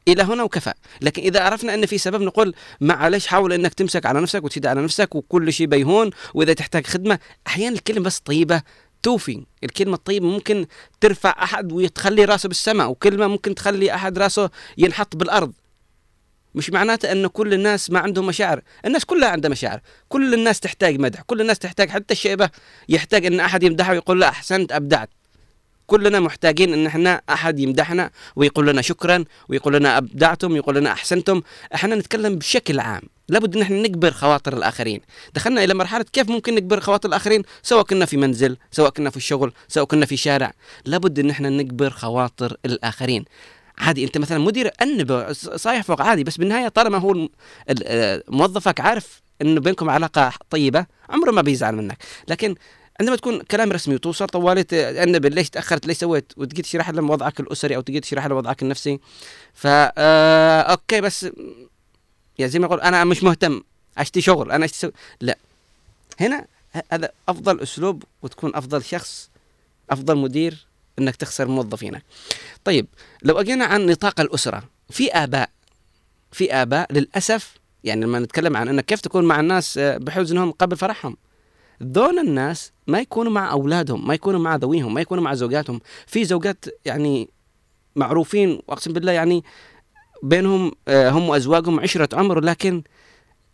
إلى 0.08 0.22
هنا 0.22 0.42
وكفى. 0.42 0.72
لكن 1.00 1.22
إذا 1.22 1.42
عرفنا 1.42 1.74
أن 1.74 1.86
في 1.86 1.98
سبب 1.98 2.22
نقول 2.22 2.54
معلش 2.80 3.26
حاول 3.26 3.52
إنك 3.52 3.74
تمسك 3.74 4.06
على 4.06 4.20
نفسك 4.20 4.44
وتشد 4.44 4.66
على 4.66 4.82
نفسك 4.82 5.14
وكل 5.14 5.52
شيء 5.52 5.66
بيهون. 5.66 6.10
وإذا 6.34 6.52
تحتاج 6.52 6.86
خدمة 6.86 7.18
أحيانا 7.46 7.76
الكلمة 7.76 8.04
بس 8.04 8.18
طيبة 8.18 8.62
توفي. 9.02 9.44
الكلمة 9.64 9.94
الطيبة 9.94 10.26
ممكن 10.26 10.66
ترفع 11.00 11.42
أحد 11.42 11.72
وتخلي 11.72 12.24
راسه 12.24 12.48
بالسماء 12.48 12.90
وكلمة 12.90 13.26
ممكن 13.26 13.54
تخلي 13.54 13.94
أحد 13.94 14.18
راسه 14.18 14.50
ينحط 14.78 15.16
بالأرض. 15.16 15.52
مش 16.54 16.70
معناته 16.70 17.12
أن 17.12 17.26
كل 17.26 17.54
الناس 17.54 17.90
ما 17.90 17.98
عندهم 17.98 18.26
مشاعر. 18.26 18.62
الناس 18.86 19.04
كلها 19.04 19.28
عندها 19.28 19.50
مشاعر. 19.50 19.80
كل 20.08 20.34
الناس 20.34 20.60
تحتاج 20.60 21.00
مدح. 21.00 21.20
كل 21.20 21.40
الناس 21.40 21.58
تحتاج 21.58 21.90
حتى 21.90 22.14
الشيبة. 22.14 22.50
يحتاج 22.88 23.26
أن 23.26 23.40
أحد 23.40 23.62
يمدحه 23.62 23.92
ويقول 23.92 24.20
له 24.20 24.28
أحسنت 24.28 24.72
أبدعت. 24.72 25.10
كلنا 25.86 26.20
محتاجين 26.20 26.72
إن 26.72 26.86
إحنا 26.86 27.22
أحد 27.30 27.58
يمدحنا 27.58 28.10
ويقول 28.36 28.66
لنا 28.66 28.82
شكرا 28.82 29.24
ويقول 29.48 29.74
لنا 29.74 29.98
أبدعتم 29.98 30.52
ويقول 30.52 30.76
لنا 30.76 30.92
أحسنتم. 30.92 31.42
إحنا 31.74 31.94
نتكلم 31.96 32.36
بشكل 32.36 32.80
عام. 32.80 33.02
لابد 33.28 33.56
إن 33.56 33.62
إحنا 33.62 33.82
نكبر 33.82 34.10
خواطر 34.10 34.56
الآخرين. 34.56 35.00
دخلنا 35.34 35.64
إلى 35.64 35.74
مرحلة 35.74 36.04
كيف 36.12 36.28
ممكن 36.30 36.54
نكبر 36.54 36.80
خواطر 36.80 37.08
الآخرين؟ 37.08 37.42
سواء 37.62 37.82
كنا 37.82 38.06
في 38.06 38.16
منزل 38.16 38.56
سواء 38.70 38.90
كنا 38.90 39.10
في 39.10 39.16
الشغل 39.16 39.52
سواء 39.68 39.86
كنا 39.86 40.06
في 40.06 40.16
شارع. 40.16 40.52
لابد 40.84 41.18
إن 41.18 41.30
إحنا 41.30 41.48
نكبر 41.48 41.90
خواطر 41.90 42.56
الآخرين. 42.64 43.24
عادي 43.78 44.04
أنت 44.04 44.18
مثلا 44.18 44.38
مدير 44.38 44.70
انب 44.82 45.32
صايح 45.56 45.82
فوق 45.82 46.02
عادي 46.02 46.24
بس 46.24 46.36
بالنهاية 46.36 46.68
طالما 46.68 46.98
هو 46.98 47.28
موظفك 48.28 48.80
عارف 48.80 49.22
إنه 49.42 49.60
بينكم 49.60 49.90
علاقة 49.90 50.32
طيبة 50.50 50.86
عمره 51.10 51.30
ما 51.30 51.42
بيزعل 51.42 51.74
منك. 51.74 51.98
لكن 52.28 52.54
عندما 53.00 53.16
تكون 53.16 53.42
كلام 53.42 53.72
رسمي 53.72 53.94
وتوصل 53.94 54.26
طوالي 54.26 54.64
انب 54.72 55.26
ليش 55.26 55.50
تأخرت 55.50 55.86
ليش 55.86 55.96
سويت؟ 55.98 56.32
وتجي 56.36 56.62
تشرح 56.62 56.90
له 56.90 57.02
وضعك 57.02 57.40
الأسري 57.40 57.76
أو 57.76 57.80
تجي 57.80 58.00
تشرح 58.00 58.26
له 58.26 58.34
وضعك 58.34 58.62
النفسي. 58.62 59.00
فا 59.54 59.92
آه 59.98 60.60
okay 60.60 61.00
بس 61.00 61.26
يا 62.38 62.46
زي 62.46 62.58
ما 62.58 62.66
أقول 62.66 62.80
أنا 62.80 63.04
مش 63.04 63.22
مهتم. 63.22 63.62
اشتي 63.98 64.20
شغل. 64.20 64.52
أنا 64.52 64.64
اشتي 64.64 64.78
سو... 64.78 64.90
لا. 65.20 65.38
هنا 66.20 66.46
هذا 66.92 67.10
أفضل 67.28 67.60
أسلوب 67.60 68.04
وتكون 68.22 68.54
أفضل 68.54 68.84
شخص 68.84 69.30
أفضل 69.90 70.16
مدير 70.16 70.66
إنك 70.98 71.16
تخسر 71.16 71.48
موظفينك 71.48 72.02
طيب 72.64 72.86
لو 73.22 73.40
أجينا 73.40 73.64
عن 73.64 73.86
نطاق 73.86 74.20
الأسرة 74.20 74.62
في 74.90 75.12
آباء 75.12 75.50
في 76.32 76.52
آباء 76.52 76.92
للأسف 76.92 77.54
يعني 77.84 78.04
لما 78.06 78.18
نتكلم 78.18 78.56
عن 78.56 78.68
إنك 78.68 78.84
كيف 78.84 79.00
تكون 79.00 79.24
مع 79.24 79.40
الناس 79.40 79.78
آه، 79.78 79.96
بحزنهم 79.96 80.52
قبل 80.52 80.76
فرحهم. 80.76 81.16
ذول 81.82 82.18
الناس 82.18 82.72
ما 82.86 83.00
يكونوا 83.00 83.32
مع 83.32 83.52
أولادهم 83.52 84.06
ما 84.06 84.14
يكونوا 84.14 84.40
مع 84.40 84.56
ذويهم 84.56 84.94
ما 84.94 85.00
يكونوا 85.00 85.24
مع 85.24 85.34
زوجاتهم. 85.34 85.80
في 86.06 86.24
زوجات 86.24 86.64
يعني 86.84 87.30
معروفين 87.96 88.60
واقسم 88.68 88.92
بالله 88.92 89.12
يعني 89.12 89.44
بينهم 90.22 90.72
آه، 90.88 91.10
هم 91.10 91.28
وأزواجهم 91.28 91.80
عشرة 91.80 92.08
عمر 92.18 92.40
لكن 92.40 92.82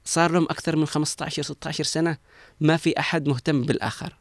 صار 0.05 0.33
لهم 0.33 0.45
أكثر 0.45 0.77
من 0.77 0.87
15 0.87 1.43
16 1.43 1.85
سنة 1.85 2.17
ما 2.61 2.77
في 2.77 2.99
أحد 2.99 3.29
مهتم 3.29 3.63
بالآخر. 3.63 4.17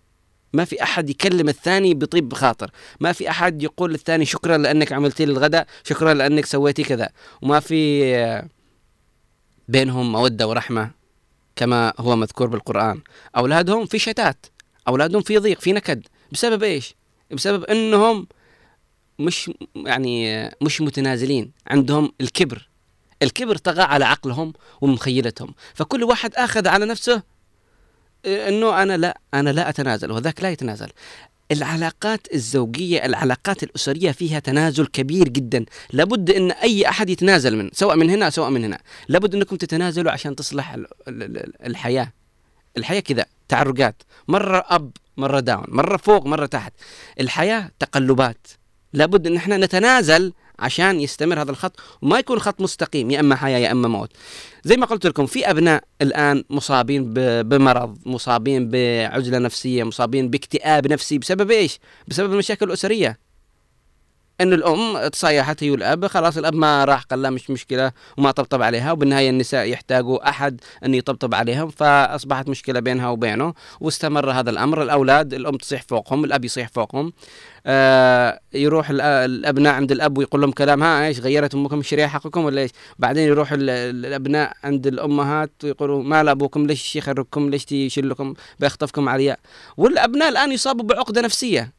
ما 0.53 0.65
في 0.65 0.83
أحد 0.83 1.09
يكلم 1.09 1.49
الثاني 1.49 1.93
بطيب 1.93 2.33
خاطر 2.33 2.71
ما 2.99 3.11
في 3.11 3.29
أحد 3.29 3.63
يقول 3.63 3.91
للثاني 3.91 4.25
شكرا 4.25 4.57
لأنك 4.57 4.91
عملتي 4.93 5.25
لي 5.25 5.31
الغداء 5.31 5.67
شكرا 5.83 6.13
لأنك 6.13 6.45
سويتي 6.45 6.83
كذا. 6.83 7.09
وما 7.41 7.59
في 7.59 8.15
آه، 8.15 8.47
بينهم 9.67 10.11
مودة 10.11 10.47
ورحمة. 10.47 10.98
كما 11.59 11.93
هو 11.99 12.15
مذكور 12.15 12.47
بالقرآن. 12.47 13.01
أولادهم 13.37 13.85
في 13.85 13.99
شتات 13.99 14.45
أولادهم 14.87 15.21
في 15.21 15.37
ضيق 15.37 15.59
في 15.59 15.73
نكد. 15.73 16.07
بسبب 16.31 16.63
إيش؟ 16.63 16.95
بسبب 17.31 17.63
إنهم 17.63 18.27
مش 19.19 19.51
يعني 19.75 20.49
مش 20.61 20.81
متنازلين 20.81 21.51
عندهم 21.67 22.11
الكبر. 22.21 22.69
الكبر 23.23 23.57
طغى 23.57 23.81
على 23.81 24.05
عقلهم 24.05 24.53
ومخيلتهم. 24.81 25.53
فكل 25.73 26.03
واحد 26.03 26.35
أخذ 26.35 26.67
على 26.67 26.85
نفسه 26.85 27.23
آه، 28.25 28.49
إنه 28.49 28.83
أنا 28.83 28.97
لا 28.97 29.19
أنا 29.33 29.49
لا 29.49 29.69
أتنازل 29.69 30.11
وذاك 30.11 30.43
لا 30.43 30.51
يتنازل. 30.51 30.89
العلاقات 31.51 32.27
الزوجية 32.33 33.05
العلاقات 33.05 33.63
الأسرية 33.63 34.11
فيها 34.11 34.39
تنازل 34.39 34.85
كبير 34.87 35.29
جدا. 35.29 35.65
لابد 35.93 36.29
أن 36.31 36.51
أي 36.51 36.89
أحد 36.89 37.09
يتنازل 37.09 37.57
من 37.57 37.69
سواء 37.73 37.95
من 37.95 38.09
هنا 38.09 38.29
سواء 38.29 38.49
من 38.49 38.63
هنا. 38.63 38.79
لابد 39.07 39.35
أنكم 39.35 39.55
تتنازلوا 39.55 40.11
عشان 40.11 40.35
تصلح 40.35 40.73
ال- 40.73 40.87
ال- 41.07 41.23
ال- 41.37 41.65
الحياة. 41.65 42.11
الحياة 42.77 42.99
كذا 42.99 43.25
تعرقات. 43.47 44.03
مرة 44.27 44.65
أب 44.67 44.91
مرة 45.17 45.39
داون. 45.39 45.65
مرة 45.67 45.97
فوق 45.97 46.25
مرة 46.25 46.45
تحت. 46.45 46.73
الحياة 47.19 47.71
تقلبات. 47.79 48.47
لابد 48.93 49.27
أن 49.27 49.35
إحنا 49.35 49.57
نتنازل 49.57 50.33
عشان 50.59 50.99
يستمر 50.99 51.41
هذا 51.41 51.51
الخط 51.51 51.79
وما 52.01 52.19
يكون 52.19 52.39
خط 52.39 52.61
مستقيم 52.61 53.11
يا 53.11 53.19
إما 53.19 53.35
حياة 53.35 53.57
يا 53.59 53.71
إما 53.71 53.87
موت. 53.87 54.09
زي 54.63 54.77
ما 54.77 54.85
قلت 54.85 55.05
لكم 55.07 55.25
في 55.25 55.49
أبناء 55.49 55.83
الآن 56.01 56.43
مصابين 56.49 57.13
بمرض 57.43 57.97
مصابين 58.05 58.69
بعزله 58.69 59.37
نفسية 59.37 59.83
مصابين 59.83 60.29
باكتئاب 60.29 60.87
نفسي. 60.87 61.17
بسبب 61.17 61.51
إيش؟ 61.51 61.79
بسبب 62.07 62.33
المشاكل 62.33 62.65
الأسرية. 62.65 63.28
ان 64.41 64.53
الأم 64.53 65.07
تصايحت 65.07 65.63
هي 65.63 65.71
والأب 65.71 66.07
خلاص 66.07 66.37
الأب 66.37 66.55
ما 66.55 66.85
راح 66.85 67.03
قال 67.03 67.21
لا 67.21 67.29
مش 67.29 67.49
مشكلة 67.49 67.91
وما 68.17 68.31
طبطب 68.31 68.61
عليها 68.61 68.91
وبالنهاية 68.91 69.29
النساء 69.29 69.65
يحتاجوا 69.65 70.29
أحد 70.29 70.61
ان 70.85 70.93
يطبطب 70.93 71.35
عليهم 71.35 71.69
فأصبحت 71.69 72.47
مشكلة 72.49 72.79
بينها 72.79 73.09
وبينه 73.09 73.53
واستمر 73.79 74.31
هذا 74.31 74.49
الأمر. 74.49 74.83
الأولاد 74.83 75.33
الأم 75.33 75.57
تصيح 75.57 75.81
فوقهم 75.81 76.23
الأب 76.25 76.45
يصيح 76.45 76.67
فوقهم. 76.67 77.13
آه 77.65 78.39
يروح 78.53 78.87
الأبناء 78.89 79.73
عند 79.73 79.91
الأب 79.91 80.17
ويقول 80.17 80.41
لهم 80.41 80.51
كلام 80.51 80.83
ها 80.83 81.07
إيش 81.07 81.19
غيرت 81.19 81.55
أمكم؟ 81.55 81.79
الشريعه 81.79 82.07
حقكم 82.09 82.45
ولا 82.45 82.61
إيش؟ 82.61 82.71
بعدين 82.99 83.23
يروح 83.27 83.51
ال- 83.51 83.69
ال- 83.69 84.05
الأبناء 84.05 84.53
عند 84.63 84.87
الأمهات 84.87 85.51
ويقولوا 85.63 86.03
ما 86.03 86.23
لا 86.23 86.31
ابوكم 86.31 86.65
ليش 86.67 86.95
يخرجكم 86.95 87.49
ليش 87.49 87.71
يشلكم؟ 87.71 88.33
بيخطفكم 88.59 89.09
علياء. 89.09 89.39
والأبناء 89.77 90.29
الآن 90.29 90.51
يصابوا 90.51 90.85
بعقدة 90.85 91.21
نفسية. 91.21 91.71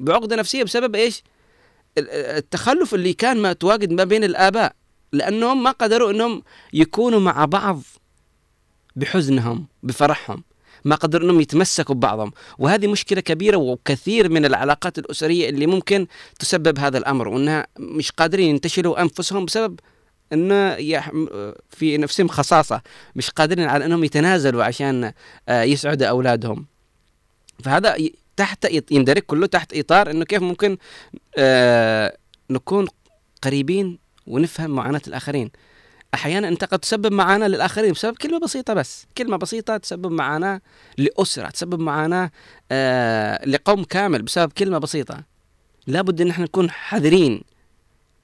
بعقدة 0.00 0.36
نفسية 0.36 0.62
بسبب 0.62 0.94
إيش؟ 0.94 1.22
التخلف 1.98 2.94
اللي 2.94 3.12
كان 3.12 3.36
ما 3.36 3.52
تواجد 3.52 3.92
ما 3.92 4.04
بين 4.04 4.24
الآباء 4.24 4.72
لأنهم 5.12 5.62
ما 5.62 5.70
قدروا 5.70 6.10
إنهم 6.10 6.42
يكونوا 6.72 7.20
مع 7.20 7.44
بعض 7.44 7.80
بحزنهم 8.96 9.66
بفرحهم 9.82 10.44
ما 10.84 10.96
قدروا 10.96 11.24
إنهم 11.24 11.40
يتمسكوا 11.40 11.94
ببعضهم. 11.94 12.32
وهذه 12.58 12.86
مشكلة 12.86 13.20
كبيرة 13.20 13.56
وكثير 13.56 14.28
من 14.28 14.44
العلاقات 14.44 14.98
الأسرية 14.98 15.48
اللي 15.48 15.66
ممكن 15.66 16.06
تسبب 16.38 16.78
هذا 16.78 16.98
الأمر 16.98 17.28
وإنها 17.28 17.66
مش 17.78 18.10
قادرين 18.10 18.50
ينتشلوا 18.50 19.02
أنفسهم 19.02 19.44
بسبب 19.44 19.80
يح... 20.78 21.10
في 21.70 21.96
نفسهم 21.96 22.28
خصاصة 22.28 22.80
مش 23.16 23.30
قادرين 23.30 23.68
على 23.68 23.84
إنهم 23.84 24.04
يتنازلوا 24.04 24.64
عشان 24.64 25.12
آه، 25.48 25.62
يسعدوا 25.62 26.06
أولادهم. 26.06 26.66
فهذا 27.64 27.96
تحت 28.36 28.68
يندرج 28.90 29.22
كله 29.22 29.46
تحت 29.46 29.74
إطار 29.74 30.10
إنه 30.10 30.24
كيف 30.24 30.42
ممكن 30.42 30.76
آه 31.38 32.16
نكون 32.50 32.86
قريبين 33.42 33.98
ونفهم 34.26 34.70
معاناة 34.70 35.02
الآخرين. 35.08 35.50
أحيانا 36.14 36.48
أنت 36.48 36.64
قد 36.64 36.78
تسبب 36.78 37.12
معاناة 37.12 37.46
للآخرين 37.46 37.92
بسبب 37.92 38.16
كلمة 38.16 38.38
بسيطة 38.38 38.74
بس. 38.74 39.06
كلمة 39.18 39.36
بسيطة 39.36 39.76
تسبب 39.76 40.12
معاناة 40.12 40.60
لأسرة 40.98 41.50
تسبب 41.50 41.80
معاناة 41.80 42.30
آه 42.72 43.46
لقوم 43.46 43.84
كامل 43.84 44.22
بسبب 44.22 44.52
كلمة 44.52 44.78
بسيطة. 44.78 45.24
لابد 45.86 46.20
إن 46.20 46.30
إحنا 46.30 46.44
نكون 46.44 46.70
حذرين 46.70 47.42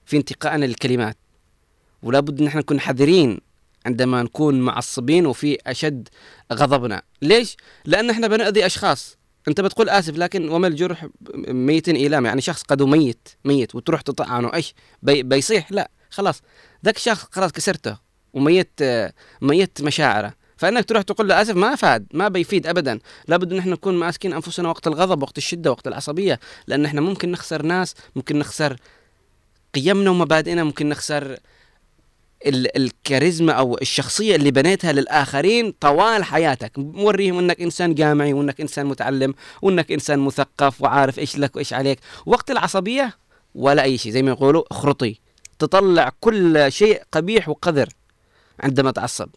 في 0.07 0.17
انتقائنا 0.17 0.65
للكلمات. 0.65 1.17
ولابد 2.03 2.41
إن 2.41 2.47
إحنا 2.47 2.61
نكون 2.61 2.81
حذرين 2.81 3.41
عندما 3.87 4.23
نكون 4.23 4.61
معصبين 4.61 5.27
وفي 5.27 5.59
أشد 5.67 6.09
غضبنا. 6.53 7.03
ليش؟ 7.23 7.57
لأن 7.85 8.11
إحنا 8.11 8.27
بنأذي 8.27 8.67
أشخاص. 8.67 9.20
انت 9.49 9.61
بتقول 9.61 9.89
آسف 9.89 10.17
لكن 10.17 10.49
وما 10.49 10.67
لجرح 10.67 11.07
بميت 11.49 11.89
إيلام؟ 11.89 12.27
يعني 12.27 12.41
شخص 12.41 12.63
قد 12.63 12.83
ميت 12.83 13.29
ميت 13.45 13.75
وتروح 13.75 14.01
تطعنه 14.01 14.55
إيش؟ 14.55 14.75
بي 15.03 15.23
بيصيح؟ 15.23 15.73
لا 15.73 15.91
خلاص. 16.11 16.43
ذاك 16.85 16.97
الشخص 16.97 17.27
خلاص 17.31 17.53
كسرته 17.53 17.97
وميت 18.33 18.81
ميت 19.43 19.83
مشاعره. 19.83 20.35
فإنك 20.57 20.85
تروح 20.85 21.03
تقول 21.03 21.29
له 21.29 21.43
آسف 21.43 21.57
ما 21.57 21.75
فاد 21.75 22.07
ما 22.15 22.29
بيفيد 22.29 22.67
ابدا. 22.67 22.99
لابد 23.29 23.53
إن 23.53 23.59
إحنا 23.59 23.73
نكون 23.73 23.95
ماسكين 23.95 24.33
أنفسنا 24.33 24.69
وقت 24.69 24.87
الغضب 24.87 25.23
وقت 25.23 25.39
الشدة 25.39 25.71
وقت 25.71 25.87
العصبية 25.87 26.41
لأن 26.67 26.85
إحنا 26.85 27.01
ممكن 27.01 27.31
نخسر 27.31 27.63
ناس 27.63 27.95
ممكن 28.17 28.39
نخسر 28.39 28.77
قيمنا 29.75 30.11
ومبادئنا 30.11 30.65
ممكن 30.65 30.89
نخسر 30.89 31.37
الكاريزما 32.47 33.53
أو 33.53 33.79
الشخصية 33.83 34.37
اللي 34.37 34.51
بنيتها 34.51 34.93
للآخرين 34.93 35.73
طوال 35.81 36.25
حياتك. 36.25 36.73
موريهم 36.79 37.39
إنك 37.39 37.61
إنسان 37.61 37.95
جامعي 37.95 38.33
وإنك 38.33 38.61
إنسان 38.61 38.87
متعلم 38.87 39.35
وإنك 39.63 39.93
إنسان 39.93 40.19
مثقف 40.19 40.83
وعارف 40.83 41.19
إيش 41.19 41.39
لك 41.39 41.57
وإيش 41.57 41.73
عليك. 41.73 41.99
وقت 42.27 42.51
العصبية 42.51 43.19
ولا 43.55 43.83
أي 43.83 43.99
شيء 43.99 44.13
زي 44.13 44.23
ما 44.23 44.31
يقولوا 44.31 44.65
اخرطي. 44.71 45.21
تطلع 45.59 46.13
كل 46.21 46.73
شيء 46.73 47.03
قبيح 47.13 47.49
وقذر 47.49 47.89
عندما 48.61 48.91
تعصب. 48.91 49.29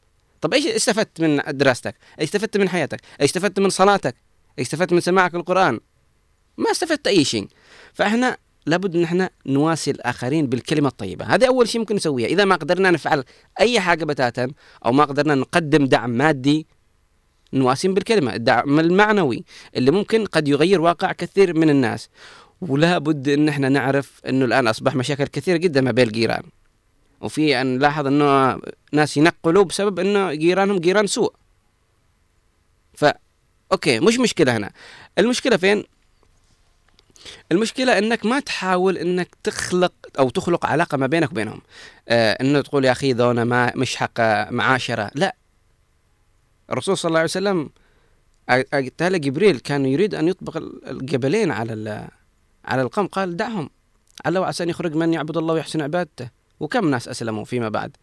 طب 0.41 0.53
إيش 0.53 0.65
استفدت 0.65 1.21
من 1.21 1.41
دراستك؟ 1.47 1.95
إيش 2.19 2.27
استفدت 2.27 2.57
من 2.57 2.69
حياتك؟ 2.69 3.01
إيش 3.21 3.29
استفدت 3.29 3.59
من 3.59 3.69
صلاتك؟ 3.69 4.15
إيش 4.59 4.67
استفدت 4.67 4.93
من 4.93 4.99
سماعك 4.99 5.35
القرآن؟ 5.35 5.79
ما 6.57 6.71
استفدت 6.71 7.07
أي 7.07 7.25
شيء. 7.25 7.47
فإحنا 7.93 8.37
لابد 8.65 8.95
ان 8.95 9.03
إحنا 9.03 9.29
نواسي 9.45 9.91
الآخرين 9.91 10.47
بالكلمة 10.47 10.87
الطيبة. 10.87 11.25
هذا 11.25 11.47
أول 11.47 11.69
شيء 11.69 11.81
ممكن 11.81 11.95
نسويه 11.95 12.25
إذا 12.25 12.45
ما 12.45 12.55
قدرنا 12.55 12.91
نفعل 12.91 13.23
أي 13.59 13.79
حاجة 13.79 14.05
بتاتا 14.05 14.51
أو 14.85 14.91
ما 14.91 15.05
قدرنا 15.05 15.35
نقدم 15.35 15.85
دعم 15.85 16.09
مادي 16.09 16.67
نواسيهم 17.53 17.93
بالكلمة. 17.93 18.35
الدعم 18.35 18.79
المعنوي 18.79 19.43
اللي 19.75 19.91
ممكن 19.91 20.25
قد 20.25 20.47
يغير 20.47 20.81
واقع 20.81 21.11
كثير 21.11 21.57
من 21.57 21.69
الناس. 21.69 22.09
ولا 22.61 22.97
بد 22.97 23.29
إن 23.29 23.49
إحنا 23.49 23.69
نعرف 23.69 24.21
إنه 24.29 24.45
الآن 24.45 24.67
أصبح 24.67 24.95
مشاكل 24.95 25.27
كثيرة 25.27 25.57
جدا 25.57 25.81
ما 25.81 25.91
بين 25.91 26.07
الجيران. 26.07 26.43
وفي 27.21 27.61
أن 27.61 27.75
نلاحظ 27.77 28.07
إنه 28.07 28.61
ناس 28.91 29.17
ينقلوا 29.17 29.63
بسبب 29.63 29.99
إنه 29.99 30.33
جيرانهم 30.33 30.79
جيران 30.79 31.07
سوء. 31.07 31.33
ف 32.93 33.05
أوكي 33.71 33.99
مش 33.99 34.19
مشكلة 34.19 34.57
هنا. 34.57 34.71
المشكلة 35.19 35.57
فين؟ 35.57 35.83
المشكلة 37.51 37.97
إنك 37.97 38.25
ما 38.25 38.39
تحاول 38.39 38.97
إنك 38.97 39.35
تخلق 39.43 39.93
أو 40.19 40.29
تخلق 40.29 40.65
علاقة 40.65 40.97
ما 40.97 41.07
بينك 41.07 41.31
وبينهم. 41.31 41.61
آه 42.09 42.37
إنه 42.41 42.61
تقول 42.61 42.85
يا 42.85 42.91
أخي 42.91 43.13
ذونا 43.13 43.43
ما 43.43 43.71
مش 43.75 43.95
حق 43.95 44.19
معاشرة. 44.51 45.11
لا. 45.15 45.35
الرسول 46.71 46.97
صلى 46.97 47.09
الله 47.09 47.19
عليه 47.19 47.29
وسلم 47.29 47.69
قال 48.99 49.21
جبريل 49.21 49.59
كان 49.59 49.85
يريد 49.85 50.15
أن 50.15 50.27
يطبق 50.27 50.57
الجبلين 50.87 51.51
على 51.51 52.07
على 52.65 52.81
القوم. 52.81 53.07
قال 53.07 53.37
دعهم. 53.37 53.69
على 54.25 54.39
وعسى 54.39 54.63
ان 54.63 54.69
يخرج 54.69 54.95
من 54.95 55.13
يعبد 55.13 55.37
الله 55.37 55.53
ويحسن 55.53 55.81
عبادته. 55.81 56.29
وكم 56.59 56.89
ناس 56.89 57.07
أسلموا 57.07 57.45
فيما 57.45 57.69
بعد. 57.69 57.97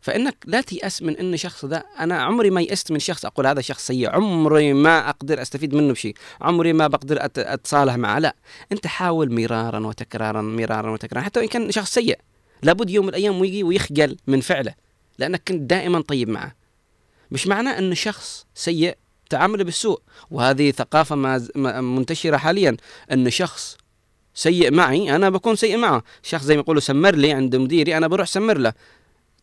فإنك 0.00 0.36
لا 0.46 0.60
تيأس 0.60 1.02
من 1.02 1.16
إن 1.16 1.36
شخص 1.36 1.64
ذا 1.64 1.76
أنا 1.76 2.22
عمري 2.22 2.50
ما 2.50 2.60
يأست 2.60 2.92
من 2.92 2.98
شخص 2.98 3.24
أقول 3.24 3.46
هذا 3.46 3.60
شخص 3.60 3.86
سيء. 3.86 4.10
عمري 4.10 4.72
ما 4.72 5.08
أقدر 5.08 5.42
أستفيد 5.42 5.74
منه 5.74 5.92
بشيء. 5.92 6.14
عمري 6.40 6.72
ما 6.72 6.86
بقدر 6.86 7.18
أتصالح 7.36 7.94
معه. 7.96 8.18
لا. 8.18 8.36
أنت 8.72 8.86
حاول 8.86 9.32
مرارا 9.32 9.86
وتكرارا 9.86 10.42
مرارا 10.42 10.90
وتكرارا. 10.90 11.24
حتى 11.24 11.40
وإن 11.40 11.48
كان 11.48 11.70
شخص 11.70 11.94
سيء. 11.94 12.18
لابد 12.62 12.90
يوم 12.90 13.04
من 13.04 13.08
الأيام 13.10 13.40
ويجي 13.40 13.62
ويخجل 13.62 14.16
من 14.26 14.40
فعله. 14.40 14.74
لأنك 15.18 15.42
كنت 15.48 15.70
دائما 15.70 16.00
طيب 16.00 16.28
معه. 16.28 16.54
مش 17.30 17.46
معناه 17.46 17.78
إن 17.78 17.94
شخص 17.94 18.46
سيء 18.54 18.96
تعامله 19.30 19.64
بالسوء. 19.64 20.00
وهذه 20.30 20.70
ثقافة 20.70 21.16
ما- 21.16 21.80
منتشرة 21.80 22.36
حاليا. 22.36 22.76
إن 23.12 23.30
شخص 23.30 23.76
سيء 24.34 24.72
معي 24.72 25.16
أنا 25.16 25.30
بكون 25.30 25.56
سيء 25.56 25.76
معه. 25.76 26.02
شخص 26.22 26.44
زي 26.44 26.54
ما 26.56 26.60
يقولوا 26.60 26.80
سمر 26.80 27.14
لي 27.14 27.32
عند 27.32 27.56
مديري 27.56 27.96
أنا 27.96 28.06
بروح 28.06 28.26
سمر 28.26 28.58
له. 28.58 28.72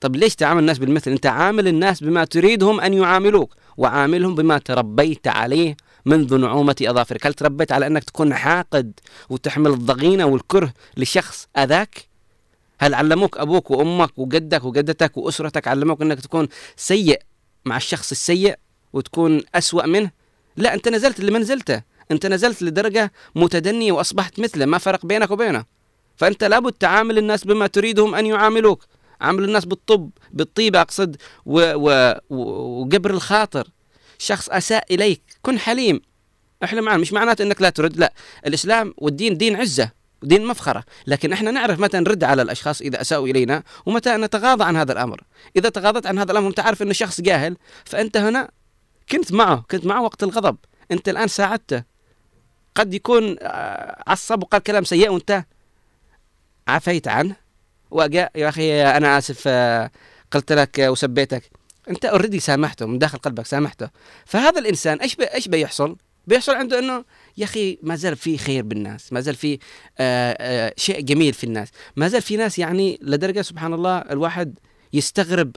طب 0.01 0.15
ليش 0.15 0.35
تعامل 0.35 0.59
الناس 0.59 0.77
بالمثل؟ 0.77 1.11
انت 1.11 1.25
عامل 1.25 1.67
الناس 1.67 2.03
بما 2.03 2.25
تريدهم 2.25 2.79
أن 2.81 2.93
يعاملوك 2.93 3.55
وعاملهم 3.77 4.35
بما 4.35 4.57
تربيت 4.57 5.27
عليه 5.27 5.77
منذ 6.05 6.37
نعومة 6.37 6.75
أظافرك. 6.81 7.27
هل 7.27 7.33
تربيت 7.33 7.71
على 7.71 7.87
أنك 7.87 8.03
تكون 8.03 8.33
حاقد 8.33 8.91
وتحمل 9.29 9.71
الضغينة 9.71 10.25
والكره 10.25 10.73
لشخص 10.97 11.47
أذاك؟ 11.57 12.07
هل 12.79 12.93
علموك 12.93 13.37
أبوك 13.37 13.71
وأمك 13.71 14.11
وجدك 14.17 14.63
وجدتك 14.63 15.17
وأسرتك 15.17 15.67
علموك 15.67 16.01
أنك 16.01 16.19
تكون 16.19 16.47
سيء 16.75 17.21
مع 17.65 17.77
الشخص 17.77 18.11
السيء 18.11 18.55
وتكون 18.93 19.41
أسوأ 19.55 19.85
منه؟ 19.85 20.11
لا 20.57 20.73
أنت 20.73 20.87
نزلت 20.87 21.19
اللي 21.19 21.31
ما 21.31 21.39
نزلته 21.39 21.81
أنت 22.11 22.25
نزلت 22.25 22.61
لدرجة 22.61 23.11
متدنية 23.35 23.91
وأصبحت 23.91 24.39
مثله 24.39 24.65
ما 24.65 24.77
فرق 24.77 25.05
بينك 25.05 25.31
وبينه. 25.31 25.65
فأنت 26.17 26.43
لابد 26.43 26.73
تعامل 26.73 27.17
الناس 27.17 27.43
بما 27.43 27.67
تريدهم 27.67 28.15
أن 28.15 28.25
يعاملوك. 28.25 28.85
عامل 29.21 29.43
الناس 29.43 29.65
بالطب 29.65 30.09
بالطيبة 30.31 30.81
أقصد 30.81 31.15
و... 31.45 31.73
و... 31.75 32.13
وقبر 32.29 33.11
الخاطر. 33.11 33.67
شخص 34.17 34.49
أساء 34.49 34.93
إليك 34.93 35.21
كن 35.41 35.59
حليم. 35.59 36.01
إحنا 36.63 36.81
معنا 36.81 36.97
مش 36.97 37.13
معناته 37.13 37.43
إنك 37.43 37.61
لا 37.61 37.69
ترد 37.69 37.97
لا. 37.97 38.13
الإسلام 38.45 38.93
والدين 38.97 39.37
دين 39.37 39.55
عزة 39.55 39.91
ودين 40.23 40.45
مفخرة. 40.45 40.83
لكن 41.07 41.33
إحنا 41.33 41.51
نعرف 41.51 41.79
متى 41.79 41.99
نرد 41.99 42.23
على 42.23 42.41
الأشخاص 42.41 42.81
إذا 42.81 43.01
أساءوا 43.01 43.27
إلينا 43.27 43.63
ومتى 43.85 44.17
نتغاضى 44.17 44.63
عن 44.63 44.75
هذا 44.75 44.91
الأمر. 44.91 45.23
إذا 45.55 45.69
تغاضت 45.69 46.07
عن 46.07 46.19
هذا 46.19 46.31
الأمر 46.31 46.45
وانت 46.45 46.59
عارف 46.59 46.81
إنه 46.81 46.93
شخص 46.93 47.21
جاهل 47.21 47.57
فأنت 47.85 48.17
هنا 48.17 48.49
كنت 49.09 49.31
معه 49.31 49.65
كنت 49.71 49.85
معه 49.85 50.01
وقت 50.01 50.23
الغضب. 50.23 50.57
أنت 50.91 51.09
الآن 51.09 51.27
ساعدته. 51.27 51.83
قد 52.75 52.93
يكون 52.93 53.35
آه، 53.41 54.03
عصب 54.07 54.43
وقال 54.43 54.63
كلام 54.63 54.83
سيء 54.83 55.09
وانت 55.09 55.45
عفيت 56.67 57.07
عنه. 57.07 57.44
وجاء 57.91 58.31
يا 58.35 58.49
أخي 58.49 58.83
أنا 58.83 59.17
آسف 59.17 59.43
آه، 59.47 59.91
قلت 60.31 60.51
لك 60.51 60.79
وسبيتك. 60.79 61.43
أنت 61.89 62.05
اوريدي 62.05 62.39
سامحته 62.39 62.85
من 62.85 62.99
داخل 62.99 63.17
قلبك 63.17 63.45
سامحته. 63.45 63.89
فهذا 64.25 64.59
الإنسان 64.59 64.97
إيش 64.97 65.17
إيش 65.33 65.47
بيحصل؟ 65.47 65.95
بيحصل 66.27 66.55
عنده 66.55 66.79
إنه 66.79 67.03
يا 67.37 67.43
أخي 67.45 67.77
ما 67.83 67.95
زال 67.95 68.15
في 68.15 68.37
خير 68.37 68.63
بالناس 68.63 69.13
ما 69.13 69.19
زال 69.19 69.35
في 69.35 69.59
آه، 69.99 70.37
آه، 70.39 70.73
شيء 70.77 71.01
جميل 71.01 71.33
في 71.33 71.43
الناس. 71.43 71.69
ما 71.95 72.07
زال 72.07 72.21
في 72.21 72.37
ناس 72.37 72.59
يعني 72.59 72.99
لدرجة 73.01 73.41
سبحان 73.41 73.73
الله 73.73 73.97
الواحد 73.97 74.59
يستغرب 74.93 75.55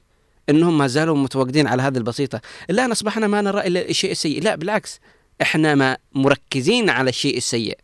إنهم 0.48 0.78
ما 0.78 0.86
زالوا 0.86 1.16
متواجدين 1.16 1.66
على 1.66 1.82
هذه 1.82 1.98
البسيطة. 1.98 2.40
الآن 2.70 2.90
أصبحنا 2.90 3.26
ما 3.26 3.40
نرى 3.40 3.66
إلا 3.66 3.88
الشيء 3.88 4.10
السيء. 4.10 4.42
لا 4.42 4.55
بالعكس 4.55 5.00
إحنا 5.42 5.74
ما 5.74 5.96
مركزين 6.12 6.90
على 6.90 7.09
الشيء 7.10 7.36
السيء. 7.36 7.78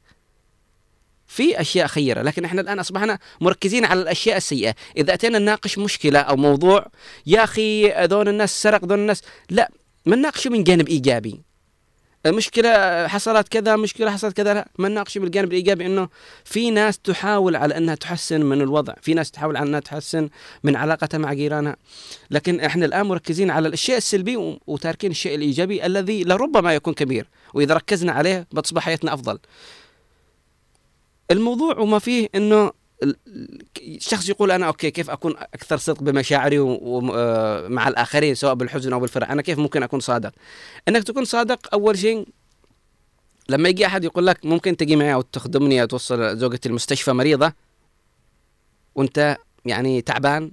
في 1.34 1.60
أشياء 1.60 1.86
خيرة 1.86 2.22
لكن 2.22 2.44
إحنا 2.44 2.60
الآن 2.60 2.78
أصبحنا 2.78 3.18
مركزين 3.40 3.84
على 3.84 4.02
الأشياء 4.02 4.36
السيئة. 4.36 4.74
إذا 4.96 5.14
أتينا 5.14 5.38
نناقش 5.38 5.78
مشكلة 5.78 6.18
أو 6.18 6.36
موضوع 6.36 6.86
يا 7.26 7.44
أخي 7.44 7.90
ذول 8.06 8.28
الناس 8.28 8.62
سرق 8.62 8.84
ذول 8.84 8.98
الناس. 8.98 9.22
لا 9.50 9.70
ما 10.06 10.16
نناقشه 10.16 10.50
من 10.50 10.64
جانب 10.64 10.88
إيجابي. 10.88 11.40
مشكلة 12.26 12.70
حصلت 13.08 13.48
كذا 13.48 13.76
مشكلة 13.76 14.10
حصلت 14.10 14.36
كذا 14.36 14.54
لا. 14.54 14.68
ما 14.78 14.88
نناقش 14.88 15.18
بالجانب 15.18 15.48
الإيجابي 15.48 15.86
إنه 15.86 16.08
في 16.44 16.70
ناس 16.70 16.98
تحاول 16.98 17.56
على 17.56 17.76
أنها 17.76 17.94
تحسن 17.94 18.40
من 18.40 18.60
الوضع 18.60 18.94
في 19.02 19.14
ناس 19.14 19.30
تحاول 19.30 19.56
على 19.56 19.68
أنها 19.68 19.80
تحسن 19.80 20.28
من 20.64 20.76
علاقتها 20.76 21.18
مع 21.18 21.32
جيرانها. 21.32 21.76
لكن 22.30 22.60
إحنا 22.60 22.86
الآن 22.86 23.06
مركزين 23.06 23.50
على 23.50 23.68
الشيء 23.68 23.96
السلبي 23.96 24.58
وتاركين 24.66 25.10
الشيء 25.10 25.34
الإيجابي 25.34 25.86
الذي 25.86 26.24
لربما 26.24 26.74
يكون 26.74 26.94
كبير 26.94 27.28
وإذا 27.54 27.74
ركزنا 27.74 28.12
عليه 28.12 28.46
بتصبح 28.52 28.82
حياتنا 28.82 29.14
أفضل. 29.14 29.38
الموضوع 31.30 31.78
وما 31.78 31.98
فيه 31.98 32.28
إنه 32.34 32.72
الشخص 33.78 34.28
يقول 34.28 34.50
أنا 34.50 34.66
أوكي 34.66 34.90
كيف 34.90 35.10
أكون 35.10 35.34
أكثر 35.36 35.76
صدق 35.76 36.02
بمشاعري 36.02 36.58
ومع 36.58 37.86
آه، 37.86 37.88
الآخرين 37.88 38.34
سواء 38.34 38.54
بالحزن 38.54 38.92
أو 38.92 39.00
بالفرح؟ 39.00 39.30
أنا 39.30 39.42
كيف 39.42 39.58
ممكن 39.58 39.82
أكون 39.82 40.00
صادق؟ 40.00 40.32
إنك 40.88 41.04
تكون 41.04 41.24
صادق 41.24 41.74
أول 41.74 41.98
شيء 41.98 42.28
لما 43.48 43.68
يجي 43.68 43.86
أحد 43.86 44.04
يقول 44.04 44.26
لك 44.26 44.46
ممكن 44.46 44.76
تجي 44.76 44.96
معي 44.96 45.14
أو 45.14 45.20
تخدمني 45.20 45.82
أو 45.82 45.86
توصل 45.86 46.36
زوجتي 46.38 46.68
المستشفى 46.68 47.12
مريضة 47.12 47.52
وأنت 48.94 49.36
يعني 49.64 50.00
تعبان 50.00 50.52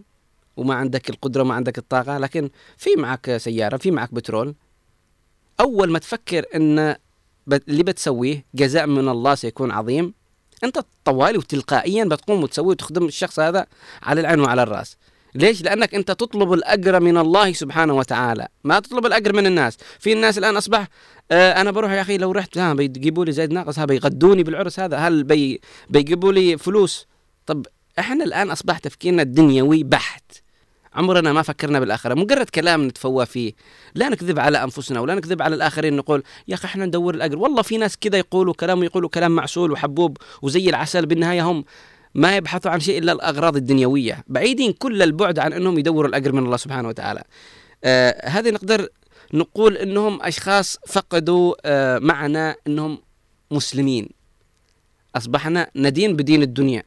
وما 0.57 0.75
عندك 0.75 1.09
القدرة 1.09 1.41
وما 1.41 1.53
عندك 1.53 1.77
الطاقة 1.77 2.17
لكن 2.17 2.49
في 2.77 2.89
معك 2.97 3.37
سيارة 3.37 3.77
في 3.77 3.91
معك 3.91 4.13
بترول. 4.13 4.55
أول 5.59 5.91
ما 5.91 5.99
تفكر 5.99 6.45
إن 6.55 6.95
اللي 7.67 7.83
بتسويه 7.83 8.45
جزاء 8.55 8.87
من 8.87 9.09
الله 9.09 9.35
سيكون 9.35 9.71
عظيم. 9.71 10.13
أنت 10.63 10.79
طوالي 11.05 11.37
وتلقائيا 11.37 12.03
بتقوم 12.03 12.43
وتسوي 12.43 12.67
وتخدم 12.67 13.05
الشخص 13.05 13.39
هذا 13.39 13.65
على 14.03 14.21
العين 14.21 14.39
وعلى 14.39 14.63
الرأس. 14.63 14.97
ليش؟ 15.35 15.61
لأنك 15.61 15.95
أنت 15.95 16.11
تطلب 16.11 16.53
الأجر 16.53 16.99
من 16.99 17.17
الله 17.17 17.53
سبحانه 17.53 17.93
وتعالى. 17.93 18.47
ما 18.63 18.79
تطلب 18.79 19.05
الأجر 19.05 19.33
من 19.33 19.45
الناس. 19.45 19.77
في 19.99 20.13
الناس 20.13 20.37
الآن 20.37 20.57
أصبح 20.57 20.87
آه 21.31 21.61
أنا 21.61 21.71
بروح 21.71 21.91
يا 21.91 22.01
أخي 22.01 22.17
لو 22.17 22.31
رحت 22.31 22.57
ها 22.57 22.73
بيجيبوا 22.73 23.25
لي 23.25 23.31
زيد 23.31 23.53
ناقص 23.53 23.79
ها 23.79 23.85
بيغدوني 23.85 24.43
بالعرس 24.43 24.79
هذا. 24.79 24.97
هل 24.97 25.23
بي 25.23 25.61
بيجيبوا 25.89 26.33
لي 26.33 26.57
فلوس؟ 26.57 27.07
طب 27.45 27.65
إحنا 27.99 28.23
الآن 28.23 28.51
أصبح 28.51 28.77
تفكيرنا 28.77 29.21
الدنيوي 29.21 29.83
بحت. 29.83 30.31
عمرنا 30.93 31.33
ما 31.33 31.41
فكرنا 31.41 31.79
بالآخرة. 31.79 32.13
مجرد 32.13 32.49
كلام 32.49 32.87
نتفوه 32.87 33.25
فيه 33.25 33.53
لا 33.95 34.09
نكذب 34.09 34.39
على 34.39 34.63
أنفسنا 34.63 34.99
ولا 34.99 35.15
نكذب 35.15 35.41
على 35.41 35.55
الآخرين 35.55 35.95
نقول 35.95 36.23
يا 36.47 36.53
أخي 36.53 36.65
إحنا 36.65 36.85
ندور 36.85 37.15
الأجر. 37.15 37.37
والله 37.37 37.61
في 37.61 37.77
ناس 37.77 37.97
كذا 37.97 38.17
يقولوا 38.17 38.53
كلام 38.53 38.83
يقولوا 38.83 39.09
كلام 39.09 39.31
معسول 39.31 39.71
وحبوب 39.71 40.17
وزي 40.41 40.69
العسل. 40.69 41.05
بالنهاية 41.05 41.41
هم 41.41 41.65
ما 42.15 42.35
يبحثوا 42.37 42.71
عن 42.71 42.79
شيء 42.79 42.97
إلا 42.97 43.11
الأغراض 43.11 43.55
الدنيوية. 43.55 44.23
بعيدين 44.27 44.73
كل 44.73 45.01
البعد 45.01 45.39
عن 45.39 45.53
أنهم 45.53 45.79
يدوروا 45.79 46.09
الأجر 46.09 46.31
من 46.31 46.45
الله 46.45 46.57
سبحانه 46.57 46.87
وتعالى. 46.87 47.23
آه 47.83 48.27
هذه 48.29 48.49
نقدر 48.49 48.87
نقول 49.33 49.77
أنهم 49.77 50.21
أشخاص 50.21 50.77
فقدوا 50.87 51.55
آه 51.65 51.99
معنى 51.99 52.55
أنهم 52.67 52.97
مسلمين. 53.51 54.09
أصبحنا 55.15 55.71
ندين 55.75 56.15
بدين 56.15 56.41
الدنيا. 56.41 56.83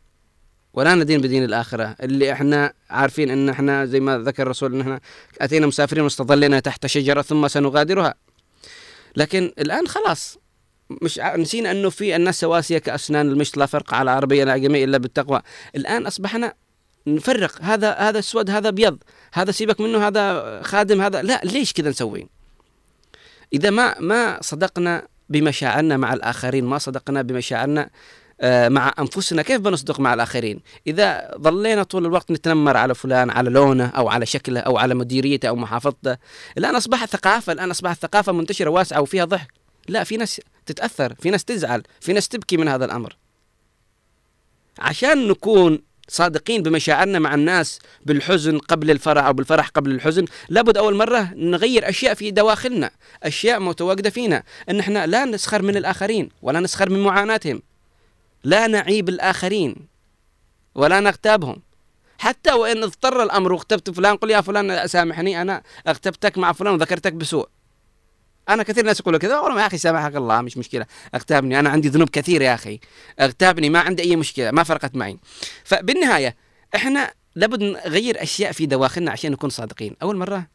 ولا 0.74 0.94
ندين 0.94 1.20
بدين 1.20 1.44
الآخرة. 1.44 1.96
اللي 2.02 2.32
إحنا 2.32 2.72
عارفين 2.90 3.30
إن 3.30 3.48
إحنا 3.48 3.84
زي 3.84 4.00
ما 4.00 4.18
ذكر 4.18 4.42
الرسول 4.42 4.74
إن 4.74 4.80
إحنا 4.80 5.00
أتينا 5.40 5.66
مسافرين 5.66 6.04
واستظلنا 6.04 6.60
تحت 6.60 6.86
شجرة 6.86 7.22
ثم 7.22 7.48
سنغادرها. 7.48 8.14
لكن 9.16 9.52
الآن 9.58 9.88
خلاص 9.88 10.38
مش 11.02 11.18
نسينا 11.18 11.70
إنه 11.70 11.90
في 11.90 12.16
الناس 12.16 12.40
سواسية 12.40 12.78
كأسنان 12.78 13.28
المشط 13.28 13.56
لا 13.56 13.66
فرق 13.66 13.94
على 13.94 14.02
العربية 14.02 14.42
الأعجمية 14.42 14.84
إلا 14.84 14.98
بالتقوى. 14.98 15.42
الآن 15.76 16.06
أصبحنا 16.06 16.54
نفرق 17.06 17.62
هذا 17.62 17.92
هذا 17.92 18.18
اسود 18.18 18.50
هذا 18.50 18.68
ابيض 18.68 18.98
هذا 19.32 19.50
سيبك 19.50 19.80
منه 19.80 20.06
هذا 20.06 20.60
خادم 20.62 21.00
هذا 21.00 21.22
لا 21.22 21.40
ليش 21.44 21.72
كذا 21.72 21.90
نسوي 21.90 22.28
إذا 23.52 23.70
ما 23.70 24.00
ما 24.00 24.38
صدقنا 24.42 25.08
بمشاعرنا 25.28 25.96
مع 25.96 26.12
الآخرين 26.12 26.64
ما 26.64 26.78
صدقنا 26.78 27.22
بمشاعرنا 27.22 27.90
مع 28.42 28.92
أنفسنا 28.98 29.42
كيف 29.42 29.60
بنصدق 29.60 30.00
مع 30.00 30.14
الآخرين؟ 30.14 30.60
إذا 30.86 31.30
ظلينا 31.38 31.82
طول 31.82 32.06
الوقت 32.06 32.30
نتنمر 32.30 32.76
على 32.76 32.94
فلان 32.94 33.30
على 33.30 33.50
لونه 33.50 33.86
أو 33.86 34.08
على 34.08 34.26
شكله 34.26 34.60
أو 34.60 34.78
على 34.78 34.94
مديريته 34.94 35.48
أو 35.48 35.56
محافظته 35.56 36.16
الان 36.58 36.76
اصبحت 36.76 37.08
ثقافة 37.08 37.52
الان 37.52 37.70
اصبحت 37.70 38.02
ثقافة 38.02 38.32
منتشرة 38.32 38.70
واسعة 38.70 39.00
وفيها 39.00 39.24
ضحك. 39.24 39.52
لا 39.88 40.04
في 40.04 40.16
ناس 40.16 40.40
تتأثر 40.66 41.14
في 41.14 41.30
ناس 41.30 41.44
تزعل 41.44 41.82
في 42.00 42.12
ناس 42.12 42.28
تبكي 42.28 42.56
من 42.56 42.68
هذا 42.68 42.84
الأمر. 42.84 43.16
عشان 44.78 45.28
نكون 45.28 45.78
صادقين 46.08 46.62
بمشاعرنا 46.62 47.18
مع 47.18 47.34
الناس 47.34 47.78
بالحزن 48.06 48.58
قبل 48.58 48.90
الفرح 48.90 49.24
أو 49.24 49.32
بالفرح 49.32 49.68
قبل 49.68 49.90
الحزن 49.90 50.24
لابد 50.48 50.76
أول 50.76 50.94
مرة 50.96 51.30
نغير 51.34 51.88
أشياء 51.88 52.14
في 52.14 52.30
دواخلنا 52.30 52.90
أشياء 53.22 53.60
متواجدة 53.60 54.10
فينا. 54.10 54.42
إن 54.70 54.80
إحنا 54.80 55.06
لا 55.06 55.24
نسخر 55.24 55.62
من 55.62 55.76
الآخرين 55.76 56.28
ولا 56.42 56.60
نسخر 56.60 56.90
من 56.90 57.00
معاناتهم. 57.00 57.62
لا 58.44 58.66
نعيب 58.66 59.08
الآخرين 59.08 59.76
ولا 60.74 61.00
نغتابهم. 61.00 61.62
حتى 62.18 62.52
وإن 62.52 62.82
اضطر 62.82 63.22
الأمر 63.22 63.52
واغتبت 63.52 63.90
فلان 63.90 64.16
قل 64.16 64.30
يا 64.30 64.40
فلان 64.40 64.86
سامحني 64.86 65.42
أنا 65.42 65.62
اغتبتك 65.88 66.38
مع 66.38 66.52
فلان 66.52 66.74
وذكرتك 66.74 67.12
بسوء. 67.12 67.48
أنا 68.48 68.62
كثير 68.62 68.84
ناس 68.84 69.00
يقولوا 69.00 69.18
كذا 69.18 69.34
أقول 69.34 69.58
يا 69.58 69.66
أخي 69.66 69.78
سامحك 69.78 70.16
الله 70.16 70.40
مش 70.40 70.56
مشكلة 70.56 70.86
اغتابني 71.14 71.58
أنا 71.58 71.70
عندي 71.70 71.88
ذنوب 71.88 72.08
كثير 72.08 72.42
يا 72.42 72.54
أخي 72.54 72.80
اغتابني 73.20 73.70
ما 73.70 73.80
عندي 73.80 74.02
أي 74.02 74.16
مشكلة 74.16 74.50
ما 74.50 74.62
فرقت 74.62 74.96
معي. 74.96 75.18
فبالنهاية 75.64 76.36
إحنا 76.74 77.12
لابد 77.34 77.62
نغير 77.62 78.22
أشياء 78.22 78.52
في 78.52 78.66
دواخلنا 78.66 79.10
عشان 79.10 79.32
نكون 79.32 79.50
صادقين. 79.50 79.96
أول 80.02 80.16
مرة 80.16 80.46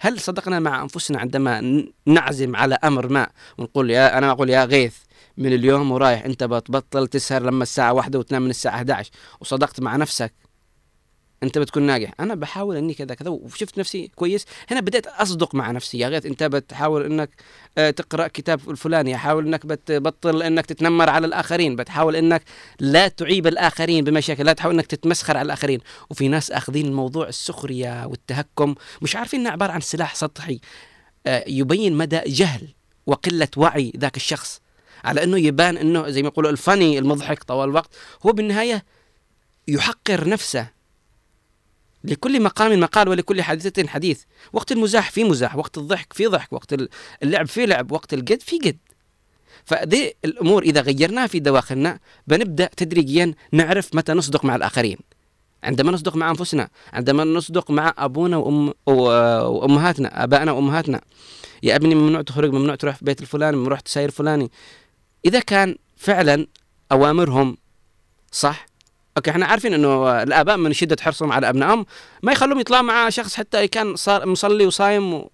هل 0.00 0.20
صدقنا 0.20 0.60
مع 0.60 0.82
أنفسنا 0.82 1.18
عندما 1.18 1.84
نعزم 2.06 2.56
على 2.56 2.78
أمر 2.84 3.08
ما 3.08 3.28
ونقول 3.58 3.90
يا 3.90 4.18
أنا 4.18 4.30
أقول 4.30 4.50
يا 4.50 4.64
غيث 4.64 4.96
من 5.36 5.52
اليوم 5.52 5.92
ورايح. 5.92 6.24
انت 6.24 6.44
بتبطل 6.44 7.06
تسهر 7.06 7.42
لما 7.42 7.62
الساعة 7.62 7.92
واحدة 7.92 8.18
وتنام 8.18 8.42
من 8.42 8.50
الساعة 8.50 8.74
11 8.74 9.10
وصدقت 9.40 9.80
مع 9.80 9.96
نفسك. 9.96 10.32
انت 11.42 11.58
بتكون 11.58 11.82
ناجح. 11.82 12.12
أنا 12.20 12.34
بحاول 12.34 12.76
اني 12.76 12.94
كذا 12.94 13.14
كذا 13.14 13.30
وشفت 13.30 13.78
نفسي 13.78 14.08
كويس. 14.14 14.44
هنا 14.70 14.80
بديت 14.80 15.06
اصدق 15.06 15.54
مع 15.54 15.70
نفسي. 15.70 15.98
يا 15.98 16.08
غيث 16.08 16.26
انت 16.26 16.42
بتحاول 16.42 17.04
انك 17.04 17.30
آه، 17.78 17.90
تقرأ 17.90 18.28
كتاب 18.28 18.70
الفلاني. 18.70 19.14
احاول 19.14 19.46
انك 19.46 19.66
بتبطل 19.66 20.42
انك 20.42 20.66
تتنمر 20.66 21.10
على 21.10 21.26
الآخرين. 21.26 21.76
بتحاول 21.76 22.16
انك 22.16 22.42
لا 22.80 23.08
تعيب 23.08 23.46
الآخرين 23.46 24.04
بمشاكل. 24.04 24.46
لا 24.46 24.52
تحاول 24.52 24.74
انك 24.74 24.86
تتمسخر 24.86 25.36
على 25.36 25.46
الآخرين. 25.46 25.80
وفي 26.10 26.28
ناس 26.28 26.50
أخذين 26.50 26.86
الموضوع 26.86 27.28
السخرية 27.28 28.06
والتهكم. 28.06 28.74
مش 29.02 29.16
عارفين 29.16 29.40
إنه 29.40 29.50
عبارة 29.50 29.72
عن 29.72 29.80
سلاح 29.80 30.14
سطحي. 30.14 30.60
آه، 31.26 31.44
يبين 31.48 31.96
مدى 31.96 32.20
جهل 32.26 32.68
وقلة 33.06 33.48
وعي 33.56 33.92
ذاك 33.96 34.16
الشخص. 34.16 34.60
على 35.06 35.24
إنه 35.24 35.38
يبان 35.38 35.76
إنه 35.76 36.08
زي 36.08 36.22
ما 36.22 36.28
يقولوا 36.28 36.50
الفني 36.50 36.98
المضحك 36.98 37.42
طوال 37.42 37.68
الوقت 37.68 37.90
هو 38.26 38.32
بالنهاية 38.32 38.84
يحقر 39.68 40.28
نفسه 40.28 40.76
لكل 42.04 42.42
مقام 42.42 42.80
مقال 42.80 43.08
ولكل 43.08 43.42
حادثة 43.42 43.88
حديث. 43.88 44.22
وقت 44.52 44.72
المزاح 44.72 45.10
في 45.10 45.24
مزاح 45.24 45.56
وقت 45.56 45.78
الضحك 45.78 46.12
في 46.12 46.26
ضحك 46.26 46.52
وقت 46.52 46.74
اللعب 47.22 47.46
في 47.46 47.66
لعب 47.66 47.92
وقت 47.92 48.14
الجد 48.14 48.40
في 48.40 48.58
جد. 48.58 48.78
فدي 49.64 50.16
الأمور 50.24 50.62
إذا 50.62 50.80
غيرناها 50.80 51.26
في 51.26 51.40
دواخلنا 51.40 51.98
بنبدأ 52.26 52.70
تدريجيا 52.76 53.34
نعرف 53.52 53.94
متى 53.94 54.12
نصدق 54.12 54.44
مع 54.44 54.56
الآخرين. 54.56 54.98
عندما 55.62 55.92
نصدق 55.92 56.16
مع 56.16 56.30
أنفسنا 56.30 56.68
عندما 56.92 57.24
نصدق 57.24 57.70
مع 57.70 57.94
أبونا 57.98 58.36
وأم 58.36 58.74
وأمهاتنا 58.86 60.24
أبائنا 60.24 60.52
وأمهاتنا. 60.52 61.00
يا 61.62 61.76
أبني 61.76 61.94
ممنوع 61.94 62.22
تخرج 62.22 62.52
ممنوع 62.52 62.74
تروح 62.74 62.96
في 62.96 63.04
بيت 63.04 63.20
الفلاني 63.20 63.56
ممنوع 63.56 63.78
تساير 63.78 64.10
فلاني. 64.10 64.50
إذا 65.26 65.40
كان 65.40 65.76
فعلا 65.96 66.46
أوامرهم 66.92 67.56
صح 68.32 68.66
أوكي 69.16 69.30
إحنا 69.30 69.46
عارفين 69.46 69.74
إنه 69.74 70.22
الآباء 70.22 70.56
من 70.56 70.72
شدة 70.72 70.96
حرصهم 71.00 71.32
على 71.32 71.48
أبنائهم 71.48 71.86
ما 72.22 72.32
يخلوهم 72.32 72.60
يطلعوا 72.60 72.82
مع 72.82 73.08
شخص 73.08 73.34
حتى 73.34 73.68
كان 73.68 73.96
صار 73.96 74.26
مصلي 74.26 74.66
وصايم 74.66 75.14
و... 75.14 75.30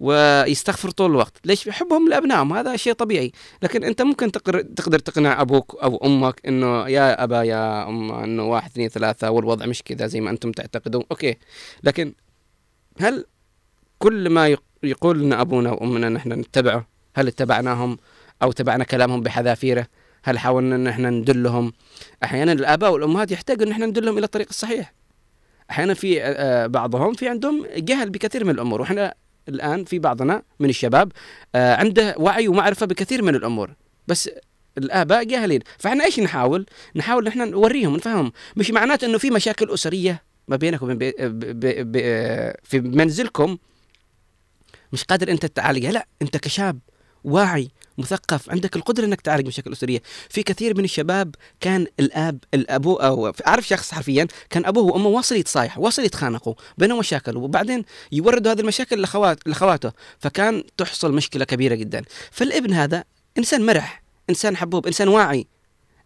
ويستغفر 0.00 0.90
طول 0.90 1.10
الوقت. 1.10 1.32
ليش؟ 1.44 1.66
يحبهم 1.66 2.08
لأبنائهم 2.08 2.52
هذا 2.52 2.76
شيء 2.76 2.92
طبيعي. 2.92 3.32
لكن 3.62 3.84
أنت 3.84 4.02
ممكن 4.02 4.32
تقدر 4.32 4.60
تقدر 4.60 4.98
تقنع 4.98 5.40
أبوك 5.40 5.76
أو 5.82 5.96
أمك 6.04 6.40
إنه 6.46 6.88
يا 6.88 7.24
أبا 7.24 7.42
يا 7.42 7.88
أم 7.88 8.12
إنه 8.12 8.44
واحد 8.44 8.70
اثنين 8.70 8.88
ثلاثة 8.88 9.30
والوضع 9.30 9.66
مش 9.66 9.82
كذا 9.82 10.06
زي 10.06 10.20
ما 10.20 10.30
أنتم 10.30 10.52
تعتقدون. 10.52 11.02
أوكي 11.10 11.38
لكن 11.82 12.12
هل 13.00 13.24
كل 13.98 14.30
ما 14.30 14.56
يقول 14.82 15.18
لنا 15.18 15.40
أبونا 15.40 15.72
وأمنا 15.72 16.08
نحن 16.08 16.32
نتبعه 16.32 16.86
هل 17.14 17.26
اتبعناهم؟ 17.26 17.98
أو 18.42 18.52
تبعنا 18.52 18.84
كلامهم 18.84 19.20
بحذافيره. 19.20 19.86
هل 20.24 20.38
حاولنا 20.38 20.76
إن 20.76 20.86
إحنا 20.86 21.10
ندلهم؟ 21.10 21.72
أحيانا 22.24 22.52
الآباء 22.52 22.92
والأمهات 22.92 23.30
يحتاجوا 23.30 23.66
إن 23.66 23.70
إحنا 23.72 23.86
ندلهم 23.86 24.18
إلى 24.18 24.24
الطريق 24.24 24.46
الصحيح. 24.50 24.92
أحيانا 25.70 25.94
في 25.94 26.22
آه، 26.22 26.26
آه، 26.26 26.66
بعضهم 26.66 27.14
في 27.14 27.28
عندهم 27.28 27.66
جهل 27.76 28.10
بكثير 28.10 28.44
من 28.44 28.50
الأمور. 28.50 28.80
وإحنا 28.80 29.14
الآن 29.48 29.84
في 29.84 29.98
بعضنا 29.98 30.42
من 30.60 30.68
الشباب 30.68 31.12
آه، 31.54 31.74
عنده 31.74 32.14
وعي 32.18 32.48
ومعرفة 32.48 32.86
بكثير 32.86 33.22
من 33.22 33.34
الأمور. 33.34 33.70
بس 34.08 34.30
الآباء 34.78 35.24
جاهلين. 35.24 35.60
فإحنا 35.78 36.04
إيش 36.04 36.20
نحاول؟ 36.20 36.66
نحاول 36.96 37.26
إحنا 37.26 37.44
نوريهم 37.44 37.96
نفهمهم 37.96 38.32
مش 38.56 38.70
معناته 38.70 39.06
إنه 39.06 39.18
في 39.18 39.30
مشاكل 39.30 39.70
أسرية 39.70 40.22
ما 40.48 40.56
بينك 40.56 40.82
وبين 40.82 40.98
بي 40.98 41.12
بي 41.52 41.84
بي 41.84 42.02
في 42.62 42.80
منزلكم 42.80 43.58
مش 44.92 45.04
قادر 45.04 45.30
أنت 45.30 45.46
تعالجها. 45.46 45.92
لا 45.92 46.06
أنت 46.22 46.36
كشاب 46.36 46.78
واعي 47.24 47.68
مثقف. 47.98 48.50
عندك 48.50 48.76
القدرة 48.76 49.04
إنك 49.04 49.20
تعالج 49.20 49.46
مشاكل 49.46 49.72
أسرية. 49.72 50.02
في 50.28 50.42
كثير 50.42 50.76
من 50.78 50.84
الشباب 50.84 51.34
كان 51.60 51.86
الآب 52.00 52.38
الأبو 52.54 52.94
أو 52.94 53.32
أعرف 53.46 53.68
شخص 53.68 53.92
حرفيا 53.92 54.26
كان 54.50 54.66
أبوه 54.66 54.84
وأمه 54.84 55.08
واصل 55.08 55.36
يتصايح 55.36 55.78
واصل 55.78 56.04
يتخانقوا 56.04 56.54
بينهم 56.78 56.98
مشاكل 56.98 57.36
وبعدين 57.36 57.84
يوردوا 58.12 58.52
هذه 58.52 58.60
المشاكل 58.60 59.00
لاخوات 59.00 59.48
لاخواته 59.48 59.92
فكان 60.18 60.64
تحصل 60.76 61.12
مشكلة 61.12 61.44
كبيرة 61.44 61.74
جدا. 61.74 62.02
فالابن 62.30 62.72
هذا 62.72 63.04
إنسان 63.38 63.66
مرح 63.66 64.02
إنسان 64.30 64.56
حبوب 64.56 64.86
إنسان 64.86 65.08
واعي 65.08 65.46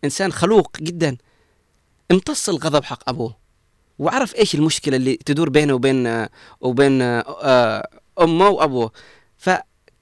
إنسان 0.04 0.32
خلوق 0.32 0.76
جدا. 0.80 1.16
امتص 2.10 2.48
الغضب 2.48 2.84
حق 2.84 3.08
أبوه 3.08 3.36
وعرف 3.98 4.34
إيش 4.34 4.54
المشكلة 4.54 4.96
اللي 4.96 5.16
تدور 5.16 5.48
بينه 5.48 5.74
وبين 5.74 6.26
وبين 6.60 7.02
آه، 7.02 7.88
أمه 8.20 8.48
وأبوه. 8.48 8.92
ف 9.38 9.50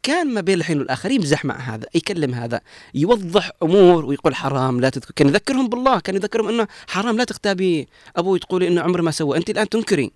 كان 0.05 0.35
ما 0.35 0.40
بين 0.40 0.59
الحين 0.59 0.78
والاخر 0.78 1.10
يمزح 1.10 1.44
مع 1.44 1.56
هذا 1.56 1.86
يكلم 1.94 2.35
هذا 2.35 2.60
يوضح 2.94 3.51
أمور 3.62 4.05
ويقول 4.05 4.35
حرام 4.35 4.81
لا 4.81 4.89
تذكر 4.89 5.12
كان 5.16 5.28
يذكرهم 5.28 5.68
بالله 5.68 6.01
كان 6.01 6.14
يذكرهم 6.14 6.48
أنه 6.48 6.66
حرام 6.86 7.16
لا 7.16 7.24
تغتابي 7.24 7.89
أبوي 8.16 8.39
تقولي 8.39 8.68
إنه 8.68 8.81
عمره 8.81 9.02
ما 9.02 9.10
سوى 9.10 9.39
أنت 9.39 9.51
الآن 9.51 9.68
تنكري. 9.68 10.10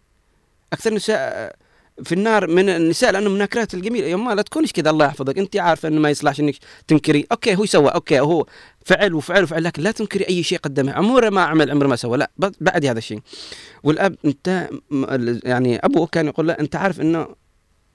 أكثر 0.73 0.95
نساء 0.95 1.57
في 2.05 2.13
النار 2.13 2.47
من 2.47 2.69
النساء 2.69 3.13
لأنهن 3.13 3.31
ناكرات 3.31 3.75
الجميل. 3.75 4.05
يا 4.05 4.17
ما 4.17 4.35
لا 4.35 4.43
تكونش 4.43 4.73
كذا 4.73 4.91
الله 4.91 5.07
يحفظك 5.07 5.39
أنت 5.39 5.57
عارفة 5.57 5.89
إنه 5.89 6.01
ما 6.01 6.11
يصلحش 6.11 6.41
إنك 6.41 6.55
تنكري. 6.89 7.27
okay 7.33 7.57
هو 7.57 7.67
سوى 7.67 7.89
okay 7.89 8.21
هو 8.21 8.47
فعل 8.85 9.15
وفعل 9.15 9.43
وفعل 9.43 9.65
لكن 9.65 9.83
لا 9.83 9.91
تنكري 9.91 10.29
أي 10.29 10.43
شيء 10.43 10.59
قدمه. 10.59 10.93
عمره 10.93 11.31
ما 11.31 11.43
عمل 11.43 11.71
عمره 11.71 11.87
ما 11.87 11.97
سوى. 11.97 12.19
لا 12.19 12.31
بعد 12.61 12.87
هذا 12.87 12.99
الشيء. 12.99 13.21
والأب 13.83 14.17
أنت 14.25 14.69
يعني 15.45 15.79
أبوه 15.79 16.07
كان 16.07 16.27
يقول 16.27 16.49
له 16.49 16.53
أنت 16.53 16.77
عارف 16.77 17.01
إنه 17.01 17.48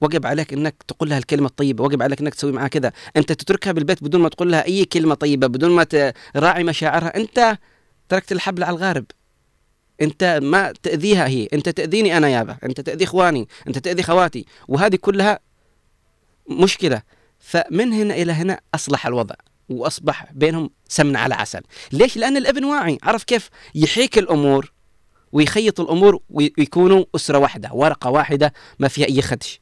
وجب 0.04 0.26
عليك 0.26 0.52
إنك 0.52 0.74
تقول 0.88 1.10
لها 1.10 1.18
الكلمة 1.18 1.46
الطيبة 1.46 1.84
وجب 1.84 2.02
عليك 2.02 2.20
إنك 2.20 2.34
تسوي 2.34 2.52
معها 2.52 2.68
كذا 2.68 2.92
أنت 3.16 3.32
تتركها 3.32 3.72
بالبيت 3.72 4.04
بدون 4.04 4.20
ما 4.20 4.28
تقول 4.28 4.52
لها 4.52 4.66
أي 4.66 4.84
كلمة 4.84 5.14
طيبة 5.14 5.46
بدون 5.46 5.70
ما 5.70 5.84
تراعي 6.34 6.64
مشاعرها. 6.64 7.16
أنت 7.16 7.58
تركت 8.08 8.32
الحبل 8.32 8.64
على 8.64 8.76
الغارب. 8.76 9.04
أنت 10.02 10.40
ما 10.42 10.72
تأذيها 10.82 11.26
هي. 11.28 11.48
أنت 11.52 11.68
تأذيني 11.68 12.16
أنا 12.16 12.28
يابا 12.28 12.56
أنت 12.64 12.80
تأذي 12.80 13.04
إخواني. 13.04 13.48
أنت 13.66 13.78
تأذي 13.78 14.02
خواتي. 14.02 14.44
وهذه 14.68 14.96
كلها 14.96 15.38
مشكلة. 16.50 17.02
فمن 17.38 17.92
هنا 17.92 18.14
إلى 18.14 18.32
هنا 18.32 18.60
أصلح 18.74 19.06
الوضع 19.06 19.34
وأصبح 19.68 20.32
بينهم 20.32 20.70
سمن 20.88 21.16
على 21.16 21.34
عسل. 21.34 21.60
ليش؟ 21.92 22.16
لأن 22.16 22.36
الإبن 22.36 22.64
واعي. 22.64 22.98
عرف 23.02 23.24
كيف؟ 23.24 23.50
يحيك 23.74 24.18
الأمور 24.18 24.72
ويخيط 25.32 25.80
الأمور 25.80 26.20
ويكونوا 26.30 27.04
أسرة 27.14 27.38
واحدة 27.38 27.70
ورقة 27.72 28.10
واحدة 28.10 28.52
ما 28.78 28.88
فيها 28.88 29.06
أي 29.06 29.22
خدش 29.22 29.60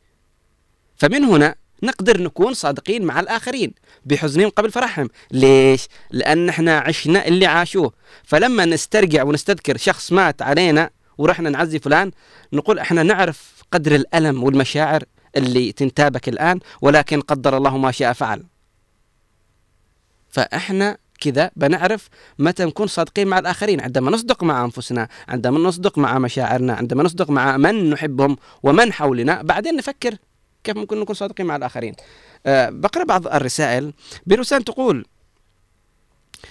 فمن 0.96 1.24
هنا 1.24 1.54
نقدر 1.82 2.22
نكون 2.22 2.54
صادقين 2.54 3.04
مع 3.04 3.20
الآخرين 3.20 3.72
بحزنهم 4.04 4.48
قبل 4.48 4.70
فرحهم. 4.70 5.08
ليش؟ 5.30 5.88
لأن 6.10 6.48
إحنا 6.48 6.78
عشنا 6.78 7.26
اللي 7.26 7.46
عاشوه. 7.46 7.92
فلما 8.24 8.64
نسترجع 8.64 9.22
ونستذكر 9.22 9.76
شخص 9.76 10.12
مات 10.12 10.42
علينا 10.42 10.90
ورحنا 11.18 11.50
نعزي 11.50 11.78
فلان 11.78 12.10
نقول 12.52 12.78
إحنا 12.78 13.02
نعرف 13.02 13.52
قدر 13.72 13.94
الألم 13.94 14.42
والمشاعر 14.42 15.04
اللي 15.36 15.72
تنتابك 15.72 16.28
الآن 16.28 16.60
ولكن 16.82 17.20
قدر 17.20 17.56
الله 17.56 17.78
ما 17.78 17.90
شاء 17.90 18.12
فعل. 18.12 18.42
فإحنا 20.30 20.98
كذا 21.20 21.50
بنعرف 21.56 22.08
متى 22.38 22.64
نكون 22.64 22.86
صادقين 22.86 23.28
مع 23.28 23.38
الآخرين. 23.38 23.80
عندما 23.80 24.10
نصدق 24.10 24.42
مع 24.42 24.64
أنفسنا 24.64 25.08
عندما 25.28 25.58
نصدق 25.58 25.98
مع 25.98 26.18
مشاعرنا 26.18 26.74
عندما 26.74 27.02
نصدق 27.02 27.30
مع 27.30 27.56
من 27.56 27.90
نحبهم 27.90 28.36
ومن 28.62 28.92
حولنا 28.92 29.42
بعدين 29.42 29.76
نفكر 29.76 30.16
كيف 30.64 30.76
ممكن 30.76 31.00
نكون 31.00 31.14
صادقين 31.14 31.46
مع 31.46 31.56
الآخرين؟ 31.56 31.94
أه 32.46 32.70
بقرأ 32.70 33.04
بعض 33.04 33.26
الرسائل 33.26 33.92
برسالة 34.26 34.64
تقول 34.64 35.06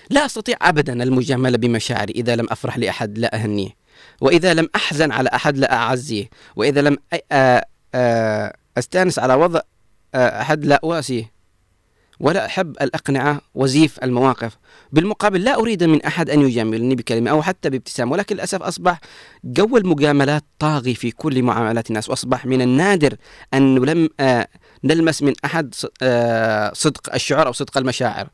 لا 0.10 0.26
أستطيع 0.26 0.58
أبدا 0.62 1.04
المجاملة 1.04 1.58
بمشاعري 1.58 2.14
إذا 2.14 2.36
لم 2.36 2.48
أفرح 2.50 2.78
لأحد 2.78 3.18
لا 3.18 3.36
أهنيه. 3.36 3.70
وإذا 4.22 4.54
لم 4.54 4.70
أحزن 4.76 5.12
على 5.12 5.30
أحد 5.34 5.58
لا 5.58 5.74
أعزيه. 5.74 6.30
وإذا 6.56 6.82
لم 6.82 6.98
أستأنس 8.78 9.20
على 9.20 9.34
وضع 9.34 9.60
أحد 10.16 10.66
لا 10.66 10.80
أواسيه. 10.84 11.32
ولا 12.22 12.46
أحب 12.46 12.72
الأقنعة 12.82 13.42
وزيف 13.56 14.04
المواقف. 14.04 14.58
بالمقابل 14.92 15.44
لا 15.44 15.56
أريد 15.56 15.84
من 15.84 16.02
أحد 16.02 16.30
أن 16.30 16.42
يجاملني 16.42 16.96
بكلمة 16.96 17.32
أو 17.32 17.42
حتى 17.42 17.70
بابتسام 17.70 18.12
ولكن 18.12 18.36
للأسف 18.36 18.62
أصبح 18.62 19.00
جو 19.44 19.78
المجاملات 19.78 20.44
طاغي 20.60 20.96
في 20.96 21.12
كل 21.12 21.44
معاملات 21.44 21.90
الناس 21.90 22.10
وأصبح 22.10 22.46
من 22.46 22.62
النادر 22.62 23.16
أن 23.54 23.76
لم 23.76 24.10
آه 24.20 24.48
نلمس 24.84 25.24
من 25.24 25.34
أحد 25.46 25.74
آه 26.02 26.72
صدق 26.74 27.14
الشعور 27.14 27.48
أو 27.48 27.52
صدق 27.52 27.78
المشاعر. 27.78 28.28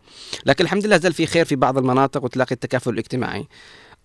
لكن 0.45 0.63
الحمد 0.63 0.85
لله 0.85 0.97
زال 0.97 1.13
في 1.13 1.25
خير 1.25 1.45
في 1.45 1.55
بعض 1.55 1.77
المناطق 1.77 2.23
وتلاقي 2.23 2.51
التكافل 2.51 2.89
الاجتماعي. 2.89 3.47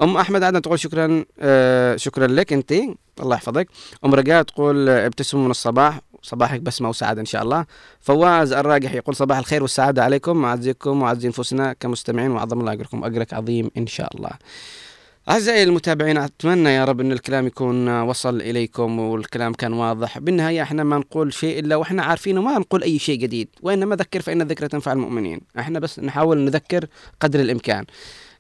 أم 0.03 0.17
أحمد 0.17 0.43
عادة 0.43 0.59
تقول 0.59 0.81
شكرا 0.81 1.25
آه 1.41 1.97
شكرا 1.97 2.27
لك 2.27 2.53
انت 2.53 2.73
الله 3.21 3.37
يحفظك. 3.37 3.69
أم 4.05 4.15
رجاء 4.15 4.43
تقول 4.43 4.89
ابتسموا 4.89 5.45
من 5.45 5.51
الصباح. 5.51 6.01
صباحك 6.23 6.61
بسمة 6.61 6.89
وسعادة 6.89 7.20
إن 7.20 7.27
شاء 7.27 7.43
الله. 7.43 7.66
فواز 8.01 8.53
الراجح 8.53 8.94
يقول 8.94 9.16
صباح 9.16 9.39
الخير 9.39 9.62
والسعادة 9.62 10.05
عليكم 10.05 10.44
أعزكم 10.44 11.03
وأعزي 11.03 11.27
أنفسنا 11.27 11.73
كمستمعين 11.73 12.31
وعظم 12.31 12.61
الله 12.61 12.73
أجركم 12.73 13.05
أجرك 13.05 13.35
عظيم 13.35 13.70
إن 13.77 13.86
شاء 13.86 14.16
الله. 14.16 14.31
أعزائي 15.28 15.62
المتابعين 15.62 16.19
أتمنى 16.19 16.70
يا 16.70 16.85
رب 16.85 17.01
أن 17.01 17.12
الكلام 17.12 17.47
يكون 17.47 18.01
وصل 18.01 18.40
إليكم 18.40 18.99
والكلام 18.99 19.53
كان 19.53 19.73
واضح. 19.73 20.19
بالنهاية 20.19 20.62
إحنا 20.62 20.85
ما 20.85 20.99
نقول 20.99 21.32
شيء 21.32 21.59
إلا 21.59 21.77
وإحنا 21.77 22.03
عارفين 22.03 22.39
وما 22.39 22.59
نقول 22.59 22.82
أي 22.82 22.99
شيء 22.99 23.19
جديد 23.19 23.49
وإنما 23.62 23.97
ذكر 23.97 24.20
فإن 24.20 24.43
الذكرى 24.43 24.69
تنفع 24.69 24.93
المؤمنين. 24.93 25.40
إحنا 25.59 25.78
بس 25.78 25.99
نحاول 25.99 26.39
نذكر 26.39 26.86
قدر 27.20 27.40
الإمكان. 27.40 27.85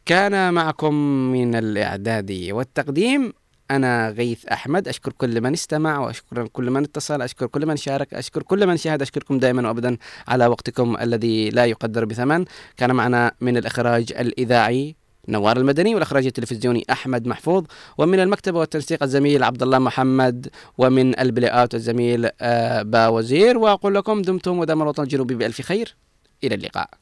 كان 0.06 0.54
معكم 0.54 0.94
من 1.32 1.54
الإعداد 1.54 2.48
والتقديم 2.50 3.32
أنا 3.70 4.10
غيث 4.10 4.46
أحمد 4.46 4.88
أشكر 4.88 5.12
كل 5.12 5.40
من 5.40 5.52
استمع 5.52 5.98
وأشكر 5.98 6.46
كل 6.46 6.70
من 6.70 6.82
اتصل 6.82 7.22
أشكر 7.22 7.46
كل 7.46 7.66
من 7.66 7.76
شارك 7.76 8.14
أشكر 8.14 8.42
كل 8.42 8.66
من 8.66 8.76
شاهد 8.76 9.02
أشكركم 9.02 9.38
دائما 9.38 9.68
وأبدا 9.68 9.96
على 10.28 10.46
وقتكم 10.46 10.96
الذي 11.00 11.50
لا 11.50 11.64
يقدر 11.64 12.04
بثمن. 12.04 12.44
كان 12.76 12.94
معنا 12.94 13.32
من 13.40 13.56
الإخراج 13.56 14.12
الإذاعي 14.12 14.96
نوار 15.28 15.56
المدني 15.56 15.94
والإخراج 15.94 16.26
التلفزيوني 16.26 16.84
أحمد 16.90 17.26
محفوظ 17.26 17.64
ومن 17.98 18.20
المكتبة 18.20 18.58
والتنسيق 18.58 19.02
الزميل 19.02 19.42
عبد 19.44 19.62
الله 19.62 19.78
محمد 19.78 20.50
ومن 20.78 21.18
البلاءات 21.18 21.74
الزميل 21.74 22.28
آه، 22.40 22.82
با 22.82 23.08
وزير. 23.08 23.58
وأقول 23.58 23.94
لكم 23.94 24.22
دمتم 24.22 24.58
ودام 24.58 24.82
الوطن 24.82 25.02
الجنوبي 25.02 25.34
بألف 25.34 25.60
خير. 25.60 25.96
إلى 26.44 26.54
اللقاء. 26.54 27.01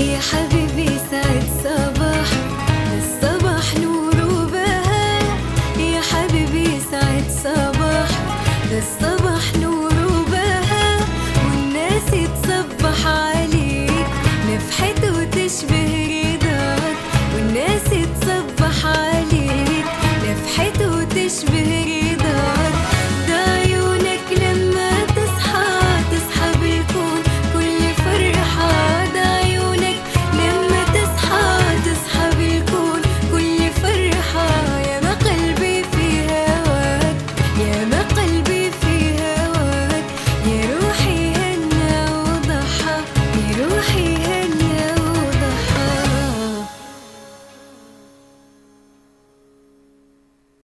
يا 0.00 0.18
حبيبي 0.18 0.99